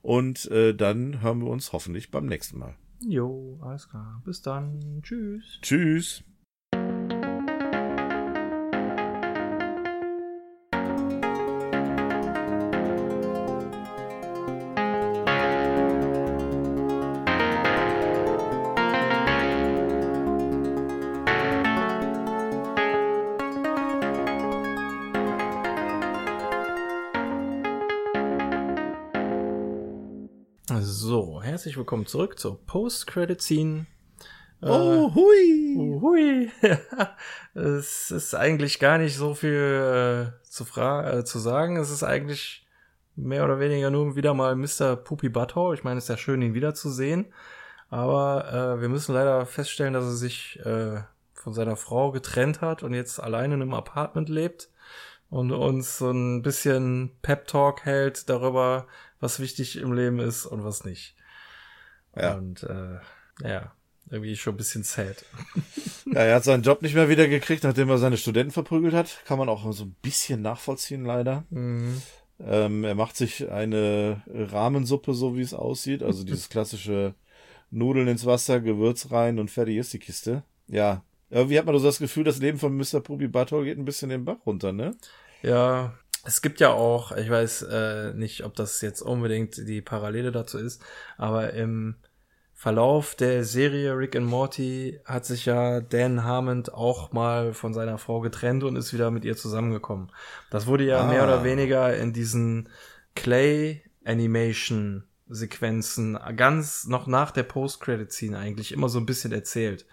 [0.02, 2.74] Und äh, dann hören wir uns hoffentlich beim nächsten Mal.
[3.00, 4.22] Jo, alles klar.
[4.24, 5.00] Bis dann.
[5.02, 5.58] Tschüss.
[5.62, 6.24] Tschüss.
[31.72, 33.86] Herzlich willkommen zurück zur Post-Credit-Scene.
[34.60, 35.98] Oh, hui.
[36.02, 36.50] Hui.
[37.54, 41.78] es ist eigentlich gar nicht so viel äh, zu, fra äh, zu sagen.
[41.78, 42.66] Es ist eigentlich
[43.16, 44.96] mehr oder weniger nur wieder mal Mr.
[44.96, 45.74] Poopy Butthole.
[45.74, 47.32] Ich meine, es ist ja schön, ihn wiederzusehen.
[47.88, 51.00] Aber äh, wir müssen leider feststellen, dass er sich äh,
[51.32, 54.68] von seiner Frau getrennt hat und jetzt alleine in einem Apartment lebt
[55.30, 58.86] und uns so ein bisschen Pep-Talk hält darüber,
[59.20, 61.16] was wichtig im Leben ist und was nicht.
[62.16, 62.34] Ja.
[62.34, 62.98] Und äh,
[63.48, 63.72] ja,
[64.10, 65.24] irgendwie schon ein bisschen sad.
[66.06, 69.20] Ja, er hat seinen Job nicht mehr wieder gekriegt, nachdem er seine Studenten verprügelt hat.
[69.24, 71.44] Kann man auch so ein bisschen nachvollziehen, leider.
[71.50, 72.02] Mhm.
[72.40, 76.02] Ähm, er macht sich eine Rahmensuppe, so wie es aussieht.
[76.02, 77.14] Also dieses klassische
[77.70, 80.42] Nudeln ins Wasser, Gewürz rein und fertig ist die Kiste.
[80.68, 81.02] Ja.
[81.30, 83.00] Irgendwie hat man so das Gefühl, das Leben von Mr.
[83.00, 84.94] Puppy Butthole geht ein bisschen den Bach runter, ne?
[85.42, 85.94] Ja,
[86.24, 90.58] Es gibt ja auch, ich weiß äh, nicht, ob das jetzt unbedingt die Parallele dazu
[90.58, 90.82] ist,
[91.16, 91.96] aber im
[92.54, 97.98] Verlauf der Serie Rick and Morty hat sich ja Dan Harmon auch mal von seiner
[97.98, 100.12] Frau getrennt und ist wieder mit ihr zusammengekommen.
[100.50, 101.08] Das wurde ja Ah.
[101.08, 102.68] mehr oder weniger in diesen
[103.16, 109.86] Clay Animation Sequenzen ganz noch nach der Post-Credit-Scene eigentlich immer so ein bisschen erzählt.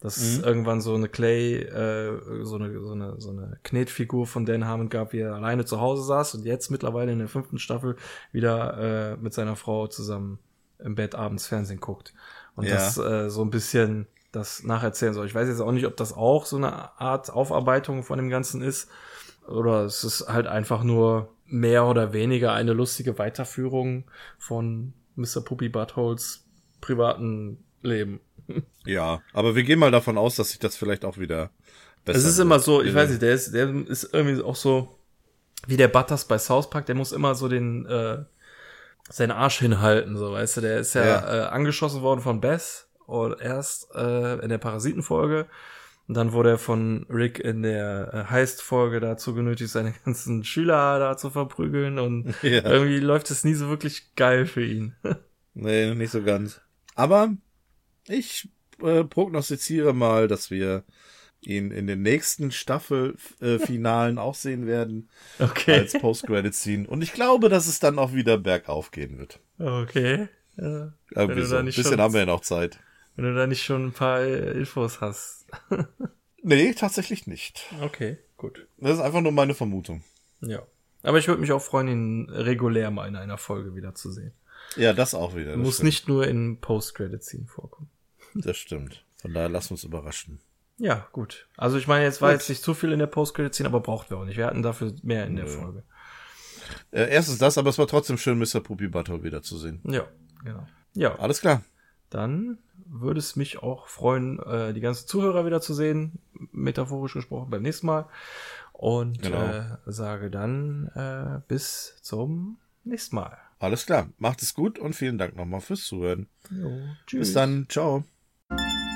[0.00, 4.46] Dass es irgendwann so eine Clay, äh, so eine, so eine, so eine Knetfigur von
[4.46, 7.58] Dan Harmon gab, wie er alleine zu Hause saß und jetzt mittlerweile in der fünften
[7.58, 7.96] Staffel
[8.30, 10.38] wieder äh, mit seiner Frau zusammen
[10.78, 12.14] im Bett abends Fernsehen guckt.
[12.54, 12.74] Und Ja.
[12.74, 15.26] das äh, so ein bisschen das nacherzählen soll.
[15.26, 18.62] Ich weiß jetzt auch nicht, ob das auch so eine Art Aufarbeitung von dem Ganzen
[18.62, 18.88] ist.
[19.48, 24.04] Oder es ist halt einfach nur mehr oder weniger eine lustige Weiterführung
[24.38, 25.40] von Mr.
[25.44, 26.44] Puppy Buttholes
[26.80, 28.20] privaten Leben.
[28.86, 31.50] Ja, aber wir gehen mal davon aus, dass sich das vielleicht auch wieder
[32.04, 32.46] besser Es ist wird.
[32.46, 34.98] immer so, ich weiß nicht, der ist, der ist irgendwie auch so
[35.66, 38.18] wie der Butters bei South Park, der muss immer so den äh,
[39.10, 41.46] seinen Arsch hinhalten, so weißt du, der ist ja, Ja.
[41.46, 45.46] Äh, angeschossen worden von Beth und erst äh, in der Parasitenfolge
[46.06, 50.98] und dann wurde er von Rick in der äh, Heist-Folge dazu genötigt, seine ganzen Schüler
[50.98, 52.64] da zu verprügeln und Ja.
[52.64, 54.94] irgendwie läuft es nie so wirklich geil für ihn.
[55.60, 56.60] Nee, nicht so ganz.
[56.94, 57.30] Aber
[58.08, 58.48] ich
[58.82, 60.84] äh, prognostiziere mal, dass wir
[61.40, 65.74] ihn in den nächsten Staffelfinalen äh, auch sehen werden Okay.
[65.74, 66.88] als Post-Credit-Scene.
[66.88, 69.40] Und ich glaube, dass es dann auch wieder bergauf gehen wird.
[69.58, 70.28] Okay.
[70.56, 70.92] Ja.
[71.14, 71.56] Irgendwie so.
[71.56, 72.80] Ein bisschen schon- haben wir ja noch Zeit.
[73.16, 75.46] Wenn du da nicht schon ein paar äh, Infos hast.
[76.40, 77.66] Nee, tatsächlich nicht.
[77.82, 78.68] Okay, gut.
[78.78, 80.04] Das ist einfach nur meine Vermutung.
[80.40, 80.62] Ja.
[81.02, 84.32] Aber ich würde mich auch freuen, ihn regulär mal in einer Folge wiederzusehen.
[84.76, 85.56] Ja, das auch wieder.
[85.56, 85.86] Das Muss stimmt.
[85.86, 87.90] nicht nur in Post-Credit-Scene vorkommen.
[88.44, 89.04] Das stimmt.
[89.20, 90.40] Von daher lassen wir uns überraschen.
[90.78, 91.48] Ja, gut.
[91.56, 92.40] Also ich meine, jetzt war Gut.
[92.40, 94.36] jetzt nicht zu viel in der Post-Credit-Scene, aber braucht wir auch nicht.
[94.36, 95.50] Wir hatten dafür mehr in der Nö.
[95.50, 95.82] Folge.
[96.92, 98.60] Äh, erstens das, aber es war trotzdem schön, Mr.
[98.60, 99.80] Puppy Butthole wiederzusehen.
[99.84, 100.06] Ja,
[100.44, 100.66] genau.
[100.94, 101.62] Ja, Alles klar.
[102.10, 106.20] dann würde es mich auch freuen, äh, die ganzen Zuhörer wiederzusehen,
[106.52, 108.06] metaphorisch gesprochen, beim nächsten Mal.
[108.72, 109.42] Und Genau.
[109.44, 113.36] äh, sage dann äh, bis zum nächsten Mal.
[113.58, 114.08] Alles klar.
[114.18, 116.28] Macht es gut und vielen Dank nochmal fürs Zuhören.
[116.50, 116.70] Jo,
[117.06, 117.20] tschüss.
[117.20, 117.66] Bis dann.
[117.68, 118.04] Ciao.
[118.50, 118.87] 何?